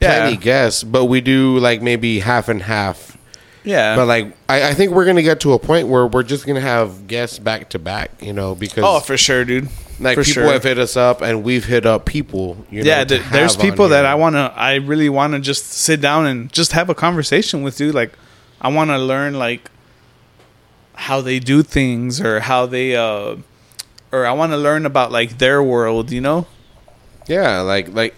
plenty 0.00 0.32
Yeah. 0.34 0.40
guests, 0.40 0.82
but 0.84 1.06
we 1.06 1.20
do 1.20 1.58
like 1.58 1.82
maybe 1.82 2.20
half 2.20 2.48
and 2.48 2.62
half. 2.62 3.16
yeah. 3.64 3.94
But 3.96 4.06
like 4.06 4.34
I, 4.48 4.68
I 4.68 4.74
think 4.74 4.92
we're 4.92 5.04
gonna 5.04 5.22
get 5.22 5.40
to 5.40 5.52
a 5.52 5.58
point 5.58 5.88
where 5.88 6.06
we're 6.06 6.22
just 6.22 6.46
gonna 6.46 6.60
have 6.60 7.06
guests 7.06 7.38
back 7.38 7.68
to 7.70 7.78
back, 7.78 8.10
you 8.20 8.32
know, 8.32 8.54
because 8.54 8.84
oh, 8.86 9.00
for 9.00 9.16
sure, 9.16 9.44
dude. 9.44 9.68
like 10.00 10.14
for 10.16 10.22
people 10.24 10.44
sure. 10.44 10.52
have 10.52 10.62
hit 10.62 10.78
us 10.78 10.96
up 10.96 11.20
and 11.20 11.42
we've 11.42 11.64
hit 11.64 11.84
up 11.84 12.06
people. 12.06 12.64
You 12.70 12.82
know, 12.84 12.88
yeah, 12.88 13.04
th- 13.04 13.22
there's 13.32 13.56
people 13.56 13.88
that. 13.90 14.06
I 14.06 14.14
want 14.14 14.36
to, 14.36 14.52
I 14.56 14.76
really 14.76 15.08
want 15.08 15.32
to 15.34 15.40
just 15.40 15.72
sit 15.72 16.00
down 16.00 16.24
and 16.26 16.50
just 16.52 16.72
have 16.72 16.88
a 16.88 16.94
conversation 16.94 17.62
with, 17.62 17.76
dude. 17.76 17.94
Like, 17.96 18.12
I 18.60 18.68
want 18.68 18.90
to 18.90 18.98
learn 18.98 19.34
like 19.34 19.68
how 20.94 21.20
they 21.20 21.38
do 21.40 21.62
things 21.64 22.20
or 22.20 22.40
how 22.40 22.64
they, 22.66 22.94
uh, 22.96 23.36
or 24.12 24.26
I 24.26 24.32
want 24.32 24.52
to 24.52 24.56
learn 24.58 24.86
about 24.86 25.12
like 25.12 25.38
their 25.38 25.62
world, 25.62 26.10
you 26.10 26.20
know? 26.20 26.46
Yeah, 27.26 27.60
like 27.60 27.88
like 27.88 28.14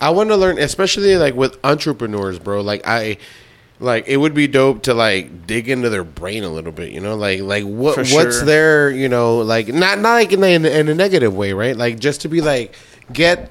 I 0.00 0.10
want 0.10 0.30
to 0.30 0.36
learn, 0.36 0.58
especially 0.58 1.16
like 1.16 1.34
with 1.34 1.58
entrepreneurs, 1.64 2.38
bro. 2.38 2.60
Like 2.60 2.82
I 2.86 3.18
like 3.80 4.08
it 4.08 4.16
would 4.16 4.34
be 4.34 4.46
dope 4.46 4.82
to 4.84 4.94
like 4.94 5.46
dig 5.46 5.68
into 5.68 5.90
their 5.90 6.04
brain 6.04 6.44
a 6.44 6.48
little 6.48 6.72
bit, 6.72 6.92
you 6.92 7.00
know, 7.00 7.14
like 7.14 7.40
like 7.40 7.64
what 7.64 7.94
For 7.94 8.04
what's 8.14 8.38
sure. 8.38 8.44
their 8.44 8.90
you 8.90 9.08
know 9.08 9.38
like 9.38 9.68
not 9.68 9.98
not 9.98 10.14
like 10.14 10.32
in 10.32 10.42
a, 10.42 10.48
in 10.54 10.88
a 10.88 10.94
negative 10.94 11.34
way, 11.34 11.52
right? 11.52 11.76
Like 11.76 11.98
just 11.98 12.22
to 12.22 12.28
be 12.28 12.40
like 12.40 12.74
get 13.12 13.50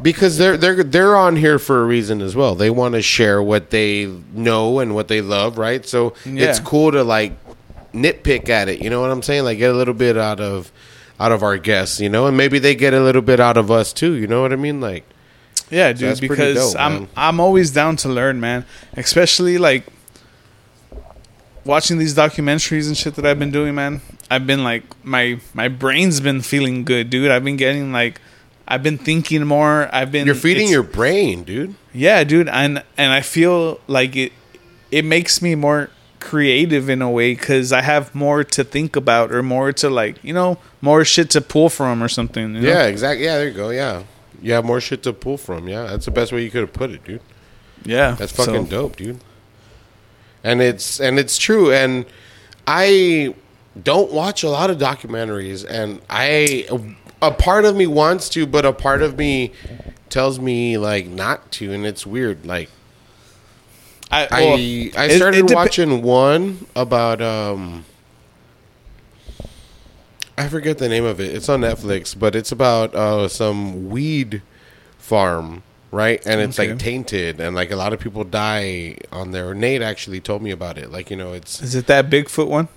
because 0.00 0.38
they're 0.38 0.56
they're 0.56 0.82
they're 0.82 1.16
on 1.16 1.36
here 1.36 1.58
for 1.58 1.82
a 1.82 1.86
reason 1.86 2.20
as 2.20 2.34
well. 2.34 2.54
They 2.54 2.70
want 2.70 2.94
to 2.94 3.02
share 3.02 3.42
what 3.42 3.70
they 3.70 4.06
know 4.32 4.80
and 4.80 4.94
what 4.94 5.08
they 5.08 5.20
love, 5.20 5.56
right? 5.58 5.86
So 5.86 6.14
it's 6.24 6.58
cool 6.60 6.90
to 6.92 7.04
like 7.04 7.32
nitpick 7.92 8.48
at 8.48 8.68
it. 8.68 8.82
You 8.82 8.90
know 8.90 9.00
what 9.00 9.10
I'm 9.10 9.22
saying? 9.22 9.44
Like 9.44 9.58
get 9.58 9.70
a 9.70 9.76
little 9.76 9.94
bit 9.94 10.18
out 10.18 10.40
of 10.40 10.72
out 11.20 11.32
of 11.32 11.42
our 11.42 11.56
guests, 11.58 12.00
you 12.00 12.08
know, 12.08 12.26
and 12.26 12.36
maybe 12.36 12.58
they 12.58 12.74
get 12.74 12.94
a 12.94 13.00
little 13.00 13.22
bit 13.22 13.38
out 13.40 13.56
of 13.56 13.70
us 13.70 13.92
too. 13.92 14.14
You 14.14 14.26
know 14.26 14.42
what 14.42 14.52
I 14.52 14.56
mean? 14.56 14.80
Like, 14.80 15.04
Yeah, 15.70 15.92
dude. 15.92 16.08
that's 16.10 16.20
because 16.20 16.72
dope, 16.72 16.80
I'm 16.80 16.92
man. 16.92 17.08
I'm 17.16 17.40
always 17.40 17.70
down 17.70 17.96
to 17.96 18.08
learn, 18.08 18.40
man. 18.40 18.64
Especially 18.96 19.58
like 19.58 19.84
watching 21.64 21.98
these 21.98 22.14
documentaries 22.14 22.86
and 22.88 22.96
shit 22.96 23.14
that 23.16 23.26
I've 23.26 23.38
been 23.38 23.50
doing, 23.52 23.74
man. 23.74 24.00
I've 24.30 24.46
been 24.46 24.64
like 24.64 24.84
my 25.04 25.38
my 25.54 25.68
brain's 25.68 26.20
been 26.20 26.40
feeling 26.40 26.84
good, 26.84 27.10
dude. 27.10 27.30
I've 27.30 27.44
been 27.44 27.56
getting 27.56 27.92
like 27.92 28.20
I've 28.66 28.82
been 28.82 28.98
thinking 28.98 29.44
more. 29.44 29.88
I've 29.94 30.10
been 30.10 30.26
you're 30.26 30.34
feeding 30.34 30.68
your 30.68 30.82
brain, 30.82 31.44
dude. 31.44 31.74
yeah, 31.92 32.24
dude, 32.24 32.48
and 32.48 32.82
and 32.96 33.12
I 33.12 33.20
feel 33.20 33.80
like 33.86 34.16
it 34.16 34.32
it 34.90 35.04
makes 35.04 35.42
me 35.42 35.54
more 35.54 35.90
creative 36.22 36.88
in 36.88 37.02
a 37.02 37.10
way 37.10 37.34
because 37.34 37.72
I 37.72 37.82
have 37.82 38.14
more 38.14 38.42
to 38.44 38.64
think 38.64 38.96
about 38.96 39.32
or 39.32 39.42
more 39.42 39.72
to 39.74 39.90
like 39.90 40.22
you 40.24 40.32
know 40.32 40.56
more 40.80 41.04
shit 41.04 41.28
to 41.30 41.40
pull 41.40 41.68
from 41.68 42.02
or 42.02 42.08
something. 42.08 42.54
You 42.54 42.60
know? 42.62 42.68
Yeah, 42.68 42.84
exactly. 42.86 43.24
Yeah, 43.26 43.36
there 43.38 43.48
you 43.48 43.54
go. 43.54 43.70
Yeah, 43.70 44.04
you 44.40 44.52
have 44.54 44.64
more 44.64 44.80
shit 44.80 45.02
to 45.02 45.12
pull 45.12 45.36
from. 45.36 45.68
Yeah, 45.68 45.84
that's 45.84 46.06
the 46.06 46.10
best 46.10 46.32
way 46.32 46.42
you 46.42 46.50
could 46.50 46.62
have 46.62 46.72
put 46.72 46.90
it, 46.90 47.04
dude. 47.04 47.20
yeah, 47.84 48.12
That's 48.12 48.32
fucking 48.32 48.64
So, 48.66 48.70
dope, 48.70 48.96
dude. 48.96 49.20
And 50.44 50.60
it's 50.62 51.00
and 51.00 51.18
it's 51.18 51.36
true. 51.38 51.72
And 51.72 52.06
I 52.66 53.34
don't 53.80 54.12
watch 54.12 54.42
a 54.42 54.48
lot 54.50 54.70
of 54.70 54.78
documentaries, 54.78 55.64
and 55.68 56.00
I 56.10 56.66
a 57.20 57.30
part 57.30 57.64
of 57.64 57.76
me 57.76 57.86
wants 57.86 58.28
to, 58.30 58.46
but 58.46 58.64
a 58.64 58.72
part 58.72 59.02
of 59.02 59.16
me 59.16 59.52
tells 60.08 60.38
me 60.40 60.76
like 60.78 61.06
not 61.06 61.50
to, 61.52 61.72
and 61.72 61.86
it's 61.86 62.04
weird. 62.06 62.44
Like 62.44 62.68
I 64.12 64.28
I 64.30 64.40
well, 64.42 64.54
I 64.54 65.06
it- 65.06 65.16
started 65.16 65.38
it 65.38 65.46
depe- 65.46 65.54
watching 65.54 66.02
one 66.02 66.66
about 66.76 67.20
um 67.22 67.84
I 70.36 70.48
forget 70.48 70.78
the 70.78 70.88
name 70.88 71.04
of 71.04 71.20
it. 71.20 71.34
It's 71.34 71.48
on 71.48 71.60
Netflix, 71.60 72.18
but 72.18 72.34
it's 72.34 72.52
about 72.52 72.94
uh 72.94 73.28
some 73.28 73.88
weed 73.90 74.42
farm, 74.98 75.62
right? 75.90 76.24
And 76.26 76.40
it's 76.40 76.58
Okay. 76.58 76.70
like 76.70 76.78
tainted 76.78 77.40
and 77.40 77.54
like 77.54 77.70
a 77.70 77.76
lot 77.76 77.92
of 77.92 78.00
people 78.00 78.24
die 78.24 78.96
on 79.12 79.30
there. 79.32 79.54
Nate 79.54 79.82
actually 79.82 80.20
told 80.20 80.42
me 80.42 80.50
about 80.50 80.78
it. 80.78 80.90
Like, 80.90 81.10
you 81.10 81.16
know, 81.16 81.32
it's 81.32 81.60
Is 81.62 81.74
it 81.74 81.86
that 81.86 82.08
Bigfoot 82.10 82.48
one? 82.48 82.68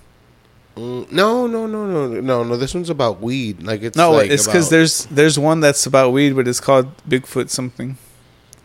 mm, 0.76 1.10
no, 1.10 1.46
no, 1.46 1.66
no, 1.66 1.86
no, 1.86 2.08
no, 2.20 2.42
no. 2.44 2.56
This 2.56 2.74
one's 2.74 2.90
about 2.90 3.20
weed. 3.20 3.62
Like 3.62 3.82
it's 3.82 3.96
No, 3.96 4.12
like 4.12 4.30
it's 4.30 4.46
because 4.46 4.66
about- 4.68 4.70
there's 4.76 5.04
there's 5.06 5.38
one 5.38 5.60
that's 5.60 5.86
about 5.86 6.12
weed, 6.12 6.36
but 6.36 6.46
it's 6.46 6.60
called 6.60 6.88
Bigfoot 7.08 7.48
something, 7.50 7.96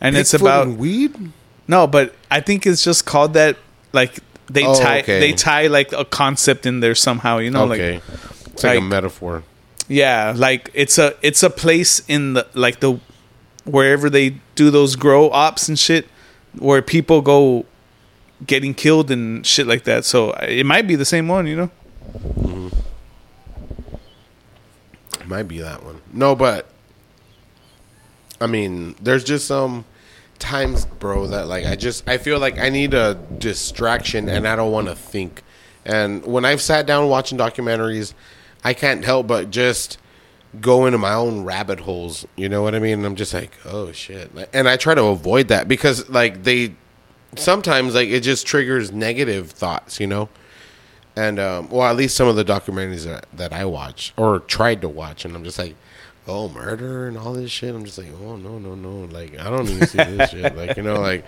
and 0.02 0.18
it's 0.18 0.34
about 0.34 0.68
and 0.68 0.78
weed. 0.78 1.32
No, 1.72 1.88
but 1.88 2.14
I 2.30 2.40
think 2.42 2.68
it's 2.68 2.84
just 2.84 3.06
called 3.06 3.34
that. 3.34 3.56
Like 3.94 4.20
they 4.48 4.66
Oh, 4.66 4.76
tie 4.80 5.00
okay. 5.00 5.20
they 5.20 5.32
tie 5.34 5.68
like 5.68 5.92
a 5.94 6.04
concept 6.06 6.66
in 6.66 6.82
there 6.82 6.96
somehow, 6.96 7.40
you 7.40 7.50
know, 7.50 7.72
okay, 7.72 7.94
like 7.96 8.04
it's 8.54 8.64
like, 8.64 8.78
a 8.80 8.82
metaphor. 8.82 9.44
yeah, 9.88 10.34
like 10.36 10.70
it's 10.74 10.98
a 11.00 11.16
it's 11.22 11.44
a 11.44 11.50
place 11.50 12.02
in 12.08 12.34
the 12.36 12.46
like 12.54 12.80
the 12.82 13.00
wherever 13.64 14.10
they 14.10 14.36
do 14.56 14.70
those 14.72 14.96
grow 14.96 15.30
ops 15.32 15.70
and 15.70 15.78
shit, 15.80 16.08
where 16.60 16.82
people 16.82 17.22
go 17.22 17.66
getting 18.46 18.74
killed 18.74 19.12
and 19.12 19.46
shit 19.46 19.68
like 19.68 19.84
that. 19.86 20.04
So 20.04 20.32
it 20.42 20.66
might 20.66 20.88
be 20.88 20.96
the 20.96 21.06
same 21.06 21.28
one, 21.28 21.48
you 21.48 21.56
know. 21.56 21.72
It 25.20 25.28
might 25.28 25.48
be 25.48 25.60
that 25.60 25.84
one. 25.84 26.02
No, 26.12 26.36
but 26.36 26.68
I 28.40 28.48
mean, 28.48 28.96
there's 29.02 29.24
just 29.24 29.46
some 29.48 29.86
times, 30.42 30.86
bro, 30.86 31.28
that 31.28 31.48
like 31.48 31.66
I 31.66 31.76
just 31.76 32.08
I 32.10 32.18
feel 32.18 32.40
like 32.40 32.58
I 32.58 32.70
need 32.70 32.94
a 32.94 33.16
distraction 33.38 34.28
and 34.28 34.48
I 34.48 34.56
don't 34.56 34.72
want 34.72 34.88
to 34.88 34.96
think. 34.96 35.44
And 35.86 36.26
when 36.26 36.44
I've 36.46 36.62
sat 36.62 36.86
down 36.86 37.08
watching 37.08 37.38
documentaries, 37.38 38.14
I 38.64 38.74
can't 38.74 39.06
help 39.06 39.28
but 39.28 39.50
just 39.50 39.98
go 40.60 40.86
into 40.86 40.98
my 40.98 41.14
own 41.14 41.44
rabbit 41.44 41.80
holes. 41.80 42.28
You 42.36 42.50
know 42.50 42.62
what 42.62 42.76
I 42.76 42.80
mean? 42.80 43.06
I'm 43.06 43.16
just 43.16 43.34
like, 43.34 43.52
oh 43.66 43.92
shit. 43.92 44.32
And 44.54 44.68
I 44.68 44.76
try 44.76 44.94
to 44.94 45.06
avoid 45.06 45.48
that 45.48 45.68
because 45.68 46.10
like 46.10 46.44
they 46.44 46.76
sometimes 47.38 47.96
like 47.96 48.10
it 48.10 48.22
just 48.22 48.46
triggers 48.46 48.92
negative 48.92 49.52
thoughts, 49.52 50.00
you 50.00 50.08
know? 50.08 50.28
and 51.16 51.40
um, 51.40 51.70
well, 51.70 51.90
at 51.90 51.96
least 51.96 52.16
some 52.16 52.28
of 52.28 52.36
the 52.36 52.46
documentaries 52.46 53.06
that, 53.06 53.26
that 53.34 53.54
I 53.54 53.66
watched 53.66 54.14
or 54.18 54.40
tried 54.40 54.82
to 54.82 54.90
watch, 54.90 55.26
and 55.26 55.36
I'm 55.36 55.44
just 55.44 55.60
like, 55.60 55.76
oh, 56.32 56.50
murder 56.50 57.08
and 57.08 57.18
all 57.18 57.34
this 57.34 57.52
shit. 57.52 57.74
I'm 57.76 57.86
just 57.86 57.98
like, 57.98 58.08
oh 58.24 58.36
no, 58.36 58.58
no, 58.60 58.76
no, 58.76 59.06
like 59.12 59.38
I 59.40 59.50
don't 59.50 59.68
even 59.70 59.88
see 59.88 59.98
this 59.98 60.30
shit, 60.32 60.56
like 60.56 60.78
you 60.78 60.84
know, 60.84 61.00
like. 61.10 61.26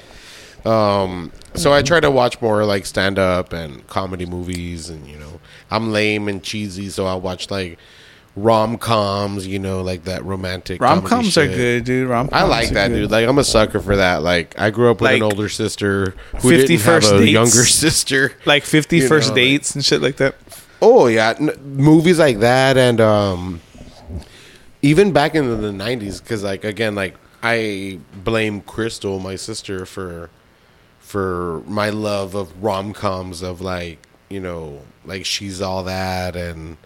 Um, 0.65 1.33
so 1.55 1.73
I 1.73 1.81
try 1.81 1.99
to 1.99 2.09
watch 2.09 2.41
more 2.41 2.63
like 2.63 2.85
stand 2.85 3.19
up 3.19 3.51
and 3.51 3.85
comedy 3.87 4.25
movies, 4.25 4.89
and 4.89 5.05
you 5.07 5.17
know, 5.17 5.41
I'm 5.69 5.91
lame 5.91 6.27
and 6.29 6.41
cheesy, 6.41 6.89
so 6.89 7.05
I 7.05 7.15
watch 7.15 7.51
like 7.51 7.77
rom 8.35 8.77
coms, 8.77 9.45
you 9.45 9.59
know, 9.59 9.81
like 9.81 10.05
that 10.05 10.23
romantic 10.23 10.81
Rom 10.81 11.01
coms 11.03 11.37
are 11.37 11.47
good, 11.47 11.83
dude. 11.83 12.07
Rom 12.09 12.29
I 12.31 12.43
like 12.43 12.69
that, 12.69 12.87
dude. 12.87 13.11
Like 13.11 13.27
I'm 13.27 13.37
a 13.39 13.43
sucker 13.43 13.81
for 13.81 13.97
that. 13.97 14.23
Like 14.23 14.57
I 14.57 14.69
grew 14.69 14.89
up 14.89 15.01
with 15.01 15.11
an 15.11 15.21
older 15.21 15.49
sister 15.49 16.11
who 16.39 16.49
50 16.49 16.67
didn't 16.67 16.81
have 16.85 17.03
a 17.03 17.19
Dates. 17.19 17.31
younger 17.31 17.65
sister. 17.65 18.31
like 18.45 18.63
50 18.63 19.01
first 19.01 19.27
know, 19.29 19.33
like- 19.33 19.43
dates 19.43 19.75
and 19.75 19.83
shit 19.83 20.01
like 20.01 20.15
that. 20.17 20.35
Oh 20.81 21.07
yeah, 21.07 21.33
N- 21.37 21.51
movies 21.75 22.19
like 22.19 22.39
that, 22.39 22.77
and 22.77 22.99
um, 23.01 23.59
even 24.83 25.11
back 25.11 25.33
in 25.33 25.49
the 25.61 25.69
'90s, 25.71 26.21
because 26.21 26.43
like 26.43 26.63
again, 26.63 26.93
like 26.93 27.15
I 27.41 27.99
blame 28.23 28.61
Crystal, 28.61 29.17
my 29.19 29.35
sister, 29.35 29.85
for 29.87 30.29
for 30.99 31.63
my 31.65 31.89
love 31.89 32.35
of 32.35 32.63
rom 32.63 32.93
coms 32.93 33.41
of 33.41 33.61
like 33.61 34.05
you 34.29 34.39
know 34.39 34.81
like 35.05 35.25
she's 35.25 35.61
all 35.61 35.83
that 35.83 36.35
and 36.35 36.77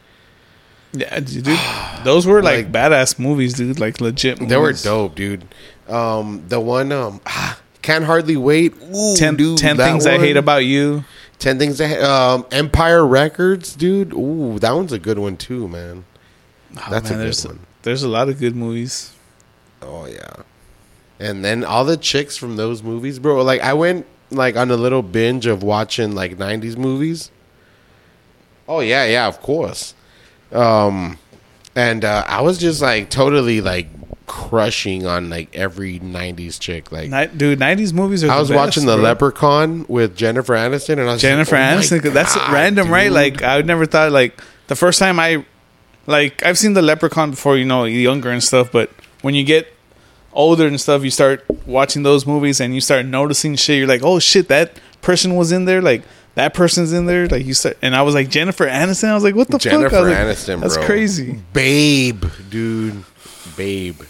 Yeah, 0.93 1.19
dude. 1.19 1.59
Those 2.03 2.25
were 2.25 2.41
like, 2.41 2.65
Like- 2.65 2.71
badass 2.71 3.19
movies, 3.19 3.53
dude. 3.53 3.79
Like 3.79 3.99
legit. 3.99 4.39
Movies. 4.39 4.49
they 4.49 4.57
were 4.57 4.73
dope, 4.73 5.15
dude. 5.15 5.43
Um, 5.87 6.43
the 6.47 6.59
one 6.59 6.91
um, 6.91 7.21
ah, 7.25 7.59
can't 7.81 8.05
hardly 8.05 8.37
wait. 8.37 8.73
Ooh, 8.93 9.15
10, 9.15 9.35
dude, 9.35 9.57
10 9.57 9.77
that 9.77 9.91
things 9.91 10.05
I 10.05 10.17
hate 10.17 10.37
about 10.37 10.65
you. 10.65 11.03
Ten 11.39 11.59
things 11.59 11.79
I 11.79 11.93
um 11.99 12.45
Empire 12.51 13.05
Records, 13.05 13.75
dude. 13.75 14.11
Ooh, 14.13 14.57
that 14.59 14.71
one's 14.71 14.91
a 14.91 14.97
good 14.99 15.19
one 15.19 15.37
too, 15.37 15.67
man. 15.67 16.03
Oh, 16.75 16.87
That's 16.89 17.11
a 17.11 17.13
good 17.13 17.37
one. 17.45 17.59
There's 17.87 18.03
a 18.03 18.09
lot 18.09 18.27
of 18.27 18.37
good 18.37 18.53
movies. 18.55 19.13
Oh 19.81 20.05
yeah. 20.07 20.43
And 21.19 21.43
then 21.43 21.63
all 21.63 21.85
the 21.85 21.95
chicks 21.95 22.35
from 22.35 22.57
those 22.57 22.83
movies, 22.83 23.17
bro. 23.17 23.41
Like 23.43 23.61
I 23.61 23.73
went 23.73 24.05
like 24.29 24.57
on 24.57 24.69
a 24.71 24.75
little 24.75 25.01
binge 25.01 25.45
of 25.45 25.63
watching 25.63 26.13
like 26.13 26.37
'90s 26.37 26.75
movies. 26.75 27.31
Oh 28.67 28.81
yeah, 28.81 29.05
yeah, 29.05 29.27
of 29.27 29.41
course. 29.41 29.93
Um, 30.51 31.17
and 31.77 32.03
uh, 32.03 32.25
I 32.27 32.41
was 32.41 32.57
just 32.57 32.81
like 32.81 33.09
totally 33.09 33.61
like 33.61 33.87
crushing 34.25 35.05
on 35.05 35.29
like 35.29 35.55
every 35.55 35.99
'90s 36.01 36.59
chick. 36.59 36.91
Like 36.91 37.09
Ni- 37.09 37.37
dude, 37.37 37.59
90s 37.59 37.93
movies 37.93 38.25
are 38.25 38.31
I 38.31 38.37
was 38.39 38.49
best, 38.49 38.57
watching 38.57 38.85
The 38.85 38.95
bro. 38.95 39.03
Leprechaun 39.03 39.85
with 39.87 40.17
Jennifer 40.17 40.55
Aniston, 40.55 40.99
and 40.99 41.09
I 41.09 41.13
was 41.13 41.21
Jennifer 41.21 41.55
like, 41.55 41.73
oh 41.73 41.77
Aniston. 41.79 42.13
that's 42.13 42.35
God, 42.35 42.51
random, 42.51 42.89
right? 42.89 43.11
Like 43.11 43.41
I 43.43 43.55
would 43.55 43.65
never 43.65 43.85
thought. 43.85 44.11
Like 44.11 44.39
the 44.67 44.75
first 44.75 44.99
time 44.99 45.19
I, 45.21 45.45
like 46.07 46.41
I've 46.43 46.57
seen 46.57 46.73
the 46.73 46.81
Leprechaun 46.81 47.31
before, 47.31 47.57
you 47.57 47.65
know, 47.65 47.85
younger 47.85 48.31
and 48.31 48.43
stuff. 48.43 48.71
But 48.71 48.89
when 49.21 49.35
you 49.35 49.43
get 49.43 49.71
older 50.33 50.65
and 50.65 50.79
stuff, 50.79 51.03
you 51.03 51.11
start 51.11 51.45
watching 51.65 52.03
those 52.03 52.25
movies 52.25 52.59
and 52.59 52.73
you 52.73 52.81
start 52.81 53.05
noticing 53.05 53.55
shit. 53.55 53.77
You're 53.77 53.87
like, 53.87 54.03
oh 54.03 54.19
shit, 54.19 54.47
that 54.47 54.79
person 55.01 55.35
was 55.35 55.51
in 55.51 55.65
there. 55.65 55.81
Like 55.81 56.03
that 56.35 56.53
person's 56.53 56.93
in 56.93 57.05
there. 57.05 57.27
Like 57.27 57.45
you 57.45 57.53
start, 57.53 57.77
and 57.81 57.95
I 57.95 58.01
was 58.01 58.15
like 58.15 58.29
Jennifer 58.29 58.65
Aniston. 58.65 59.09
I 59.09 59.13
was 59.13 59.23
like, 59.23 59.35
what 59.35 59.49
the 59.49 59.57
Jennifer 59.57 59.89
fuck? 59.89 60.05
I 60.05 60.23
was 60.25 60.47
like, 60.47 60.59
That's 60.59 60.77
bro. 60.77 60.85
crazy. 60.85 61.39
Babe, 61.53 62.25
dude, 62.49 63.03
Babe. 63.55 64.01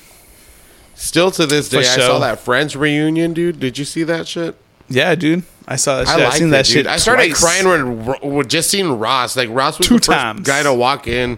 Still 0.95 1.29
to 1.31 1.45
this 1.45 1.69
day, 1.69 1.83
For 1.83 1.89
I 1.89 2.05
saw 2.05 2.19
that 2.19 2.39
Friends 2.39 2.75
reunion, 2.75 3.33
dude. 3.33 3.59
Did 3.59 3.77
you 3.77 3.85
see 3.85 4.03
that 4.03 4.27
shit? 4.27 4.55
Yeah, 4.89 5.15
dude. 5.15 5.43
I 5.67 5.75
saw 5.75 5.97
that. 5.97 6.07
Shit. 6.07 6.15
I 6.19 6.23
liked 6.23 6.35
seen 6.37 6.49
that 6.51 6.65
dude. 6.65 6.73
shit. 6.73 6.87
I 6.87 6.95
started 6.97 7.27
twice. 7.29 7.41
crying 7.41 7.67
when 7.67 8.33
when 8.35 8.47
just 8.47 8.69
seeing 8.69 8.97
Ross. 8.97 9.35
Like 9.35 9.49
Ross 9.51 9.77
was 9.77 9.87
Two 9.87 9.95
the 9.95 10.05
first 10.05 10.17
times. 10.17 10.41
guy 10.47 10.63
to 10.63 10.73
walk 10.73 11.07
in. 11.07 11.37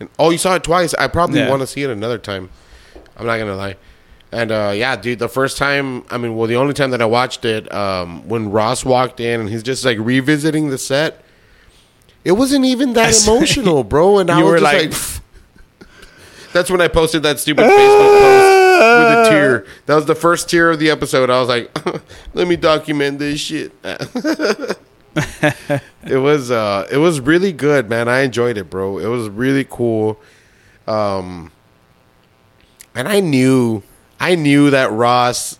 And, 0.00 0.08
oh, 0.18 0.30
you 0.30 0.38
saw 0.38 0.54
it 0.54 0.62
twice. 0.64 0.94
I 0.94 1.06
probably 1.08 1.40
Yeah. 1.40 1.50
want 1.50 1.60
to 1.60 1.66
see 1.66 1.82
it 1.82 1.90
another 1.90 2.16
time. 2.18 2.48
I'm 3.18 3.26
not 3.26 3.38
gonna 3.38 3.54
lie. 3.56 3.76
And 4.32 4.50
uh, 4.50 4.72
yeah, 4.74 4.96
dude, 4.96 5.18
the 5.18 5.28
first 5.28 5.56
time, 5.58 6.04
I 6.10 6.16
mean, 6.18 6.36
well, 6.36 6.46
the 6.48 6.56
only 6.56 6.74
time 6.74 6.90
that 6.90 7.00
I 7.02 7.06
watched 7.06 7.44
it, 7.44 7.72
um, 7.72 8.26
when 8.28 8.50
Ross 8.50 8.84
walked 8.84 9.20
in 9.20 9.40
and 9.40 9.48
he's 9.50 9.62
just 9.62 9.84
like 9.84 9.98
revisiting 10.00 10.70
the 10.70 10.78
set, 10.78 11.22
it 12.24 12.32
wasn't 12.32 12.64
even 12.64 12.94
that 12.94 13.14
emotional, 13.26 13.84
bro. 13.84 14.18
And 14.18 14.30
I 14.30 14.42
was 14.42 14.60
like- 14.62 14.90
like, 14.90 14.94
that's 16.52 16.70
when 16.70 16.80
I 16.80 16.88
posted 16.88 17.22
that 17.24 17.38
stupid 17.38 17.64
Facebook 17.70 18.20
post 18.20 18.65
with 18.78 19.26
a 19.26 19.28
tear. 19.28 19.66
That 19.86 19.94
was 19.94 20.06
the 20.06 20.14
first 20.14 20.50
tear 20.50 20.70
of 20.70 20.78
the 20.78 20.90
episode. 20.90 21.30
I 21.30 21.40
was 21.40 21.48
like, 21.48 21.70
let 22.34 22.48
me 22.48 22.56
document 22.56 23.18
this 23.18 23.40
shit. 23.40 23.72
it 23.84 24.78
was 26.18 26.50
uh 26.50 26.86
it 26.90 26.98
was 26.98 27.20
really 27.20 27.52
good, 27.52 27.88
man. 27.88 28.08
I 28.08 28.20
enjoyed 28.20 28.58
it, 28.58 28.68
bro. 28.68 28.98
It 28.98 29.06
was 29.06 29.28
really 29.28 29.66
cool. 29.68 30.20
Um 30.86 31.52
and 32.94 33.08
I 33.08 33.20
knew 33.20 33.82
I 34.20 34.34
knew 34.34 34.70
that 34.70 34.90
Ross 34.92 35.58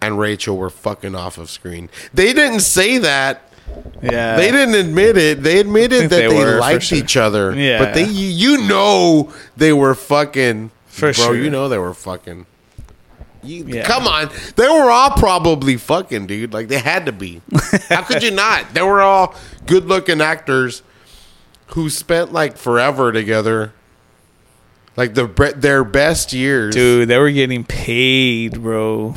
and 0.00 0.18
Rachel 0.18 0.56
were 0.56 0.70
fucking 0.70 1.14
off 1.14 1.38
of 1.38 1.50
screen. 1.50 1.88
They 2.12 2.32
didn't 2.32 2.60
say 2.60 2.98
that, 2.98 3.50
Yeah. 4.02 4.36
They 4.36 4.50
didn't 4.50 4.74
admit 4.74 5.16
it. 5.16 5.42
They 5.42 5.58
admitted 5.58 6.10
that 6.10 6.10
they 6.10 6.28
they, 6.28 6.58
liked 6.58 6.84
sure. 6.84 6.98
each 6.98 7.16
other. 7.16 7.54
Yeah. 7.54 7.78
But 7.78 7.94
they 7.94 8.04
you 8.04 8.58
know 8.68 9.32
they 9.56 9.72
were 9.72 9.94
fucking 9.94 10.70
For 10.96 11.12
bro, 11.12 11.12
sure. 11.12 11.36
you 11.36 11.50
know 11.50 11.68
they 11.68 11.76
were 11.78 11.92
fucking. 11.92 12.46
You, 13.42 13.64
Yeah. 13.66 13.86
Come 13.86 14.08
on. 14.08 14.30
They 14.56 14.66
were 14.66 14.90
all 14.90 15.10
probably 15.10 15.76
fucking, 15.76 16.26
dude. 16.26 16.54
Like 16.54 16.68
they 16.68 16.78
had 16.78 17.06
to 17.06 17.12
be. 17.12 17.42
How 17.88 18.02
could 18.02 18.22
you 18.22 18.30
not? 18.30 18.72
They 18.72 18.80
were 18.82 19.02
all 19.02 19.34
good 19.66 19.84
looking 19.84 20.20
actors 20.22 20.82
who 21.68 21.90
spent 21.90 22.32
like 22.32 22.56
forever 22.56 23.12
together. 23.12 23.72
Like 24.96 25.12
the 25.12 25.26
their 25.56 25.84
best 25.84 26.32
years. 26.32 26.74
Dude, 26.74 27.08
they 27.08 27.18
were 27.18 27.30
getting 27.30 27.62
paid, 27.64 28.62
bro. 28.62 29.14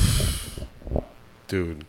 dude. 1.47 1.85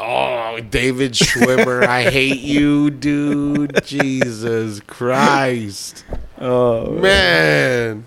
Oh, 0.00 0.60
David 0.60 1.12
Schwimmer, 1.12 1.84
I 1.84 2.04
hate 2.08 2.38
you, 2.40 2.88
dude. 2.90 3.82
Jesus 3.84 4.78
Christ, 4.86 6.04
Oh, 6.40 6.92
man. 6.92 8.04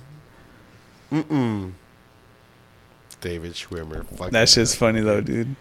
Mm-mm. 1.11 1.73
David 3.19 3.53
Schwimmer, 3.53 4.05
fuck. 4.15 4.31
that's 4.31 4.55
just 4.55 4.77
funny 4.77 5.01
though, 5.01 5.19
dude. 5.21 5.55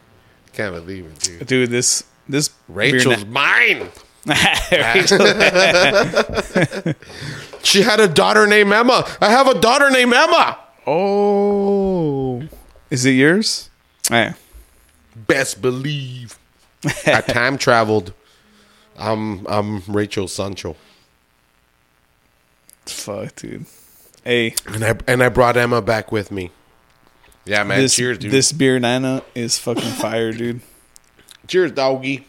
can't 0.53 0.73
believe 0.75 1.07
it, 1.07 1.19
dude. 1.19 1.47
Dude, 1.47 1.71
this 1.71 2.05
this 2.29 2.51
Rachel's 2.69 3.25
mine. 3.27 3.89
Rachel, 4.71 5.19
She 7.63 7.83
had 7.83 7.99
a 8.01 8.07
daughter 8.09 8.47
named 8.47 8.73
Emma. 8.73 9.05
I 9.21 9.31
have 9.31 9.49
a 9.49 9.59
daughter 9.61 9.91
named 9.91 10.13
Emma. 10.15 10.59
oh, 10.87 12.43
is 12.89 13.05
it 13.05 13.13
yours? 13.13 13.69
Eh. 14.11 14.33
Best 15.15 15.61
believe. 15.61 16.39
I 17.07 17.21
time 17.27 17.59
traveled. 17.59 18.13
I'm 18.99 19.47
I'm 19.47 19.83
Rachel 19.89 20.29
Sancho, 20.29 20.77
Fuck, 22.87 23.37
dude. 23.37 23.67
Hey, 24.25 24.55
and 24.67 24.85
I 24.85 24.95
and 25.07 25.23
I 25.23 25.29
brought 25.29 25.57
Emma 25.57 25.81
back 25.81 26.13
with 26.13 26.31
me. 26.31 26.51
Yeah, 27.47 27.65
man. 27.65 27.81
this 27.81 27.97
cheers, 27.97 28.19
dude. 28.19 28.31
this 28.31 28.53
beer 28.53 28.79
nana 28.79 29.23
is 29.35 29.59
fucking 29.59 29.91
fire, 29.93 30.33
dude. 30.33 30.61
Cheers, 31.47 31.73
doggy. 31.73 32.27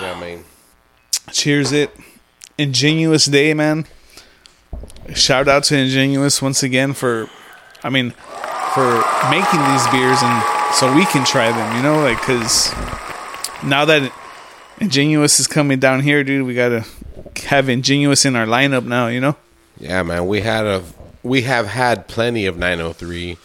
Yeah, 0.00 0.18
man. 0.18 0.44
Cheers 1.30 1.72
it. 1.72 1.94
Ingenious 2.56 3.26
day, 3.26 3.52
man. 3.54 3.86
Shout 5.14 5.46
out 5.48 5.64
to 5.64 5.76
Ingenious 5.76 6.40
once 6.40 6.62
again 6.62 6.94
for 6.94 7.28
I 7.82 7.90
mean 7.90 8.14
for 8.74 9.02
making 9.30 9.60
these 9.70 9.86
beers 9.88 10.18
and 10.22 10.42
so 10.74 10.92
we 10.94 11.06
can 11.06 11.24
try 11.24 11.50
them, 11.52 11.76
you 11.76 11.82
know, 11.82 12.02
like 12.02 12.18
cuz 12.18 12.72
now 13.62 13.84
that 13.84 14.12
Ingenious 14.80 15.38
is 15.38 15.46
coming 15.46 15.78
down 15.78 16.00
here, 16.00 16.24
dude, 16.24 16.46
we 16.46 16.54
got 16.54 16.70
to 16.70 16.84
have 17.46 17.68
Ingenious 17.68 18.24
in 18.24 18.34
our 18.34 18.46
lineup 18.46 18.84
now, 18.84 19.06
you 19.06 19.20
know? 19.20 19.36
Yeah, 19.78 20.02
man. 20.02 20.26
We 20.26 20.40
had 20.40 20.66
a 20.66 20.82
we 21.22 21.42
have 21.42 21.68
had 21.68 22.06
plenty 22.06 22.44
of 22.46 22.58
903, 22.58 23.38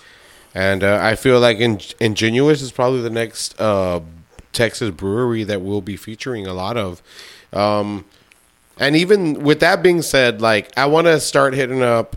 and 0.54 0.84
uh, 0.84 1.00
I 1.02 1.16
feel 1.16 1.40
like 1.40 1.60
In- 1.60 1.80
Ingenious 2.00 2.62
is 2.62 2.72
probably 2.72 3.02
the 3.02 3.10
next 3.10 3.60
uh, 3.60 4.02
Texas 4.52 4.90
brewery 4.92 5.44
that 5.46 5.62
we'll 5.62 5.82
be 5.82 5.96
featuring 5.96 6.46
a 6.46 6.54
lot 6.54 6.76
of. 6.76 7.02
Um, 7.54 8.06
and 8.78 8.96
even 8.96 9.44
with 9.44 9.60
that 9.62 9.82
being 9.82 10.02
said, 10.02 10.42
like 10.42 10.72
I 10.78 10.88
want 10.88 11.08
to 11.08 11.20
start 11.20 11.54
hitting 11.54 11.82
up 11.82 12.16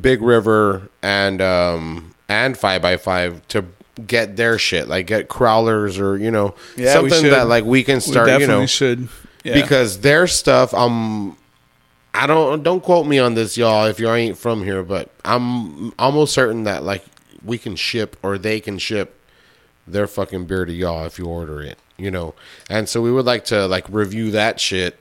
Big 0.00 0.20
River 0.22 0.88
and 1.02 1.40
um, 1.40 2.14
and 2.28 2.56
Five 2.56 2.82
by 2.82 2.96
Five 2.96 3.46
to 3.48 3.64
get 4.06 4.36
their 4.36 4.58
shit, 4.58 4.88
like 4.88 5.06
get 5.06 5.28
crowlers 5.28 5.98
or 5.98 6.16
you 6.16 6.30
know 6.30 6.54
Yeah, 6.76 6.92
something 6.92 7.24
that 7.30 7.48
like 7.48 7.64
we 7.64 7.82
can 7.84 7.96
We 7.96 8.00
start. 8.00 8.26
definitely 8.26 8.54
you 8.54 8.60
know, 8.60 8.66
should. 8.66 9.08
Yeah. 9.44 9.54
because 9.54 10.00
their 10.00 10.26
stuff 10.26 10.74
um 10.74 11.36
I 12.12 12.26
don't 12.26 12.62
don't 12.64 12.82
quote 12.82 13.06
me 13.06 13.18
on 13.20 13.34
this 13.34 13.56
y'all 13.56 13.86
if 13.86 13.98
y'all 14.00 14.14
ain't 14.14 14.36
from 14.36 14.64
here 14.64 14.82
but 14.82 15.10
I'm 15.24 15.92
almost 15.98 16.34
certain 16.34 16.64
that 16.64 16.82
like 16.82 17.04
we 17.44 17.56
can 17.56 17.76
ship 17.76 18.16
or 18.22 18.36
they 18.36 18.58
can 18.60 18.78
ship 18.78 19.14
their 19.86 20.06
fucking 20.08 20.46
beer 20.46 20.64
to 20.64 20.72
y'all 20.72 21.06
if 21.06 21.18
you 21.18 21.26
order 21.26 21.62
it 21.62 21.78
you 21.96 22.10
know 22.10 22.34
and 22.68 22.88
so 22.88 23.00
we 23.00 23.12
would 23.12 23.24
like 23.26 23.44
to 23.46 23.66
like 23.68 23.86
review 23.88 24.32
that 24.32 24.58
shit 24.60 25.00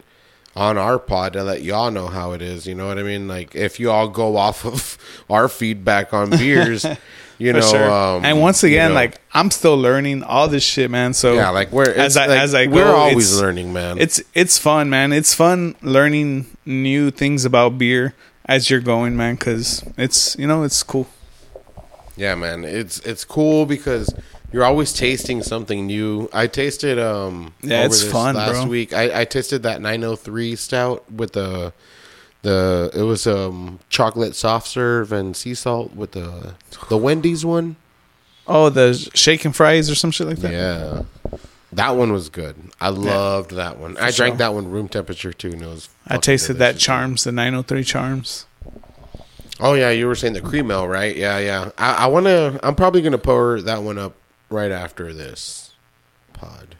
on 0.57 0.77
our 0.77 0.97
pod 0.97 1.33
to 1.33 1.43
let 1.43 1.61
y'all 1.61 1.91
know 1.91 2.07
how 2.07 2.31
it 2.31 2.41
is 2.41 2.65
you 2.65 2.73
know 2.73 2.87
what 2.87 2.97
I 2.97 3.03
mean 3.03 3.27
like 3.27 3.55
if 3.55 3.79
you 3.79 3.91
all 3.91 4.07
go 4.07 4.37
off 4.37 4.65
of 4.65 4.97
our 5.29 5.47
feedback 5.47 6.13
on 6.13 6.31
beers 6.31 6.83
you 7.37 7.53
know 7.53 7.61
sure. 7.61 7.91
um, 7.91 8.25
and 8.25 8.41
once 8.41 8.63
you 8.63 8.69
again, 8.69 8.89
know, 8.89 8.95
like 8.95 9.21
I'm 9.33 9.51
still 9.51 9.77
learning 9.77 10.23
all 10.23 10.47
this 10.47 10.63
shit, 10.63 10.89
man. 10.89 11.13
So 11.13 11.35
yeah 11.35 11.49
like 11.49 11.71
we're 11.71 11.91
as 11.91 12.17
I 12.17 12.25
like, 12.25 12.39
as 12.39 12.55
I 12.55 12.65
go, 12.65 12.73
we're 12.73 12.95
always 12.95 13.39
learning 13.39 13.71
man 13.71 13.99
It's 13.99 14.19
it's 14.33 14.57
fun, 14.57 14.89
man. 14.89 15.13
It's 15.13 15.35
fun 15.35 15.75
learning 15.83 16.47
new 16.65 17.11
things 17.11 17.45
about 17.45 17.77
beer 17.77 18.15
as 18.45 18.71
you're 18.71 18.79
going, 18.79 19.15
man. 19.15 19.35
Because 19.35 19.83
it's 19.95 20.35
you 20.39 20.47
know 20.47 20.63
it's 20.63 20.81
cool. 20.81 21.07
Yeah, 22.15 22.33
man, 22.33 22.63
it's 22.63 22.97
it's 23.01 23.23
cool 23.23 23.67
because 23.67 24.11
you're 24.51 24.63
always 24.63 24.93
tasting 24.93 25.43
something 25.43 25.87
new. 25.87 26.29
I 26.31 26.47
tasted 26.47 26.99
um 26.99 27.53
Yeah, 27.61 27.85
it's 27.85 28.03
fun, 28.03 28.35
last 28.35 28.53
bro. 28.53 28.65
week. 28.65 28.93
I, 28.93 29.21
I 29.21 29.25
tasted 29.25 29.63
that 29.63 29.81
903 29.81 30.55
stout 30.55 31.09
with 31.11 31.33
the 31.33 31.73
the 32.43 32.91
it 32.93 33.01
was 33.01 33.27
um 33.27 33.79
chocolate 33.89 34.35
soft 34.35 34.67
serve 34.67 35.11
and 35.11 35.35
sea 35.35 35.53
salt 35.53 35.95
with 35.95 36.11
the 36.11 36.55
the 36.89 36.97
Wendy's 36.97 37.45
one. 37.45 37.75
Oh, 38.47 38.69
the 38.69 38.93
shaken 39.13 39.51
fries 39.51 39.89
or 39.89 39.95
some 39.95 40.11
shit 40.11 40.27
like 40.27 40.37
that. 40.37 40.51
Yeah. 40.51 41.39
That 41.73 41.97
one 41.97 42.13
was 42.13 42.29
good. 42.29 42.55
I 42.79 42.89
loved 42.89 43.51
that 43.51 43.77
one. 43.77 43.97
I 43.97 44.11
drank 44.11 44.15
sure. 44.15 44.37
that 44.37 44.53
one 44.53 44.71
room 44.71 44.87
temperature 44.87 45.33
too, 45.33 45.49
and 45.49 45.61
it 45.61 45.65
was. 45.65 45.89
I 46.07 46.17
tasted 46.17 46.53
that. 46.55 46.77
Charms, 46.77 47.25
the 47.25 47.33
903 47.33 47.83
Charms. 47.83 48.45
Oh 49.59 49.73
yeah, 49.73 49.89
you 49.89 50.07
were 50.07 50.15
saying 50.15 50.33
the 50.33 50.41
cream 50.41 50.71
ale, 50.71 50.87
right? 50.87 51.15
Yeah, 51.15 51.37
yeah. 51.39 51.71
I, 51.77 52.05
I 52.05 52.07
want 52.07 52.25
to. 52.27 52.57
I'm 52.63 52.75
probably 52.75 53.01
gonna 53.01 53.17
pour 53.17 53.59
that 53.61 53.83
one 53.83 53.97
up 53.97 54.15
right 54.49 54.71
after 54.71 55.13
this 55.13 55.71
pod. 56.33 56.75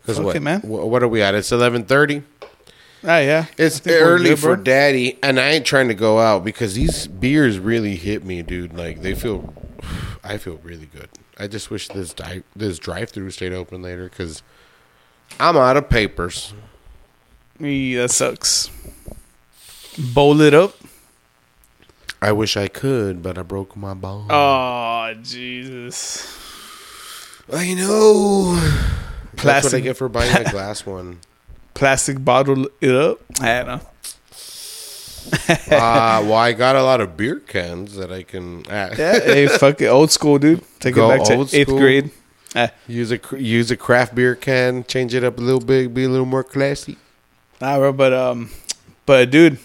Because 0.00 0.16
Fuck 0.16 0.26
what, 0.26 0.42
man. 0.42 0.60
what 0.62 1.02
are 1.02 1.08
we 1.08 1.22
at? 1.22 1.34
It's 1.34 1.50
11:30. 1.50 2.24
Ah, 3.04 3.18
yeah. 3.18 3.46
It's 3.58 3.76
I 3.76 3.80
think 3.80 4.00
we're 4.00 4.06
early 4.06 4.28
good, 4.30 4.38
for 4.38 4.56
daddy, 4.56 5.18
and 5.22 5.38
I 5.40 5.50
ain't 5.50 5.66
trying 5.66 5.88
to 5.88 5.94
go 5.94 6.18
out 6.20 6.44
because 6.44 6.74
these 6.74 7.06
beers 7.08 7.58
really 7.58 7.96
hit 7.96 8.24
me, 8.24 8.42
dude. 8.42 8.76
Like 8.76 9.02
they 9.02 9.14
feel, 9.14 9.52
I 10.24 10.38
feel 10.38 10.58
really 10.62 10.86
good. 10.86 11.08
I 11.38 11.46
just 11.48 11.70
wish 11.70 11.88
this 11.88 12.12
di- 12.14 12.42
this 12.54 12.78
drive 12.78 13.10
through 13.10 13.30
stayed 13.30 13.52
open 13.52 13.82
later 13.82 14.08
because 14.08 14.42
I'm 15.40 15.56
out 15.56 15.76
of 15.76 15.88
papers. 15.88 16.54
Me, 17.58 17.94
that 17.96 18.10
sucks. 18.10 18.70
Bowl 19.98 20.40
it 20.40 20.54
up. 20.54 20.74
I 22.20 22.32
wish 22.32 22.56
I 22.56 22.68
could, 22.68 23.22
but 23.22 23.36
I 23.36 23.42
broke 23.42 23.76
my 23.76 23.94
bone. 23.94 24.26
Oh, 24.30 25.12
Jesus. 25.22 26.38
I 27.50 27.74
know. 27.74 28.54
That's 28.54 29.34
what 29.34 29.36
I 29.36 29.40
Plastic- 29.60 29.84
get 29.84 29.96
for 29.96 30.08
buying 30.08 30.46
a 30.46 30.50
glass 30.50 30.84
one. 30.84 31.18
Plastic 31.74 32.22
bottle 32.24 32.66
it 32.80 32.94
up. 32.94 33.18
I 33.40 33.62
don't 33.62 33.66
know. 33.66 33.80
uh, 35.48 36.20
well, 36.24 36.34
I 36.34 36.52
got 36.52 36.74
a 36.76 36.82
lot 36.82 37.00
of 37.00 37.16
beer 37.16 37.36
cans 37.40 37.94
that 37.96 38.12
I 38.12 38.22
can 38.24 38.66
uh, 38.66 38.94
Yeah, 38.98 39.20
hey, 39.20 39.46
fuck 39.46 39.80
it. 39.80 39.86
Old 39.86 40.10
school, 40.10 40.38
dude. 40.38 40.62
Take 40.80 40.94
Go 40.96 41.10
it 41.10 41.18
back 41.18 41.26
to 41.28 41.34
old 41.36 41.54
eighth 41.54 41.68
school. 41.68 41.78
grade. 41.78 42.10
Ah, 42.54 42.70
use 42.86 43.10
a 43.12 43.18
use 43.38 43.70
a 43.70 43.76
craft 43.76 44.14
beer 44.14 44.34
can, 44.34 44.84
change 44.84 45.14
it 45.14 45.24
up 45.24 45.38
a 45.38 45.40
little 45.40 45.60
bit, 45.60 45.94
be 45.94 46.04
a 46.04 46.08
little 46.08 46.26
more 46.26 46.44
classy. 46.44 46.98
Nah, 47.60 47.78
bro, 47.78 47.92
but 47.94 48.12
um, 48.12 48.50
but 49.06 49.30
dude, 49.30 49.58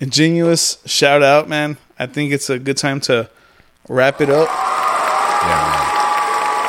Ingenious 0.00 0.78
shout 0.84 1.22
out, 1.22 1.48
man. 1.48 1.78
I 1.98 2.06
think 2.06 2.32
it's 2.32 2.50
a 2.50 2.58
good 2.58 2.76
time 2.76 3.00
to 3.02 3.30
wrap 3.88 4.20
it 4.20 4.28
up. 4.28 4.48
Yeah, 4.48 5.70
man. 5.70 5.81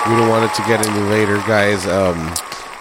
We 0.08 0.16
don't 0.18 0.28
want 0.30 0.52
it 0.52 0.54
to 0.56 0.62
get 0.68 0.86
any 0.86 1.00
later, 1.10 1.38
guys. 1.48 1.86
Um, 1.88 2.34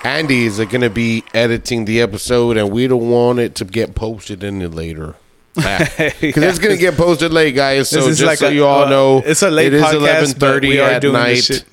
Andy 0.04 0.44
is 0.46 0.58
going 0.58 0.80
to 0.80 0.90
be 0.90 1.22
editing 1.32 1.84
the 1.84 2.00
episode, 2.00 2.56
and 2.56 2.70
we 2.72 2.88
don't 2.88 3.08
want 3.08 3.38
it 3.38 3.54
to 3.56 3.64
get 3.64 3.94
posted 3.94 4.42
any 4.42 4.66
later. 4.66 5.14
Because 5.54 6.42
it's 6.42 6.58
going 6.58 6.74
to 6.74 6.80
get 6.80 6.96
posted 6.96 7.32
late, 7.32 7.54
guys. 7.54 7.90
So 7.90 8.08
just 8.08 8.22
like 8.22 8.38
so 8.38 8.48
a- 8.48 8.52
you 8.52 8.64
all 8.66 8.84
uh, 8.84 8.90
know, 8.90 9.22
it's 9.24 9.42
a 9.42 9.50
late 9.50 9.72
it 9.72 9.74
is 9.74 9.82
we 10.62 10.80
are 10.80 10.90
at 10.90 11.02
night. 11.04 11.64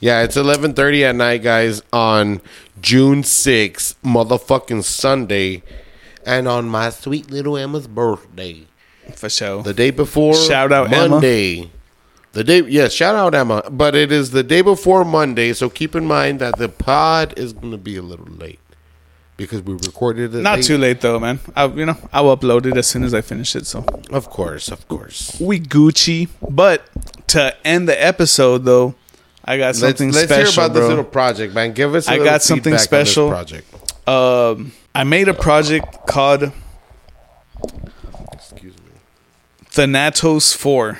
Yeah, 0.00 0.22
it's 0.22 0.36
eleven 0.36 0.74
thirty 0.74 1.04
at 1.04 1.16
night, 1.16 1.42
guys, 1.42 1.82
on 1.92 2.40
June 2.80 3.24
sixth, 3.24 4.00
motherfucking 4.04 4.84
Sunday, 4.84 5.64
and 6.24 6.46
on 6.46 6.68
my 6.68 6.90
sweet 6.90 7.30
little 7.32 7.56
Emma's 7.56 7.88
birthday, 7.88 8.66
For 9.16 9.28
sure. 9.28 9.64
the 9.64 9.74
day 9.74 9.90
before 9.90 10.34
Shout 10.34 10.70
out 10.70 10.92
Emma. 10.92 11.20
The 12.32 12.44
day, 12.44 12.60
yes, 12.62 12.92
shout 12.92 13.14
out 13.16 13.34
Emma, 13.34 13.62
but 13.70 13.94
it 13.94 14.12
is 14.12 14.30
the 14.32 14.42
day 14.42 14.60
before 14.60 15.04
Monday, 15.04 15.52
so 15.54 15.68
keep 15.70 15.94
in 15.96 16.04
mind 16.06 16.40
that 16.40 16.58
the 16.58 16.68
pod 16.68 17.36
is 17.38 17.52
going 17.52 17.70
to 17.72 17.78
be 17.78 17.96
a 17.96 18.02
little 18.02 18.26
late 18.26 18.60
because 19.36 19.62
we 19.62 19.72
recorded 19.74 20.34
it. 20.34 20.38
Not 20.42 20.58
late. 20.58 20.64
too 20.66 20.78
late 20.78 21.00
though, 21.00 21.18
man. 21.18 21.40
I, 21.56 21.66
you 21.66 21.86
know, 21.86 21.96
I'll 22.12 22.36
upload 22.36 22.66
it 22.66 22.76
as 22.76 22.86
soon 22.86 23.02
as 23.02 23.14
I 23.14 23.22
finish 23.22 23.56
it. 23.56 23.66
So 23.66 23.84
Of 24.10 24.28
course, 24.30 24.68
of 24.68 24.86
course. 24.88 25.40
we 25.40 25.58
Gucci. 25.58 26.28
But 26.48 26.82
to 27.28 27.56
end 27.66 27.88
the 27.88 28.00
episode 28.04 28.64
though, 28.64 28.94
I 29.44 29.56
got 29.56 29.66
Let's, 29.68 29.78
something 29.80 30.12
let's 30.12 30.24
special, 30.30 30.52
hear 30.52 30.64
about 30.66 30.72
bro. 30.74 30.80
this 30.82 30.88
little 30.90 31.04
project, 31.04 31.54
man. 31.54 31.72
Give 31.72 31.94
us. 31.94 32.06
I 32.08 32.14
I 32.14 32.18
got 32.18 32.42
something 32.42 32.76
special. 32.76 33.30
project. 33.30 33.66
um, 34.06 34.72
I 34.94 35.04
made 35.04 35.28
a 35.28 35.34
project 35.34 36.06
called 36.06 36.52
Excuse 38.32 38.74
me. 38.76 38.90
Thanatos 39.70 40.52
Four, 40.52 40.98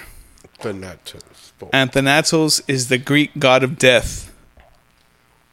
Thanatos. 0.60 1.52
and 1.72 1.92
Thanatos 1.92 2.62
is 2.68 2.88
the 2.88 2.98
Greek 2.98 3.30
god 3.38 3.62
of 3.62 3.78
death. 3.78 4.34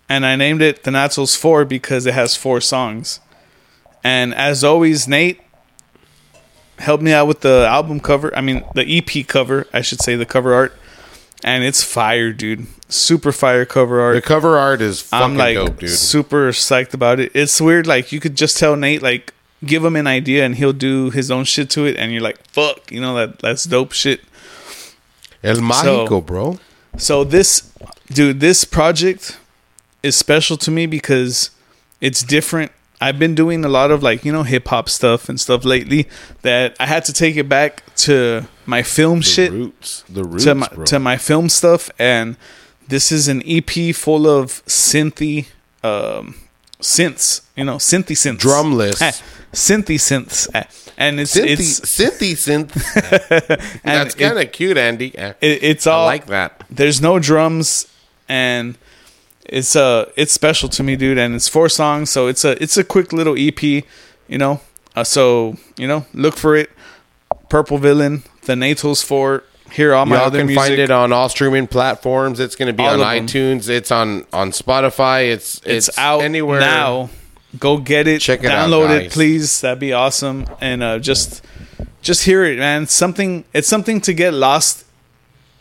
And 0.07 0.25
I 0.25 0.35
named 0.35 0.61
it 0.61 0.83
Thanatos 0.83 1.35
Four 1.35 1.65
because 1.65 2.05
it 2.05 2.13
has 2.13 2.35
four 2.35 2.61
songs. 2.61 3.19
And 4.03 4.35
as 4.35 4.63
always, 4.63 5.07
Nate 5.07 5.41
helped 6.77 7.03
me 7.03 7.11
out 7.11 7.27
with 7.27 7.41
the 7.41 7.65
album 7.67 7.99
cover. 7.99 8.35
I 8.37 8.41
mean, 8.41 8.63
the 8.75 8.85
EP 8.97 9.25
cover, 9.27 9.65
I 9.73 9.81
should 9.81 10.01
say, 10.01 10.15
the 10.15 10.25
cover 10.25 10.53
art. 10.53 10.73
And 11.43 11.63
it's 11.63 11.83
fire, 11.83 12.31
dude. 12.31 12.67
Super 12.87 13.31
fire 13.31 13.65
cover 13.65 13.99
art. 14.01 14.15
The 14.15 14.21
cover 14.21 14.57
art 14.57 14.81
is 14.81 15.01
fucking 15.01 15.31
I'm 15.31 15.37
like 15.37 15.55
dope, 15.55 15.79
dude. 15.79 15.89
super 15.89 16.49
psyched 16.49 16.93
about 16.93 17.19
it. 17.19 17.31
It's 17.35 17.59
weird, 17.59 17.87
like 17.87 18.11
you 18.11 18.19
could 18.19 18.35
just 18.35 18.57
tell 18.57 18.75
Nate, 18.75 19.01
like, 19.01 19.33
give 19.63 19.83
him 19.83 19.95
an 19.95 20.07
idea 20.07 20.45
and 20.45 20.55
he'll 20.55 20.73
do 20.73 21.09
his 21.09 21.29
own 21.31 21.43
shit 21.43 21.69
to 21.71 21.85
it, 21.85 21.97
and 21.97 22.11
you're 22.11 22.21
like, 22.21 22.45
fuck, 22.47 22.91
you 22.91 23.01
know 23.01 23.15
that 23.15 23.39
that's 23.39 23.63
dope 23.65 23.91
shit. 23.91 24.21
El 25.43 25.57
Mágico, 25.57 26.25
bro. 26.25 26.59
So 26.97 27.23
this, 27.23 27.71
dude, 28.07 28.39
this 28.39 28.63
project 28.63 29.37
is 30.03 30.15
special 30.15 30.57
to 30.57 30.71
me 30.71 30.85
because 30.85 31.51
it's 32.01 32.23
different. 32.23 32.71
I've 33.01 33.19
been 33.19 33.35
doing 33.35 33.65
a 33.65 33.69
lot 33.69 33.91
of 33.91 34.01
like 34.01 34.23
you 34.23 34.31
know 34.31 34.43
hip 34.43 34.67
hop 34.69 34.89
stuff 34.89 35.27
and 35.27 35.39
stuff 35.39 35.65
lately 35.65 36.07
that 36.43 36.75
I 36.79 36.85
had 36.85 37.03
to 37.05 37.13
take 37.13 37.35
it 37.35 37.49
back 37.49 37.83
to 37.97 38.47
my 38.65 38.83
film 38.83 39.19
The 39.19 39.25
shit 39.25 39.51
roots. 39.51 40.03
The 40.07 40.23
roots, 40.23 40.43
to 40.45 40.55
my 40.55 40.67
bro. 40.73 40.85
to 40.85 40.99
my 40.99 41.17
film 41.17 41.49
stuff, 41.49 41.89
and 41.99 42.37
this 42.87 43.11
is 43.11 43.27
an 43.27 43.43
EP 43.45 43.93
full 43.93 44.27
of 44.27 44.65
synthy 44.65 45.47
um, 45.83 46.35
synths, 46.81 47.41
you 47.55 47.63
know, 47.63 47.75
synthy 47.75 48.15
synths, 48.15 48.39
Drumless. 48.39 48.99
Synthy 49.55 49.95
synths, 49.95 50.49
Ah, 50.53 50.67
and 50.97 51.19
it's 51.19 51.35
Synthy, 51.35 51.49
it's 51.49 51.79
synthy 51.81 52.33
synth. 52.33 53.81
That's 53.83 54.15
kind 54.15 54.37
of 54.37 54.51
cute, 54.51 54.77
Andy. 54.77 55.17
Eh, 55.17 55.33
it, 55.41 55.63
it's 55.63 55.87
I 55.87 55.91
all 55.91 56.05
like 56.05 56.27
that. 56.27 56.63
there's 56.69 57.01
no 57.01 57.19
drums 57.19 57.87
and 58.27 58.77
it's 59.45 59.75
uh 59.75 60.09
it's 60.15 60.33
special 60.33 60.67
to 60.69 60.81
me 60.83 60.95
dude 60.95 61.19
and 61.19 61.35
it's 61.35 61.47
four 61.47 61.69
songs 61.69 62.09
so 62.09 62.25
it's 62.25 62.43
a 62.43 62.61
it's 62.61 62.77
a 62.77 62.83
quick 62.83 63.13
little 63.13 63.35
ep 63.37 63.61
you 63.61 63.83
know 64.27 64.59
uh, 64.95 65.03
so 65.03 65.55
you 65.77 65.87
know 65.87 66.03
look 66.15 66.35
for 66.35 66.55
it 66.55 66.71
purple 67.47 67.77
villain 67.77 68.23
Thanatos 68.41 69.03
Four 69.03 69.43
here 69.71 69.93
all 69.93 70.05
my 70.05 70.15
Y'all 70.15 70.25
other 70.25 70.39
can 70.39 70.47
music 70.47 70.63
find 70.63 70.79
it 70.79 70.91
on 70.91 71.11
all 71.11 71.27
streaming 71.27 71.67
platforms. 71.67 72.39
It's 72.39 72.55
going 72.55 72.67
to 72.67 72.73
be 72.73 72.83
All 72.83 73.01
on 73.03 73.21
iTunes. 73.21 73.67
It's 73.67 73.91
on 73.91 74.25
on 74.31 74.51
Spotify. 74.51 75.31
It's 75.31 75.57
it's, 75.65 75.89
it's, 75.89 75.97
out 75.97 76.21
anywhere 76.21 76.59
now 76.59 77.09
go 77.59 77.77
get 77.77 78.07
it. 78.07 78.21
Check 78.21 78.43
it 78.43 78.47
out, 78.51 78.69
download 78.69 78.89
it 78.99 79.11
please. 79.11 79.61
That'd 79.61 79.79
be 79.79 79.93
awesome. 79.93 80.45
And 80.61 80.81
uh 80.83 80.99
just 80.99 81.43
just 82.01 82.23
hear 82.25 82.43
it 82.45 82.57
man. 82.59 82.87
Something 82.87 83.45
it's 83.53 83.67
something 83.67 84.01
to 84.01 84.13
get 84.13 84.33
lost 84.33 84.85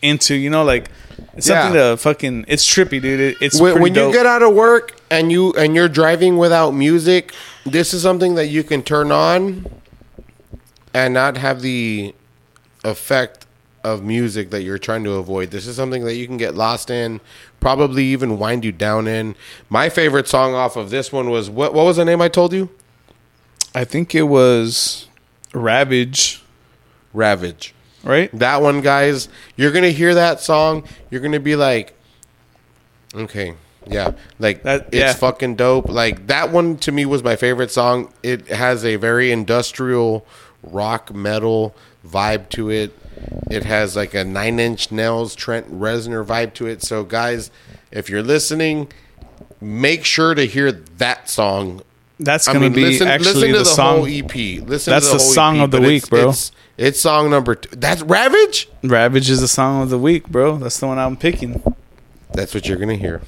into 0.01 0.35
you 0.35 0.49
know 0.49 0.63
like 0.63 0.89
it's 1.33 1.47
something 1.47 1.73
Yeah. 1.75 1.91
to 1.91 1.97
fucking 1.97 2.45
it's 2.47 2.65
trippy 2.65 3.01
dude. 3.01 3.19
It, 3.19 3.37
it's 3.41 3.59
when, 3.59 3.81
when 3.81 3.95
you 3.95 4.11
get 4.11 4.25
out 4.25 4.43
of 4.43 4.53
work 4.53 4.95
and 5.09 5.31
you 5.31 5.53
and 5.53 5.75
you're 5.75 5.89
driving 5.89 6.37
without 6.37 6.71
music, 6.71 7.33
this 7.65 7.93
is 7.93 8.01
something 8.01 8.35
that 8.35 8.47
you 8.47 8.63
can 8.63 8.83
turn 8.83 9.11
on 9.11 9.65
and 10.93 11.13
not 11.13 11.37
have 11.37 11.61
the 11.61 12.13
effect 12.83 13.44
of 13.85 14.03
music 14.03 14.49
that 14.49 14.63
you're 14.63 14.77
trying 14.79 15.03
to 15.03 15.11
avoid. 15.13 15.51
This 15.51 15.67
is 15.67 15.75
something 15.75 16.03
that 16.05 16.15
you 16.15 16.25
can 16.27 16.37
get 16.37 16.55
lost 16.55 16.89
in, 16.89 17.21
probably 17.59 18.03
even 18.05 18.39
wind 18.39 18.65
you 18.65 18.71
down 18.71 19.07
in. 19.07 19.35
My 19.69 19.89
favorite 19.89 20.27
song 20.27 20.53
off 20.55 20.75
of 20.75 20.89
this 20.89 21.11
one 21.11 21.29
was 21.29 21.49
what 21.49 21.73
what 21.73 21.85
was 21.85 21.97
the 21.97 22.05
name 22.05 22.21
I 22.21 22.27
told 22.27 22.51
you? 22.51 22.69
I 23.75 23.83
think 23.85 24.15
it 24.15 24.23
was 24.23 25.07
Ravage, 25.53 26.41
Ravage. 27.13 27.73
right? 28.03 28.29
That 28.37 28.61
one, 28.61 28.81
guys, 28.81 29.29
you're 29.55 29.71
gonna 29.71 29.89
hear 29.91 30.15
that 30.15 30.39
song. 30.41 30.83
You're 31.11 31.21
gonna 31.21 31.39
be 31.39 31.55
like, 31.55 31.93
okay, 33.13 33.53
yeah, 33.85 34.11
like 34.39 34.63
That- 34.63 34.87
it's 34.87 34.95
yeah. 34.97 35.13
fucking 35.13 35.55
dope. 35.55 35.89
Like 35.89 36.27
that 36.27 36.51
one 36.51 36.77
to 36.77 36.91
me 36.91 37.05
was 37.05 37.23
my 37.23 37.35
favorite 37.35 37.69
song. 37.71 38.11
It 38.23 38.47
has 38.47 38.83
a 38.83 38.95
very 38.95 39.31
industrial 39.31 40.25
rock 40.63 41.13
metal 41.13 41.75
vibe 42.05 42.49
to 42.49 42.69
it. 42.69 42.97
It 43.49 43.63
has 43.63 43.95
like 43.95 44.13
a 44.13 44.23
Nine 44.23 44.59
Inch 44.59 44.91
Nails 44.91 45.35
Trent 45.35 45.71
Reznor 45.71 46.25
vibe 46.25 46.53
to 46.55 46.67
it. 46.67 46.81
So, 46.81 47.03
guys, 47.03 47.51
if 47.91 48.09
you're 48.09 48.23
listening, 48.23 48.91
make 49.61 50.05
sure 50.05 50.35
to 50.35 50.45
hear 50.45 50.71
that 50.71 51.29
song 51.29 51.81
That's 52.19 52.47
I 52.47 52.53
gonna 52.53 52.65
mean, 52.65 52.73
be 52.73 52.81
listen, 52.81 53.07
actually 53.07 53.33
listen 53.33 53.47
to 53.49 53.53
the, 53.53 53.59
the, 53.59 53.65
song. 53.65 53.97
whole 53.97 54.07
EP. 54.07 54.35
Listen 54.67 54.91
That's 54.91 55.07
to 55.07 55.13
the, 55.13 55.17
the 55.17 55.19
song 55.19 55.57
EP, 55.57 55.63
of 55.63 55.71
the 55.71 55.81
week, 55.81 56.03
it's, 56.03 56.09
bro. 56.09 56.29
It's, 56.29 56.51
it's 56.77 57.01
song 57.01 57.29
number 57.29 57.55
two. 57.55 57.75
That's 57.75 58.01
Ravage. 58.01 58.69
Ravage 58.83 59.29
is 59.29 59.41
the 59.41 59.47
song 59.47 59.81
of 59.81 59.89
the 59.89 59.99
week, 59.99 60.27
bro. 60.27 60.57
That's 60.57 60.79
the 60.79 60.87
one 60.87 60.99
I'm 60.99 61.17
picking. 61.17 61.61
That's 62.33 62.53
what 62.53 62.67
you're 62.67 62.77
gonna 62.77 62.95
hear. 62.95 63.21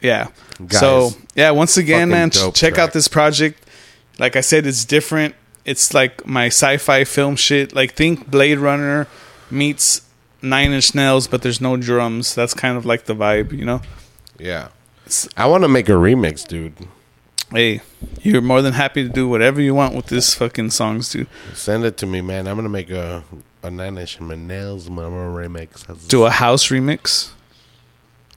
Yeah. 0.00 0.28
Guys, 0.58 0.78
so 0.80 1.10
yeah, 1.34 1.50
once 1.50 1.76
again, 1.76 2.10
man, 2.10 2.30
check 2.30 2.54
track. 2.54 2.78
out 2.78 2.92
this 2.92 3.08
project. 3.08 3.62
Like 4.18 4.36
I 4.36 4.40
said, 4.40 4.66
it's 4.66 4.84
different. 4.84 5.34
It's 5.66 5.92
like 5.92 6.24
my 6.26 6.46
sci-fi 6.46 7.04
film 7.04 7.36
shit. 7.36 7.74
Like 7.74 7.94
think 7.94 8.30
Blade 8.30 8.58
Runner 8.58 9.06
meets 9.50 10.00
Nine 10.40 10.70
Inch 10.72 10.94
Nails, 10.94 11.26
but 11.26 11.42
there's 11.42 11.60
no 11.60 11.76
drums. 11.76 12.34
That's 12.34 12.54
kind 12.54 12.76
of 12.78 12.86
like 12.86 13.04
the 13.06 13.14
vibe, 13.14 13.50
you 13.52 13.64
know. 13.64 13.80
Yeah, 14.38 14.68
I 15.36 15.46
want 15.46 15.64
to 15.64 15.68
make 15.68 15.88
a 15.88 15.92
remix, 15.98 16.46
dude. 16.46 16.74
Hey, 17.52 17.80
you're 18.22 18.42
more 18.42 18.62
than 18.62 18.72
happy 18.74 19.02
to 19.02 19.08
do 19.08 19.28
whatever 19.28 19.60
you 19.60 19.74
want 19.74 19.94
with 19.94 20.06
this 20.06 20.34
fucking 20.34 20.70
songs, 20.70 21.10
dude. 21.10 21.26
Send 21.54 21.84
it 21.84 21.96
to 21.98 22.06
me, 22.06 22.20
man. 22.20 22.46
I'm 22.46 22.56
gonna 22.56 22.68
make 22.68 22.90
a 22.90 23.24
a 23.62 23.70
Nine 23.70 23.98
Inch 23.98 24.20
Nails 24.20 24.88
mama 24.88 25.16
remix. 25.16 26.08
Do 26.08 26.24
a 26.26 26.30
house 26.30 26.68
remix. 26.68 27.30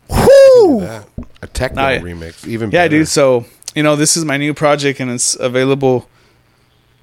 Do 0.10 0.80
that. 0.82 1.08
A 1.42 1.48
techno 1.48 1.82
Nah, 1.84 1.90
yeah. 1.90 2.00
remix, 2.02 2.48
even 2.48 2.72
Yeah, 2.72 2.86
better. 2.86 3.00
dude. 3.00 3.08
So 3.08 3.46
you 3.76 3.84
know, 3.84 3.96
this 3.96 4.18
is 4.18 4.26
my 4.26 4.38
new 4.38 4.54
project, 4.54 5.00
and 5.00 5.12
it's 5.12 5.36
available 5.36 6.10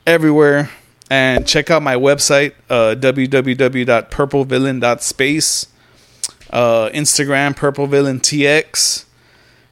everywhere. 0.06 0.70
And 1.08 1.46
check 1.46 1.70
out 1.70 1.82
my 1.82 1.94
website, 1.94 2.54
uh, 2.68 2.96
www.purplevillain.space, 2.98 5.66
uh, 6.50 6.88
Instagram 6.88 7.54
purplevillaintx, 7.54 9.04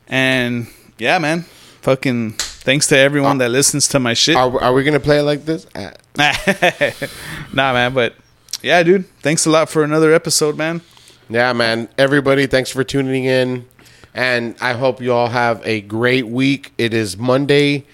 and 0.07 0.69
yeah, 0.97 1.19
man, 1.19 1.41
fucking 1.81 2.31
thanks 2.33 2.87
to 2.89 2.97
everyone 2.97 3.39
that 3.39 3.51
listens 3.51 3.89
to 3.89 3.99
my 3.99 4.15
shit. 4.15 4.37
Are, 4.37 4.63
are 4.63 4.73
we 4.73 4.85
gonna 4.85 5.01
play 5.01 5.19
it 5.19 5.25
like 5.25 5.45
this? 5.45 5.67
Ah. 5.75 5.95
nah, 7.53 7.73
man, 7.73 7.93
but 7.93 8.15
yeah, 8.63 8.81
dude, 8.85 9.09
thanks 9.21 9.47
a 9.47 9.51
lot 9.51 9.69
for 9.69 9.83
another 9.83 10.15
episode, 10.15 10.57
man. 10.57 10.81
Yeah, 11.29 11.53
man. 11.53 11.89
Everybody, 11.99 12.47
thanks 12.47 12.71
for 12.71 12.85
tuning 12.85 13.25
in. 13.25 13.67
And 14.15 14.55
I 14.61 14.75
hope 14.75 15.01
you 15.01 15.13
all 15.13 15.29
have 15.29 15.61
a 15.67 15.81
great 15.81 16.29
week. 16.29 16.73
It 16.79 16.95
is 16.95 17.17
Monday. 17.17 17.85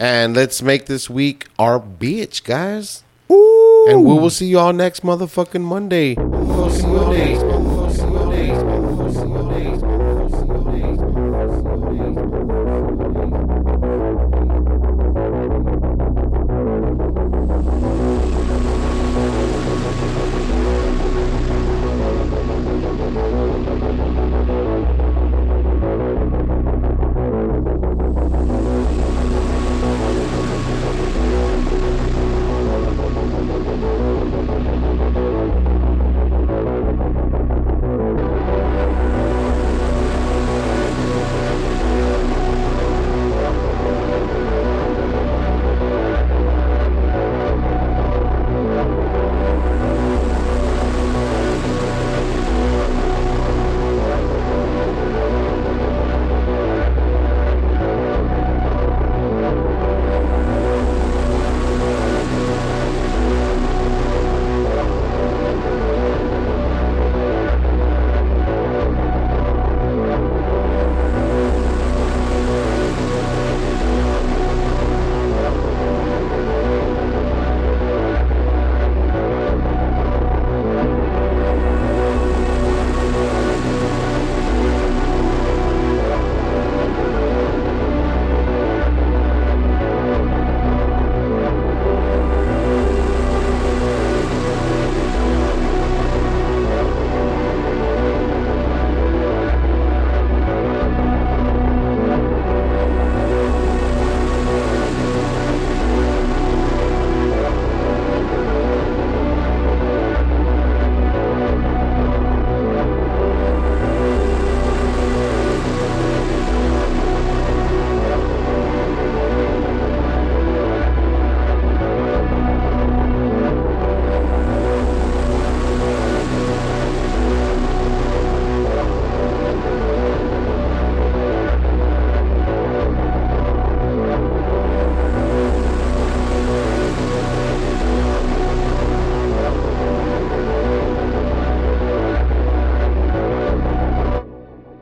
And 0.00 0.36
let's 0.36 0.62
make 0.62 0.86
this 0.86 1.10
week 1.10 1.46
our 1.58 1.80
bitch, 1.80 2.44
guys. 2.44 3.02
And 3.28 4.04
we 4.04 4.14
will 4.14 4.30
see 4.30 4.46
you 4.46 4.58
all 4.58 4.72
next 4.72 5.02
motherfucking 5.02 5.62
Monday. 5.62 6.14
We'll 6.14 6.70
see 6.70 6.86
you 6.86 6.98
all 6.98 7.12
next 7.12 7.47